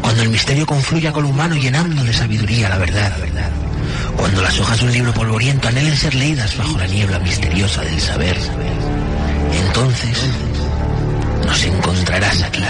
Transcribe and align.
cuando 0.00 0.22
el 0.22 0.28
misterio 0.28 0.66
confluya 0.66 1.12
con 1.12 1.24
lo 1.24 1.30
humano 1.30 1.56
llenando 1.56 2.04
de 2.04 2.12
sabiduría 2.12 2.68
la 2.68 2.78
verdad, 2.78 3.12
cuando 4.16 4.40
las 4.42 4.58
hojas 4.60 4.78
de 4.78 4.86
un 4.86 4.92
libro 4.92 5.12
polvoriento 5.12 5.68
anhelen 5.68 5.96
ser 5.96 6.14
leídas 6.14 6.56
bajo 6.56 6.78
la 6.78 6.86
niebla 6.86 7.18
misteriosa 7.18 7.82
del 7.82 8.00
saber, 8.00 8.36
entonces 9.66 10.18
nos 11.44 11.64
encontrarás 11.64 12.42
aquí, 12.42 12.62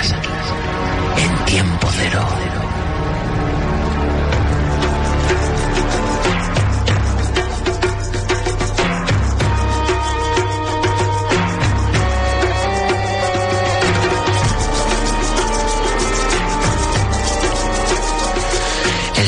en 1.18 1.44
tiempo 1.44 1.88
cero. 1.96 2.65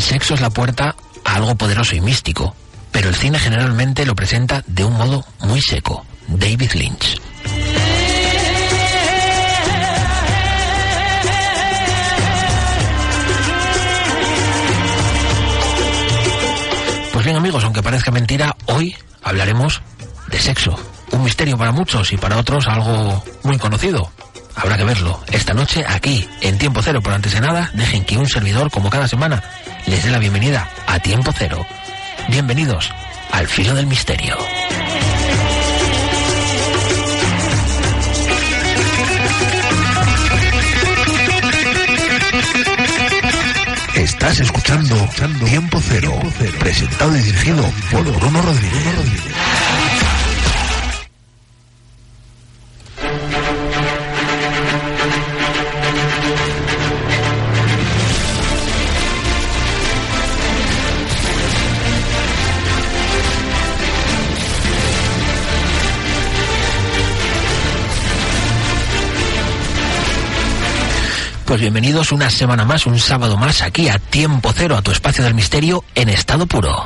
Sexo 0.08 0.32
es 0.32 0.40
la 0.40 0.48
puerta 0.48 0.96
a 1.22 1.34
algo 1.34 1.54
poderoso 1.54 1.94
y 1.94 2.00
místico, 2.00 2.56
pero 2.90 3.10
el 3.10 3.14
cine 3.14 3.38
generalmente 3.38 4.06
lo 4.06 4.14
presenta 4.14 4.64
de 4.66 4.82
un 4.82 4.94
modo 4.94 5.22
muy 5.40 5.60
seco. 5.60 6.02
David 6.28 6.72
Lynch. 6.72 7.20
Pues 17.12 17.24
bien 17.26 17.36
amigos, 17.36 17.62
aunque 17.64 17.82
parezca 17.82 18.10
mentira, 18.10 18.56
hoy 18.64 18.96
hablaremos 19.22 19.82
de 20.28 20.40
sexo. 20.40 20.74
Un 21.12 21.22
misterio 21.22 21.58
para 21.58 21.72
muchos 21.72 22.10
y 22.14 22.16
para 22.16 22.38
otros 22.38 22.66
algo 22.66 23.22
muy 23.42 23.58
conocido. 23.58 24.10
Habrá 24.56 24.78
que 24.78 24.84
verlo. 24.84 25.20
Esta 25.30 25.52
noche, 25.52 25.84
aquí, 25.86 26.26
en 26.40 26.56
Tiempo 26.58 26.80
Cero, 26.82 27.00
por 27.02 27.12
antes 27.12 27.32
de 27.32 27.40
nada, 27.40 27.70
dejen 27.74 28.04
que 28.04 28.16
un 28.16 28.26
servidor, 28.26 28.70
como 28.70 28.90
cada 28.90 29.06
semana, 29.06 29.42
les 29.86 30.02
dé 30.02 30.10
la 30.10 30.18
bienvenida 30.18 30.68
a 30.86 30.98
Tiempo 30.98 31.32
Cero. 31.36 31.66
Bienvenidos 32.28 32.92
al 33.30 33.46
filo 33.46 33.74
del 33.74 33.86
misterio. 33.86 34.36
Estás 43.94 44.40
escuchando 44.40 45.08
Tiempo 45.44 45.80
Cero, 45.82 46.20
presentado 46.58 47.16
y 47.16 47.20
dirigido 47.20 47.64
por 47.90 48.04
Bruno 48.04 48.42
Rodríguez. 48.42 49.37
Pues 71.48 71.62
bienvenidos 71.62 72.12
una 72.12 72.28
semana 72.28 72.66
más, 72.66 72.84
un 72.84 72.98
sábado 72.98 73.38
más, 73.38 73.62
aquí 73.62 73.88
a 73.88 73.98
Tiempo 73.98 74.52
Cero, 74.54 74.76
a 74.76 74.82
tu 74.82 74.90
espacio 74.90 75.24
del 75.24 75.32
misterio 75.32 75.82
en 75.94 76.10
estado 76.10 76.46
puro. 76.46 76.84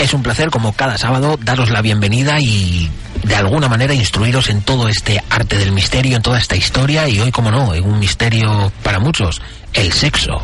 Es 0.00 0.14
un 0.14 0.22
placer, 0.22 0.50
como 0.50 0.74
cada 0.74 0.96
sábado, 0.96 1.36
daros 1.42 1.70
la 1.70 1.82
bienvenida 1.82 2.38
y 2.40 2.88
de 3.24 3.34
alguna 3.34 3.68
manera 3.68 3.94
instruiros 3.94 4.48
en 4.48 4.62
todo 4.62 4.86
este 4.86 5.20
arte 5.28 5.58
del 5.58 5.72
misterio, 5.72 6.18
en 6.18 6.22
toda 6.22 6.38
esta 6.38 6.54
historia 6.54 7.08
y 7.08 7.18
hoy, 7.18 7.32
como 7.32 7.50
no, 7.50 7.74
en 7.74 7.82
un 7.82 7.98
misterio 7.98 8.70
para 8.84 9.00
muchos, 9.00 9.42
el 9.72 9.92
sexo. 9.92 10.40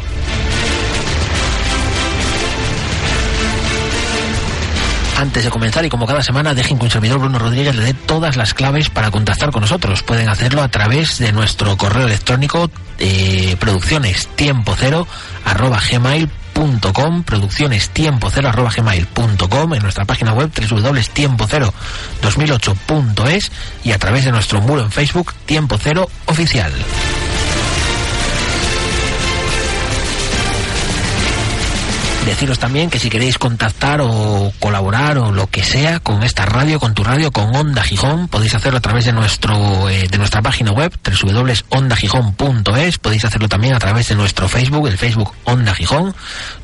Antes 5.19 5.43
de 5.43 5.51
comenzar 5.51 5.85
y 5.85 5.89
como 5.89 6.07
cada 6.07 6.23
semana, 6.23 6.55
dejen 6.55 6.79
que 6.79 6.85
un 6.85 6.93
servidor 6.93 7.19
Bruno 7.19 7.41
Rodríguez 7.41 7.75
le 7.75 7.83
dé 7.83 7.93
todas 7.93 8.37
las 8.37 8.55
claves 8.55 8.89
para 8.89 9.11
contactar 9.11 9.51
con 9.51 9.63
nosotros. 9.63 10.05
Pueden 10.05 10.29
hacerlo 10.29 10.63
a 10.63 10.69
través 10.69 11.19
de 11.19 11.33
nuestro 11.33 11.77
correo 11.77 12.07
electrónico 12.07 12.71
eh, 13.01 13.57
producciones 13.59 14.29
tiempo 14.37 14.77
cero 14.79 15.09
arroba 15.45 15.81
gmail.com 15.81 17.25
producciones 17.25 17.91
tiempo 17.91 18.31
cero 18.31 18.49
arroba 18.49 18.71
gmail.com 18.71 19.75
en 19.75 19.83
nuestra 19.83 20.05
página 20.05 20.35
web 20.35 20.53
www.tiempo 20.57 21.47
cero 21.49 21.75
2008.es 22.23 23.51
y 23.83 23.91
a 23.91 23.99
través 23.99 24.25
de 24.25 24.31
nuestro 24.31 24.61
muro 24.61 24.83
en 24.83 24.93
Facebook 24.93 25.35
Tiempo 25.47 25.79
Cero 25.83 26.09
Oficial. 26.27 26.73
Deciros 32.29 32.59
también 32.59 32.91
que 32.91 32.99
si 32.99 33.09
queréis 33.09 33.39
contactar 33.39 34.03
o 34.03 34.53
colaborar 34.59 35.17
o 35.17 35.33
lo 35.33 35.47
que 35.47 35.63
sea 35.63 35.99
con 35.99 36.23
esta 36.23 36.45
radio, 36.45 36.79
con 36.79 36.93
tu 36.93 37.03
radio, 37.03 37.33
con 37.33 37.57
Onda 37.57 37.83
Gijón, 37.83 38.29
podéis 38.29 38.55
hacerlo 38.55 38.77
a 38.77 38.83
través 38.83 39.07
de 39.07 39.15
nuestro 39.15 39.89
eh, 39.89 40.09
de 40.11 40.19
nuestra 40.19 40.43
página 40.43 40.73
web 40.73 40.93
www.ondagijón.es, 41.03 42.99
podéis 42.99 43.25
hacerlo 43.25 43.49
también 43.49 43.73
a 43.73 43.79
través 43.79 44.09
de 44.09 44.15
nuestro 44.15 44.47
Facebook, 44.47 44.89
el 44.89 44.99
Facebook 44.99 45.33
Onda 45.45 45.75
Gijón, 45.75 46.15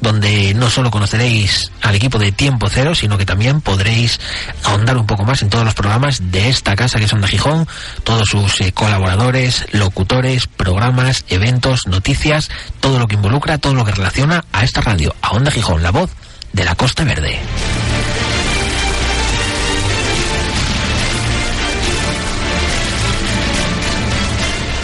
donde 0.02 0.52
no 0.52 0.68
solo 0.68 0.90
conoceréis 0.90 1.72
al 1.80 1.94
equipo 1.94 2.18
de 2.18 2.30
Tiempo 2.30 2.68
Cero, 2.68 2.94
sino 2.94 3.16
que 3.16 3.24
también 3.24 3.62
podréis 3.62 4.20
ahondar 4.64 4.98
un 4.98 5.06
poco 5.06 5.24
más 5.24 5.40
en 5.40 5.48
todos 5.48 5.64
los 5.64 5.72
programas 5.72 6.30
de 6.30 6.50
esta 6.50 6.76
casa 6.76 6.98
que 6.98 7.06
es 7.06 7.12
Onda 7.14 7.26
Gijón, 7.26 7.66
todos 8.04 8.28
sus 8.28 8.60
eh, 8.60 8.72
colaboradores, 8.72 9.64
locutores, 9.72 10.46
programas, 10.46 11.24
eventos, 11.30 11.86
noticias, 11.86 12.50
todo 12.80 12.98
lo 12.98 13.06
que 13.06 13.14
involucra, 13.14 13.56
todo 13.56 13.72
lo 13.72 13.86
que 13.86 13.92
relaciona 13.92 14.44
a 14.52 14.62
esta 14.62 14.82
radio, 14.82 15.14
a 15.22 15.30
Onda 15.30 15.53
Gijón, 15.54 15.84
la 15.84 15.92
voz 15.92 16.10
de 16.52 16.64
la 16.64 16.74
Costa 16.74 17.04
Verde. 17.04 17.38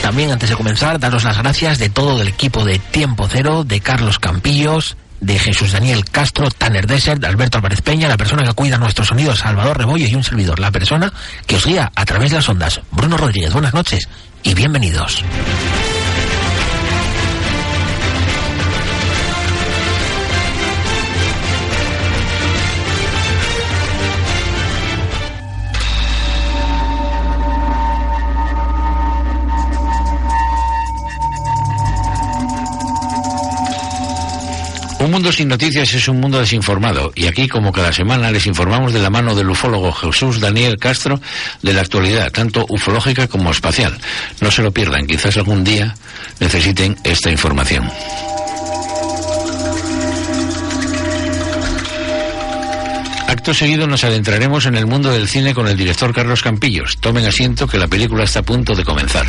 También 0.00 0.30
antes 0.30 0.48
de 0.48 0.56
comenzar, 0.56 1.00
daros 1.00 1.24
las 1.24 1.38
gracias 1.38 1.78
de 1.78 1.88
todo 1.88 2.22
el 2.22 2.28
equipo 2.28 2.64
de 2.64 2.78
Tiempo 2.78 3.26
Cero, 3.28 3.64
de 3.64 3.80
Carlos 3.80 4.20
Campillos, 4.20 4.96
de 5.20 5.40
Jesús 5.40 5.72
Daniel 5.72 6.04
Castro, 6.04 6.48
Tanner 6.50 6.86
Desert, 6.86 7.20
de 7.20 7.26
Alberto 7.26 7.58
Álvarez 7.58 7.82
Peña, 7.82 8.08
la 8.08 8.16
persona 8.16 8.44
que 8.44 8.52
cuida 8.52 8.78
nuestro 8.78 9.04
sonido, 9.04 9.34
Salvador 9.34 9.76
Rebollo 9.76 10.06
y 10.06 10.14
un 10.14 10.22
servidor, 10.22 10.60
la 10.60 10.70
persona 10.70 11.12
que 11.46 11.56
os 11.56 11.66
guía 11.66 11.90
a 11.96 12.04
través 12.04 12.30
de 12.30 12.36
las 12.36 12.48
ondas. 12.48 12.80
Bruno 12.92 13.16
Rodríguez, 13.16 13.52
buenas 13.52 13.74
noches 13.74 14.08
y 14.44 14.54
bienvenidos. 14.54 15.24
Un 35.00 35.10
mundo 35.10 35.32
sin 35.32 35.48
noticias 35.48 35.94
es 35.94 36.08
un 36.08 36.20
mundo 36.20 36.38
desinformado 36.38 37.10
y 37.14 37.26
aquí, 37.26 37.48
como 37.48 37.72
cada 37.72 37.90
semana, 37.90 38.30
les 38.30 38.46
informamos 38.46 38.92
de 38.92 38.98
la 38.98 39.08
mano 39.08 39.34
del 39.34 39.48
ufólogo 39.48 39.92
Jesús 39.92 40.40
Daniel 40.40 40.76
Castro 40.76 41.18
de 41.62 41.72
la 41.72 41.80
actualidad, 41.80 42.30
tanto 42.30 42.66
ufológica 42.68 43.26
como 43.26 43.50
espacial. 43.50 43.96
No 44.42 44.50
se 44.50 44.62
lo 44.62 44.72
pierdan, 44.72 45.06
quizás 45.06 45.38
algún 45.38 45.64
día 45.64 45.94
necesiten 46.38 46.98
esta 47.02 47.30
información. 47.30 47.90
Acto 53.26 53.54
seguido 53.54 53.86
nos 53.86 54.04
adentraremos 54.04 54.66
en 54.66 54.74
el 54.74 54.86
mundo 54.86 55.10
del 55.10 55.28
cine 55.28 55.54
con 55.54 55.66
el 55.66 55.78
director 55.78 56.12
Carlos 56.12 56.42
Campillos. 56.42 56.98
Tomen 56.98 57.24
asiento 57.24 57.66
que 57.66 57.78
la 57.78 57.88
película 57.88 58.24
está 58.24 58.40
a 58.40 58.42
punto 58.42 58.74
de 58.74 58.84
comenzar. 58.84 59.24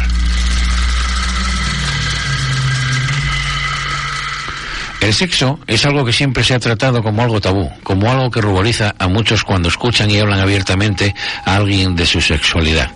El 5.02 5.16
sexo 5.16 5.60
es 5.66 5.84
algo 5.84 6.06
que 6.06 6.14
siempre 6.14 6.44
se 6.44 6.54
ha 6.54 6.60
tratado 6.60 7.02
como 7.02 7.24
algo 7.24 7.42
tabú, 7.42 7.72
como 7.82 8.12
algo 8.12 8.30
que 8.30 8.40
ruboriza 8.40 8.94
a 9.00 9.08
muchos 9.08 9.44
cuando 9.44 9.68
escuchan 9.68 10.12
y 10.12 10.20
hablan 10.20 10.40
abiertamente 10.40 11.16
a 11.44 11.56
alguien 11.56 11.96
de 11.96 12.06
su 12.06 12.22
sexualidad. 12.22 12.92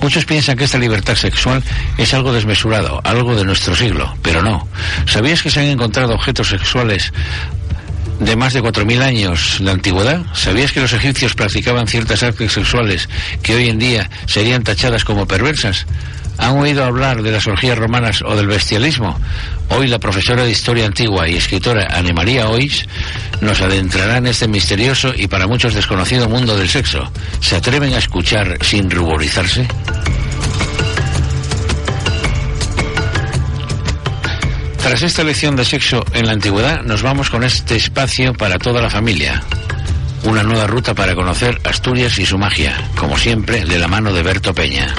Muchos 0.00 0.24
piensan 0.24 0.56
que 0.56 0.64
esta 0.64 0.78
libertad 0.78 1.16
sexual 1.16 1.62
es 1.98 2.14
algo 2.14 2.32
desmesurado, 2.32 3.02
algo 3.04 3.36
de 3.36 3.44
nuestro 3.44 3.76
siglo, 3.76 4.16
pero 4.22 4.42
no. 4.42 4.66
¿Sabías 5.04 5.42
que 5.42 5.50
se 5.50 5.60
han 5.60 5.66
encontrado 5.66 6.14
objetos 6.14 6.48
sexuales 6.48 7.12
de 8.20 8.36
más 8.36 8.54
de 8.54 8.62
4.000 8.62 9.02
años 9.02 9.58
de 9.60 9.70
antigüedad? 9.70 10.24
¿Sabías 10.32 10.72
que 10.72 10.80
los 10.80 10.94
egipcios 10.94 11.34
practicaban 11.34 11.86
ciertas 11.86 12.22
artes 12.22 12.52
sexuales 12.52 13.06
que 13.42 13.54
hoy 13.54 13.68
en 13.68 13.78
día 13.78 14.08
serían 14.24 14.64
tachadas 14.64 15.04
como 15.04 15.26
perversas? 15.26 15.86
¿Han 16.40 16.56
oído 16.56 16.84
hablar 16.84 17.22
de 17.22 17.32
las 17.32 17.46
orgías 17.46 17.76
romanas 17.76 18.22
o 18.22 18.34
del 18.34 18.46
bestialismo? 18.46 19.20
Hoy 19.68 19.88
la 19.88 19.98
profesora 19.98 20.42
de 20.42 20.50
Historia 20.50 20.86
Antigua 20.86 21.28
y 21.28 21.36
escritora 21.36 21.86
Ana 21.90 22.14
María 22.14 22.48
Ois 22.48 22.86
nos 23.42 23.60
adentrará 23.60 24.16
en 24.16 24.26
este 24.26 24.48
misterioso 24.48 25.12
y 25.14 25.26
para 25.26 25.46
muchos 25.46 25.74
desconocido 25.74 26.30
mundo 26.30 26.56
del 26.56 26.68
sexo. 26.68 27.12
¿Se 27.40 27.56
atreven 27.56 27.92
a 27.92 27.98
escuchar 27.98 28.56
sin 28.62 28.90
ruborizarse? 28.90 29.68
Tras 34.82 35.02
esta 35.02 35.22
lección 35.22 35.56
de 35.56 35.64
sexo 35.66 36.02
en 36.14 36.26
la 36.26 36.32
antigüedad, 36.32 36.82
nos 36.82 37.02
vamos 37.02 37.28
con 37.28 37.44
este 37.44 37.76
espacio 37.76 38.32
para 38.32 38.58
toda 38.58 38.80
la 38.80 38.88
familia. 38.88 39.42
Una 40.24 40.42
nueva 40.42 40.66
ruta 40.66 40.94
para 40.94 41.14
conocer 41.14 41.60
Asturias 41.64 42.18
y 42.18 42.24
su 42.24 42.38
magia, 42.38 42.76
como 42.96 43.18
siempre, 43.18 43.64
de 43.66 43.78
la 43.78 43.88
mano 43.88 44.10
de 44.12 44.22
Berto 44.22 44.54
Peña. 44.54 44.94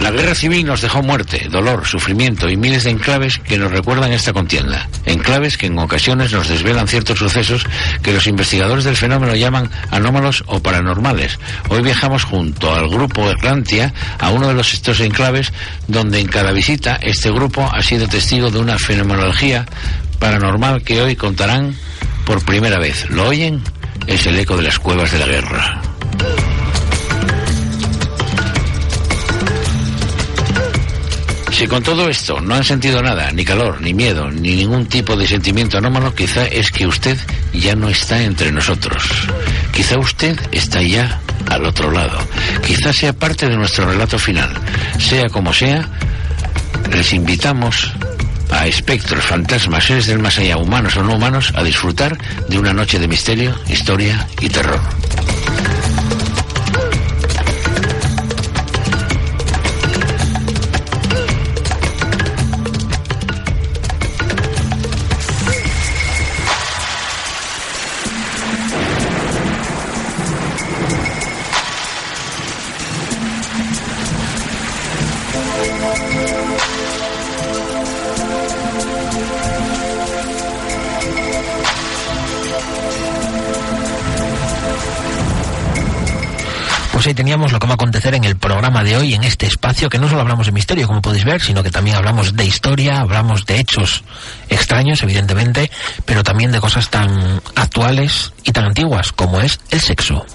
La 0.00 0.10
guerra 0.10 0.34
civil 0.34 0.64
nos 0.64 0.80
dejó 0.80 1.02
muerte, 1.02 1.46
dolor, 1.50 1.86
sufrimiento 1.86 2.48
y 2.48 2.56
miles 2.56 2.84
de 2.84 2.90
enclaves 2.90 3.38
que 3.38 3.58
nos 3.58 3.70
recuerdan 3.70 4.12
esta 4.12 4.32
contienda. 4.32 4.88
Enclaves 5.04 5.58
que 5.58 5.66
en 5.66 5.78
ocasiones 5.78 6.32
nos 6.32 6.48
desvelan 6.48 6.88
ciertos 6.88 7.18
sucesos 7.18 7.66
que 8.02 8.14
los 8.14 8.26
investigadores 8.26 8.84
del 8.84 8.96
fenómeno 8.96 9.34
llaman 9.34 9.70
anómalos 9.90 10.42
o 10.46 10.60
paranormales. 10.60 11.38
Hoy 11.68 11.82
viajamos 11.82 12.24
junto 12.24 12.74
al 12.74 12.88
grupo 12.88 13.28
Atlantia 13.28 13.92
a 14.18 14.30
uno 14.30 14.48
de 14.48 14.54
los 14.54 14.72
estos 14.72 15.00
enclaves 15.00 15.52
donde 15.86 16.18
en 16.18 16.28
cada 16.28 16.52
visita 16.52 16.98
este 17.02 17.30
grupo 17.30 17.70
ha 17.70 17.82
sido 17.82 18.08
testigo 18.08 18.50
de 18.50 18.58
una 18.58 18.78
fenomenología 18.78 19.66
paranormal 20.18 20.82
que 20.82 21.02
hoy 21.02 21.14
contarán 21.14 21.76
por 22.24 22.42
primera 22.44 22.78
vez. 22.78 23.08
¿Lo 23.10 23.28
oyen? 23.28 23.62
Es 24.06 24.24
el 24.26 24.38
eco 24.38 24.56
de 24.56 24.62
las 24.62 24.78
cuevas 24.78 25.12
de 25.12 25.18
la 25.18 25.26
guerra. 25.26 25.82
Si 31.60 31.68
con 31.68 31.82
todo 31.82 32.08
esto 32.08 32.40
no 32.40 32.54
han 32.54 32.64
sentido 32.64 33.02
nada, 33.02 33.30
ni 33.32 33.44
calor, 33.44 33.82
ni 33.82 33.92
miedo, 33.92 34.30
ni 34.30 34.56
ningún 34.56 34.86
tipo 34.86 35.14
de 35.14 35.26
sentimiento 35.26 35.76
anómalo, 35.76 36.14
quizá 36.14 36.46
es 36.46 36.70
que 36.70 36.86
usted 36.86 37.18
ya 37.52 37.76
no 37.76 37.90
está 37.90 38.22
entre 38.22 38.50
nosotros. 38.50 39.04
Quizá 39.70 39.98
usted 39.98 40.40
está 40.52 40.80
ya 40.80 41.20
al 41.50 41.66
otro 41.66 41.90
lado. 41.90 42.18
Quizá 42.66 42.94
sea 42.94 43.12
parte 43.12 43.46
de 43.46 43.58
nuestro 43.58 43.84
relato 43.84 44.18
final. 44.18 44.48
Sea 44.98 45.28
como 45.28 45.52
sea, 45.52 45.86
les 46.94 47.12
invitamos 47.12 47.92
a 48.50 48.66
espectros, 48.66 49.22
fantasmas, 49.22 49.84
seres 49.84 50.06
del 50.06 50.18
más 50.18 50.38
allá, 50.38 50.56
humanos 50.56 50.96
o 50.96 51.02
no 51.02 51.16
humanos, 51.16 51.52
a 51.54 51.62
disfrutar 51.62 52.16
de 52.48 52.58
una 52.58 52.72
noche 52.72 52.98
de 52.98 53.06
misterio, 53.06 53.54
historia 53.68 54.26
y 54.40 54.48
terror. 54.48 54.80
Pues 87.02 87.16
teníamos 87.16 87.50
lo 87.50 87.58
que 87.58 87.66
va 87.66 87.72
a 87.72 87.74
acontecer 87.76 88.14
en 88.14 88.24
el 88.24 88.36
programa 88.36 88.84
de 88.84 88.98
hoy, 88.98 89.14
en 89.14 89.24
este 89.24 89.46
espacio, 89.46 89.88
que 89.88 89.98
no 89.98 90.06
solo 90.06 90.20
hablamos 90.20 90.44
de 90.44 90.52
misterio, 90.52 90.86
como 90.86 91.00
podéis 91.00 91.24
ver, 91.24 91.40
sino 91.40 91.62
que 91.62 91.70
también 91.70 91.96
hablamos 91.96 92.36
de 92.36 92.44
historia, 92.44 93.00
hablamos 93.00 93.46
de 93.46 93.58
hechos 93.58 94.04
extraños, 94.50 95.02
evidentemente, 95.02 95.70
pero 96.04 96.22
también 96.22 96.52
de 96.52 96.60
cosas 96.60 96.90
tan 96.90 97.40
actuales 97.54 98.34
y 98.44 98.52
tan 98.52 98.66
antiguas 98.66 99.12
como 99.12 99.40
es 99.40 99.60
el 99.70 99.80
sexo. 99.80 100.26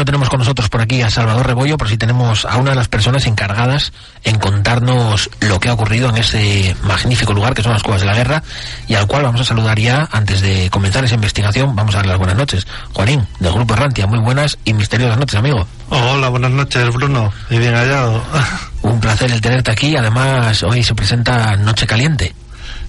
No 0.00 0.04
tenemos 0.06 0.30
con 0.30 0.38
nosotros 0.38 0.70
por 0.70 0.80
aquí 0.80 1.02
a 1.02 1.10
Salvador 1.10 1.46
Rebollo, 1.46 1.76
pero 1.76 1.90
sí 1.90 1.98
tenemos 1.98 2.46
a 2.46 2.56
una 2.56 2.70
de 2.70 2.76
las 2.76 2.88
personas 2.88 3.26
encargadas 3.26 3.92
en 4.24 4.38
contarnos 4.38 5.28
lo 5.40 5.60
que 5.60 5.68
ha 5.68 5.74
ocurrido 5.74 6.08
en 6.08 6.16
ese 6.16 6.74
magnífico 6.84 7.34
lugar 7.34 7.52
que 7.52 7.62
son 7.62 7.74
las 7.74 7.82
Cuevas 7.82 8.00
de 8.00 8.06
la 8.06 8.14
Guerra 8.14 8.42
y 8.88 8.94
al 8.94 9.06
cual 9.06 9.24
vamos 9.24 9.42
a 9.42 9.44
saludar 9.44 9.78
ya 9.78 10.08
antes 10.10 10.40
de 10.40 10.70
comenzar 10.70 11.04
esa 11.04 11.16
investigación. 11.16 11.76
Vamos 11.76 11.94
a 11.94 11.98
dar 11.98 12.06
las 12.06 12.16
buenas 12.16 12.34
noches. 12.34 12.66
Juanín, 12.94 13.26
del 13.40 13.52
Grupo 13.52 13.74
Errantia, 13.74 14.06
muy 14.06 14.20
buenas 14.20 14.56
y 14.64 14.72
misteriosas 14.72 15.18
noches, 15.18 15.38
amigo. 15.38 15.66
Hola, 15.90 16.30
buenas 16.30 16.50
noches, 16.50 16.90
Bruno. 16.94 17.30
Y 17.50 17.58
bien 17.58 17.74
hallado. 17.74 18.22
Un 18.80 19.00
placer 19.00 19.30
el 19.30 19.42
tenerte 19.42 19.70
aquí. 19.70 19.96
Además, 19.96 20.62
hoy 20.62 20.82
se 20.82 20.94
presenta 20.94 21.56
Noche 21.56 21.86
Caliente. 21.86 22.34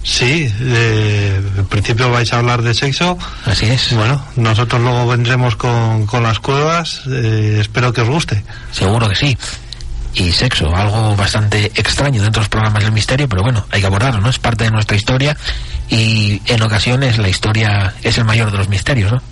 Sí, 0.02 0.52
eh, 0.60 1.40
en 1.58 1.66
principio 1.66 2.10
vais 2.10 2.32
a 2.32 2.38
hablar 2.38 2.62
de 2.62 2.74
sexo. 2.74 3.16
Así 3.44 3.66
es. 3.66 3.94
Bueno, 3.94 4.24
nosotros 4.36 4.80
luego 4.80 5.06
vendremos 5.06 5.56
con, 5.56 6.06
con 6.06 6.22
las 6.24 6.40
cuevas. 6.40 7.02
Eh, 7.08 7.58
espero 7.60 7.92
que 7.92 8.00
os 8.00 8.08
guste. 8.08 8.42
Seguro 8.72 9.08
que 9.08 9.14
sí. 9.14 9.38
Y 10.14 10.32
sexo, 10.32 10.74
algo 10.74 11.16
bastante 11.16 11.66
extraño 11.74 12.22
dentro 12.22 12.40
de 12.40 12.44
los 12.44 12.48
programas 12.48 12.82
del 12.82 12.92
misterio, 12.92 13.28
pero 13.28 13.42
bueno, 13.42 13.64
hay 13.70 13.80
que 13.80 13.86
abordarlo, 13.86 14.20
¿no? 14.20 14.28
Es 14.28 14.38
parte 14.38 14.64
de 14.64 14.70
nuestra 14.70 14.96
historia 14.96 15.36
y 15.88 16.42
en 16.46 16.62
ocasiones 16.62 17.16
la 17.16 17.28
historia 17.28 17.94
es 18.02 18.18
el 18.18 18.24
mayor 18.24 18.50
de 18.50 18.58
los 18.58 18.68
misterios, 18.68 19.12
¿no? 19.12 19.22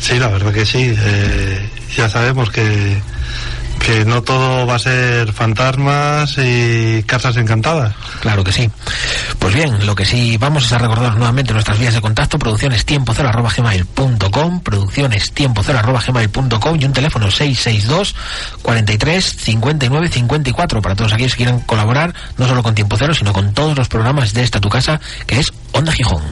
Sí, 0.00 0.18
la 0.18 0.28
verdad 0.28 0.52
que 0.52 0.64
sí. 0.64 0.94
Eh, 0.96 1.68
ya 1.96 2.08
sabemos 2.08 2.50
que, 2.50 3.00
que 3.80 4.04
no 4.04 4.22
todo 4.22 4.66
va 4.66 4.76
a 4.76 4.78
ser 4.78 5.32
fantasmas 5.32 6.36
y 6.38 7.02
casas 7.04 7.36
encantadas. 7.36 7.94
Claro 8.20 8.44
que 8.44 8.52
sí. 8.52 8.70
Pues 9.38 9.54
bien, 9.54 9.86
lo 9.86 9.94
que 9.94 10.04
sí 10.04 10.36
vamos 10.38 10.64
es 10.64 10.72
a 10.72 10.78
recordar 10.78 11.16
nuevamente 11.16 11.52
nuestras 11.52 11.78
vías 11.78 11.94
de 11.94 12.00
contacto, 12.00 12.38
producciones 12.38 12.84
tiempo 12.84 13.12
cero 13.14 13.28
arroba 13.28 13.50
gmail.com, 13.54 14.60
producciones 14.60 15.32
tiempo 15.32 15.62
cero 15.64 15.78
arroba 15.78 16.00
gmail.com 16.06 16.78
y 16.80 16.84
un 16.84 16.92
teléfono 16.92 17.30
662 17.30 18.14
43 18.62 19.24
59 19.24 20.08
54 20.08 20.82
para 20.82 20.94
todos 20.94 21.12
aquellos 21.12 21.32
que 21.32 21.44
quieran 21.44 21.60
colaborar 21.60 22.14
no 22.38 22.48
solo 22.48 22.62
con 22.62 22.74
tiempo 22.74 22.96
cero, 22.98 23.14
sino 23.14 23.32
con 23.32 23.52
todos 23.52 23.76
los 23.76 23.88
programas 23.88 24.32
de 24.32 24.42
esta 24.42 24.60
tu 24.60 24.68
casa 24.68 25.00
que 25.26 25.40
es 25.40 25.52
Onda 25.72 25.92
Gijón. 25.92 26.22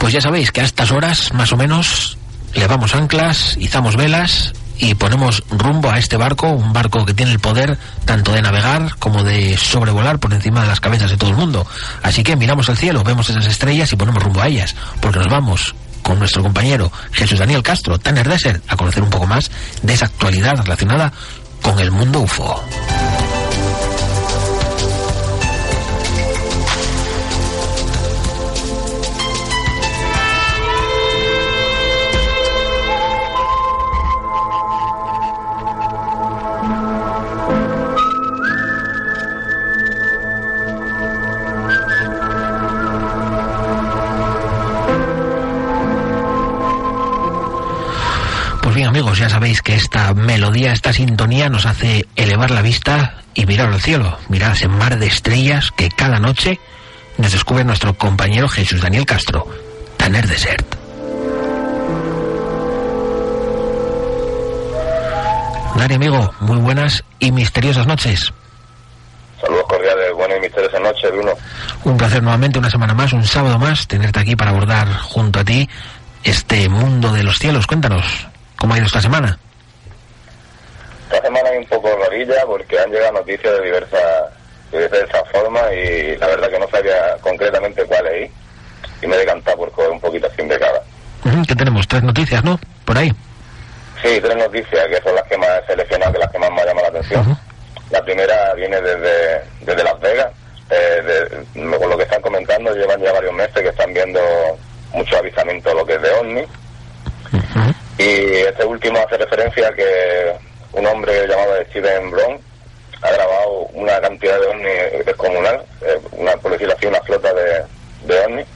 Pues 0.00 0.14
ya 0.14 0.20
sabéis 0.22 0.50
que 0.50 0.62
a 0.62 0.64
estas 0.64 0.92
horas, 0.92 1.32
más 1.34 1.52
o 1.52 1.58
menos, 1.58 2.16
levamos 2.54 2.94
anclas, 2.94 3.58
izamos 3.58 3.96
velas 3.96 4.54
y 4.78 4.94
ponemos 4.94 5.44
rumbo 5.50 5.90
a 5.90 5.98
este 5.98 6.16
barco, 6.16 6.48
un 6.48 6.72
barco 6.72 7.04
que 7.04 7.12
tiene 7.12 7.32
el 7.32 7.38
poder 7.38 7.78
tanto 8.06 8.32
de 8.32 8.40
navegar 8.40 8.96
como 8.98 9.22
de 9.22 9.58
sobrevolar 9.58 10.18
por 10.18 10.32
encima 10.32 10.62
de 10.62 10.68
las 10.68 10.80
cabezas 10.80 11.10
de 11.10 11.18
todo 11.18 11.28
el 11.28 11.36
mundo. 11.36 11.66
Así 12.02 12.22
que 12.22 12.34
miramos 12.34 12.70
al 12.70 12.78
cielo, 12.78 13.04
vemos 13.04 13.28
esas 13.28 13.46
estrellas 13.46 13.92
y 13.92 13.96
ponemos 13.96 14.22
rumbo 14.22 14.40
a 14.40 14.48
ellas, 14.48 14.74
porque 15.00 15.18
nos 15.18 15.28
vamos 15.28 15.74
con 16.02 16.18
nuestro 16.18 16.42
compañero 16.42 16.90
Jesús 17.12 17.38
Daniel 17.38 17.62
Castro, 17.62 17.98
Tanner 17.98 18.26
Desert, 18.26 18.64
a 18.68 18.76
conocer 18.76 19.02
un 19.02 19.10
poco 19.10 19.26
más 19.26 19.50
de 19.82 19.92
esa 19.92 20.06
actualidad 20.06 20.56
relacionada 20.56 21.12
con 21.60 21.78
el 21.78 21.90
mundo 21.90 22.20
UFO. 22.20 22.64
Sabéis 49.30 49.62
que 49.62 49.74
esta 49.74 50.12
melodía, 50.12 50.72
esta 50.72 50.92
sintonía 50.92 51.48
nos 51.48 51.64
hace 51.64 52.06
elevar 52.16 52.50
la 52.50 52.62
vista 52.62 53.22
y 53.32 53.46
mirar 53.46 53.72
al 53.72 53.80
cielo, 53.80 54.18
mirar 54.28 54.52
ese 54.52 54.68
mar 54.68 54.98
de 54.98 55.06
estrellas 55.06 55.70
que 55.70 55.88
cada 55.88 56.18
noche 56.18 56.58
nos 57.16 57.32
descubre 57.32 57.64
nuestro 57.64 57.94
compañero 57.94 58.48
Jesús 58.48 58.80
Daniel 58.80 59.06
Castro, 59.06 59.46
Tanner 59.96 60.26
Desert. 60.26 60.74
Dani 65.76 65.94
amigo, 65.94 66.34
muy 66.40 66.58
buenas 66.58 67.04
y 67.20 67.30
misteriosas 67.30 67.86
noches. 67.86 68.32
Saludos 69.40 69.64
cordiales, 69.68 70.12
buenas 70.14 70.38
y 70.38 70.40
misteriosas 70.40 70.80
noches, 70.80 71.10
Bruno. 71.12 71.32
Un 71.84 71.96
placer 71.96 72.22
nuevamente, 72.22 72.58
una 72.58 72.70
semana 72.70 72.94
más, 72.94 73.12
un 73.12 73.24
sábado 73.24 73.58
más, 73.58 73.86
tenerte 73.86 74.18
aquí 74.20 74.34
para 74.34 74.50
abordar 74.50 74.92
junto 74.98 75.40
a 75.40 75.44
ti 75.44 75.68
este 76.24 76.68
mundo 76.68 77.12
de 77.12 77.22
los 77.22 77.38
cielos. 77.38 77.66
Cuéntanos, 77.66 78.29
¿cómo 78.60 78.74
ha 78.74 78.76
ido 78.76 78.86
esta 78.86 79.00
semana? 79.00 79.38
Esta 81.10 81.22
semana 81.26 81.48
hay 81.50 81.58
un 81.58 81.66
poco 81.66 81.88
rarilla 81.96 82.44
porque 82.46 82.78
han 82.78 82.90
llegado 82.92 83.12
noticias 83.14 83.52
de 83.58 83.62
diversas, 83.64 84.02
de 84.70 84.82
diversas 84.88 85.22
formas 85.32 85.64
y 85.72 86.16
la 86.18 86.26
verdad 86.28 86.48
que 86.50 86.58
no 86.60 86.68
sabía 86.68 87.16
concretamente 87.20 87.84
cuál 87.84 88.06
es 88.08 88.30
y 89.02 89.06
me 89.06 89.16
he 89.16 89.20
decantado 89.20 89.56
por 89.56 89.72
coger 89.72 89.90
un 89.90 90.00
poquito 90.00 90.28
así 90.28 90.46
de 90.46 90.58
cada. 90.58 90.80
Ujú, 91.24 91.42
¿Qué 91.48 91.54
tenemos? 91.56 91.88
Tres 91.88 92.02
noticias, 92.02 92.44
¿no? 92.44 92.60
Por 92.84 92.96
ahí. 92.98 93.10
Sí, 94.02 94.20
tres 94.22 94.36
noticias 94.36 94.86
que 94.88 95.00
son 95.02 95.14
las 95.14 95.24
que 95.24 95.36
más 95.38 95.48
he 95.64 95.66
seleccionado, 95.66 96.12
que 96.12 96.18
las 96.18 96.30
que 96.30 96.38
más 96.38 96.50
me 96.52 96.60
han 96.60 96.66
llamado 96.68 96.90
la 96.92 96.98
atención. 96.98 97.38
La 97.90 98.02
primera 98.04 98.54
viene 98.54 98.80
desde, 98.80 99.42
desde 99.62 99.84
Las 99.84 99.98
Vegas. 100.00 100.28
Eh, 100.70 101.02
de- 101.02 101.78
con 101.78 101.90
lo 101.90 101.96
que 101.96 102.04
están 102.04 102.22
comentando, 102.22 102.72
llevan 102.74 103.00
ya 103.02 103.12
varios 103.12 103.34
meses 103.34 103.54
que 103.60 103.68
están 103.68 103.92
viendo 103.92 104.20
muchos 104.92 105.18
avistamientos, 105.18 105.74
lo 105.74 105.84
que 105.84 105.94
es 105.94 106.02
de 106.02 106.10
OVNI. 106.12 106.42
Y 107.98 108.04
este 108.36 108.64
último 108.64 108.98
hace 108.98 109.18
referencia 109.18 109.68
a 109.68 109.72
que 109.72 110.32
un 110.72 110.86
hombre 110.86 111.26
llamado 111.26 111.54
Steven 111.70 112.10
Brown 112.10 112.38
ha 113.02 113.10
grabado 113.12 113.50
una 113.74 114.00
cantidad 114.00 114.38
de 114.40 114.46
ovnis 114.46 115.04
descomunal, 115.06 115.62
eh, 115.82 115.98
una, 116.12 116.32
por 116.36 116.52
decirlo 116.52 116.74
así, 116.76 116.86
una 116.86 117.00
flota 117.02 117.32
de, 117.34 117.62
de 118.04 118.20
ovnis. 118.20 118.46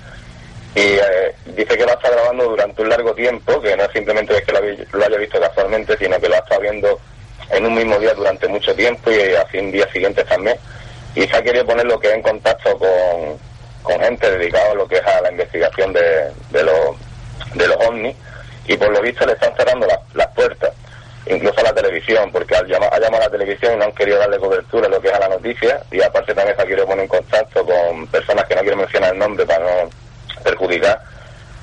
Y 0.74 0.80
eh, 0.80 1.34
dice 1.46 1.76
que 1.76 1.84
lo 1.84 1.92
estado 1.92 2.14
grabando 2.14 2.44
durante 2.44 2.82
un 2.82 2.88
largo 2.88 3.14
tiempo, 3.14 3.60
que 3.60 3.76
no 3.76 3.84
es 3.84 3.92
simplemente 3.92 4.42
que 4.42 4.52
lo, 4.52 4.58
haya- 5.04 5.18
visto 5.18 5.40
casualmente, 5.40 5.96
sino 5.98 6.18
que 6.18 6.28
lo 6.28 6.34
ha 6.34 6.38
estado 6.38 6.60
viendo 6.62 7.00
en 7.50 7.66
un 7.66 7.74
mismo 7.74 7.98
día 7.98 8.12
durante 8.14 8.48
mucho 8.48 8.74
tiempo 8.74 9.10
y 9.10 9.34
así 9.34 9.58
en 9.58 9.70
días 9.72 9.88
siguientes 9.92 10.26
también. 10.26 10.56
Y 11.14 11.22
se 11.28 11.36
ha 11.36 11.42
querido 11.42 11.64
poner 11.66 11.86
lo 11.86 11.98
que 12.00 12.12
en 12.12 12.22
contacto 12.22 12.76
con, 12.78 14.00
gente 14.00 14.30
dedicada 14.38 14.72
a 14.72 14.74
lo 14.74 14.88
que 14.88 14.96
es 14.96 15.06
a 15.06 15.20
la 15.20 15.30
investigación 15.30 15.92
de 15.92 16.32
los, 16.64 16.96
de 17.54 17.68
los 17.68 17.76
ovnis 17.86 18.16
y 18.66 18.76
por 18.76 18.90
lo 18.90 19.00
visto 19.00 19.26
le 19.26 19.32
están 19.32 19.54
cerrando 19.56 19.86
las, 20.14 20.28
puertas, 20.28 20.72
incluso 21.26 21.60
a 21.60 21.64
la 21.64 21.74
televisión, 21.74 22.30
porque 22.32 22.56
al 22.56 22.66
llama- 22.66 22.88
ha 22.90 22.98
llamado 22.98 23.22
a 23.22 23.26
la 23.26 23.30
televisión 23.30 23.74
y 23.74 23.76
no 23.76 23.84
han 23.84 23.92
querido 23.92 24.18
darle 24.18 24.38
cobertura 24.38 24.86
a 24.86 24.90
lo 24.90 25.00
que 25.00 25.08
es 25.08 25.14
a 25.14 25.20
la 25.20 25.28
noticia 25.28 25.82
y 25.90 26.02
aparte 26.02 26.34
también 26.34 26.56
se 26.56 26.62
ha 26.62 26.66
querido 26.66 26.86
poner 26.86 27.04
en 27.04 27.08
contacto 27.08 27.64
con 27.64 28.06
personas 28.08 28.44
que 28.46 28.54
no 28.54 28.60
quiero 28.62 28.76
mencionar 28.76 29.12
el 29.12 29.18
nombre 29.18 29.46
para 29.46 29.64
no 29.64 29.90
perjudicar, 30.42 31.00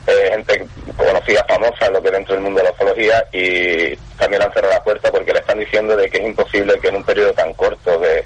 eh, 0.07 0.29
gente 0.31 0.65
conocida, 0.97 1.45
famosa, 1.47 1.89
lo 1.89 2.01
que 2.01 2.11
dentro 2.11 2.33
del 2.33 2.43
mundo 2.43 2.59
de 2.59 2.65
la 2.65 2.71
ufología 2.71 3.23
y 3.31 3.95
también 4.17 4.41
han 4.41 4.53
cerrado 4.53 4.73
la 4.73 4.83
puerta 4.83 5.11
porque 5.11 5.33
le 5.33 5.39
están 5.39 5.59
diciendo 5.59 5.95
de 5.95 6.09
que 6.09 6.17
es 6.17 6.23
imposible 6.25 6.79
que 6.79 6.87
en 6.87 6.95
un 6.95 7.03
periodo 7.03 7.33
tan 7.33 7.53
corto 7.53 7.99
de, 7.99 8.25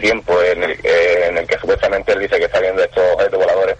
tiempo 0.00 0.42
en 0.42 0.62
el, 0.64 0.72
eh, 0.82 1.26
en 1.28 1.38
el 1.38 1.46
que 1.46 1.58
supuestamente 1.58 2.12
él 2.12 2.20
dice 2.20 2.36
que 2.38 2.46
está 2.46 2.58
viendo 2.60 2.82
estos 2.82 3.02
objetos 3.14 3.38
voladores, 3.38 3.76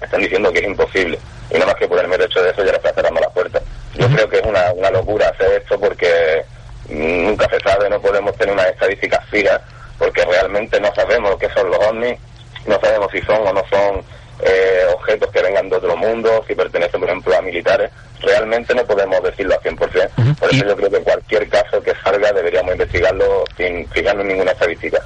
están 0.00 0.20
diciendo 0.20 0.52
que 0.52 0.60
es 0.60 0.66
imposible. 0.66 1.18
Y 1.50 1.54
nada 1.54 1.66
más 1.66 1.74
que 1.76 1.88
por 1.88 1.98
el 1.98 2.08
mero 2.08 2.24
hecho 2.24 2.42
de 2.42 2.50
eso 2.50 2.64
ya 2.64 2.70
le 2.72 2.76
está 2.78 2.92
cerrando 2.92 3.20
las 3.20 3.32
puertas. 3.32 3.62
Yo 3.98 4.08
creo 4.08 4.28
que 4.28 4.36
es 4.38 4.46
una, 4.46 4.72
una 4.72 4.90
locura 4.90 5.28
hacer 5.28 5.60
esto 5.62 5.78
porque 5.80 6.42
mm, 6.88 7.24
nunca 7.26 7.48
se 7.50 7.58
sabe, 7.60 7.88
no 7.88 8.00
podemos 8.00 8.34
tener 8.36 8.54
unas 8.54 8.66
estadísticas 8.68 9.24
fijas 9.30 9.60
porque 9.98 10.24
realmente 10.24 10.78
no 10.80 10.92
sabemos 10.94 11.36
qué 11.38 11.48
son 11.54 11.70
los 11.70 11.78
ovnis, 11.86 12.18
no 12.66 12.78
sabemos 12.80 13.08
si 13.12 13.20
son 13.22 13.46
o 13.46 13.52
no 13.52 13.62
son 13.70 14.02
eh, 14.44 14.82
objetos 14.94 15.30
que 15.32 15.40
vengan 15.42 15.68
de 15.70 15.76
otro 15.76 15.96
mundo, 15.96 16.44
si 16.46 16.54
pertenecen, 16.54 17.00
por 17.00 17.08
ejemplo, 17.08 17.34
a 17.36 17.40
militares. 17.42 17.90
Realmente 18.20 18.74
no 18.74 18.84
podemos 18.84 19.22
decirlo 19.22 19.54
al 19.54 19.60
100%. 19.60 20.10
Ujú. 20.18 20.34
Por 20.34 20.52
Y- 20.52 20.56
eso 20.58 20.66
yo 20.66 20.76
creo 20.76 20.90
que 20.90 20.98
cualquier 21.00 21.48
caso 21.48 21.82
que 21.82 21.92
salga 22.04 22.32
deberíamos 22.32 22.72
investigarlo 22.72 23.44
sin 23.56 23.88
fijarnos 23.88 24.22
en 24.22 24.28
ninguna 24.28 24.52
estadística. 24.52 24.98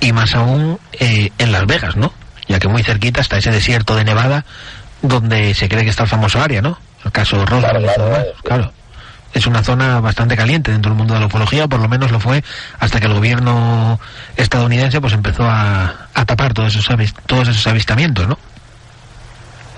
Y 0.00 0.12
más 0.12 0.34
aún 0.34 0.78
eh, 0.98 1.30
en 1.38 1.52
Las 1.52 1.66
Vegas, 1.66 1.96
¿no? 1.96 2.12
Ya 2.48 2.58
que 2.58 2.68
muy 2.68 2.82
cerquita 2.82 3.20
está 3.20 3.36
ese 3.38 3.50
desierto 3.50 3.94
de 3.96 4.04
Nevada 4.04 4.44
donde 5.02 5.54
se 5.54 5.68
cree 5.68 5.84
que 5.84 5.90
está 5.90 6.02
el 6.04 6.08
famoso 6.08 6.40
área, 6.40 6.60
¿no? 6.62 6.78
El 7.04 7.12
caso 7.12 7.44
Roswell 7.46 7.60
Claro, 7.62 7.80
y 7.80 7.84
todo 7.86 7.94
claro, 7.94 8.10
demás. 8.10 8.26
sí. 8.36 8.42
Claro. 8.44 8.72
Es 9.32 9.46
una 9.46 9.62
zona 9.62 10.00
bastante 10.00 10.36
caliente 10.36 10.72
dentro 10.72 10.90
del 10.90 10.98
mundo 10.98 11.14
de 11.14 11.20
la 11.20 11.26
ufología, 11.26 11.64
o 11.64 11.68
por 11.68 11.78
lo 11.80 11.88
menos 11.88 12.10
lo 12.10 12.18
fue 12.18 12.42
hasta 12.80 12.98
que 12.98 13.06
el 13.06 13.14
gobierno 13.14 14.00
estadounidense 14.36 15.00
pues 15.00 15.12
empezó 15.12 15.44
a, 15.44 16.08
a 16.14 16.24
tapar 16.24 16.52
todos 16.52 16.74
esos, 16.74 17.14
todos 17.26 17.46
esos 17.48 17.66
avistamientos, 17.68 18.26
¿no? 18.26 18.36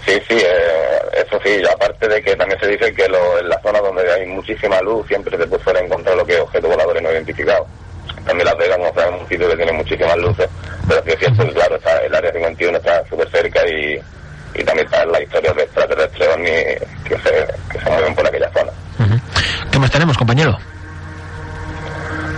Sí, 0.06 0.14
sí, 0.26 0.34
eh, 0.36 0.98
eso 1.26 1.38
sí, 1.44 1.62
aparte 1.70 2.08
de 2.08 2.22
que 2.22 2.34
también 2.34 2.58
se 2.60 2.66
dice 2.66 2.92
que 2.94 3.06
lo- 3.08 3.38
en 3.38 3.48
la 3.48 3.60
zona 3.60 3.78
donde 3.80 4.10
hay 4.12 4.26
muchísima 4.26 4.80
luz 4.80 5.06
siempre 5.06 5.36
se 5.36 5.46
puede 5.46 5.84
encontrar 5.84 6.16
lo 6.16 6.24
que 6.24 6.32
es 6.34 6.40
objetos 6.40 6.70
voladores 6.70 7.02
no 7.02 7.12
identificados. 7.12 7.66
También 8.26 8.46
Las 8.46 8.56
Vegas, 8.56 8.78
como 8.78 8.94
sabemos, 8.94 9.16
es 9.18 9.22
un 9.24 9.28
sitio 9.28 9.48
que 9.50 9.56
tiene 9.56 9.72
muchísimas 9.72 10.16
luces, 10.16 10.48
pero 10.88 11.02
sí 11.04 11.10
es 11.12 11.18
cierto 11.18 11.54
claro, 11.54 11.76
está, 11.76 11.98
el 11.98 12.14
área 12.14 12.32
51 12.32 12.78
está 12.78 13.04
súper 13.08 13.30
cerca 13.30 13.60
y, 13.68 14.00
y 14.54 14.64
también 14.64 14.86
está 14.86 15.04
la 15.06 15.22
historia 15.22 15.52
de 15.52 15.62
extraterrestres 15.62 16.28
ovni 16.28 16.50
que 17.04 17.18
se, 17.18 17.46
que 17.70 17.78
se 17.78 17.90
mueven 17.90 18.14
por 18.14 18.26
aquella 18.26 18.50
zona. 18.52 18.72
¿Qué 19.70 19.78
más 19.78 19.90
tenemos, 19.90 20.16
compañero? 20.16 20.58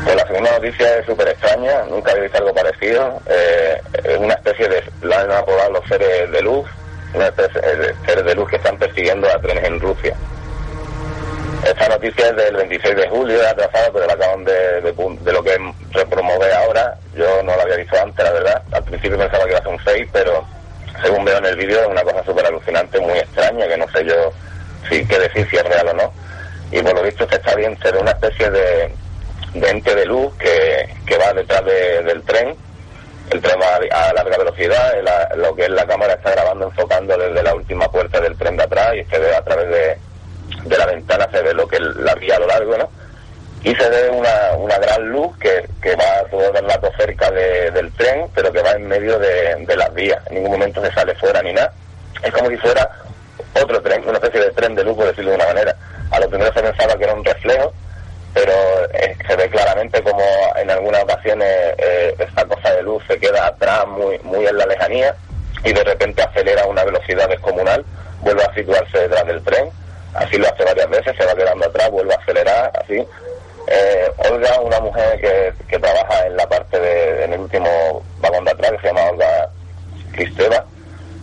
Pues 0.05 0.17
la 0.17 0.27
segunda 0.27 0.53
noticia 0.53 0.99
es 0.99 1.07
súper 1.07 1.29
extraña, 1.29 1.83
nunca 1.89 2.13
había 2.13 2.25
visto 2.25 2.39
algo 2.39 2.55
parecido. 2.55 3.21
Eh, 3.27 3.81
es 4.05 4.19
una 4.19 4.35
especie 4.35 4.69
de, 4.69 4.85
la 5.03 5.21
han 5.21 5.33
apodado 5.33 5.73
los 5.73 5.89
seres 5.89 6.31
de 6.31 6.43
luz, 6.43 6.67
una 7.15 7.27
especie 7.27 7.61
de 7.61 7.95
seres 8.07 8.25
de 8.25 8.35
luz 8.35 8.51
que 8.51 8.57
están 8.57 8.77
persiguiendo 8.77 9.29
a 9.29 9.41
trenes 9.41 9.65
en 9.65 9.81
Rusia. 9.81 10.15
Esta 11.65 11.89
noticia 11.89 12.29
es 12.29 12.37
del 12.37 12.57
26 12.57 12.97
de 12.97 13.09
julio, 13.09 13.41
es 13.41 13.49
atrasada, 13.49 13.91
pero 13.93 14.07
la 14.07 14.13
acaban 14.13 14.45
de, 14.45 14.83
de, 14.83 15.33
lo 15.33 15.43
que 15.43 15.75
repromover 15.93 16.53
ahora. 16.53 16.95
Yo 17.15 17.43
no 17.43 17.57
la 17.57 17.63
había 17.63 17.77
visto 17.77 17.97
antes, 17.99 18.23
la 18.23 18.33
verdad. 18.33 18.63
Al 18.73 18.85
principio 18.85 19.17
pensaba 19.17 19.45
que 19.45 19.51
iba 19.51 19.59
a 19.59 19.63
ser 19.63 19.73
un 19.73 19.79
fake, 19.79 20.11
pero 20.13 20.45
según 21.03 21.25
veo 21.25 21.39
en 21.39 21.47
el 21.47 21.57
vídeo 21.57 21.81
es 21.81 21.87
una 21.89 22.03
cosa 22.03 22.25
súper 22.25 22.47
alucinante, 22.47 23.01
muy 23.01 23.19
extraña, 23.19 23.67
que 23.69 23.77
no 23.77 23.87
sé 23.91 24.05
yo 24.05 24.33
si 24.89 25.07
qué 25.07 25.19
decir 25.19 25.47
si 25.51 25.57
es 25.57 25.63
real 25.65 25.89
o 25.89 25.95
no. 25.95 26.13
Y 26.71 26.83
por 26.83 26.95
lo 26.95 27.03
visto 27.03 27.29
se 27.29 27.37
está 27.37 27.55
bien 27.55 27.79
ser 27.81 27.97
una 27.97 28.11
especie 28.13 28.51
de, 28.51 28.91
de 29.55 29.71
ente 29.71 29.95
de 29.95 30.07
luz 30.07 30.33
que, 30.37 30.89
que 31.07 31.17
va 31.19 31.33
detrás 31.33 31.65
de- 31.65 32.03
del 32.03 32.23
tren. 32.23 32.55
El 33.31 33.41
tren 33.41 33.57
va 33.61 33.77
a, 33.77 34.13
larga 34.13 34.37
velocidad, 34.37 34.93
lo 35.37 35.55
que 35.55 35.63
es 35.65 35.71
la 35.71 35.87
cámara 35.87 36.15
está 36.15 36.31
grabando 36.33 36.67
enfocando 36.67 37.17
desde 37.17 37.43
la 37.43 37.55
última 37.55 37.89
puerta 37.91 38.21
del 38.21 38.37
tren 38.37 38.57
de 38.57 38.65
atrás 38.65 38.93
y 38.95 39.05
se 39.05 39.19
ve 39.19 39.35
a 39.35 39.43
través 39.43 39.69
de, 39.71 39.99
de 40.69 40.79
la 40.79 40.87
ventana, 40.87 41.27
se 41.33 41.41
ve 41.43 41.55
lo 41.55 41.67
que 41.67 41.77
es 41.77 41.83
la 41.83 42.15
vía 42.17 42.37
a 42.37 42.41
lo 42.41 42.47
largo, 42.47 42.77
¿no? 42.77 42.91
Y 43.65 43.75
se 43.75 43.89
ve 43.89 44.11
una, 44.11 44.53
una 44.59 44.77
gran 44.79 45.09
luz 45.09 45.37
que, 45.39 45.67
que 45.83 45.97
va 45.97 46.23
todo 46.31 46.53
el 46.53 46.69
rato 46.69 46.91
cerca 46.99 47.31
de- 47.31 47.71
del 47.71 47.91
tren, 47.95 48.27
pero 48.35 48.53
que 48.53 48.63
va 48.63 48.73
en 48.73 48.87
medio 48.87 49.19
de, 49.19 49.57
de 49.67 49.77
las 49.77 49.93
vías. 49.95 50.19
En 50.27 50.35
ningún 50.35 50.53
momento 50.53 50.85
se 50.85 50.93
sale 50.93 51.15
fuera 51.15 51.41
ni 51.43 51.53
nada. 51.55 51.73
Es 52.23 52.31
como 52.33 52.51
si 52.51 52.57
fuera 52.59 52.89
otro 53.61 53.81
tren, 53.83 54.03
una 54.07 54.19
especie 54.19 54.41
de 54.41 54.51
tren 54.51 54.75
de 54.75 54.85
luz, 54.85 54.97
por 54.97 55.07
decirlo 55.07 55.31
de 55.31 55.37
una 55.37 55.47
manera. 55.47 55.75
A 56.11 56.21
lo 56.21 56.29
primero 56.29 56.53
se 56.53 56.61
pensaba 56.63 56.95
que 56.97 57.05
era 57.05 57.15
un 57.15 57.25
reflejo, 57.25 57.73
pero 58.35 58.53
eh, 58.93 59.17
se 59.27 59.37
ve 59.37 59.49
claramente 59.49 60.03
como 60.03 60.23
en 60.57 60.71
algunas 60.71 61.03
ocasiones 61.05 61.49
eh, 61.79 62.15
esta 62.19 62.45
cosa 62.45 62.71
de 62.75 62.83
luz 62.83 63.03
se 63.09 63.19
queda 63.19 63.47
atrás, 63.47 63.87
muy, 63.87 64.19
muy 64.21 64.47
en 64.47 64.59
la 64.59 64.67
lejanía, 64.67 65.15
y 65.65 65.73
de 65.73 65.85
repente 65.85 66.23
acelera 66.23 66.63
a 66.65 66.67
una 66.67 66.85
velocidad 66.85 67.29
descomunal, 67.29 67.83
vuelve 68.21 68.43
a 68.45 68.53
situarse 68.55 68.99
detrás 68.99 69.25
del 69.27 69.43
tren, 69.43 69.71
así 70.15 70.37
lo 70.37 70.47
hace 70.49 70.65
varias 70.65 70.91
veces, 70.91 71.17
se 71.17 71.25
va 71.25 71.35
quedando 71.35 71.67
atrás, 71.67 71.91
vuelve 71.91 72.13
a 72.13 72.19
acelerar, 72.19 72.71
así. 72.83 73.07
Eh, 73.67 74.11
Olga, 74.31 74.61
una 74.61 74.81
mujer 74.81 75.21
que, 75.21 75.53
que 75.69 75.79
trabaja 75.79 76.27
en 76.27 76.37
la 76.37 76.47
parte 76.47 76.79
de, 76.79 77.25
en 77.25 77.33
el 77.33 77.41
último 77.41 78.03
vagón 78.21 78.45
de 78.45 78.51
atrás, 78.51 78.73
que 78.73 78.79
se 78.81 78.87
llama 78.89 79.11
Olga 79.11 79.49
Cristeva, 80.13 80.65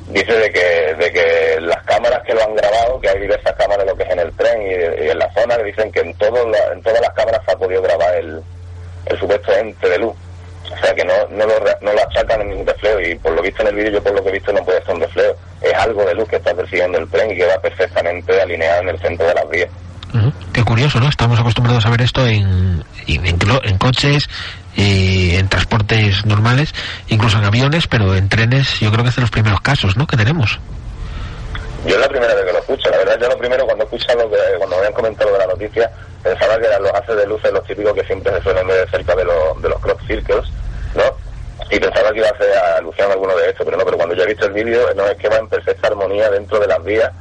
dice 0.07 0.33
de 0.33 0.51
que, 0.51 0.95
de 0.95 1.11
que 1.11 1.61
las 1.61 1.81
cámaras 1.83 2.23
que 2.23 2.33
lo 2.33 2.43
han 2.43 2.55
grabado, 2.55 2.99
que 2.99 3.09
hay 3.09 3.19
diversas 3.19 3.53
cámaras 3.55 3.85
lo 3.85 3.95
que 3.95 4.03
es 4.03 4.09
en 4.09 4.19
el 4.19 4.35
tren 4.35 4.61
y, 4.63 4.73
en 5.09 5.19
la 5.19 5.31
zona, 5.33 5.55
que 5.57 5.63
dicen 5.65 5.91
que 5.91 5.99
en, 6.01 6.13
todo 6.15 6.47
la- 6.49 6.73
en 6.73 6.81
todas 6.81 6.99
las 7.01 7.11
cámaras 7.13 7.41
se 7.45 7.51
ha 7.51 7.57
podido 7.57 7.81
grabar 7.81 8.15
el, 8.15 8.41
el 9.05 9.19
supuesto 9.19 9.53
ente 9.53 9.87
de 9.89 9.97
luz. 9.99 10.13
O 10.73 10.77
sea 10.85 10.93
que 10.95 11.03
no, 11.03 11.13
no, 11.29 11.45
lo, 11.45 11.53
no 11.81 11.93
lo 11.93 12.01
achacan 12.01 12.41
en 12.41 12.49
ningún 12.49 12.65
reflejo 12.67 12.99
y 13.01 13.15
por 13.15 13.33
lo 13.33 13.41
visto 13.41 13.61
en 13.61 13.67
el 13.69 13.75
vídeo, 13.75 13.91
yo 13.91 14.03
por 14.03 14.13
lo 14.13 14.23
que 14.23 14.29
he 14.29 14.33
visto 14.33 14.51
no 14.53 14.63
puede 14.65 14.81
ser 14.83 14.95
un 14.95 15.01
reflejo. 15.01 15.35
Es 15.61 15.73
algo 15.73 16.03
de 16.05 16.15
luz 16.15 16.27
que 16.29 16.37
está 16.37 16.53
persiguiendo 16.53 16.97
el 16.97 17.09
tren 17.11 17.29
y 17.31 17.37
que 17.37 17.45
va 17.45 17.59
perfectamente 17.59 18.41
alineado 18.41 18.81
en 18.81 18.89
el 18.89 18.99
centro 18.99 19.27
de 19.27 19.33
las 19.35 19.49
vías. 19.49 19.69
Ujú. 20.13 20.33
Qué 20.53 20.63
curioso, 20.63 20.99
¿no? 20.99 21.07
Estamos 21.07 21.39
acostumbrados 21.39 21.85
a 21.85 21.89
ver 21.89 22.01
esto 22.01 22.27
en, 22.27 22.83
en, 23.07 23.25
en 23.25 23.77
coches, 23.77 24.29
eh, 24.75 25.37
en 25.39 25.47
transportes 25.47 26.25
normales, 26.25 26.73
incluso 27.07 27.37
en 27.37 27.45
aviones, 27.45 27.87
pero 27.87 28.15
en 28.15 28.29
trenes 28.29 28.79
yo 28.79 28.91
creo 28.91 29.03
que 29.03 29.09
es 29.09 29.15
de 29.15 29.21
los 29.21 29.31
primeros 29.31 29.61
casos, 29.61 29.97
¿no? 29.97 30.07
Que 30.07 30.17
tenemos. 30.17 30.59
Yo 31.85 31.95
es 31.95 32.01
la 32.01 32.09
primera 32.09 32.35
vez 32.35 32.45
que 32.45 32.53
lo 32.53 32.59
escucho, 32.59 32.89
la 32.91 32.97
verdad 32.97 33.17
yo 33.19 33.27
lo 33.29 33.37
primero 33.37 33.65
cuando 33.65 33.83
he 33.83 33.85
escuchado, 33.85 34.29
que, 34.29 34.37
cuando 34.57 34.77
habían 34.77 34.93
comentado 34.93 35.31
de 35.33 35.39
la 35.39 35.47
noticia, 35.47 35.89
pensaba 36.21 36.57
que 36.59 36.67
eran 36.67 36.83
los 36.83 36.91
haces 36.93 37.15
de 37.17 37.25
luces 37.25 37.51
los 37.51 37.65
típicos 37.65 37.93
que 37.93 38.03
siempre 38.03 38.31
se 38.33 38.41
suelen 38.43 38.67
ver 38.67 38.89
cerca 38.89 39.15
de, 39.15 39.25
los 39.25 39.61
de 39.61 39.69
los 39.69 39.79
crop 39.79 39.99
circles, 40.05 40.45
¿no? 40.93 41.03
Y 41.71 41.79
pensaba 41.79 42.11
que 42.11 42.19
iba 42.19 42.27
a 42.27 42.31
hacer 42.31 42.49
alusión 42.77 43.09
a 43.09 43.13
alguno 43.13 43.35
de 43.35 43.49
estos, 43.49 43.65
pero 43.65 43.77
no, 43.77 43.85
pero 43.85 43.97
cuando 43.97 44.13
yo 44.13 44.23
he 44.23 44.27
visto 44.27 44.45
el 44.45 44.53
vídeo, 44.53 44.93
no 44.95 45.05
es 45.07 45.17
que 45.17 45.29
va 45.29 45.37
en 45.37 45.47
perfecta 45.47 45.87
armonía 45.87 46.29
dentro 46.29 46.59
de 46.59 46.67
las 46.67 46.83
vías, 46.83 47.11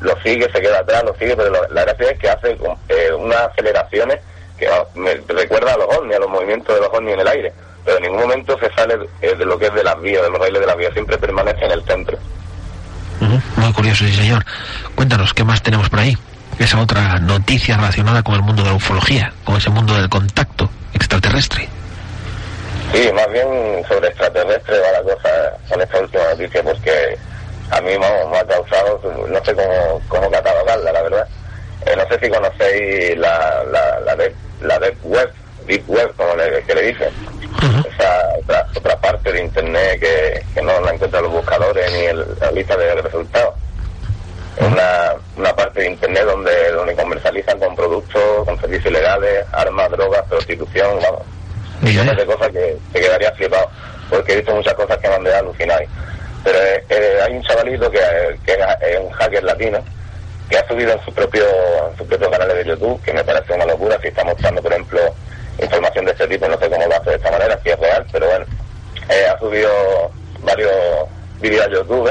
lo 0.00 0.14
sigue, 0.22 0.50
se 0.52 0.60
queda 0.60 0.78
atrás, 0.80 1.02
lo 1.04 1.14
sigue, 1.14 1.36
pero 1.36 1.50
lo- 1.50 1.68
la 1.68 1.84
gracia 1.84 2.10
es 2.10 2.18
que 2.18 2.28
hace 2.30 2.58
eh, 2.88 3.12
unas 3.18 3.38
aceleraciones 3.50 4.18
que 4.58 4.66
ah, 4.68 4.84
me 4.94 5.14
recuerda 5.28 5.74
a 5.74 5.76
los 5.78 5.96
ovnis, 5.96 6.16
a 6.16 6.20
los 6.20 6.28
movimientos 6.30 6.74
de 6.74 6.80
los 6.80 6.90
ovnis 6.92 7.14
en 7.14 7.20
el 7.20 7.28
aire, 7.28 7.52
pero 7.84 7.96
en 7.98 8.02
ningún 8.04 8.20
momento 8.20 8.58
se 8.58 8.70
sale 8.74 8.94
eh, 9.22 9.34
de 9.34 9.44
lo 9.44 9.58
que 9.58 9.66
es 9.66 9.74
de 9.74 9.84
las 9.84 10.00
vías, 10.00 10.22
de 10.22 10.30
los 10.30 10.38
raíles 10.38 10.60
de 10.60 10.66
las 10.66 10.76
vías, 10.76 10.92
siempre 10.92 11.16
permanece 11.18 11.64
en 11.64 11.70
el 11.72 11.82
centro. 11.84 12.18
Muy 13.56 13.72
curioso, 13.74 14.04
sí, 14.06 14.14
señor. 14.14 14.44
Cuéntanos, 14.94 15.34
¿qué 15.34 15.44
más 15.44 15.62
tenemos 15.62 15.88
por 15.90 15.98
ahí? 16.00 16.16
Esa 16.58 16.80
otra 16.80 17.18
noticia 17.18 17.76
relacionada 17.76 18.22
con 18.22 18.34
el 18.34 18.42
mundo 18.42 18.62
de 18.62 18.70
la 18.70 18.74
ufología, 18.74 19.32
con 19.44 19.56
ese 19.56 19.70
mundo 19.70 19.94
del 19.94 20.08
contacto 20.08 20.68
extraterrestre. 20.94 21.68
Sí, 22.92 23.10
más 23.12 23.30
bien 23.30 23.46
sobre 23.88 24.08
extraterrestres 24.08 24.80
va 24.82 24.92
la 24.92 25.02
cosa 25.02 25.28
con 25.68 25.80
esta 25.80 25.98
última 26.00 26.24
noticia, 26.30 26.62
porque 26.62 27.18
a 27.70 27.80
mí 27.80 27.92
me 27.98 28.38
ha 28.38 28.44
causado, 28.44 29.00
no 29.28 29.44
sé 29.44 29.54
cómo, 29.54 30.00
cómo 30.08 30.30
catalogarla, 30.30 30.92
la 30.92 31.02
verdad. 31.02 31.28
Eh, 31.86 31.94
no 31.96 32.06
sé 32.08 32.18
si 32.20 32.30
conocéis 32.30 33.16
la, 33.18 33.64
la, 33.64 34.00
la, 34.00 34.16
de, 34.16 34.34
la 34.60 34.78
Deep 34.78 34.98
Web, 35.04 35.32
Deep 35.66 35.88
Web, 35.88 36.12
como 36.16 36.34
le, 36.34 36.62
que 36.64 36.74
le 36.74 36.82
dicen. 36.82 37.08
Esa 37.60 38.28
otra, 38.38 38.66
otra, 38.76 38.96
parte 39.00 39.32
de 39.32 39.40
Internet 39.40 40.00
que, 40.00 40.42
que 40.54 40.62
no 40.62 40.80
la 40.80 40.92
encuentran 40.92 41.22
los 41.22 41.32
buscadores 41.32 41.92
ni 41.92 41.98
el, 42.06 42.24
la 42.40 42.50
lista 42.52 42.76
de 42.76 42.94
resultados. 42.94 43.54
Es 44.56 44.66
una, 44.66 45.14
una 45.36 45.54
parte 45.54 45.80
de 45.80 45.90
Internet 45.90 46.24
donde, 46.24 46.72
donde 46.72 46.94
comercializan 46.94 47.58
con 47.58 47.74
productos, 47.76 48.44
con 48.44 48.60
servicios 48.60 48.92
ilegales, 48.92 49.44
armas, 49.52 49.90
drogas, 49.90 50.22
prostitución, 50.28 50.98
vamos. 51.02 51.22
Millones 51.80 52.16
de 52.16 52.26
cosas 52.26 52.48
que 52.48 52.76
te 52.92 53.00
quedaría 53.00 53.32
flipado, 53.32 53.70
porque 54.10 54.32
he 54.32 54.36
visto 54.36 54.54
muchas 54.54 54.74
cosas 54.74 54.98
que 54.98 55.08
me 55.08 55.14
han 55.14 55.24
dejado 55.24 55.44
alucinar. 55.44 55.86
Pero 56.42 56.58
eh, 56.58 56.84
eh, 56.88 57.18
hay 57.22 57.32
un 57.34 57.42
chavalito 57.42 57.90
que, 57.90 57.98
que 58.44 58.52
es 58.52 58.98
un 59.00 59.10
hacker 59.10 59.44
latino 59.44 59.84
que 60.48 60.58
ha 60.58 60.66
subido 60.66 60.92
en 60.92 61.04
su 61.04 61.12
propio 61.12 61.44
en 61.90 61.96
su 61.96 62.06
propio 62.06 62.30
canal 62.30 62.48
de 62.48 62.64
YouTube, 62.64 63.00
que 63.02 63.12
me 63.12 63.24
parece 63.24 63.52
una 63.52 63.66
locura, 63.66 63.98
si 64.02 64.08
está 64.08 64.24
mostrando, 64.24 64.60
por 64.60 64.72
ejemplo, 64.72 65.00
información 65.62 66.04
de 66.06 66.12
este 66.12 66.26
tipo, 66.26 66.48
no 66.48 66.58
sé 66.58 66.68
cómo 66.68 66.86
lo 66.86 66.96
hace 66.96 67.10
de 67.10 67.16
esta 67.16 67.30
manera, 67.30 67.58
si 67.62 67.68
es 67.70 67.78
real, 67.78 68.06
pero 68.10 68.26
bueno, 68.26 68.46
eh, 69.08 69.26
ha 69.28 69.38
subido 69.38 69.70
varios 70.40 70.72
vídeos 71.40 71.66
a 71.66 71.70
YouTube 71.70 72.10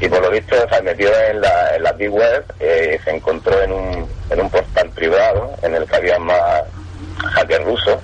y 0.00 0.08
por 0.08 0.20
lo 0.20 0.30
visto 0.30 0.56
se 0.68 0.76
ha 0.76 0.82
metido 0.82 1.12
en 1.30 1.40
la, 1.40 1.76
en 1.76 1.82
la 1.82 1.92
Deep 1.92 2.12
Web 2.12 2.44
eh, 2.60 2.98
se 3.04 3.10
encontró 3.10 3.62
en 3.62 3.72
un, 3.72 4.08
en 4.28 4.40
un 4.40 4.50
portal 4.50 4.90
privado 4.90 5.54
en 5.62 5.74
el 5.74 5.86
que 5.86 5.96
había 5.96 6.18
más 6.18 6.62
hackers 7.34 7.64
rusos 7.64 7.98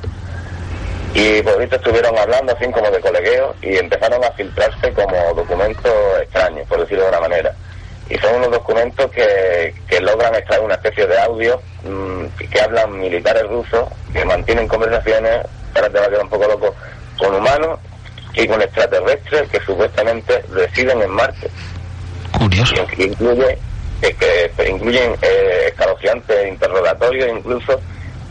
y 1.14 1.43
por 1.43 1.59
visto 1.59 1.76
estuvieron 1.76 2.17
hablando 2.17 2.55
así 2.55 2.71
como 2.71 2.90
de 2.90 3.00
colegueo 3.00 3.55
y 3.62 3.76
empezaron 3.76 4.23
a 4.25 4.31
filtrarse 4.33 4.93
como 4.93 5.35
documentos 5.35 5.93
extraños, 6.23 6.67
por 6.69 6.81
decirlo 6.81 7.05
de 7.05 7.11
una 7.11 7.21
manera 7.21 7.55
y 8.11 8.19
son 8.19 8.35
unos 8.35 8.50
documentos 8.50 9.09
que, 9.12 9.73
que 9.88 10.00
logran 10.00 10.35
extraer 10.35 10.62
una 10.62 10.75
especie 10.75 11.07
de 11.07 11.19
audio 11.21 11.61
mmm, 11.85 12.26
que 12.50 12.61
hablan 12.61 12.99
militares 12.99 13.45
rusos 13.45 13.88
que 14.12 14.25
mantienen 14.25 14.67
conversaciones, 14.67 15.47
ahora 15.75 15.88
te 15.88 15.99
va 16.00 16.07
a 16.07 16.09
quedar 16.09 16.25
un 16.25 16.31
poco 16.31 16.49
loco, 16.49 16.75
con 17.17 17.35
humanos 17.37 17.79
y 18.35 18.47
con 18.49 18.61
extraterrestres 18.61 19.49
que 19.49 19.61
supuestamente 19.61 20.43
residen 20.50 21.02
en 21.02 21.11
Marte. 21.11 21.49
Curioso. 22.37 22.75
Y 22.75 22.97
que 22.97 23.05
incluye, 23.05 23.59
que, 24.00 24.52
que 24.57 24.69
incluyen 24.69 25.12
eh, 25.23 25.67
escalofriantes 25.69 26.49
interrogatorios 26.49 27.29
incluso 27.29 27.81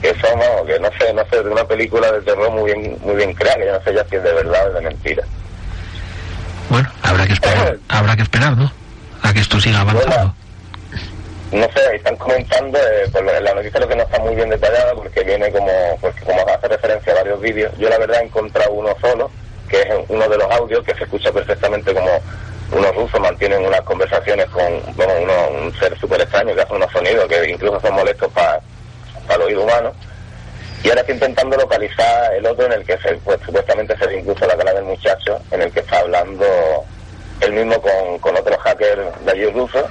que 0.02 0.14
son, 0.20 0.40
vamos, 0.40 0.66
que 0.68 0.80
no 0.80 0.90
sé, 0.98 1.14
no 1.14 1.24
sé, 1.30 1.44
de 1.44 1.50
una 1.50 1.64
película 1.66 2.12
de 2.12 2.22
terror 2.22 2.52
muy 2.52 2.72
bien, 2.72 2.98
muy 3.02 3.16
bien 3.16 3.34
creada, 3.34 3.58
que 3.60 3.66
yo 3.66 3.74
no 3.74 3.84
sé 3.84 3.94
ya 3.94 4.06
si 4.06 4.16
es 4.16 4.24
de 4.24 4.34
verdad 4.34 4.70
o 4.70 4.74
de 4.74 4.82
mentira. 4.82 5.24
Bueno, 6.70 6.90
habrá 7.04 7.28
que 7.28 7.34
esperar, 7.34 7.78
habrá 7.90 8.16
que 8.16 8.24
esperar, 8.24 8.58
¿no? 8.58 8.72
a 9.22 9.34
que 9.34 9.40
esto 9.40 9.60
siga 9.60 9.82
avanzando. 9.82 10.16
Bueno, 10.16 10.36
no 11.52 11.74
sé, 11.74 11.96
están 11.96 12.16
comentando, 12.16 12.78
eh, 12.78 13.10
pues 13.12 13.24
la 13.26 13.54
noticia 13.54 13.80
lo 13.80 13.88
que 13.88 13.96
no 13.96 14.04
está 14.04 14.20
muy 14.20 14.36
bien 14.36 14.50
detallada 14.50 14.94
porque 14.94 15.24
viene 15.24 15.52
como, 15.52 15.72
porque 16.00 16.22
como 16.22 16.42
hace 16.48 16.68
referencia 16.68 17.14
a 17.14 17.18
varios 17.18 17.42
vídeos. 17.42 17.74
Yo 17.78 17.90
la 17.90 17.98
verdad 17.98 18.22
he 18.22 18.26
encontrado 18.26 18.72
uno 18.72 18.96
solo, 19.02 19.32
que 19.68 19.82
es 19.82 19.88
uno 20.08 20.28
de 20.28 20.38
los 20.38 20.52
audios 20.52 20.84
que 20.86 20.96
se 20.96 21.04
escucha 21.04 21.32
perfectamente 21.32 21.94
como 21.94 22.10
unos 22.72 22.96
rusos 22.96 23.20
mantienen 23.20 23.66
unas 23.66 23.82
conversaciones 23.82 24.46
con 24.50 24.64
bueno, 24.96 25.14
uno, 25.24 25.64
un 25.64 25.74
ser 25.80 25.98
súper 25.98 26.22
extraño 26.22 26.54
que 26.54 26.62
hace 26.62 26.74
unos 26.74 26.92
sonidos 26.92 27.28
que 27.28 27.50
incluso 27.50 27.80
son 27.80 27.96
molestos 27.96 28.32
para 28.32 28.62
el 29.36 29.42
oído 29.42 29.64
humano. 29.64 29.94
Y 30.84 30.90
ahora 30.90 31.02
estoy 31.02 31.16
intentando 31.16 31.58
localizar 31.58 32.34
el 32.34 32.46
otro 32.46 32.66
en 32.66 32.74
el 32.74 32.86
que 32.86 32.98
se, 33.00 33.16
pues, 33.16 33.40
supuestamente 33.46 33.98
se 33.98 34.18
incluso 34.18 34.46
la 34.48 34.56
cara 34.56 34.74
del 34.74 34.86
muchacho, 34.86 35.40
en 35.52 35.62
el 35.62 35.72
que 35.72 35.82
está 35.82 36.00
hablando 36.00 36.46
él 37.42 37.54
mismo 37.54 37.82
con, 37.82 38.20
con 38.20 38.38
otros 38.38 38.58
hackers 38.60 39.26
de 39.26 39.32
allí 39.32 39.46
rusos, 39.48 39.86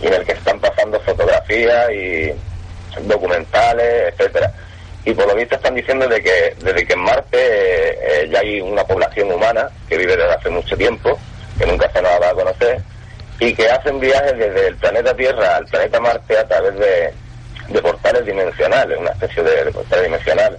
y 0.00 0.06
en 0.06 0.14
el 0.14 0.24
que 0.24 0.32
están 0.32 0.58
pasando 0.58 0.98
fotografías 1.00 1.90
y 1.92 2.32
documentales, 3.02 4.12
etcétera. 4.12 4.52
Y 5.04 5.14
por 5.14 5.26
lo 5.26 5.34
visto 5.34 5.56
están 5.56 5.74
diciendo 5.74 6.06
de 6.08 6.22
que 6.22 6.54
desde 6.58 6.86
que 6.86 6.92
en 6.92 7.00
Marte 7.00 7.38
eh, 7.38 8.28
ya 8.30 8.40
hay 8.40 8.60
una 8.60 8.84
población 8.84 9.32
humana 9.32 9.68
que 9.88 9.96
vive 9.96 10.16
desde 10.16 10.32
hace 10.32 10.50
mucho 10.50 10.76
tiempo, 10.76 11.18
que 11.58 11.66
nunca 11.66 11.90
se 11.92 12.02
nos 12.02 12.20
va 12.20 12.30
a 12.30 12.34
conocer, 12.34 12.80
y 13.38 13.54
que 13.54 13.68
hacen 13.68 13.98
viajes 13.98 14.36
desde 14.38 14.68
el 14.68 14.76
planeta 14.76 15.14
Tierra 15.14 15.56
al 15.56 15.64
planeta 15.66 16.00
Marte 16.00 16.38
a 16.38 16.46
través 16.46 16.78
de, 16.78 17.12
de 17.68 17.82
portales 17.82 18.26
dimensionales, 18.26 18.98
una 18.98 19.10
especie 19.10 19.42
de, 19.42 19.64
de 19.64 19.72
portales 19.72 20.04
dimensionales. 20.04 20.58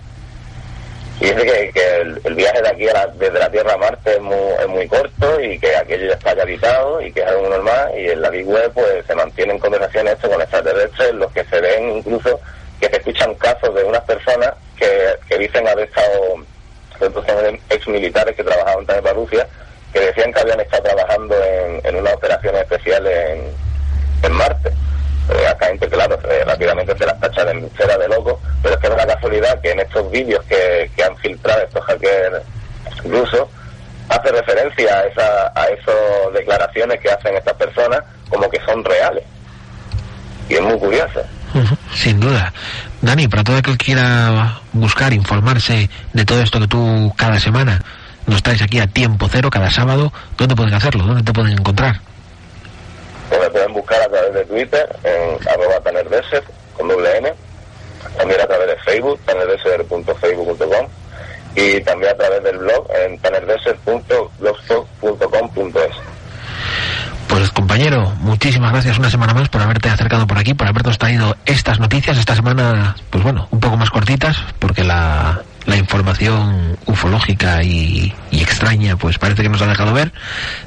Y 1.19 1.25
dice 1.25 1.45
que, 1.45 1.71
que 1.71 1.95
el, 2.25 2.35
viaje 2.35 2.61
de 2.61 2.67
aquí 2.67 2.89
a 2.89 2.93
la, 2.93 3.07
desde 3.07 3.39
la 3.39 3.49
Tierra 3.49 3.73
a 3.73 3.77
Marte 3.77 4.13
es 4.15 4.21
muy, 4.21 4.35
es 4.59 4.67
muy 4.67 4.87
corto 4.87 5.39
y 5.39 5.59
que 5.59 5.75
aquello 5.75 6.07
ya 6.07 6.13
está 6.13 6.35
ya 6.35 6.41
habitado 6.41 7.01
y 7.01 7.11
que 7.11 7.21
es 7.21 7.27
algo 7.27 7.49
normal 7.49 7.91
y 7.97 8.09
en 8.09 8.21
la 8.21 8.29
Big 8.29 8.47
Web 8.47 8.71
pues 8.73 9.05
se 9.05 9.15
mantienen 9.15 9.59
conversaciones 9.59 10.15
con 10.17 10.41
extraterrestres 10.41 11.13
los 11.13 11.31
que 11.31 11.45
se 11.45 11.61
ven 11.61 11.97
incluso 11.97 12.39
que 12.79 12.87
se 12.87 12.97
escuchan 12.97 13.33
casos 13.35 13.73
de 13.75 13.83
unas 13.83 14.01
personas 14.01 14.53
que, 14.75 14.89
que 15.29 15.37
dicen 15.37 15.67
haber 15.67 15.87
estado 15.87 16.43
ex 17.69 17.87
militares 17.87 18.35
que 18.35 18.43
trabajaban 18.43 18.85
también 18.85 19.03
para 19.03 19.15
Rusia 19.15 19.47
que 19.93 19.99
decían 19.99 20.33
que 20.33 20.39
habían 20.39 20.59
estado 20.61 20.83
trabajando 20.83 21.35
en, 21.41 21.85
en 21.85 21.95
unas 21.95 22.15
operaciones 22.15 22.61
especiales 22.61 23.29
en, 23.29 23.53
en 24.23 24.31
Marte 24.31 24.73
eh, 25.29 25.47
acá 25.47 25.67
claro, 25.89 26.19
eh, 26.29 26.43
rápidamente 26.45 26.97
se 26.97 27.05
las 27.05 27.19
tacha 27.19 27.45
de 27.45 27.69
cera 27.77 27.97
de 27.97 28.07
loco, 28.07 28.39
pero 28.62 28.75
es 28.75 28.81
que 28.81 28.88
es 28.88 28.93
una 28.93 29.05
casualidad 29.05 29.62
que 29.62 29.71
en 29.71 29.79
estos 29.79 30.12
vídeos 30.12 30.43
que, 30.45 30.89
que 30.95 31.03
han 31.03 31.15
filtrado 31.17 31.62
estos 31.62 31.83
hackers 31.86 32.43
rusos, 33.05 33.47
hace 34.09 34.31
referencia 34.31 34.99
a, 34.99 35.01
esa, 35.03 35.51
a 35.55 35.65
esas 35.67 36.33
declaraciones 36.33 36.99
que 36.99 37.09
hacen 37.09 37.36
estas 37.36 37.53
personas 37.53 38.01
como 38.29 38.49
que 38.49 38.59
son 38.65 38.83
reales. 38.83 39.23
Y 40.49 40.55
es 40.55 40.62
muy 40.62 40.77
curioso. 40.77 41.21
Sin 41.93 42.19
duda. 42.19 42.51
Dani, 43.01 43.27
para 43.27 43.43
todo 43.43 43.57
aquel 43.57 43.77
que 43.77 43.86
quiera 43.86 44.59
buscar, 44.73 45.13
informarse 45.13 45.89
de 46.12 46.25
todo 46.25 46.41
esto 46.41 46.59
que 46.59 46.67
tú 46.67 47.13
cada 47.15 47.39
semana 47.39 47.79
nos 48.25 48.41
traes 48.41 48.62
aquí 48.62 48.79
a 48.79 48.88
tiempo 48.88 49.27
cero, 49.31 49.49
cada 49.49 49.69
sábado, 49.69 50.12
¿dónde 50.38 50.55
pueden 50.55 50.73
hacerlo? 50.73 51.05
¿Dónde 51.05 51.23
te 51.23 51.33
pueden 51.33 51.53
encontrar? 51.53 51.99
Pueden 53.53 53.71
buscar 53.71 54.01
a 54.01 54.09
través 54.09 54.33
de 54.33 54.43
Twitter 54.45 54.89
en 55.03 55.37
arroba 55.47 55.79
tanerdeser 55.79 56.43
con 56.75 56.87
doble 56.87 57.17
N, 57.17 57.31
también 58.17 58.41
a 58.41 58.47
través 58.47 58.67
de 58.67 58.75
Facebook, 58.77 59.19
tanerdeser.facebook.com 59.25 60.87
y 61.55 61.79
también 61.81 62.13
a 62.13 62.17
través 62.17 62.41
del 62.43 62.57
blog 62.57 62.87
en 62.95 63.19
tanerdeser.blogspot.com.es. 63.19 66.12
Pues 67.33 67.49
compañero, 67.49 68.13
muchísimas 68.19 68.71
gracias 68.71 68.99
una 68.99 69.09
semana 69.09 69.33
más 69.33 69.49
por 69.49 69.59
haberte 69.59 69.89
acercado 69.89 70.27
por 70.27 70.37
aquí, 70.37 70.53
por 70.53 70.67
habernos 70.67 70.99
traído 70.99 71.35
estas 71.47 71.79
noticias. 71.79 72.15
Esta 72.19 72.35
semana, 72.35 72.95
pues 73.09 73.23
bueno, 73.23 73.47
un 73.49 73.59
poco 73.59 73.75
más 73.75 73.89
cortitas, 73.89 74.37
porque 74.59 74.83
la, 74.83 75.41
la 75.65 75.75
información 75.75 76.77
ufológica 76.85 77.63
y, 77.63 78.13
y, 78.29 78.43
extraña 78.43 78.97
pues 78.97 79.17
parece 79.17 79.41
que 79.41 79.49
nos 79.49 79.63
ha 79.63 79.65
dejado 79.65 79.93
ver. 79.93 80.11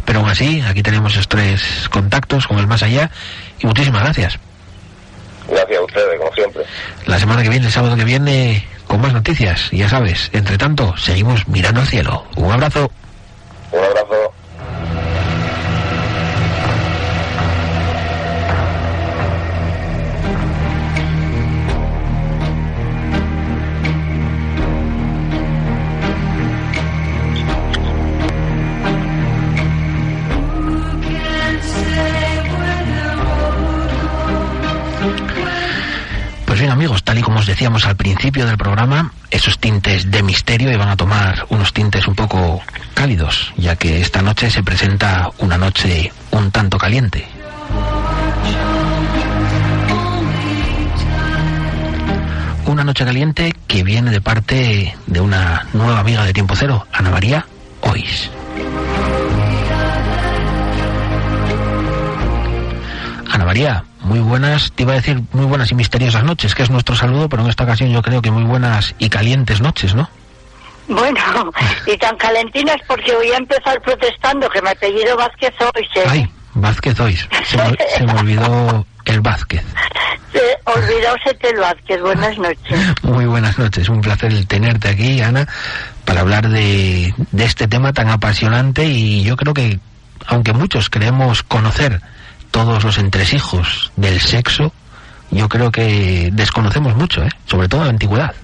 Pero 0.04 0.18
aún 0.18 0.28
así 0.28 0.60
aquí 0.62 0.82
tenemos 0.82 1.12
estos 1.12 1.28
tres 1.28 1.88
contactos 1.88 2.48
con 2.48 2.58
el 2.58 2.66
más 2.66 2.82
allá 2.82 3.12
y 3.60 3.66
muchísimas 3.68 4.02
gracias. 4.02 4.36
Gracias 5.48 5.78
a 5.78 5.84
ustedes 5.84 6.18
como 6.18 6.32
siempre. 6.34 6.64
La 7.04 7.20
semana 7.20 7.44
que 7.44 7.48
viene 7.48 7.66
el 7.66 7.72
sábado 7.72 7.94
que 7.94 8.02
viene 8.02 8.66
con 8.88 9.00
más 9.00 9.12
noticias. 9.12 9.70
Ya 9.70 9.88
sabes 9.88 10.30
entre 10.32 10.58
tanto 10.58 10.96
seguimos 10.96 11.46
mirando 11.46 11.82
al 11.82 11.86
cielo. 11.86 12.24
Un 12.34 12.50
abrazo. 12.50 12.90
Un 13.70 13.84
abrazo 13.84 14.35
amigos, 36.76 37.02
tal 37.04 37.16
y 37.16 37.22
como 37.22 37.38
os 37.38 37.46
decíamos 37.46 37.86
al 37.86 37.96
principio 37.96 38.44
del 38.44 38.58
programa, 38.58 39.10
esos 39.30 39.58
tintes 39.58 40.10
de 40.10 40.22
misterio 40.22 40.70
iban 40.70 40.90
a 40.90 40.96
tomar 40.96 41.46
unos 41.48 41.72
tintes 41.72 42.06
un 42.06 42.14
poco 42.14 42.62
cálidos, 42.92 43.54
ya 43.56 43.76
que 43.76 44.02
esta 44.02 44.20
noche 44.20 44.50
se 44.50 44.62
presenta 44.62 45.30
una 45.38 45.56
noche 45.56 46.12
un 46.32 46.50
tanto 46.50 46.76
caliente. 46.76 47.26
Una 52.66 52.84
noche 52.84 53.06
caliente 53.06 53.54
que 53.66 53.82
viene 53.82 54.10
de 54.10 54.20
parte 54.20 54.94
de 55.06 55.20
una 55.20 55.64
nueva 55.72 56.00
amiga 56.00 56.24
de 56.24 56.34
Tiempo 56.34 56.56
Cero, 56.56 56.86
Ana 56.92 57.08
María 57.08 57.46
Ois. 57.80 58.30
Ana 63.30 63.46
María, 63.46 63.82
muy 64.06 64.20
buenas, 64.20 64.72
te 64.72 64.84
iba 64.84 64.92
a 64.92 64.96
decir 64.96 65.20
muy 65.32 65.44
buenas 65.46 65.70
y 65.72 65.74
misteriosas 65.74 66.22
noches, 66.22 66.54
que 66.54 66.62
es 66.62 66.70
nuestro 66.70 66.94
saludo, 66.94 67.28
pero 67.28 67.42
en 67.42 67.50
esta 67.50 67.64
ocasión 67.64 67.90
yo 67.90 68.02
creo 68.02 68.22
que 68.22 68.30
muy 68.30 68.44
buenas 68.44 68.94
y 68.98 69.08
calientes 69.08 69.60
noches, 69.60 69.94
¿no? 69.94 70.08
Bueno, 70.88 71.20
y 71.86 71.96
tan 71.98 72.16
calentinas 72.16 72.76
porque 72.86 73.12
voy 73.12 73.32
a 73.32 73.36
empezar 73.36 73.80
protestando 73.82 74.48
que 74.48 74.62
me 74.62 74.68
ha 74.68 74.72
apellido 74.72 75.16
Vázquez 75.16 75.52
¿sí? 75.92 76.00
Ay, 76.06 76.30
Vázquez 76.54 77.00
hoy. 77.00 77.16
Se 77.44 77.56
me, 77.56 77.76
se 77.96 78.04
me 78.04 78.12
olvidó 78.12 78.86
el 79.04 79.20
Vázquez. 79.20 79.64
Se 80.32 80.70
olvidóse 80.70 81.36
el 81.40 81.56
Vázquez. 81.56 82.00
Buenas 82.00 82.38
noches. 82.38 83.02
Muy 83.02 83.26
buenas 83.26 83.58
noches. 83.58 83.88
Un 83.88 84.00
placer 84.00 84.32
el 84.32 84.46
tenerte 84.46 84.88
aquí, 84.88 85.20
Ana, 85.20 85.48
para 86.04 86.20
hablar 86.20 86.48
de, 86.48 87.12
de 87.32 87.44
este 87.44 87.66
tema 87.66 87.92
tan 87.92 88.08
apasionante 88.08 88.84
y 88.84 89.24
yo 89.24 89.36
creo 89.36 89.52
que, 89.52 89.80
aunque 90.26 90.52
muchos 90.52 90.88
creemos 90.90 91.42
conocer 91.42 92.00
todos 92.56 92.84
los 92.84 92.96
entresijos 92.96 93.92
del 93.96 94.18
sexo, 94.18 94.72
yo 95.30 95.46
creo 95.46 95.70
que 95.70 96.30
desconocemos 96.32 96.96
mucho, 96.96 97.22
¿eh? 97.22 97.28
sobre 97.44 97.68
todo 97.68 97.82
en 97.82 97.86
la 97.88 97.90
antigüedad. 97.90 98.34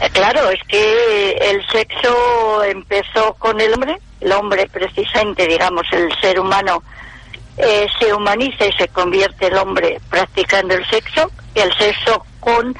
Eh, 0.00 0.08
Claro, 0.10 0.48
es 0.48 0.60
que 0.66 1.32
el 1.32 1.62
sexo 1.70 2.64
empezó 2.64 3.34
con 3.34 3.60
el 3.60 3.74
hombre, 3.74 3.98
el 4.22 4.32
hombre 4.32 4.66
precisamente, 4.72 5.46
digamos, 5.46 5.84
el 5.92 6.08
ser 6.22 6.40
humano 6.40 6.82
eh, 7.58 7.86
se 7.98 8.14
humaniza 8.14 8.64
y 8.64 8.72
se 8.72 8.88
convierte 8.88 9.48
el 9.48 9.58
hombre 9.58 10.00
practicando 10.08 10.76
el 10.76 10.86
sexo, 10.88 11.30
el 11.54 11.70
sexo 11.76 12.24
con 12.40 12.74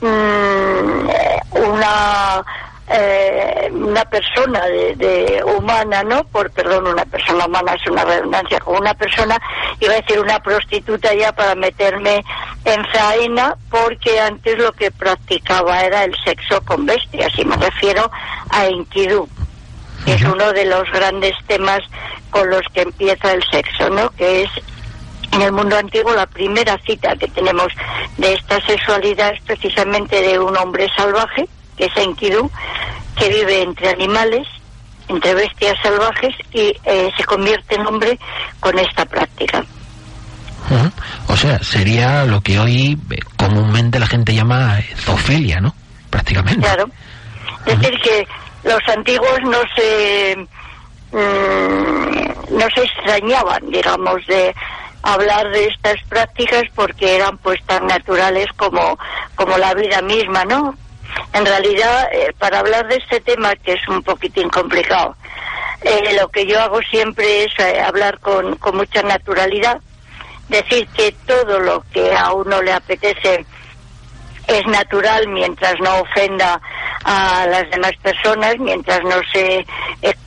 mm, 0.00 1.08
una 1.52 2.42
eh, 2.90 3.70
una 3.72 4.04
persona 4.04 4.64
de, 4.66 4.94
de 4.96 5.44
humana, 5.44 6.02
¿no? 6.02 6.24
Por 6.24 6.50
perdón, 6.50 6.86
una 6.86 7.04
persona 7.04 7.46
humana 7.46 7.74
es 7.74 7.90
una 7.90 8.04
redundancia, 8.04 8.58
con 8.60 8.76
una 8.76 8.94
persona, 8.94 9.38
iba 9.80 9.92
a 9.92 10.00
decir 10.00 10.18
una 10.20 10.40
prostituta 10.40 11.12
ya 11.14 11.32
para 11.32 11.54
meterme 11.54 12.24
en 12.64 12.84
faena, 12.86 13.56
porque 13.70 14.18
antes 14.20 14.58
lo 14.58 14.72
que 14.72 14.90
practicaba 14.90 15.82
era 15.82 16.04
el 16.04 16.14
sexo 16.24 16.60
con 16.62 16.86
bestias, 16.86 17.32
y 17.38 17.44
me 17.44 17.56
refiero 17.56 18.10
a 18.50 18.66
Enkidu, 18.66 19.28
que 20.04 20.14
es 20.14 20.22
uno 20.22 20.52
de 20.52 20.64
los 20.64 20.90
grandes 20.90 21.34
temas 21.46 21.80
con 22.30 22.48
los 22.48 22.62
que 22.72 22.82
empieza 22.82 23.32
el 23.32 23.42
sexo, 23.50 23.90
¿no? 23.90 24.10
Que 24.10 24.42
es 24.42 24.50
en 25.32 25.42
el 25.42 25.52
mundo 25.52 25.76
antiguo 25.76 26.14
la 26.14 26.26
primera 26.26 26.78
cita 26.86 27.14
que 27.16 27.28
tenemos 27.28 27.68
de 28.16 28.32
esta 28.32 28.60
sexualidad 28.66 29.34
es 29.34 29.42
precisamente 29.42 30.22
de 30.22 30.38
un 30.38 30.56
hombre 30.56 30.88
salvaje, 30.96 31.48
que 31.78 31.86
es 31.86 31.96
Enkidu, 31.96 32.50
que 33.16 33.28
vive 33.28 33.62
entre 33.62 33.90
animales, 33.90 34.46
entre 35.08 35.34
bestias 35.34 35.76
salvajes 35.82 36.34
y 36.52 36.74
eh, 36.84 37.10
se 37.16 37.24
convierte 37.24 37.76
en 37.76 37.86
hombre 37.86 38.18
con 38.60 38.78
esta 38.78 39.04
práctica. 39.06 39.64
O 41.28 41.36
sea, 41.36 41.62
sería 41.62 42.24
lo 42.24 42.40
que 42.40 42.58
hoy 42.58 42.98
eh, 43.10 43.16
comúnmente 43.36 43.98
la 43.98 44.06
gente 44.06 44.34
llama 44.34 44.80
eh, 44.80 44.94
zoofilia, 44.96 45.60
¿no? 45.60 45.74
Prácticamente. 46.10 46.60
Claro. 46.60 46.90
Es 47.64 47.78
decir, 47.78 47.98
que 48.02 48.26
los 48.64 48.80
antiguos 48.88 49.38
no 49.44 49.58
se 49.76 50.36
mm, 51.12 52.58
no 52.58 52.66
se 52.74 52.82
extrañaban, 52.82 53.70
digamos, 53.70 54.26
de 54.26 54.54
hablar 55.02 55.48
de 55.52 55.66
estas 55.66 55.96
prácticas 56.08 56.64
porque 56.74 57.16
eran 57.16 57.38
pues 57.38 57.62
tan 57.66 57.86
naturales 57.86 58.46
como 58.56 58.98
como 59.36 59.56
la 59.58 59.74
vida 59.74 60.02
misma, 60.02 60.44
¿no? 60.44 60.74
En 61.32 61.46
realidad, 61.46 62.08
eh, 62.12 62.32
para 62.38 62.60
hablar 62.60 62.88
de 62.88 62.96
este 62.96 63.20
tema 63.20 63.54
que 63.56 63.72
es 63.72 63.88
un 63.88 64.02
poquitín 64.02 64.48
complicado, 64.48 65.16
eh, 65.82 66.16
lo 66.20 66.28
que 66.28 66.46
yo 66.46 66.60
hago 66.60 66.80
siempre 66.82 67.44
es 67.44 67.52
eh, 67.58 67.80
hablar 67.80 68.18
con, 68.18 68.56
con 68.56 68.76
mucha 68.76 69.02
naturalidad, 69.02 69.80
decir 70.48 70.88
que 70.88 71.12
todo 71.26 71.60
lo 71.60 71.84
que 71.92 72.12
a 72.14 72.32
uno 72.32 72.62
le 72.62 72.72
apetece 72.72 73.44
es 74.48 74.66
natural 74.66 75.28
mientras 75.28 75.78
no 75.80 76.00
ofenda 76.00 76.60
a 77.04 77.46
las 77.46 77.70
demás 77.70 77.92
personas, 78.02 78.58
mientras 78.58 79.02
no 79.04 79.20
se 79.32 79.64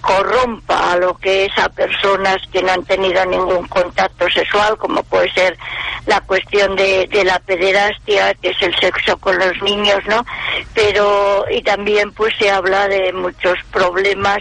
corrompa 0.02 0.94
a 0.94 0.98
lo 0.98 1.16
que 1.18 1.46
es 1.46 1.58
a 1.58 1.70
personas 1.70 2.38
que 2.52 2.62
no 2.64 2.72
han 2.72 2.84
tenido 2.86 3.26
ningún 3.26 3.68
contacto 3.68 4.30
sexual, 4.30 4.78
como 4.78 5.04
puede 5.04 5.32
ser 5.34 5.58
la 6.06 6.22
cuestión 6.22 6.76
de, 6.76 7.08
la 7.24 7.40
pederastia, 7.40 8.34
que 8.36 8.50
es 8.50 8.62
el 8.62 8.76
sexo 8.80 9.18
con 9.18 9.38
los 9.38 9.62
niños, 9.62 10.00
¿no? 10.08 10.26
Pero, 10.74 11.46
y 11.52 11.62
también 11.62 12.12
pues 12.12 12.34
se 12.40 12.50
habla 12.50 12.88
de 12.88 13.14
muchos 13.14 13.58
problemas, 13.72 14.40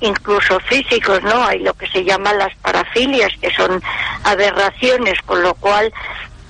incluso 0.00 0.58
físicos, 0.60 1.22
¿no? 1.22 1.44
Hay 1.46 1.60
lo 1.60 1.74
que 1.74 1.86
se 1.88 2.04
llaman 2.04 2.38
las 2.38 2.54
parafilias, 2.56 3.30
que 3.40 3.52
son 3.54 3.82
aberraciones, 4.24 5.20
con 5.24 5.42
lo 5.42 5.54
cual 5.54 5.92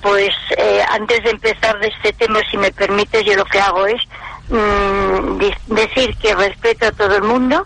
pues 0.03 0.31
eh, 0.57 0.83
antes 0.91 1.23
de 1.23 1.31
empezar 1.31 1.79
de 1.79 1.87
este 1.87 2.11
tema, 2.13 2.39
si 2.51 2.57
me 2.57 2.71
permites, 2.71 3.25
yo 3.25 3.35
lo 3.35 3.45
que 3.45 3.59
hago 3.59 3.87
es 3.87 4.01
mm, 4.49 5.73
decir 5.73 6.15
que 6.17 6.35
respeto 6.35 6.87
a 6.87 6.91
todo 6.91 7.15
el 7.15 7.23
mundo, 7.23 7.65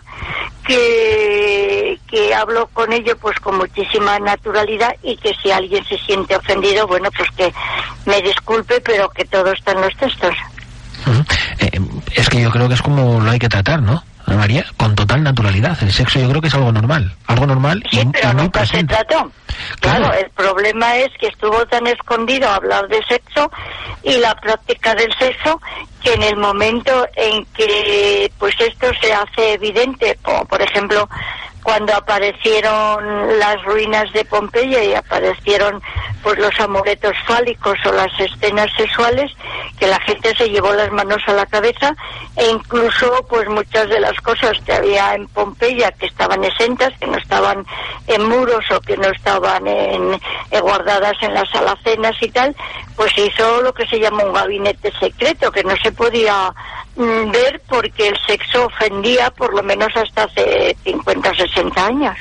que, 0.64 1.98
que 2.06 2.32
hablo 2.32 2.68
con 2.68 2.92
ello 2.92 3.16
pues 3.18 3.38
con 3.40 3.58
muchísima 3.58 4.20
naturalidad 4.20 4.94
y 5.02 5.16
que 5.16 5.34
si 5.42 5.50
alguien 5.50 5.84
se 5.84 5.98
siente 5.98 6.36
ofendido, 6.36 6.86
bueno, 6.86 7.10
pues 7.16 7.28
que 7.32 7.52
me 8.06 8.22
disculpe, 8.22 8.80
pero 8.82 9.10
que 9.10 9.24
todo 9.24 9.52
está 9.52 9.72
en 9.72 9.80
los 9.80 9.96
textos. 9.96 10.34
Eh, 11.58 11.80
es 12.14 12.28
que 12.28 12.40
yo 12.40 12.50
creo 12.50 12.68
que 12.68 12.74
es 12.74 12.82
como 12.82 13.20
lo 13.20 13.30
hay 13.30 13.38
que 13.40 13.48
tratar, 13.48 13.82
¿no? 13.82 14.04
María, 14.36 14.64
con 14.76 14.94
total 14.94 15.22
naturalidad. 15.22 15.76
El 15.82 15.92
sexo 15.92 16.18
yo 16.20 16.28
creo 16.28 16.40
que 16.40 16.48
es 16.48 16.54
algo 16.54 16.72
normal. 16.72 17.12
Algo 17.26 17.46
normal 17.46 17.82
y, 17.90 17.96
Sí, 17.96 18.02
y 18.02 18.06
pero 18.10 18.32
muy 18.34 18.42
nunca 18.42 18.60
se 18.66 18.72
presente. 18.72 18.94
trató. 18.94 19.30
Claro. 19.80 20.04
Claro, 20.06 20.18
el 20.18 20.30
problema 20.30 20.96
es 20.96 21.08
que 21.18 21.26
estuvo 21.26 21.66
tan 21.66 21.86
escondido 21.86 22.48
hablar 22.48 22.86
de 22.88 23.00
sexo 23.08 23.50
y 24.02 24.16
la 24.18 24.34
práctica 24.36 24.94
del 24.94 25.12
sexo 25.18 25.60
que 26.02 26.14
en 26.14 26.22
el 26.22 26.36
momento 26.36 27.06
en 27.16 27.44
que 27.56 28.30
pues 28.38 28.54
esto 28.60 28.86
se 29.00 29.12
hace 29.12 29.54
evidente, 29.54 30.16
como 30.22 30.44
por 30.44 30.62
ejemplo 30.62 31.08
cuando 31.68 31.94
aparecieron 31.94 33.38
las 33.38 33.62
ruinas 33.62 34.10
de 34.14 34.24
Pompeya 34.24 34.82
y 34.84 34.94
aparecieron 34.94 35.82
pues 36.22 36.38
los 36.38 36.58
amuletos 36.60 37.12
fálicos 37.26 37.76
o 37.84 37.92
las 37.92 38.08
escenas 38.18 38.70
sexuales, 38.74 39.30
que 39.78 39.86
la 39.86 40.00
gente 40.00 40.34
se 40.34 40.48
llevó 40.48 40.72
las 40.72 40.90
manos 40.92 41.22
a 41.26 41.34
la 41.34 41.44
cabeza 41.44 41.94
e 42.36 42.46
incluso 42.48 43.26
pues 43.28 43.46
muchas 43.50 43.86
de 43.90 44.00
las 44.00 44.18
cosas 44.22 44.52
que 44.64 44.72
había 44.72 45.14
en 45.14 45.28
Pompeya 45.28 45.92
que 45.92 46.06
estaban 46.06 46.42
exentas, 46.42 46.98
que 46.98 47.06
no 47.06 47.18
estaban 47.18 47.66
en 48.06 48.26
muros 48.26 48.64
o 48.74 48.80
que 48.80 48.96
no 48.96 49.08
estaban 49.08 49.66
eh, 49.66 50.18
guardadas 50.62 51.16
en 51.20 51.34
las 51.34 51.54
alacenas 51.54 52.16
y 52.22 52.30
tal, 52.30 52.56
pues 52.96 53.12
hizo 53.18 53.60
lo 53.60 53.74
que 53.74 53.86
se 53.86 54.00
llama 54.00 54.24
un 54.24 54.32
gabinete 54.32 54.90
secreto, 54.98 55.52
que 55.52 55.64
no 55.64 55.76
se 55.82 55.92
podía 55.92 56.50
mm, 56.96 57.30
ver 57.30 57.60
porque 57.68 58.08
el 58.08 58.18
sexo 58.26 58.66
ofendía 58.66 59.30
por 59.30 59.54
lo 59.54 59.62
menos 59.62 59.94
hasta 59.94 60.24
hace 60.24 60.74
50 60.82 61.30
o 61.30 61.34
60 61.34 61.57
años. 61.76 62.16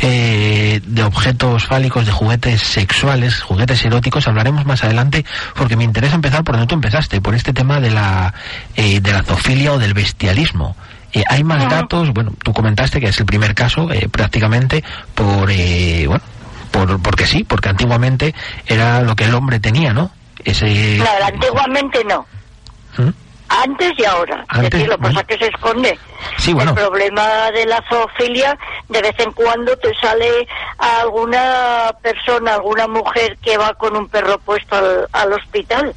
Eh, 0.00 0.80
de 0.84 1.02
objetos 1.02 1.66
fálicos, 1.66 2.06
de 2.06 2.12
juguetes 2.12 2.62
sexuales, 2.62 3.42
juguetes 3.42 3.84
eróticos, 3.84 4.26
hablaremos 4.26 4.64
más 4.64 4.84
adelante, 4.84 5.24
porque 5.54 5.76
me 5.76 5.84
interesa 5.84 6.14
empezar 6.14 6.44
por 6.44 6.54
donde 6.54 6.68
tú 6.68 6.74
empezaste, 6.76 7.20
por 7.20 7.34
este 7.34 7.52
tema 7.52 7.80
de 7.80 7.90
la, 7.90 8.32
eh, 8.74 9.00
de 9.00 9.12
la 9.12 9.22
zoofilia 9.22 9.72
o 9.72 9.78
del 9.78 9.92
bestialismo. 9.92 10.76
Eh, 11.12 11.24
hay 11.28 11.42
más 11.42 11.68
datos, 11.68 12.12
bueno, 12.12 12.32
tú 12.42 12.52
comentaste 12.52 13.00
que 13.00 13.08
es 13.08 13.18
el 13.18 13.26
primer 13.26 13.54
caso, 13.54 13.90
eh, 13.92 14.08
prácticamente, 14.10 14.84
por, 15.14 15.50
eh, 15.50 16.06
bueno, 16.06 16.22
por, 16.70 17.00
porque 17.00 17.26
sí, 17.26 17.44
porque 17.44 17.70
antiguamente 17.70 18.34
era 18.66 19.00
lo 19.02 19.16
que 19.16 19.24
el 19.24 19.34
hombre 19.34 19.58
tenía, 19.58 19.92
¿no? 19.92 20.10
Ese... 20.44 20.98
Claro, 20.98 21.24
antiguamente 21.24 22.04
no. 22.04 22.26
¿Mm? 22.98 23.10
Antes 23.48 23.92
y 23.96 24.04
ahora. 24.04 24.44
Antes, 24.48 24.64
es 24.64 24.70
decir, 24.70 24.88
lo 24.88 24.94
que 24.96 25.00
bueno. 25.02 25.14
pasa 25.14 25.26
que 25.26 25.38
se 25.38 25.46
esconde. 25.50 25.98
Sí, 26.36 26.52
bueno. 26.52 26.70
El 26.72 26.76
problema 26.76 27.50
de 27.52 27.64
la 27.66 27.82
zoofilia, 27.88 28.58
de 28.88 29.00
vez 29.02 29.14
en 29.18 29.32
cuando 29.32 29.76
te 29.78 29.92
sale 30.00 30.46
a 30.78 31.00
alguna 31.00 31.92
persona, 32.02 32.54
alguna 32.54 32.86
mujer 32.86 33.36
que 33.42 33.56
va 33.56 33.72
con 33.74 33.96
un 33.96 34.08
perro 34.08 34.38
puesto 34.38 34.76
al, 34.76 35.08
al 35.12 35.32
hospital. 35.32 35.94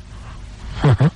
Ujú. 0.84 1.10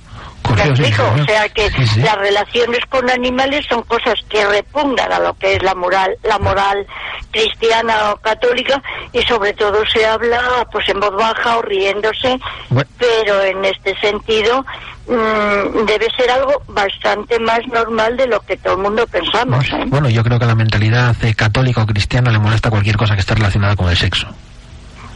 ¿Me. 0.56 0.88
O 1.22 1.24
sea 1.26 1.48
que 1.50 1.68
Sí, 1.70 1.86
sí. 1.86 2.00
las 2.00 2.14
relaciones 2.16 2.78
con 2.88 3.10
animales 3.10 3.66
son 3.68 3.82
cosas 3.82 4.14
que 4.28 4.46
repugnan 4.46 5.12
a 5.12 5.18
lo 5.18 5.34
que 5.34 5.54
es 5.56 5.62
la 5.62 5.74
moral, 5.74 6.16
la 6.22 6.38
moral 6.38 6.86
cristiana 7.32 8.12
o 8.12 8.16
católica 8.16 8.80
y 9.12 9.20
sobre 9.22 9.52
todo 9.54 9.84
se 9.86 10.06
habla 10.06 10.66
pues 10.72 10.88
en 10.88 11.00
voz 11.00 11.14
baja 11.16 11.58
o 11.58 11.62
riéndose, 11.62 12.38
Bueno. 12.70 12.88
pero 12.96 13.42
en 13.42 13.64
este 13.64 13.98
sentido 14.00 14.64
mm, 15.08 15.84
debe 15.86 16.06
ser 16.16 16.30
algo 16.30 16.62
bastante 16.68 17.38
más 17.40 17.60
normal 17.68 18.16
de 18.16 18.26
lo 18.26 18.40
que 18.40 18.56
todo 18.56 18.74
el 18.74 18.82
mundo 18.82 19.06
pensamos. 19.06 19.66
¿eh? 19.72 19.84
Bueno, 19.86 20.08
yo 20.08 20.22
creo 20.24 20.38
que 20.38 20.44
a 20.44 20.48
la 20.48 20.54
mentalidad 20.54 21.14
eh, 21.24 21.34
católica 21.34 21.82
o 21.82 21.86
cristiana 21.86 22.30
le 22.30 22.38
molesta 22.38 22.70
cualquier 22.70 22.96
cosa 22.96 23.14
que 23.14 23.20
esté 23.20 23.34
relacionada 23.34 23.76
con 23.76 23.88
el 23.88 23.96
sexo. 23.96 24.26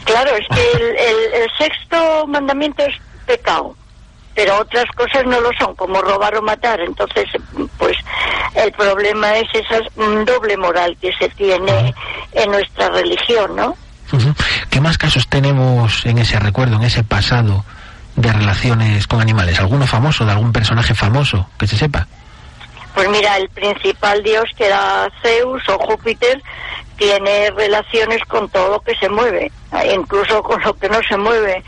Claro, 0.05 0.31
es 0.37 0.47
que 0.55 0.73
el, 0.77 0.83
el- 0.97 1.43
el 1.43 1.49
sexto 1.59 2.27
mandamiento 2.27 2.83
es 2.85 2.95
pecado, 3.27 3.77
pero 4.35 4.59
otras 4.61 4.87
cosas 4.97 5.25
no 5.27 5.41
lo 5.41 5.51
son, 5.59 5.75
como 5.77 6.01
robar 6.01 6.37
o 6.37 6.43
matar. 6.43 6.81
Entonces, 6.81 7.27
pues 7.79 7.97
el 8.55 8.73
problema 8.73 9.37
es 9.37 9.49
esa 9.55 9.81
mm, 9.97 10.25
doble 10.25 10.57
moral 10.57 10.97
que 11.01 11.13
se 11.19 11.29
tiene 11.31 11.95
en 12.33 12.51
nuestra 12.51 12.89
religión, 12.91 13.55
¿no? 13.57 13.77
¿Qué 14.71 14.81
más 14.81 14.99
casos 14.99 15.29
tenemos 15.29 16.05
en 16.05 16.19
ese 16.19 16.39
recuerdo, 16.41 16.77
en 16.77 16.83
ese 16.83 17.05
pasado 17.05 17.65
de 18.21 18.33
relaciones 18.33 19.07
con 19.07 19.21
animales? 19.21 19.59
¿Alguno 19.59 19.87
famoso, 19.87 20.25
de 20.25 20.33
algún 20.33 20.53
personaje 20.53 20.95
famoso 20.95 21.49
que 21.59 21.67
se 21.67 21.77
sepa? 21.77 22.07
Pues 22.95 23.09
mira, 23.09 23.37
el 23.37 23.49
principal 23.49 24.23
dios 24.23 24.45
que 24.57 24.67
era 24.67 25.09
Zeus 25.23 25.63
o 25.69 25.79
Júpiter, 25.79 26.43
tiene 27.01 27.51
relaciones 27.57 28.23
con 28.25 28.47
todo 28.51 28.73
lo 28.73 28.81
que 28.81 28.95
se 28.97 29.09
mueve, 29.09 29.51
incluso 29.91 30.43
con 30.43 30.61
lo 30.63 30.75
que 30.75 30.87
no 30.91 31.01
se 31.09 31.17
mueve, 31.17 31.65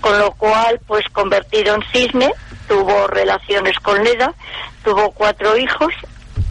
con 0.00 0.16
lo 0.16 0.30
cual, 0.30 0.78
pues 0.86 1.04
convertido 1.12 1.74
en 1.74 1.82
cisne, 1.90 2.32
tuvo 2.68 3.08
relaciones 3.08 3.76
con 3.80 4.02
Leda, 4.04 4.32
tuvo 4.84 5.10
cuatro 5.10 5.56
hijos, 5.56 5.92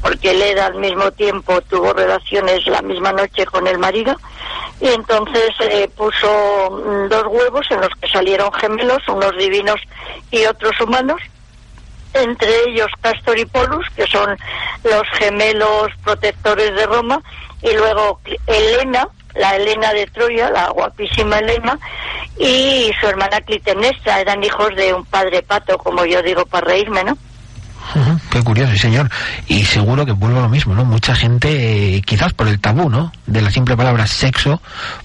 porque 0.06 0.36
Leda 0.36 0.68
al 0.68 0.76
mismo 0.76 1.12
tiempo 1.13 1.60
tuvo 1.62 1.91
relaciones 1.91 2.68
la 2.68 2.84
misma 2.84 3.12
noche 3.12 3.44
con 3.48 3.65
el 3.65 3.80
marido, 3.80 4.15
y 4.80 4.89
entonces 4.89 5.50
eh, 5.62 5.89
puso 5.98 6.70
mm, 6.70 7.10
dos 7.10 7.24
huevos 7.28 7.65
en 7.72 7.82
los 7.82 7.89
que 8.00 8.08
salieron 8.10 8.54
gemelos, 8.54 9.00
unos 9.08 9.36
divinos 9.36 9.82
y 10.30 10.46
otros 10.46 10.80
humanos, 10.80 11.20
entre 12.13 12.50
ellos 12.68 12.86
Castor 13.02 13.39
y 13.39 13.46
Polus, 13.46 13.88
que 13.96 14.06
son 14.06 14.38
los 14.84 15.02
gemelos 15.13 15.88
protectores 16.04 16.76
de 16.76 16.86
Roma, 16.86 17.20
y 17.63 17.74
luego 17.74 18.20
Elena, 18.46 19.08
la 19.34 19.56
Elena 19.56 19.91
de 19.91 20.06
Troya, 20.06 20.52
la 20.52 20.70
guapísima 20.70 21.39
Elena, 21.39 21.80
y 22.38 22.91
su 23.02 23.08
hermana 23.08 23.41
Clitemnestra, 23.41 24.22
eran 24.22 24.44
hijos 24.44 24.70
de 24.76 24.94
un 24.94 25.04
padre 25.04 25.41
pato, 25.41 25.80
como 25.80 26.06
yo 26.06 26.22
digo, 26.22 26.46
para 26.46 26.68
reírme, 26.68 27.04
¿no? 27.04 27.18
Qué 28.30 28.41
curioso, 28.43 28.76
señor. 28.76 29.10
Y 29.48 29.65
seguro 29.65 30.06
que 30.06 30.12
vuelvo 30.12 30.39
a 30.39 30.43
lo 30.43 30.50
mismo, 30.50 30.74
¿no? 30.74 30.86
Mucha 30.86 31.15
gente, 31.15 31.95
eh, 31.98 32.02
quizás 32.02 32.34
por 32.34 32.48
el 32.48 32.60
tabú, 32.60 32.89
¿no? 32.89 33.12
De 33.26 33.41
la 33.41 33.52
simple 33.52 33.76
palabra 33.78 34.08
sexo, 34.08 34.62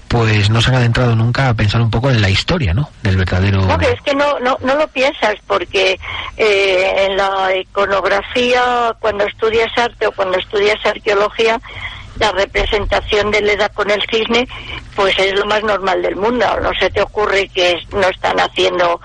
pues 0.07 0.49
no 0.49 0.61
se 0.61 0.69
han 0.69 0.75
adentrado 0.75 1.15
nunca 1.15 1.49
a 1.49 1.53
pensar 1.53 1.81
un 1.81 1.89
poco 1.89 2.09
en 2.09 2.21
la 2.21 2.29
historia, 2.29 2.73
¿no? 2.73 2.89
Del 3.01 3.17
verdadero... 3.17 3.61
No, 3.61 3.79
es 3.79 4.01
que 4.01 4.13
no, 4.13 4.39
no, 4.39 4.57
no 4.63 4.75
lo 4.75 4.87
piensas, 4.87 5.35
porque 5.47 5.99
eh, 6.37 7.07
en 7.07 7.17
la 7.17 7.55
iconografía, 7.55 8.95
cuando 8.99 9.25
estudias 9.25 9.71
arte 9.77 10.07
o 10.07 10.11
cuando 10.11 10.37
estudias 10.37 10.85
arqueología, 10.85 11.59
la 12.21 12.31
representación 12.31 13.31
de 13.31 13.41
Leda 13.41 13.67
con 13.69 13.89
el 13.89 14.01
cisne, 14.09 14.47
pues 14.95 15.17
es 15.17 15.33
lo 15.37 15.45
más 15.47 15.63
normal 15.63 16.03
del 16.03 16.15
mundo. 16.15 16.45
No 16.61 16.71
se 16.79 16.91
te 16.91 17.01
ocurre 17.01 17.49
que 17.49 17.75
no 17.93 18.07
están 18.07 18.39
haciendo 18.39 19.01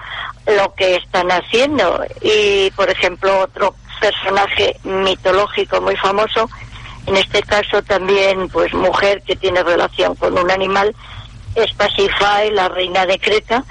lo 0.47 0.75
que 0.75 0.97
están 0.97 1.31
haciendo. 1.33 2.05
Y, 2.21 2.71
por 2.77 2.91
ejemplo, 2.91 3.41
otro 3.41 3.75
personaje 4.01 4.77
mitológico 4.85 5.81
muy 5.81 5.97
famoso, 5.97 6.49
en 7.07 7.17
este 7.17 7.43
caso 7.43 7.83
también, 7.83 8.51
pues 8.51 8.75
mujer 8.75 9.23
que 9.23 9.35
tiene 9.35 9.63
relación 9.63 10.15
con 10.17 10.39
un 10.39 10.51
animal, 10.51 10.95
es 11.55 11.73
Pasífae, 11.73 12.51
la 12.51 12.69
reina 12.69 13.07
de 13.07 13.19
Creta, 13.19 13.65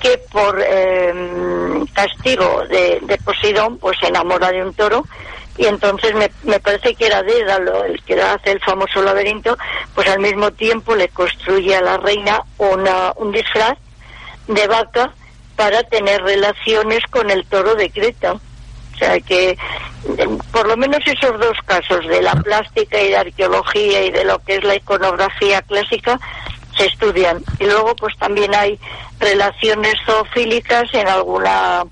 que 0.00 0.16
por 0.32 0.58
em, 0.62 1.84
castigo 1.88 2.64
de, 2.70 3.00
de 3.02 3.18
Poseidón, 3.18 3.76
pues 3.76 3.98
se 4.00 4.06
enamora 4.06 4.50
de 4.50 4.62
un 4.62 4.72
toro 4.72 5.04
y 5.58 5.66
entonces 5.66 6.14
me, 6.14 6.30
me 6.44 6.60
parece 6.60 6.94
que 6.94 7.06
era 7.06 7.22
Dédalo 7.22 7.84
el 7.84 8.00
que 8.04 8.20
hace 8.22 8.52
el 8.52 8.60
famoso 8.60 9.02
laberinto, 9.02 9.58
pues 9.94 10.08
al 10.08 10.20
mismo 10.20 10.52
tiempo 10.52 10.94
le 10.94 11.08
construye 11.08 11.74
a 11.74 11.82
la 11.82 11.96
reina 11.96 12.40
una, 12.58 13.12
un 13.16 13.32
disfraz 13.32 13.76
de 14.46 14.66
vaca 14.68 15.12
para 15.56 15.82
tener 15.82 16.22
relaciones 16.22 17.00
con 17.10 17.28
el 17.30 17.44
toro 17.46 17.74
de 17.74 17.90
Creta. 17.90 18.34
O 18.34 18.98
sea 18.98 19.18
que 19.20 19.58
por 20.52 20.66
lo 20.68 20.76
menos 20.76 21.00
esos 21.06 21.38
dos 21.38 21.56
casos 21.66 22.06
de 22.06 22.22
la 22.22 22.34
plástica 22.34 23.00
y 23.00 23.08
de 23.08 23.16
arqueología 23.16 24.04
y 24.04 24.10
de 24.12 24.24
lo 24.24 24.38
que 24.40 24.56
es 24.56 24.64
la 24.64 24.76
iconografía 24.76 25.60
clásica 25.62 26.20
se 26.76 26.86
estudian. 26.86 27.42
Y 27.58 27.64
luego 27.64 27.96
pues 27.96 28.16
también 28.18 28.54
hay 28.54 28.78
relaciones 29.18 29.94
zoofílicas 30.06 30.84
en 30.94 31.08
alguna 31.08 31.84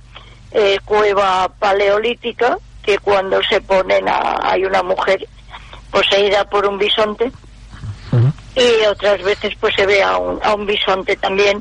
eh, 0.53 0.79
cueva 0.85 1.49
paleolítica 1.59 2.59
que 2.87 2.99
cuando 2.99 3.43
se 3.43 3.61
ponen 3.61 4.09
a, 4.09 4.39
hay 4.43 4.65
una 4.65 4.83
mujer 4.83 5.27
poseída 5.91 6.45
por 6.45 6.65
un 6.67 6.79
bisonte 6.79 7.31
y 8.55 8.87
otras 8.87 9.23
veces 9.23 9.55
pues 9.61 9.75
se 9.75 9.85
ve 9.85 10.03
a 10.03 10.17
un, 10.17 10.41
a 10.43 10.55
un 10.55 10.65
bisonte 10.65 11.15
también 11.17 11.61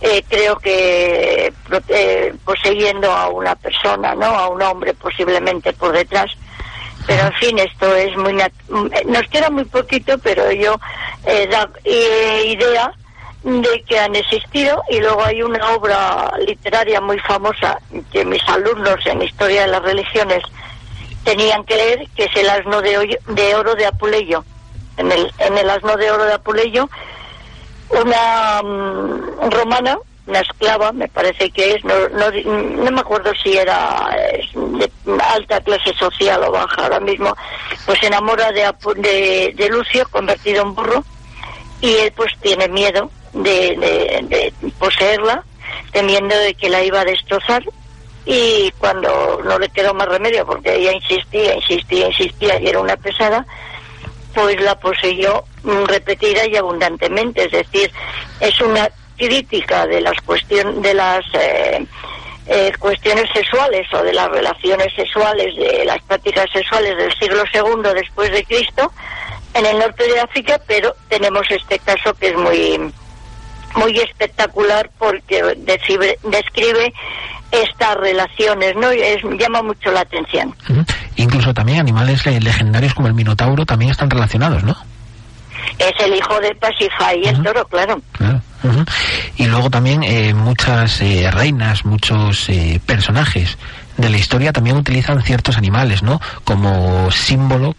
eh, 0.00 0.22
creo 0.28 0.56
que 0.56 1.52
eh, 1.88 2.34
poseyendo 2.44 3.10
a 3.10 3.28
una 3.28 3.56
persona 3.56 4.14
no 4.14 4.26
a 4.26 4.48
un 4.48 4.62
hombre 4.62 4.94
posiblemente 4.94 5.72
por 5.72 5.92
detrás. 5.92 6.30
Pero 7.04 7.22
en 7.26 7.32
fin 7.34 7.58
esto 7.58 7.94
es 7.96 8.16
muy 8.16 8.34
nos 8.34 9.26
queda 9.28 9.50
muy 9.50 9.64
poquito 9.64 10.18
pero 10.18 10.52
yo 10.52 10.78
eh, 11.24 11.48
da 11.48 11.68
idea 11.84 12.92
de 13.46 13.84
que 13.84 13.96
han 13.96 14.16
existido 14.16 14.82
y 14.90 14.98
luego 14.98 15.24
hay 15.24 15.40
una 15.40 15.70
obra 15.70 16.32
literaria 16.44 17.00
muy 17.00 17.16
famosa 17.20 17.78
que 18.10 18.24
mis 18.24 18.42
alumnos 18.48 18.98
en 19.06 19.22
historia 19.22 19.62
de 19.62 19.68
las 19.68 19.82
religiones 19.82 20.42
tenían 21.22 21.62
que 21.62 21.76
leer, 21.76 22.08
que 22.16 22.24
es 22.24 22.36
el 22.36 22.48
asno 22.48 22.82
de, 22.82 23.54
oro 23.54 23.74
de 23.76 23.86
Apuleyo. 23.86 24.44
En 24.96 25.12
el, 25.12 25.32
en 25.38 25.58
el 25.58 25.70
asno 25.70 25.96
de 25.96 26.10
oro 26.10 26.24
de 26.24 26.32
Apuleyo, 26.32 26.88
una 27.90 28.62
mm, 28.64 29.50
romana, 29.50 29.96
una 30.26 30.40
esclava, 30.40 30.90
me 30.90 31.06
parece 31.06 31.48
que 31.52 31.74
es, 31.74 31.84
no, 31.84 31.94
no, 32.08 32.90
me 32.90 33.00
acuerdo 33.00 33.30
si 33.40 33.56
era 33.56 34.10
de 34.54 34.90
alta 35.22 35.60
clase 35.60 35.94
social 35.94 36.42
o 36.42 36.50
baja 36.50 36.82
ahora 36.82 36.98
mismo, 36.98 37.32
pues 37.84 38.00
se 38.00 38.08
enamora 38.08 38.50
de, 38.50 38.68
de, 38.96 39.52
de 39.54 39.68
Lucio, 39.68 40.04
convertido 40.10 40.62
en 40.62 40.74
burro, 40.74 41.04
y 41.80 41.94
él 41.94 42.12
pues 42.16 42.32
tiene 42.40 42.66
miedo 42.66 43.08
de, 43.42 44.52
poseerla, 44.78 45.44
temiendo 45.92 46.36
de 46.38 46.54
que 46.54 46.68
la 46.68 46.82
iba 46.82 47.00
a 47.00 47.04
destrozar, 47.04 47.62
y 48.24 48.72
cuando 48.78 49.40
no 49.44 49.58
le 49.58 49.68
quedó 49.68 49.94
más 49.94 50.08
remedio 50.08 50.44
porque 50.44 50.74
ella 50.74 50.92
insistía, 50.92 51.54
insistía, 51.54 52.08
insistía 52.08 52.60
y 52.60 52.66
era 52.66 52.80
una 52.80 52.96
pesada, 52.96 53.46
pues 54.34 54.60
la 54.60 54.78
poseyó 54.78 55.44
mm, 55.62 55.84
repetida 55.84 56.46
y 56.46 56.56
abundantemente, 56.56 57.44
es 57.44 57.52
decir, 57.52 57.90
es 58.40 58.60
una 58.60 58.88
crítica 59.16 59.86
de 59.86 60.00
las 60.00 60.20
cuestiones 60.22 60.82
de 60.82 60.92
las 60.92 61.24
eh, 61.34 61.86
eh, 62.48 62.72
cuestiones 62.78 63.30
sexuales 63.32 63.86
o 63.92 64.02
de 64.02 64.12
las 64.12 64.28
relaciones 64.28 64.92
sexuales, 64.94 65.56
de 65.56 65.84
las 65.84 66.02
prácticas 66.02 66.46
sexuales 66.52 66.96
del 66.96 67.12
siglo 67.18 67.42
II 67.52 67.92
después 67.94 68.30
de 68.30 68.44
Cristo 68.44 68.92
en 69.54 69.66
el 69.66 69.78
norte 69.78 70.06
de 70.06 70.20
África, 70.20 70.60
pero 70.66 70.94
tenemos 71.08 71.46
este 71.50 71.78
caso 71.78 72.12
que 72.14 72.28
es 72.28 72.36
muy 72.36 72.92
muy 73.74 73.98
espectacular 73.98 74.90
porque 74.98 75.42
describe, 75.58 76.18
describe 76.24 76.92
estas 77.50 77.96
relaciones, 77.96 78.74
¿no? 78.76 78.90
Es, 78.90 79.22
llama 79.38 79.62
mucho 79.62 79.90
la 79.90 80.00
atención. 80.00 80.54
Incluso 81.16 81.54
también 81.54 81.80
animales 81.80 82.24
legendarios 82.26 82.94
como 82.94 83.08
el 83.08 83.14
minotauro 83.14 83.64
también 83.64 83.90
están 83.90 84.10
relacionados, 84.10 84.62
¿no? 84.64 84.76
Es 85.78 85.92
el 85.98 86.14
hijo 86.14 86.40
de 86.40 86.54
Pasify 86.54 87.20
y 87.22 87.28
el 87.28 87.42
toro, 87.42 87.64
claro. 87.66 88.00
Y 89.36 89.46
luego 89.46 89.70
también 89.70 90.02
eh, 90.02 90.34
muchas 90.34 91.00
eh, 91.00 91.30
reinas, 91.30 91.84
muchos 91.84 92.48
eh, 92.48 92.80
personajes 92.84 93.58
de 93.96 94.10
la 94.10 94.16
historia 94.16 94.52
también 94.52 94.76
utilizan 94.76 95.22
ciertos 95.22 95.56
animales, 95.56 96.02
¿no? 96.02 96.20
Como 96.44 97.10
símbolo 97.10 97.76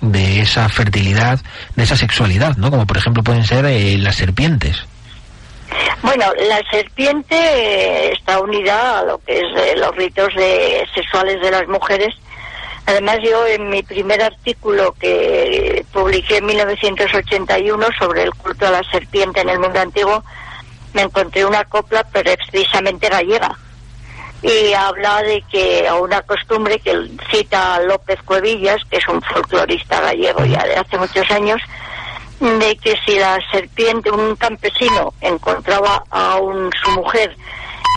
de 0.00 0.40
esa 0.40 0.68
fertilidad, 0.68 1.40
de 1.76 1.82
esa 1.82 1.96
sexualidad, 1.96 2.56
¿no? 2.56 2.70
Como 2.70 2.86
por 2.86 2.96
ejemplo 2.96 3.22
pueden 3.22 3.44
ser 3.44 3.66
las 3.98 4.16
serpientes. 4.16 4.84
Bueno, 6.02 6.24
la 6.48 6.60
serpiente 6.70 7.36
eh, 7.36 8.12
está 8.12 8.40
unida 8.40 9.00
a 9.00 9.04
lo 9.04 9.18
que 9.18 9.38
es 9.38 9.44
eh, 9.56 9.74
los 9.76 9.94
ritos 9.96 10.34
de, 10.34 10.86
sexuales 10.94 11.40
de 11.40 11.50
las 11.50 11.68
mujeres. 11.68 12.14
Además, 12.86 13.18
yo 13.22 13.46
en 13.46 13.68
mi 13.68 13.82
primer 13.82 14.22
artículo 14.22 14.92
que 14.98 15.84
publiqué 15.92 16.38
en 16.38 16.46
1981 16.46 17.86
sobre 17.98 18.22
el 18.22 18.34
culto 18.34 18.66
a 18.66 18.70
la 18.70 18.82
serpiente 18.90 19.40
en 19.40 19.50
el 19.50 19.58
mundo 19.58 19.78
antiguo, 19.78 20.24
me 20.94 21.02
encontré 21.02 21.44
una 21.44 21.64
copla 21.64 22.02
precisamente 22.04 23.08
gallega. 23.08 23.56
Y 24.42 24.72
habla 24.72 25.22
de 25.22 25.44
que 25.52 25.86
a 25.86 25.96
una 25.96 26.22
costumbre 26.22 26.78
que 26.80 27.10
cita 27.30 27.78
López 27.80 28.20
Cuevillas, 28.24 28.82
que 28.90 28.96
es 28.96 29.06
un 29.06 29.20
folclorista 29.20 30.00
gallego 30.00 30.44
ya 30.46 30.64
de 30.64 30.76
hace 30.76 30.98
muchos 30.98 31.30
años, 31.30 31.60
de 32.40 32.76
que 32.76 32.94
si 33.04 33.18
la 33.18 33.38
serpiente, 33.52 34.10
un 34.10 34.34
campesino 34.36 35.12
encontraba 35.20 36.02
a 36.10 36.36
un, 36.36 36.70
su 36.82 36.90
mujer 36.92 37.36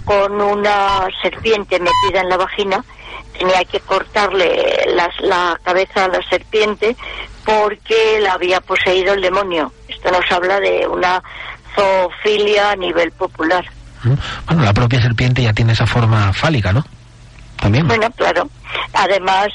con 0.06 0.40
una 0.42 1.08
serpiente 1.22 1.80
metida 1.80 2.22
en 2.22 2.30
la 2.30 2.38
vagina, 2.38 2.84
tenía 3.38 3.64
que 3.64 3.80
cortarle 3.80 4.86
la 4.88 5.60
cabeza 5.64 6.06
a 6.06 6.08
la 6.10 6.22
serpiente 6.30 6.96
porque 7.46 8.20
la 8.22 8.34
había 8.34 8.60
poseído 8.62 9.14
el 9.14 9.22
demonio. 9.22 9.72
Esto 9.88 10.12
nos 10.12 10.30
habla 10.32 10.60
de 10.60 10.88
una 10.88 11.24
zoofilia 11.76 12.72
a 12.72 12.76
nivel 12.76 13.12
popular. 13.12 13.66
Bueno, 14.46 14.64
la 14.64 14.74
propia 14.74 15.02
serpiente 15.02 15.42
ya 15.42 15.54
tiene 15.54 15.74
esa 15.74 15.88
forma 15.88 16.34
fálica, 16.34 16.74
¿no? 16.74 16.84
Bueno, 17.88 18.12
claro. 18.12 18.50
Además, 18.94 19.48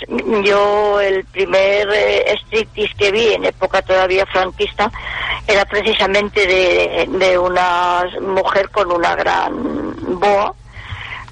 yo 0.44 1.00
el 1.00 1.24
primer 1.26 1.88
eh, 1.92 2.34
striptease 2.44 2.94
que 2.94 3.12
vi 3.12 3.32
en 3.34 3.44
época 3.44 3.82
todavía 3.82 4.24
franquista 4.26 4.90
era 5.46 5.64
precisamente 5.64 6.46
de, 6.46 7.38
una 7.38 8.04
mujer 8.20 8.70
con 8.70 8.90
una 8.92 9.14
gran 9.14 9.94
boa 10.18 10.54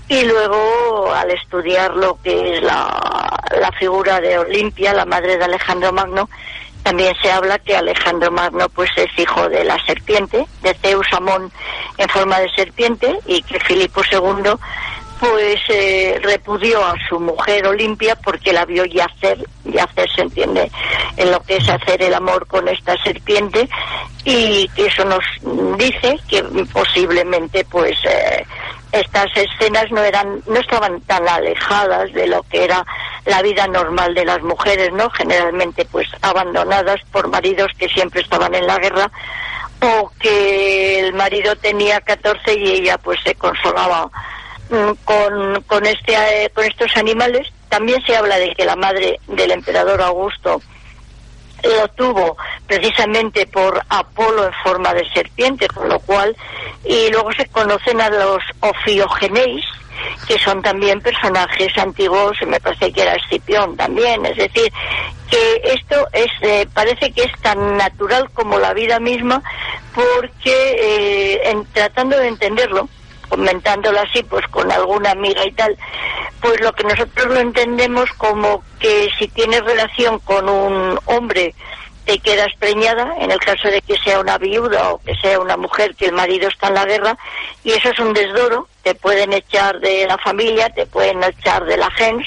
y 0.08 0.24
luego 0.24 1.12
al 1.12 1.30
estudiar 1.30 1.94
lo 1.96 2.20
que 2.22 2.56
es 2.56 2.62
la, 2.62 3.38
la 3.60 3.72
figura 3.72 4.20
de 4.20 4.38
Olimpia, 4.38 4.94
la 4.94 5.04
madre 5.04 5.36
de 5.36 5.44
Alejandro 5.44 5.92
Magno, 5.92 6.28
También 6.82 7.14
se 7.20 7.32
habla 7.32 7.58
que 7.58 7.76
Alejandro 7.76 8.30
Magno 8.30 8.68
pues 8.68 8.90
es 8.96 9.08
hijo 9.18 9.48
de 9.48 9.64
la 9.64 9.76
serpiente, 9.84 10.46
de 10.62 10.74
Zeus 10.74 11.06
Amón 11.12 11.50
en 11.98 12.08
forma 12.08 12.38
de 12.38 12.48
serpiente, 12.50 13.18
y 13.26 13.42
que 13.42 13.58
Filipo 13.60 14.02
II 14.10 14.52
pues 15.20 15.60
eh, 15.68 16.18
repudió 16.22 16.84
a 16.84 16.94
su 17.08 17.18
mujer 17.18 17.66
Olimpia 17.66 18.16
porque 18.16 18.52
la 18.52 18.64
vio 18.64 18.84
yacer, 18.84 19.38
yacer 19.64 20.10
se 20.14 20.22
entiende 20.22 20.70
en 21.16 21.30
lo 21.30 21.40
que 21.40 21.56
es 21.56 21.68
hacer 21.68 22.02
el 22.02 22.14
amor 22.14 22.46
con 22.46 22.68
esta 22.68 22.94
serpiente 23.02 23.68
y 24.24 24.68
eso 24.76 25.04
nos 25.04 25.24
dice 25.78 26.18
que 26.28 26.42
posiblemente 26.72 27.64
pues 27.64 27.96
eh, 28.04 28.44
estas 28.92 29.26
escenas 29.36 29.90
no 29.90 30.02
eran 30.02 30.42
no 30.46 30.58
estaban 30.58 31.00
tan 31.02 31.26
alejadas 31.28 32.12
de 32.12 32.26
lo 32.26 32.42
que 32.44 32.64
era 32.64 32.84
la 33.24 33.42
vida 33.42 33.66
normal 33.66 34.14
de 34.14 34.24
las 34.24 34.42
mujeres, 34.42 34.92
¿no? 34.92 35.10
Generalmente 35.10 35.84
pues 35.84 36.08
abandonadas 36.22 37.00
por 37.10 37.28
maridos 37.28 37.72
que 37.78 37.88
siempre 37.88 38.20
estaban 38.20 38.54
en 38.54 38.66
la 38.66 38.78
guerra 38.78 39.10
o 39.82 40.10
que 40.18 41.00
el 41.00 41.12
marido 41.14 41.56
tenía 41.56 42.00
14 42.00 42.54
y 42.54 42.70
ella 42.70 42.98
pues 42.98 43.18
se 43.24 43.34
consolaba 43.34 44.10
con, 45.04 45.62
con, 45.62 45.86
este, 45.86 46.14
eh, 46.14 46.50
con 46.54 46.64
estos 46.64 46.96
animales. 46.96 47.48
También 47.68 48.02
se 48.06 48.16
habla 48.16 48.38
de 48.38 48.54
que 48.54 48.64
la 48.64 48.76
madre 48.76 49.20
del 49.26 49.50
emperador 49.50 50.00
Augusto 50.02 50.60
lo 51.62 51.88
tuvo 51.88 52.36
precisamente 52.66 53.46
por 53.46 53.80
Apolo 53.88 54.46
en 54.46 54.52
forma 54.62 54.94
de 54.94 55.08
serpiente, 55.10 55.66
con 55.68 55.88
lo 55.88 55.98
cual, 56.00 56.36
y 56.84 57.10
luego 57.10 57.32
se 57.32 57.46
conocen 57.46 58.00
a 58.00 58.10
los 58.10 58.42
Ofiogeneis, 58.60 59.64
que 60.28 60.38
son 60.38 60.62
también 60.62 61.00
personajes 61.00 61.76
antiguos, 61.78 62.36
me 62.46 62.60
parece 62.60 62.92
que 62.92 63.02
era 63.02 63.14
Escipión 63.14 63.76
también, 63.76 64.24
es 64.26 64.36
decir, 64.36 64.72
que 65.30 65.60
esto 65.64 66.06
es 66.12 66.30
eh, 66.42 66.68
parece 66.72 67.10
que 67.12 67.22
es 67.22 67.32
tan 67.40 67.76
natural 67.76 68.30
como 68.32 68.58
la 68.58 68.74
vida 68.74 69.00
misma, 69.00 69.42
porque 69.94 70.36
eh, 70.54 71.50
en, 71.50 71.64
tratando 71.72 72.18
de 72.18 72.28
entenderlo, 72.28 72.88
comentándolo 73.28 74.00
así, 74.00 74.22
pues 74.22 74.46
con 74.48 74.70
alguna 74.70 75.10
amiga 75.10 75.44
y 75.44 75.52
tal, 75.52 75.76
pues 76.40 76.60
lo 76.60 76.72
que 76.72 76.84
nosotros 76.84 77.26
lo 77.26 77.40
entendemos 77.40 78.10
como 78.16 78.62
que 78.78 79.08
si 79.18 79.28
tienes 79.28 79.64
relación 79.64 80.18
con 80.20 80.48
un 80.48 80.98
hombre 81.06 81.54
te 82.06 82.20
quedas 82.20 82.54
preñada, 82.60 83.16
en 83.18 83.32
el 83.32 83.40
caso 83.40 83.66
de 83.68 83.82
que 83.82 83.96
sea 83.98 84.20
una 84.20 84.38
viuda 84.38 84.92
o 84.92 84.98
que 84.98 85.14
sea 85.16 85.40
una 85.40 85.56
mujer 85.56 85.96
que 85.96 86.06
el 86.06 86.12
marido 86.12 86.46
está 86.46 86.68
en 86.68 86.74
la 86.74 86.84
guerra, 86.84 87.18
y 87.64 87.72
eso 87.72 87.90
es 87.90 87.98
un 87.98 88.14
desdoro, 88.14 88.68
te 88.84 88.94
pueden 88.94 89.32
echar 89.32 89.80
de 89.80 90.06
la 90.06 90.16
familia, 90.18 90.70
te 90.70 90.86
pueden 90.86 91.22
echar 91.24 91.64
de 91.64 91.76
la 91.76 91.90
gens, 91.90 92.24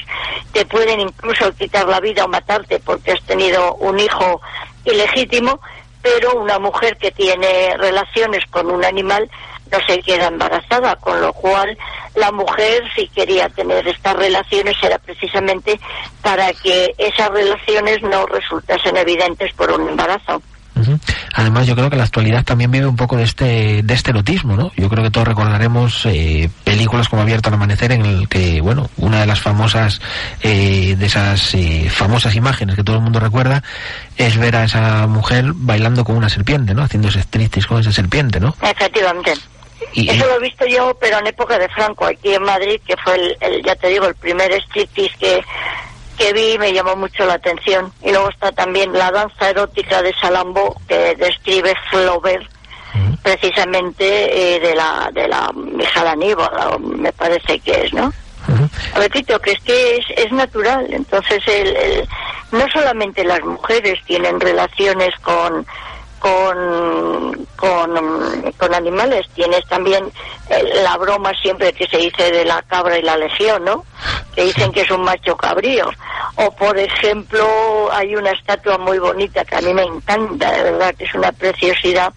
te 0.51 0.65
pueden 0.65 0.99
incluso 0.99 1.55
quitar 1.55 1.87
la 1.87 2.01
vida 2.01 2.25
o 2.25 2.27
matarte 2.27 2.79
porque 2.79 3.13
has 3.13 3.23
tenido 3.23 3.75
un 3.75 3.97
hijo 3.99 4.41
ilegítimo, 4.83 5.61
pero 6.01 6.33
una 6.33 6.59
mujer 6.59 6.97
que 6.97 7.11
tiene 7.11 7.77
relaciones 7.77 8.43
con 8.49 8.69
un 8.69 8.83
animal 8.83 9.31
no 9.71 9.77
se 9.87 9.99
queda 10.01 10.27
embarazada, 10.27 10.95
con 10.95 11.19
lo 11.21 11.33
cual 11.33 11.77
la 12.15 12.31
mujer 12.31 12.83
si 12.95 13.07
quería 13.07 13.49
tener 13.49 13.87
estas 13.87 14.15
relaciones 14.15 14.75
era 14.81 14.97
precisamente 14.99 15.79
para 16.21 16.51
que 16.53 16.93
esas 16.97 17.29
relaciones 17.29 18.01
no 18.01 18.25
resultasen 18.25 18.97
evidentes 18.97 19.53
por 19.53 19.71
un 19.71 19.89
embarazo. 19.89 20.41
Además, 21.33 21.67
yo 21.67 21.75
creo 21.75 21.89
que 21.89 21.95
la 21.95 22.03
actualidad 22.03 22.43
también 22.43 22.71
vive 22.71 22.87
un 22.87 22.95
poco 22.95 23.17
de 23.17 23.23
este, 23.23 23.81
de 23.83 23.93
este 23.93 24.11
erotismo, 24.11 24.55
¿no? 24.55 24.71
Yo 24.75 24.89
creo 24.89 25.03
que 25.03 25.11
todos 25.11 25.27
recordaremos 25.27 26.05
eh, 26.05 26.49
películas 26.63 27.09
como 27.09 27.21
Abierto 27.21 27.49
al 27.49 27.55
Amanecer, 27.55 27.91
en 27.91 28.05
el 28.05 28.27
que, 28.27 28.61
bueno, 28.61 28.89
una 28.97 29.19
de 29.19 29.25
las 29.25 29.39
famosas, 29.39 30.01
eh, 30.41 30.95
de 30.97 31.05
esas 31.05 31.53
eh, 31.53 31.89
famosas 31.89 32.35
imágenes 32.35 32.75
que 32.75 32.83
todo 32.83 32.97
el 32.97 33.01
mundo 33.01 33.19
recuerda, 33.19 33.63
es 34.17 34.37
ver 34.37 34.55
a 34.55 34.63
esa 34.65 35.07
mujer 35.07 35.51
bailando 35.53 36.03
con 36.03 36.15
una 36.15 36.29
serpiente, 36.29 36.73
¿no? 36.73 36.83
Haciéndose 36.83 37.19
striptease 37.19 37.67
con 37.67 37.79
esa 37.79 37.91
serpiente, 37.91 38.39
¿no? 38.39 38.55
Efectivamente. 38.61 39.33
Eso 39.93 40.25
lo 40.27 40.35
he 40.35 40.39
visto 40.39 40.65
yo, 40.65 40.95
pero 40.99 41.19
en 41.19 41.27
época 41.27 41.57
de 41.57 41.69
Franco, 41.69 42.05
aquí 42.05 42.33
en 42.33 42.43
Madrid, 42.43 42.79
que 42.85 42.95
fue 42.97 43.35
el, 43.39 43.63
ya 43.63 43.75
te 43.75 43.87
digo, 43.87 44.05
el 44.05 44.15
primer 44.15 44.51
striptease 44.53 45.15
que, 45.19 45.43
que 46.17 46.33
vi 46.33 46.57
me 46.57 46.73
llamó 46.73 46.95
mucho 46.95 47.25
la 47.25 47.33
atención. 47.33 47.91
Y 48.03 48.11
luego 48.11 48.29
está 48.29 48.51
también 48.51 48.93
la 48.93 49.11
danza 49.11 49.49
erótica 49.49 50.01
de 50.01 50.13
Salambo, 50.19 50.75
que 50.87 51.15
describe 51.15 51.73
Flaubert, 51.89 52.47
precisamente 53.23 54.55
eh, 54.55 54.59
de 54.59 54.75
la 54.75 55.09
de 55.13 55.27
la 55.27 55.51
Mijala 55.53 56.15
me 56.15 57.11
parece 57.13 57.59
que 57.59 57.83
es, 57.83 57.93
¿no? 57.93 58.11
Repito, 58.95 59.39
que 59.39 59.51
es 59.51 59.59
que 59.61 59.97
es, 59.97 60.05
es 60.15 60.31
natural. 60.31 60.87
Entonces, 60.89 61.41
el, 61.47 62.07
no 62.51 62.65
solamente 62.73 63.23
las 63.23 63.41
mujeres 63.41 63.99
tienen 64.05 64.39
relaciones 64.39 65.13
con 65.21 65.65
con, 66.19 67.47
con, 67.55 68.73
animales. 68.73 69.25
Tienes 69.33 69.65
también 69.67 70.11
eh, 70.49 70.63
la 70.83 70.97
broma 70.97 71.31
siempre 71.41 71.73
que 71.73 71.87
se 71.87 71.97
dice 71.97 72.31
de 72.31 72.45
la 72.45 72.61
cabra 72.63 72.97
y 72.97 73.01
la 73.01 73.17
legión, 73.17 73.63
¿no? 73.63 73.85
Que 74.35 74.43
dicen 74.43 74.71
que 74.71 74.81
es 74.81 74.91
un 74.91 75.01
macho 75.01 75.35
cabrío. 75.35 75.89
O, 76.35 76.51
por 76.51 76.77
ejemplo, 76.77 77.89
hay 77.91 78.15
una 78.15 78.31
estatua 78.31 78.77
muy 78.77 78.99
bonita 78.99 79.43
que 79.43 79.55
a 79.55 79.61
mí 79.61 79.73
me 79.73 79.83
encanta, 79.83 80.51
de 80.51 80.63
verdad, 80.63 80.95
que 80.95 81.05
es 81.05 81.13
una 81.15 81.31
preciosidad, 81.31 82.13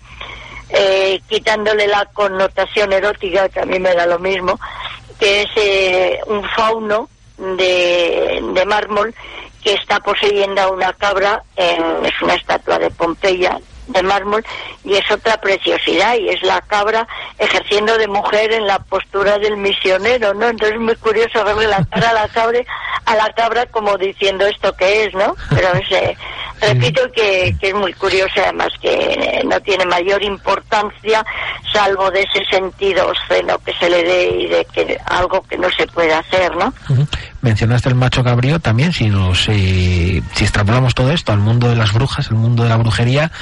eh, 0.69 1.21
quitándole 1.29 1.87
la 1.87 2.05
connotación 2.13 2.93
erótica, 2.93 3.49
que 3.49 3.61
a 3.61 3.67
mí 3.67 3.79
me 3.79 3.95
da 3.95 4.07
lo 4.07 4.19
mismo, 4.19 4.59
que 5.19 5.43
es 5.43 5.51
eh, 5.57 6.21
un 6.27 6.43
fauno 6.51 7.09
de, 7.39 8.41
de 8.53 8.65
mármol 8.67 9.15
que 9.63 9.75
está 9.75 10.01
poseyendo 10.01 10.61
a 10.61 10.71
una 10.71 10.93
cabra, 10.93 11.43
es 11.57 12.23
una 12.23 12.35
estatua 12.35 12.79
de 12.81 12.91
Pompeya, 12.91 13.61
de 13.89 14.03
mármol 14.03 14.45
y 14.85 14.95
es 14.95 15.11
otra 15.11 15.41
preciosidad 15.41 16.15
y 16.17 16.29
es 16.29 16.43
la 16.43 16.61
cabra 16.63 17.07
ejerciendo 17.39 17.97
de 17.99 18.09
mujer 18.09 18.53
en 18.53 18.67
la 18.67 18.79
postura 18.79 19.39
del 19.39 19.57
misionero, 19.57 20.35
¿no? 20.35 20.49
Entonces 20.49 20.77
es 20.77 20.83
muy 20.83 20.97
curioso 20.97 21.45
verle 21.45 21.67
la 21.67 21.85
cara 21.85 22.11
a 22.11 22.15
la 22.15 22.29
cabra, 22.29 22.61
a 23.05 23.17
la 23.17 23.33
cabra 23.35 23.67
como 23.67 23.97
diciendo 23.99 24.47
esto 24.47 24.73
que 24.75 25.05
es, 25.05 25.15
¿no? 25.15 25.35
Pero 25.51 25.69
repito 26.61 27.03
que, 27.13 27.57
que 27.61 27.69
es 27.69 27.75
muy 27.75 27.93
curioso 27.95 28.35
además 28.37 28.69
que 28.81 29.43
no 29.45 29.61
tiene 29.61 29.85
mayor 29.85 30.23
importancia 30.23 31.25
salvo 31.73 32.11
de 32.11 32.21
ese 32.21 32.45
sentido 32.45 33.09
obsceno 33.09 33.59
que 33.59 33.73
se 33.75 33.91
le 33.91 34.03
dé 34.03 34.31
y 34.31 34.47
de 34.47 34.65
que 34.67 34.99
algo 35.07 35.43
que 35.43 35.59
no 35.59 35.69
se 35.71 35.87
puede 35.89 36.13
hacer, 36.13 36.55
¿no? 36.57 36.73
Mencionaste 37.43 37.89
el 37.89 37.97
macho 37.97 38.23
cabrío 38.25 38.61
también, 38.61 38.93
si 38.93 39.09
nos 39.09 39.45
si 39.45 40.23
extrapolamos 40.41 40.95
todo 40.95 41.11
esto 41.13 41.33
al 41.33 41.41
mundo 41.41 41.69
de 41.69 41.77
las 41.77 41.93
brujas, 41.93 42.29
el 42.29 42.37
mundo 42.37 42.63
de 42.63 42.69
la 42.69 42.77
brujería, 42.77 43.33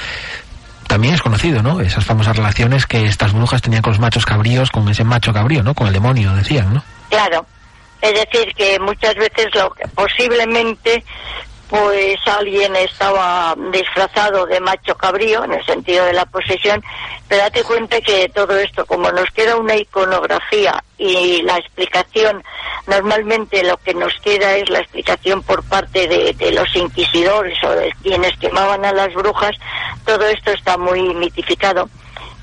también 0.87 1.13
es 1.13 1.21
conocido, 1.21 1.61
¿no? 1.63 1.79
Esas 1.79 2.03
famosas 2.03 2.35
relaciones 2.35 2.85
que 2.85 3.05
estas 3.05 3.31
brujas 3.31 3.61
tenían 3.61 3.81
con 3.81 3.91
los 3.91 3.99
machos 3.99 4.25
cabríos, 4.25 4.71
con 4.71 4.89
ese 4.89 5.03
macho 5.03 5.31
cabrío, 5.31 5.63
¿no? 5.63 5.73
Con 5.73 5.87
el 5.87 5.93
demonio, 5.93 6.33
decían, 6.33 6.73
¿no? 6.73 6.83
Claro. 7.09 7.45
Es 8.01 8.13
decir, 8.13 8.53
que 8.55 8.79
muchas 8.79 9.15
veces 9.15 9.47
lo 9.53 9.73
posiblemente 9.93 11.03
pues 11.71 12.19
alguien 12.25 12.75
estaba 12.75 13.55
disfrazado 13.71 14.45
de 14.45 14.59
macho 14.59 14.93
cabrío 14.97 15.45
en 15.45 15.53
el 15.53 15.65
sentido 15.65 16.03
de 16.03 16.11
la 16.11 16.25
posesión, 16.25 16.83
pero 17.29 17.43
date 17.43 17.63
cuenta 17.63 18.01
que 18.01 18.27
todo 18.27 18.57
esto, 18.57 18.85
como 18.85 19.09
nos 19.09 19.29
queda 19.29 19.55
una 19.55 19.77
iconografía 19.77 20.83
y 20.97 21.41
la 21.43 21.55
explicación, 21.55 22.43
normalmente 22.87 23.63
lo 23.63 23.77
que 23.77 23.93
nos 23.93 24.13
queda 24.19 24.57
es 24.57 24.69
la 24.69 24.79
explicación 24.79 25.43
por 25.43 25.63
parte 25.63 26.09
de, 26.09 26.51
los 26.51 26.75
inquisidores 26.75 27.57
o 27.63 27.69
de 27.69 27.89
quienes 28.03 28.37
quemaban 28.37 28.83
a 28.83 28.91
las 28.91 29.13
brujas, 29.13 29.55
todo 30.05 30.27
esto 30.27 30.51
está 30.51 30.77
muy 30.77 31.13
mitificado 31.13 31.87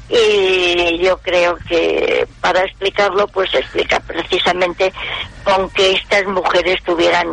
y 0.09 0.99
yo 0.99 1.19
creo 1.19 1.57
que 1.69 2.27
para 2.41 2.63
explicarlo 2.63 3.27
pues 3.29 3.53
explica 3.55 4.01
precisamente 4.01 4.93
con 5.45 5.69
que 5.71 5.93
estas 5.93 6.25
mujeres 6.27 6.83
tuvieran 6.85 7.27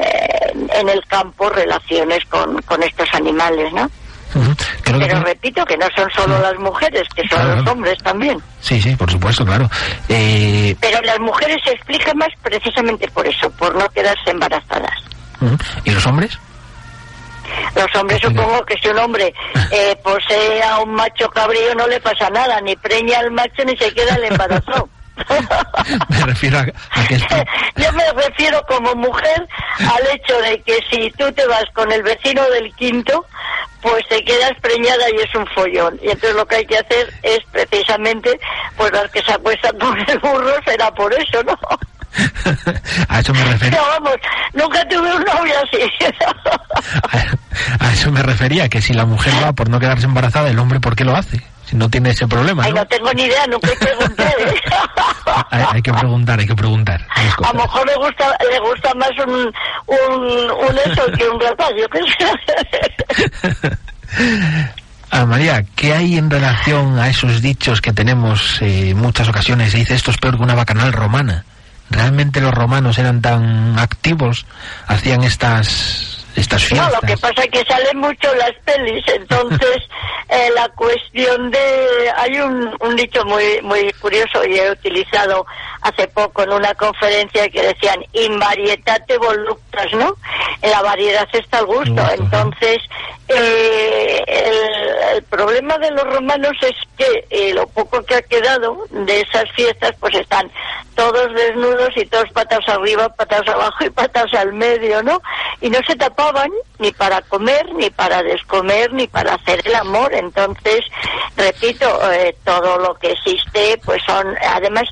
eh, 0.00 0.52
en 0.74 0.88
el 0.88 1.04
campo 1.06 1.48
relaciones 1.50 2.24
con, 2.26 2.60
con 2.62 2.82
estos 2.82 3.08
animales, 3.14 3.72
¿no? 3.72 3.90
Pero 4.84 5.20
repito 5.20 5.64
que 5.64 5.76
no 5.76 5.86
son 5.96 6.10
solo 6.10 6.38
las 6.40 6.58
mujeres, 6.58 7.02
que 7.14 7.22
son 7.28 7.56
los 7.56 7.66
hombres 7.66 7.96
también. 8.02 8.38
Sí, 8.60 8.80
sí, 8.80 8.94
por 8.96 9.10
supuesto, 9.10 9.44
claro. 9.44 9.68
Eh... 10.08 10.76
Pero 10.80 11.00
las 11.02 11.18
mujeres 11.20 11.56
se 11.64 11.72
explican 11.72 12.16
más 12.18 12.28
precisamente 12.42 13.08
por 13.08 13.26
eso, 13.26 13.50
por 13.52 13.74
no 13.74 13.88
quedarse 13.90 14.30
embarazadas. 14.30 14.92
¿Y 15.84 15.90
los 15.90 16.06
hombres? 16.06 16.38
Los 17.74 17.94
hombres 17.94 18.20
supongo 18.20 18.64
que 18.64 18.76
si 18.82 18.88
un 18.88 18.98
hombre 18.98 19.32
eh, 19.70 19.96
posee 20.02 20.62
a 20.62 20.78
un 20.80 20.94
macho 20.94 21.28
cabrío 21.30 21.74
no 21.74 21.86
le 21.86 22.00
pasa 22.00 22.30
nada, 22.30 22.60
ni 22.60 22.76
preña 22.76 23.20
al 23.20 23.30
macho 23.30 23.64
ni 23.64 23.76
se 23.76 23.92
queda 23.92 24.14
el 24.16 24.24
embarazo. 24.24 24.88
me 26.10 26.26
refiero 26.26 26.58
a, 26.58 26.64
que 26.64 26.72
Yo 27.76 27.92
me 27.92 28.12
refiero 28.12 28.62
como 28.68 28.94
mujer 28.94 29.48
al 29.78 30.06
hecho 30.14 30.38
de 30.42 30.60
que 30.62 30.78
si 30.90 31.10
tú 31.12 31.32
te 31.32 31.46
vas 31.46 31.64
con 31.72 31.90
el 31.90 32.02
vecino 32.02 32.42
del 32.50 32.74
quinto, 32.74 33.24
pues 33.80 34.06
te 34.08 34.24
quedas 34.24 34.52
preñada 34.60 35.04
y 35.10 35.20
es 35.20 35.34
un 35.34 35.46
follón. 35.48 35.98
Y 36.02 36.06
entonces 36.10 36.34
lo 36.34 36.46
que 36.46 36.56
hay 36.56 36.66
que 36.66 36.78
hacer 36.78 37.12
es 37.22 37.38
precisamente, 37.50 38.38
pues 38.76 38.92
las 38.92 39.10
que 39.10 39.22
se 39.22 39.32
apuestan 39.32 39.76
por 39.78 39.98
el 39.98 40.18
burro 40.18 40.54
será 40.64 40.90
por 40.92 41.12
eso, 41.14 41.42
¿no? 41.44 41.58
a 43.08 43.20
eso 43.20 43.32
me 43.34 43.44
refiero. 43.44 43.78
vamos, 43.78 44.16
nunca 44.52 44.86
tuve 44.88 45.14
un 45.14 45.24
novio 45.24 45.54
así. 45.64 45.78
a, 47.80 47.92
eso 47.92 48.10
me 48.10 48.22
refería, 48.22 48.68
que 48.68 48.80
si 48.80 48.92
la 48.92 49.04
mujer 49.04 49.32
va 49.42 49.52
por 49.52 49.68
no 49.68 49.78
quedarse 49.80 50.06
embarazada, 50.06 50.50
el 50.50 50.58
hombre, 50.58 50.80
¿por 50.80 50.96
qué 50.96 51.04
lo 51.04 51.16
hace? 51.16 51.42
Si 51.64 51.76
no 51.76 51.90
tiene 51.90 52.10
ese 52.10 52.28
problema. 52.28 52.64
Ay, 52.64 52.72
no 52.72 52.86
tengo 52.86 53.12
ni 53.12 53.24
idea, 53.24 53.46
nunca 53.48 53.70
he 53.72 53.76
preguntado. 53.76 54.30
¿eh? 54.38 54.54
hay, 55.50 55.64
hay, 55.72 55.82
que 55.82 55.92
preguntar, 55.92 56.38
hay 56.38 56.46
que 56.46 56.54
preguntar. 56.54 57.06
A 57.10 57.52
lo 57.52 57.62
mejor 57.62 57.86
le 57.86 57.96
gusta, 57.96 58.38
le 58.50 58.58
gusta 58.60 58.94
más 58.94 59.10
un, 59.26 59.52
un, 59.86 60.50
un 60.50 60.78
eso 60.84 61.02
que 61.16 61.28
un 61.28 61.40
rapaz, 61.40 61.70
yo 61.76 61.86
sé. 62.18 63.76
Ah, 65.10 65.24
María, 65.24 65.64
¿qué 65.76 65.94
hay 65.94 66.18
en 66.18 66.30
relación 66.30 66.98
a 66.98 67.08
esos 67.08 67.40
dichos 67.40 67.80
que 67.80 67.92
tenemos 67.92 68.60
eh, 68.60 68.90
en 68.90 68.98
muchas 68.98 69.28
ocasiones? 69.28 69.70
Se 69.70 69.78
dice 69.78 69.94
esto 69.94 70.10
es 70.10 70.18
peor 70.18 70.36
que 70.36 70.42
una 70.42 70.54
bacanal 70.54 70.92
romana. 70.92 71.44
¿Realmente 71.90 72.40
los 72.40 72.52
romanos 72.52 72.98
eran 72.98 73.22
tan 73.22 73.78
activos? 73.78 74.46
¿Hacían 74.86 75.22
estas 75.22 76.16
estas 76.36 76.64
fiestas. 76.64 76.92
No, 76.92 77.00
lo 77.00 77.06
que 77.06 77.16
pasa 77.16 77.42
es 77.44 77.50
que 77.50 77.64
salen 77.64 77.98
mucho 77.98 78.34
las 78.34 78.52
pelis, 78.64 79.04
entonces 79.08 79.76
eh, 80.28 80.50
la 80.54 80.68
cuestión 80.70 81.50
de... 81.50 82.12
Hay 82.16 82.38
un, 82.38 82.76
un 82.80 82.96
dicho 82.96 83.24
muy, 83.24 83.60
muy 83.62 83.92
curioso 84.00 84.44
y 84.44 84.56
he 84.56 84.70
utilizado 84.70 85.46
hace 85.82 86.06
poco 86.08 86.42
en 86.42 86.52
una 86.52 86.74
conferencia 86.74 87.48
que 87.48 87.62
decían 87.62 88.00
in 88.12 88.38
varietate 88.38 89.18
voluptas, 89.18 89.86
¿no? 89.94 90.14
En 90.62 90.70
la 90.70 90.82
variedad 90.82 91.28
está 91.32 91.60
el 91.60 91.66
gusto. 91.66 92.02
Entonces, 92.18 92.78
eh, 93.28 94.24
el, 95.14 95.22
problema 95.24 95.76
de 95.78 95.90
los 95.90 96.04
romanos 96.04 96.52
es 96.62 96.74
que 96.96 97.26
eh, 97.30 97.54
lo 97.54 97.66
poco 97.66 98.02
que 98.04 98.14
ha 98.14 98.22
quedado 98.22 98.86
de 98.90 99.20
esas 99.20 99.50
fiestas, 99.52 99.92
pues 99.98 100.14
están 100.14 100.50
todos 100.94 101.34
desnudos 101.34 101.90
y 101.96 102.06
todos 102.06 102.30
patas 102.32 102.66
arriba, 102.68 103.08
patas 103.08 103.46
abajo 103.48 103.84
y 103.84 103.90
patas 103.90 104.32
al 104.34 104.52
medio, 104.52 105.02
¿no? 105.02 105.20
Y 105.60 105.70
no 105.70 105.78
se 105.86 105.96
tapaban 105.96 106.50
ni 106.78 106.92
para 106.92 107.20
comer, 107.22 107.74
ni 107.74 107.90
para 107.90 108.22
descomer, 108.22 108.92
ni 108.92 109.06
para 109.08 109.34
hacer 109.34 109.60
el 109.64 109.74
amor. 109.74 110.14
Entonces, 110.14 110.80
repito, 111.36 112.12
eh, 112.12 112.36
todo 112.44 112.78
lo 112.78 112.94
que 112.94 113.12
existe, 113.12 113.80
pues 113.84 114.02
son, 114.06 114.36
además, 114.48 114.88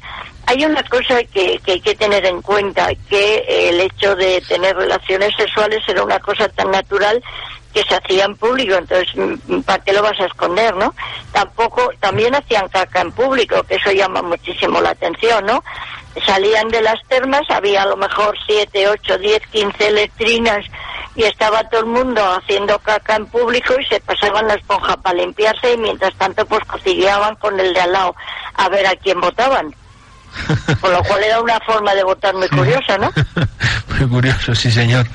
hay 0.46 0.64
una 0.64 0.82
cosa 0.84 1.22
que, 1.24 1.58
que, 1.64 1.72
hay 1.72 1.80
que 1.80 1.94
tener 1.94 2.26
en 2.26 2.42
cuenta, 2.42 2.88
que 3.08 3.68
el 3.70 3.80
hecho 3.80 4.14
de 4.16 4.42
tener 4.42 4.76
relaciones 4.76 5.30
sexuales 5.36 5.80
era 5.88 6.02
una 6.02 6.18
cosa 6.18 6.48
tan 6.48 6.70
natural 6.70 7.22
que 7.74 7.82
se 7.82 7.96
hacía 7.96 8.24
en 8.24 8.36
público, 8.36 8.76
entonces, 8.76 9.08
¿para 9.66 9.82
qué 9.82 9.92
lo 9.92 10.02
vas 10.02 10.18
a 10.20 10.26
esconder, 10.26 10.74
no? 10.76 10.94
Tampoco, 11.32 11.90
también 11.98 12.34
hacían 12.34 12.68
caca 12.68 13.00
en 13.00 13.10
público, 13.10 13.62
que 13.64 13.74
eso 13.74 13.90
llama 13.90 14.22
muchísimo 14.22 14.80
la 14.80 14.90
atención, 14.90 15.44
¿no? 15.44 15.62
Salían 16.24 16.68
de 16.68 16.80
las 16.80 17.02
termas, 17.08 17.42
había 17.50 17.82
a 17.82 17.86
lo 17.86 17.96
mejor 17.96 18.36
7, 18.46 18.88
8, 18.88 19.18
10, 19.18 19.46
15 19.48 19.90
letrinas 19.90 20.64
y 21.16 21.24
estaba 21.24 21.68
todo 21.68 21.80
el 21.80 21.86
mundo 21.86 22.22
haciendo 22.22 22.78
caca 22.78 23.16
en 23.16 23.26
público 23.26 23.74
y 23.78 23.84
se 23.86 24.00
pasaban 24.00 24.46
la 24.46 24.54
esponja 24.54 24.96
para 24.96 25.18
limpiarse 25.18 25.72
y 25.72 25.76
mientras 25.76 26.14
tanto 26.14 26.46
pues 26.46 26.64
cotilleaban 26.64 27.34
con 27.36 27.58
el 27.58 27.74
de 27.74 27.80
al 27.80 27.92
lado 27.92 28.14
a 28.54 28.68
ver 28.68 28.86
a 28.86 28.94
quién 28.96 29.20
votaban. 29.20 29.74
Con 30.80 30.92
lo 30.92 31.02
cual 31.04 31.22
era 31.22 31.40
una 31.40 31.58
forma 31.60 31.94
de 31.94 32.04
votar 32.04 32.34
muy 32.34 32.48
curiosa, 32.48 32.98
¿no? 32.98 33.12
Muy 33.98 34.08
curioso, 34.08 34.54
sí, 34.56 34.72
señor. 34.72 35.06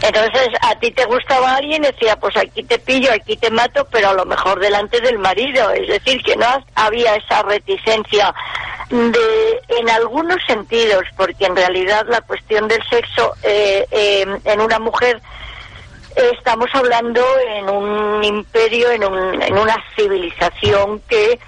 Entonces, 0.00 0.48
a 0.62 0.78
ti 0.78 0.92
te 0.92 1.04
gustaba 1.06 1.56
alguien, 1.56 1.82
decía, 1.82 2.14
pues 2.16 2.36
aquí 2.36 2.62
te 2.62 2.78
pillo, 2.78 3.12
aquí 3.12 3.36
te 3.36 3.50
mato, 3.50 3.84
pero 3.90 4.10
a 4.10 4.14
lo 4.14 4.24
mejor 4.24 4.60
delante 4.60 5.00
del 5.00 5.18
marido. 5.18 5.70
Es 5.72 5.88
decir, 5.88 6.22
que 6.22 6.36
no 6.36 6.46
había 6.76 7.16
esa 7.16 7.42
reticencia 7.42 8.32
de, 8.90 9.60
en 9.80 9.90
algunos 9.90 10.38
sentidos, 10.46 11.02
porque 11.16 11.46
en 11.46 11.56
realidad 11.56 12.06
la 12.08 12.20
cuestión 12.20 12.68
del 12.68 12.82
sexo 12.88 13.34
eh, 13.42 13.84
eh, 13.90 14.26
en 14.44 14.60
una 14.60 14.78
mujer 14.78 15.20
estamos 16.32 16.68
hablando 16.74 17.24
en 17.56 17.68
un 17.68 18.24
imperio, 18.24 18.90
en, 18.90 19.04
un, 19.04 19.42
en 19.42 19.58
una 19.58 19.76
civilización 19.96 21.00
que 21.08 21.38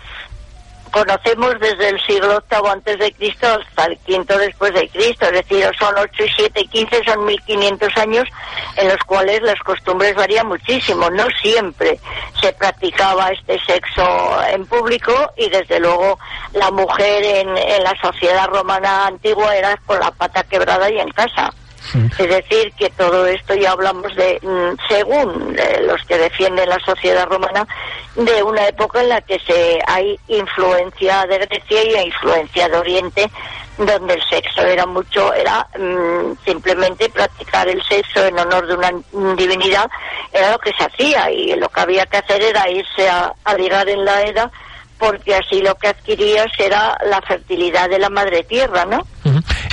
conocemos 0.93 1.59
desde 1.59 1.89
el 1.89 2.01
siglo 2.03 2.43
VIII 2.51 2.71
antes 2.71 2.99
de 2.99 3.13
Cristo 3.13 3.47
hasta 3.47 3.87
el 3.87 3.99
quinto 3.99 4.37
después 4.39 4.73
de 4.75 4.89
Cristo, 4.89 5.27
es 5.27 5.33
decir, 5.33 5.69
son 5.79 5.95
8 5.99 6.25
y 6.25 6.29
7 6.37 6.61
y 6.61 6.69
15, 6.69 7.03
son 7.05 7.25
1500 7.25 7.97
años 7.97 8.29
en 8.77 8.89
los 8.89 8.99
cuales 8.99 9.43
las 9.43 9.59
costumbres 9.61 10.15
varían 10.15 10.47
muchísimo. 10.47 11.11
No 11.11 11.27
siempre 11.41 11.99
se 12.41 12.53
practicaba 12.53 13.31
este 13.31 13.59
sexo 13.65 14.05
en 14.49 14.67
público 14.67 15.13
y 15.37 15.49
desde 15.49 15.81
luego 15.81 16.19
la 16.53 16.71
mujer 16.71 17.25
en 17.25 17.55
la 17.55 17.95
sociedad 18.01 18.47
romana 18.49 19.07
antigua 19.07 19.57
era 19.57 19.77
con 19.87 19.99
la 19.99 20.11
pata 20.11 20.43
quebrada 20.45 20.91
y 20.91 20.99
en 20.99 21.11
casa. 21.11 21.53
Es 21.95 22.29
decir, 22.29 22.73
que 22.79 22.91
todo 22.91 23.27
esto 23.27 23.55
ya 23.55 23.73
hablamos 23.73 24.15
de, 24.15 24.41
según 24.89 25.57
los 25.87 26.03
que 26.07 26.17
defienden 26.17 26.69
la 26.69 26.79
sociedad 26.85 27.27
romana, 27.27 27.67
de 28.15 28.43
una 28.43 28.67
época 28.69 29.01
en 29.01 29.09
la 29.09 29.21
que 29.21 29.39
se 29.41 29.79
hay 29.87 30.19
influencia 30.29 31.27
de 31.27 31.39
Grecia 31.39 31.85
y 31.85 32.07
influencia 32.07 32.69
de 32.69 32.77
Oriente, 32.77 33.31
donde 33.79 34.15
el 34.15 34.23
sexo 34.29 34.63
era 34.63 34.87
mucho, 34.87 35.33
era 35.35 35.67
mmm, 35.79 36.35
simplemente 36.45 37.09
practicar 37.09 37.69
el 37.69 37.83
sexo 37.85 38.25
en 38.27 38.39
honor 38.39 38.67
de 38.67 38.75
una 38.75 38.93
divinidad, 39.35 39.91
era 40.33 40.53
lo 40.53 40.59
que 40.59 40.73
se 40.79 40.85
hacía 40.85 41.31
y 41.31 41.55
lo 41.57 41.69
que 41.69 41.81
había 41.81 42.07
que 42.07 42.19
hacer 42.19 42.43
era 42.43 42.71
irse 42.71 43.09
a, 43.09 43.33
a 43.45 43.55
ligar 43.55 43.89
en 43.89 44.05
la 44.05 44.23
edad 44.23 44.51
porque 44.99 45.35
así 45.35 45.61
lo 45.61 45.75
que 45.75 45.89
adquirías 45.89 46.47
era 46.59 46.97
la 47.07 47.21
fertilidad 47.23 47.91
de 47.91 47.99
la 47.99 48.09
madre 48.09 48.45
tierra, 48.45 48.85
¿no? 48.85 49.05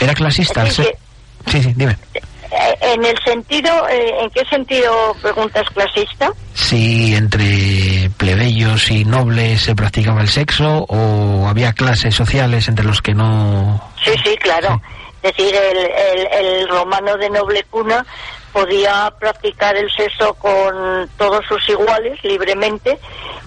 Era 0.01 0.15
clasista. 0.15 0.65
Es 0.65 0.77
decir, 0.77 0.95
Sí, 1.49 1.61
sí, 1.61 1.73
dime. 1.75 1.97
En 2.81 3.05
el 3.05 3.15
sentido, 3.23 3.87
eh, 3.89 4.11
¿en 4.21 4.29
qué 4.31 4.43
sentido 4.45 5.15
preguntas 5.21 5.63
clasista? 5.71 6.31
Si 6.53 7.13
entre 7.13 8.09
plebeyos 8.17 8.89
y 8.89 9.05
nobles 9.05 9.61
se 9.61 9.75
practicaba 9.75 10.21
el 10.21 10.29
sexo 10.29 10.85
o 10.89 11.47
había 11.47 11.73
clases 11.73 12.15
sociales 12.15 12.67
entre 12.67 12.85
los 12.85 13.01
que 13.01 13.13
no. 13.13 13.81
Sí, 14.03 14.11
sí, 14.23 14.35
claro. 14.37 14.81
Sí. 14.83 14.95
Es 15.21 15.35
decir, 15.35 15.53
el, 15.53 15.77
el, 15.77 16.45
el 16.45 16.69
romano 16.69 17.17
de 17.17 17.29
noble 17.29 17.63
cuna 17.69 18.05
podía 18.51 19.11
practicar 19.19 19.75
el 19.75 19.89
sexo 19.91 20.33
con 20.35 21.09
todos 21.17 21.45
sus 21.47 21.67
iguales 21.69 22.21
libremente, 22.23 22.97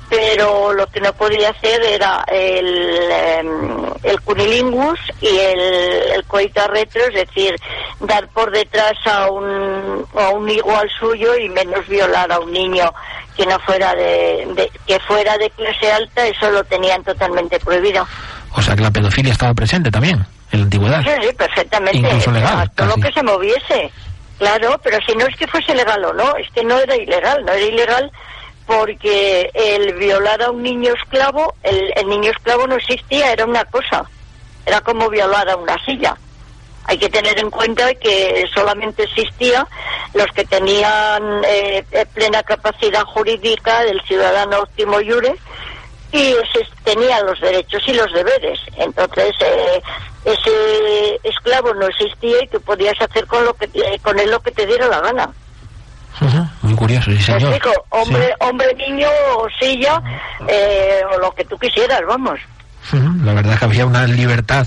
pero 0.09 0.73
lo 0.73 0.87
que 0.89 1.01
no 1.01 1.13
podía 1.15 1.51
hacer 1.51 1.83
era 1.83 2.25
el, 2.29 3.49
el 4.03 4.21
cunilingus 4.21 4.99
y 5.21 5.39
el, 5.39 5.61
el 6.15 6.25
coito 6.25 6.67
retro, 6.69 7.03
es 7.07 7.15
decir, 7.15 7.55
dar 8.01 8.29
por 8.29 8.51
detrás 8.51 8.95
a 9.07 9.31
un, 9.31 10.07
a 10.15 10.31
un 10.31 10.51
igual 10.51 10.89
suyo 10.99 11.37
y 11.37 11.49
menos 11.49 11.87
violar 11.89 12.31
a 12.31 12.41
un 12.41 12.53
niño 12.53 12.93
que 13.37 13.47
no 13.47 13.59
fuera 13.61 13.95
de, 13.95 14.47
de, 14.55 14.71
que 14.87 15.01
fuera 15.01 15.39
de 15.39 15.49
clase 15.51 15.91
alta, 15.91 16.27
eso 16.27 16.51
lo 16.51 16.63
tenían 16.65 17.03
totalmente 17.03 17.59
prohibido. 17.61 18.07
O 18.55 18.61
sea 18.61 18.77
que 18.77 18.83
la 18.83 18.91
pedofilia 18.91 19.33
estaba 19.33 19.55
presente 19.55 19.91
también 19.91 20.25
en 20.53 20.61
la 20.61 20.65
antigüedad. 20.65 21.03
Sí, 21.03 21.11
sí, 21.27 21.35
perfectamente. 21.35 21.99
Incluso 21.99 22.31
legal. 22.31 22.71
Todo 22.75 22.89
lo 22.89 22.97
que 22.97 23.11
se 23.13 23.23
moviese. 23.23 23.91
Claro, 24.43 24.77
pero 24.83 24.99
si 25.07 25.15
no 25.15 25.25
es 25.25 25.37
que 25.37 25.47
fuese 25.47 25.73
legal 25.73 26.05
o 26.05 26.13
no, 26.15 26.35
es 26.35 26.51
que 26.51 26.65
no 26.65 26.77
era 26.77 26.97
ilegal, 26.97 27.45
no 27.45 27.53
era 27.53 27.65
ilegal 27.65 28.11
porque 28.67 29.49
el 29.55 29.95
violar 29.95 30.43
a 30.43 30.51
un 30.51 30.65
niño 30.65 30.93
esclavo, 30.95 31.55
el, 31.63 31.93
el 31.95 32.09
niño 32.09 32.33
esclavo 32.33 32.67
no 32.67 32.75
existía, 32.75 33.31
era 33.31 33.45
una 33.45 33.65
cosa, 33.67 34.05
era 34.67 34.81
como 34.81 35.09
violar 35.09 35.49
a 35.49 35.55
una 35.55 35.77
silla. 35.85 36.17
Hay 36.87 36.99
que 36.99 37.09
tener 37.09 37.39
en 37.39 37.51
cuenta 37.51 37.95
que 37.95 38.45
solamente 38.53 39.05
existía 39.05 39.65
los 40.13 40.27
que 40.35 40.45
tenían 40.45 41.43
eh, 41.47 41.85
plena 42.13 42.43
capacidad 42.43 43.05
jurídica 43.05 43.83
del 43.85 44.03
ciudadano 44.03 44.59
óptimo 44.59 45.01
iure 45.01 45.37
y 46.13 46.33
ese 46.33 46.69
tenían 46.85 47.25
los 47.27 47.41
derechos 47.41 47.83
y 47.87 47.95
los 47.95 48.13
deberes. 48.13 48.61
Entonces, 48.77 49.35
eh, 49.41 49.83
ese 50.25 51.21
esclavo 51.25 51.73
no 51.75 51.87
existía 51.87 52.45
y 52.45 52.49
tú 52.49 52.61
podías 52.61 52.95
hacer 53.01 53.27
con 53.27 53.45
lo 53.45 53.55
que 53.55 53.69
con 54.03 54.19
él 54.19 54.31
lo 54.31 54.41
que 54.41 54.53
te 54.53 54.67
diera 54.67 54.87
la 54.89 55.01
gana. 55.01 55.31
Uh 56.21 56.25
-huh. 56.27 56.51
Muy 56.63 56.75
curioso, 56.77 57.11
sí, 57.11 57.23
señor. 57.23 57.55
Explico, 57.55 57.85
hombre, 57.89 58.27
sí. 58.27 58.33
hombre, 58.41 58.75
niño 58.75 59.09
o 59.39 59.49
silla, 59.59 60.03
eh, 60.47 61.01
o 61.13 61.19
lo 61.19 61.33
que 61.33 61.45
tú 61.45 61.59
quisieras, 61.59 62.03
vamos. 62.07 62.39
Uh 62.93 62.97
-huh. 62.97 63.25
La 63.25 63.33
verdad 63.33 63.55
es 63.55 63.59
que 63.59 63.65
había 63.65 63.87
una 63.87 64.07
libertad 64.07 64.67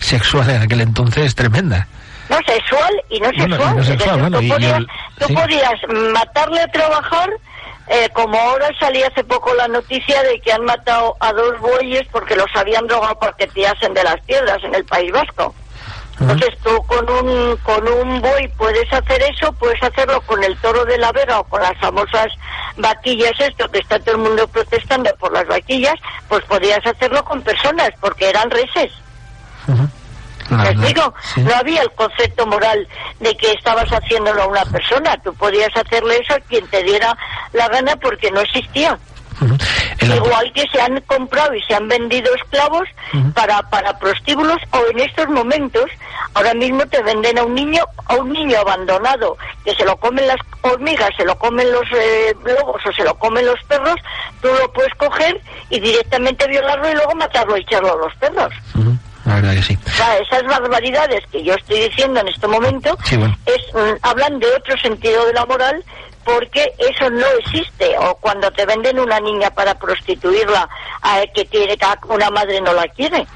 sexual 0.00 0.50
en 0.50 0.62
aquel 0.62 0.80
entonces 0.80 1.34
tremenda. 1.34 1.86
No, 2.28 2.36
sexual 2.46 3.02
y 3.10 3.20
no 3.20 3.28
sexual. 3.28 3.48
Bueno, 3.58 3.72
y 3.72 3.76
no 3.76 3.84
sexual 3.84 4.20
bueno, 4.20 4.38
tú, 4.38 4.44
y, 4.44 4.48
podías, 4.48 4.78
el, 4.78 4.86
tú 5.18 5.26
sí. 5.26 5.34
podías 5.34 5.74
matarle 6.12 6.60
a 6.60 6.68
trabajar 6.68 7.30
eh, 7.92 8.08
como 8.12 8.38
ahora 8.38 8.68
salía 8.78 9.08
hace 9.08 9.24
poco 9.24 9.52
la 9.54 9.66
noticia 9.66 10.22
de 10.22 10.40
que 10.40 10.52
han 10.52 10.64
matado 10.64 11.16
a 11.18 11.32
dos 11.32 11.58
bueyes 11.58 12.06
porque 12.12 12.36
los 12.36 12.46
habían 12.54 12.86
drogado 12.86 13.18
para 13.18 13.32
que 13.32 13.48
tirasen 13.48 13.92
de 13.94 14.04
las 14.04 14.20
piedras 14.20 14.62
en 14.62 14.76
el 14.76 14.84
País 14.84 15.10
Vasco. 15.10 15.52
Entonces 16.20 16.50
tú 16.62 16.80
con 16.86 17.10
un, 17.10 17.56
con 17.56 17.88
un 17.88 18.20
buey 18.20 18.46
puedes 18.56 18.92
hacer 18.92 19.20
eso, 19.22 19.52
puedes 19.54 19.82
hacerlo 19.82 20.20
con 20.20 20.44
el 20.44 20.56
toro 20.58 20.84
de 20.84 20.98
la 20.98 21.10
Vega 21.10 21.40
o 21.40 21.44
con 21.44 21.62
las 21.62 21.76
famosas 21.78 22.28
vaquillas, 22.76 23.32
esto 23.40 23.68
que 23.70 23.78
está 23.80 23.98
todo 23.98 24.16
el 24.16 24.20
mundo 24.20 24.46
protestando 24.46 25.10
por 25.18 25.32
las 25.32 25.46
vaquillas, 25.48 25.94
pues 26.28 26.44
podías 26.44 26.86
hacerlo 26.86 27.24
con 27.24 27.42
personas 27.42 27.90
porque 28.00 28.28
eran 28.28 28.50
reses. 28.50 28.92
Uh 29.66 29.72
-huh. 29.72 29.88
¿Me 30.50 30.68
explico? 30.70 31.14
No 31.36 31.54
había 31.54 31.82
el 31.82 31.90
concepto 31.92 32.46
moral 32.46 32.86
de 33.20 33.36
que 33.36 33.52
estabas 33.52 33.88
haciéndolo 33.90 34.42
a 34.42 34.46
una 34.46 34.64
persona. 34.64 35.16
Tú 35.22 35.32
podías 35.34 35.70
hacerle 35.76 36.18
eso 36.18 36.34
a 36.34 36.40
quien 36.40 36.66
te 36.68 36.82
diera 36.82 37.16
la 37.52 37.68
gana 37.68 37.96
porque 37.96 38.30
no 38.30 38.40
existía. 38.40 38.98
Igual 40.02 40.52
que 40.52 40.64
se 40.72 40.80
han 40.80 41.00
comprado 41.02 41.54
y 41.54 41.62
se 41.62 41.74
han 41.74 41.88
vendido 41.88 42.34
esclavos 42.34 42.88
para, 43.34 43.62
para 43.70 43.98
prostíbulos 43.98 44.58
o 44.72 44.90
en 44.90 45.00
estos 45.00 45.28
momentos, 45.28 45.86
ahora 46.34 46.52
mismo 46.54 46.86
te 46.86 47.02
venden 47.02 47.38
a 47.38 47.44
un 47.44 47.54
niño, 47.54 47.82
a 48.06 48.16
un 48.16 48.32
niño 48.32 48.58
abandonado, 48.58 49.36
que 49.64 49.74
se 49.74 49.84
lo 49.84 49.96
comen 49.96 50.26
las 50.26 50.38
hormigas, 50.62 51.10
se 51.16 51.24
lo 51.24 51.36
comen 51.38 51.70
los 51.72 51.84
eh, 51.96 52.34
lobos 52.44 52.82
o 52.86 52.92
se 52.92 53.04
lo 53.04 53.14
comen 53.14 53.46
los 53.46 53.62
perros, 53.64 53.96
tú 54.40 54.48
lo 54.48 54.72
puedes 54.72 54.94
coger 54.94 55.40
y 55.70 55.80
directamente 55.80 56.46
violarlo 56.46 56.90
y 56.90 56.94
luego 56.94 57.14
matarlo 57.14 57.56
y 57.56 57.60
echarlo 57.60 57.92
a 57.94 57.96
los 57.96 58.14
perros. 58.16 58.52
La 59.24 59.34
verdad 59.36 59.54
que 59.54 59.62
sí. 59.62 59.78
esas 59.84 60.42
barbaridades 60.44 61.20
que 61.30 61.42
yo 61.42 61.54
estoy 61.54 61.88
diciendo 61.88 62.20
en 62.20 62.28
este 62.28 62.46
momento 62.46 62.96
es, 63.04 63.74
mm, 63.74 63.98
hablan 64.02 64.38
de 64.38 64.46
otro 64.54 64.78
sentido 64.78 65.26
de 65.26 65.34
la 65.34 65.44
moral 65.46 65.84
porque 66.24 66.64
eso 66.78 67.10
no 67.10 67.26
existe. 67.40 67.96
O 67.98 68.14
cuando 68.16 68.50
te 68.52 68.64
venden 68.66 68.98
una 68.98 69.20
niña 69.20 69.50
para 69.50 69.74
prostituirla, 69.74 70.68
que 71.34 71.44
tiene 71.44 71.76
una 72.08 72.30
madre 72.30 72.60
no 72.60 72.72
la 72.72 72.86
quiere. 72.88 73.26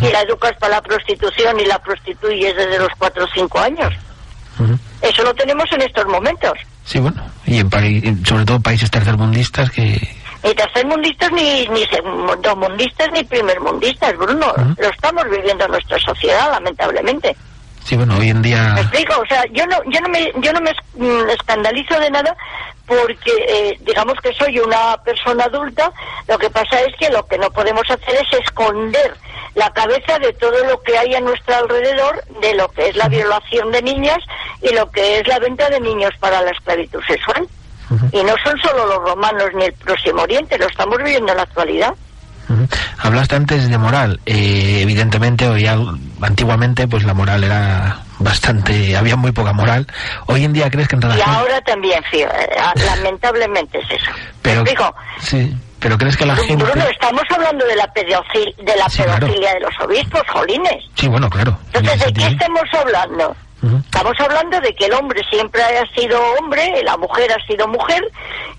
Y 0.00 0.10
la 0.10 0.22
educas 0.22 0.52
para 0.58 0.76
la 0.76 0.82
prostitución 0.82 1.58
y 1.60 1.66
la 1.66 1.78
prostituyes 1.78 2.56
desde 2.56 2.78
los 2.78 2.88
4 2.98 3.24
o 3.24 3.28
5 3.34 3.58
años. 3.58 3.92
Eso 5.00 5.22
lo 5.22 5.34
tenemos 5.34 5.64
en 5.72 5.82
estos 5.82 6.06
momentos. 6.06 6.52
Sí, 6.84 6.98
bueno, 6.98 7.22
y 7.46 7.58
en 7.58 8.24
sobre 8.24 8.44
todo 8.44 8.60
países 8.60 8.90
tercermundistas 8.90 9.70
que... 9.70 10.21
Ni 10.44 10.54
tercermundistas, 10.54 11.30
ni, 11.32 11.66
ni 11.68 11.84
segundomundistas, 11.86 13.10
ni 13.12 13.22
primermundistas, 13.24 14.16
Bruno. 14.16 14.52
Lo 14.76 14.88
estamos 14.88 15.24
viviendo 15.30 15.64
en 15.64 15.70
nuestra 15.70 15.98
sociedad, 15.98 16.50
lamentablemente. 16.50 17.36
Sí, 17.84 17.96
bueno, 17.96 18.16
hoy 18.18 18.30
en 18.30 18.42
día... 18.42 18.74
¿Me 18.74 18.80
explico? 18.80 19.20
O 19.20 19.26
sea, 19.26 19.44
yo 19.52 19.66
no, 19.66 19.76
yo 19.86 20.00
no 20.00 20.08
me, 20.08 20.32
yo 20.40 20.52
no 20.52 20.60
me 20.60 20.70
mm, 20.94 21.30
escandalizo 21.30 21.98
de 21.98 22.10
nada 22.10 22.36
porque 22.86 23.32
eh, 23.48 23.78
digamos 23.80 24.14
que 24.22 24.32
soy 24.34 24.58
una 24.58 24.96
persona 25.04 25.44
adulta, 25.44 25.92
lo 26.28 26.38
que 26.38 26.50
pasa 26.50 26.80
es 26.80 26.94
que 26.98 27.10
lo 27.10 27.26
que 27.26 27.38
no 27.38 27.50
podemos 27.50 27.88
hacer 27.88 28.14
es 28.14 28.40
esconder 28.40 29.16
la 29.54 29.70
cabeza 29.70 30.18
de 30.18 30.32
todo 30.34 30.64
lo 30.64 30.80
que 30.82 30.96
hay 30.96 31.14
a 31.14 31.20
nuestro 31.20 31.54
alrededor, 31.56 32.22
de 32.40 32.54
lo 32.54 32.68
que 32.68 32.88
es 32.88 32.96
la 32.96 33.08
violación 33.08 33.70
de 33.70 33.82
niñas 33.82 34.18
y 34.62 34.74
lo 34.74 34.90
que 34.90 35.18
es 35.18 35.28
la 35.28 35.38
venta 35.38 35.68
de 35.68 35.80
niños 35.80 36.10
para 36.20 36.42
la 36.42 36.50
esclavitud 36.50 37.02
sexual. 37.06 37.46
Y 38.12 38.22
no 38.22 38.34
son 38.44 38.58
solo 38.60 38.86
los 38.86 39.10
romanos 39.10 39.48
ni 39.54 39.64
el 39.64 39.72
Próximo 39.74 40.22
Oriente, 40.22 40.58
lo 40.58 40.66
estamos 40.66 40.98
viviendo 40.98 41.32
en 41.32 41.36
la 41.36 41.42
actualidad. 41.44 41.94
Hablaste 42.98 43.36
antes 43.36 43.68
de 43.68 43.78
moral. 43.78 44.20
Eh, 44.26 44.80
evidentemente, 44.82 45.48
hoy 45.48 45.66
antiguamente, 46.20 46.86
pues 46.86 47.04
la 47.04 47.14
moral 47.14 47.44
era 47.44 48.00
bastante, 48.18 48.96
había 48.96 49.16
muy 49.16 49.32
poca 49.32 49.52
moral. 49.52 49.86
Hoy 50.26 50.44
en 50.44 50.52
día 50.52 50.70
crees 50.70 50.88
que 50.88 50.96
en 50.96 51.02
relación... 51.02 51.28
Y 51.28 51.34
ahora 51.34 51.60
también, 51.62 52.02
sí, 52.10 52.20
eh, 52.20 52.28
lamentablemente 52.84 53.78
es 53.78 54.00
eso. 54.00 54.10
Pero, 54.42 54.62
digo, 54.64 54.94
sí, 55.20 55.56
pero 55.80 55.98
crees 55.98 56.16
que 56.16 56.26
la 56.26 56.36
gente... 56.36 56.64
Bruno, 56.64 56.84
estamos 56.88 57.22
hablando 57.30 57.64
de 57.66 57.76
la, 57.76 57.86
pedofil, 57.92 58.54
de 58.58 58.76
la 58.76 58.86
pedofilia 58.86 59.54
de 59.54 59.60
los 59.60 59.74
obispos, 59.80 60.22
jolines. 60.32 60.84
Sí, 60.94 61.08
bueno, 61.08 61.28
claro. 61.28 61.56
Entonces, 61.72 62.06
¿de 62.06 62.12
qué 62.12 62.26
estamos 62.26 62.62
hablando? 62.72 63.36
Estamos 63.62 64.18
hablando 64.18 64.60
de 64.60 64.74
que 64.74 64.86
el 64.86 64.92
hombre 64.94 65.20
siempre 65.30 65.62
ha 65.62 65.86
sido 65.94 66.20
hombre, 66.38 66.82
la 66.84 66.96
mujer 66.96 67.30
ha 67.32 67.46
sido 67.46 67.68
mujer, 67.68 68.02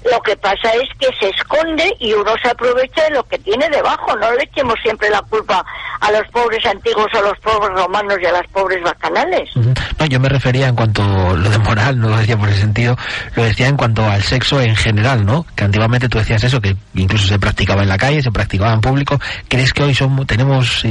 lo 0.10 0.22
que 0.22 0.36
pasa 0.38 0.72
es 0.74 0.90
que 0.98 1.08
se 1.20 1.30
esconde 1.30 1.94
y 2.00 2.14
uno 2.14 2.34
se 2.42 2.50
aprovecha 2.50 3.04
de 3.04 3.16
lo 3.16 3.24
que 3.24 3.38
tiene 3.40 3.68
debajo. 3.70 4.16
No 4.16 4.32
le 4.32 4.44
echemos 4.44 4.76
siempre 4.82 5.10
la 5.10 5.22
culpa 5.22 5.66
a 6.00 6.12
los 6.12 6.26
pobres 6.32 6.66
antiguos, 6.66 7.08
a 7.14 7.22
los 7.22 7.38
pobres 7.40 7.78
romanos 7.78 8.18
y 8.22 8.26
a 8.26 8.32
las 8.32 8.48
pobres 8.48 8.82
bacanales. 8.84 9.50
No, 9.56 10.06
yo 10.06 10.20
me 10.20 10.30
refería 10.30 10.68
en 10.68 10.76
cuanto 10.76 11.04
a 11.04 11.34
lo 11.34 11.50
de 11.50 11.58
moral, 11.60 12.00
no 12.00 12.10
lo 12.10 12.18
decía 12.18 12.38
por 12.38 12.50
ese 12.50 12.62
sentido, 12.62 12.98
lo 13.36 13.44
decía 13.44 13.68
en 13.68 13.78
cuanto 13.78 14.06
al 14.06 14.24
sexo 14.24 14.62
en 14.62 14.76
general, 14.76 15.26
¿no? 15.26 15.46
Que 15.56 15.66
antiguamente 15.66 16.10
tú 16.10 16.18
decías 16.18 16.44
eso, 16.44 16.62
que 16.62 16.76
incluso 16.94 17.28
se 17.28 17.40
practicaba 17.40 17.84
en 17.84 17.90
la 17.90 17.98
calle, 17.98 18.22
se 18.22 18.32
practicaba 18.32 18.74
en 18.74 18.82
público. 18.82 19.20
¿Crees 19.48 19.74
que 19.74 19.84
hoy 19.84 19.94
somos, 19.94 20.28
tenemos 20.28 20.84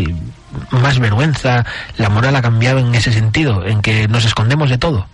más 0.71 0.99
vergüenza, 0.99 1.65
la 1.97 2.09
moral 2.09 2.37
ha 2.37 2.43
cambiado 2.43 2.79
en 2.79 2.95
ese 2.95 3.13
sentido, 3.13 3.65
en 3.67 3.83
que 3.83 4.09
nos 4.09 4.25
escondemos 4.25 4.71
de 4.71 4.79
todo. 4.79 5.07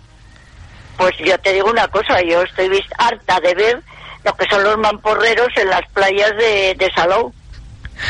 Pues 0.97 1.13
yo 1.25 1.37
te 1.39 1.53
digo 1.53 1.69
una 1.69 1.87
cosa, 1.87 2.21
yo 2.21 2.41
estoy 2.43 2.69
harta 2.97 3.39
de 3.39 3.55
ver 3.55 3.81
lo 4.23 4.33
que 4.33 4.45
son 4.49 4.63
los 4.63 4.77
mamporreros 4.77 5.47
en 5.55 5.69
las 5.69 5.87
playas 5.93 6.31
de, 6.37 6.75
de 6.77 6.91
Salou 6.93 7.33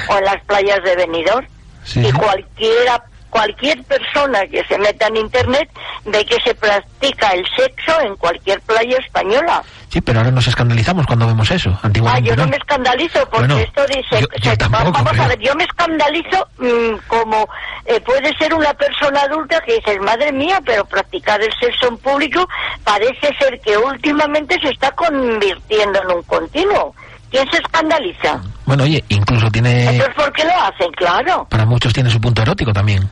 o 0.07 0.17
en 0.17 0.25
las 0.25 0.43
playas 0.45 0.83
de 0.83 0.95
Benidorm. 0.95 1.47
y 1.95 2.11
cualquiera 2.11 3.03
cualquier 3.29 3.83
persona 3.83 4.45
que 4.47 4.63
se 4.65 4.77
meta 4.79 5.07
en 5.07 5.17
internet 5.17 5.69
ve 6.05 6.25
que 6.25 6.39
se 6.43 6.55
practica 6.55 7.29
el 7.29 7.45
sexo 7.55 8.01
en 8.01 8.15
cualquier 8.15 8.59
playa 8.61 8.97
española. 8.97 9.63
Sí, 9.89 10.01
pero 10.01 10.19
ahora 10.19 10.31
nos 10.31 10.47
escandalizamos 10.47 11.07
cuando 11.07 11.25
vemos 11.25 11.49
eso. 11.49 11.77
Antiguamente 11.81 12.31
ah, 12.31 12.35
yo 12.35 12.43
no, 12.43 12.47
me 12.47 12.57
escandalizo 12.57 13.27
porque 13.29 13.63
esto 13.63 13.85
dice... 13.87 14.27
Yo, 14.39 14.51
vamos 14.69 15.19
a 15.19 15.27
ver, 15.27 15.39
yo 15.39 15.55
me 15.55 15.63
escandalizo 15.63 16.47
mm, 16.59 17.07
como 17.07 17.47
eh, 17.85 17.99
puede 18.01 18.31
ser 18.37 18.53
una 18.53 18.71
persona 18.75 19.21
adulta 19.21 19.59
que 19.61 19.75
dice, 19.75 19.99
madre 19.99 20.31
mía, 20.31 20.61
pero 20.63 20.85
practicar 20.85 21.41
el 21.41 21.51
sexo 21.59 21.87
en 21.87 21.97
público 21.97 22.47
parece 22.83 23.35
ser 23.39 23.59
que 23.61 23.75
últimamente 23.77 24.59
se 24.61 24.69
está 24.69 24.91
convirtiendo 24.91 25.99
en 26.03 26.17
un 26.17 26.23
continuo. 26.23 26.93
¿Quién 27.31 27.49
se 27.51 27.57
escandaliza? 27.57 28.41
Bueno, 28.65 28.83
oye, 28.83 29.03
incluso 29.09 29.49
tiene... 29.49 29.89
Entonces, 29.89 30.15
¿por 30.15 30.31
qué 30.33 30.43
lo 30.43 30.53
hacen? 30.61 30.91
Claro. 30.95 31.47
Para 31.49 31.65
muchos 31.65 31.93
tiene 31.93 32.09
su 32.11 32.21
punto 32.21 32.43
erótico 32.43 32.71
también. 32.73 33.09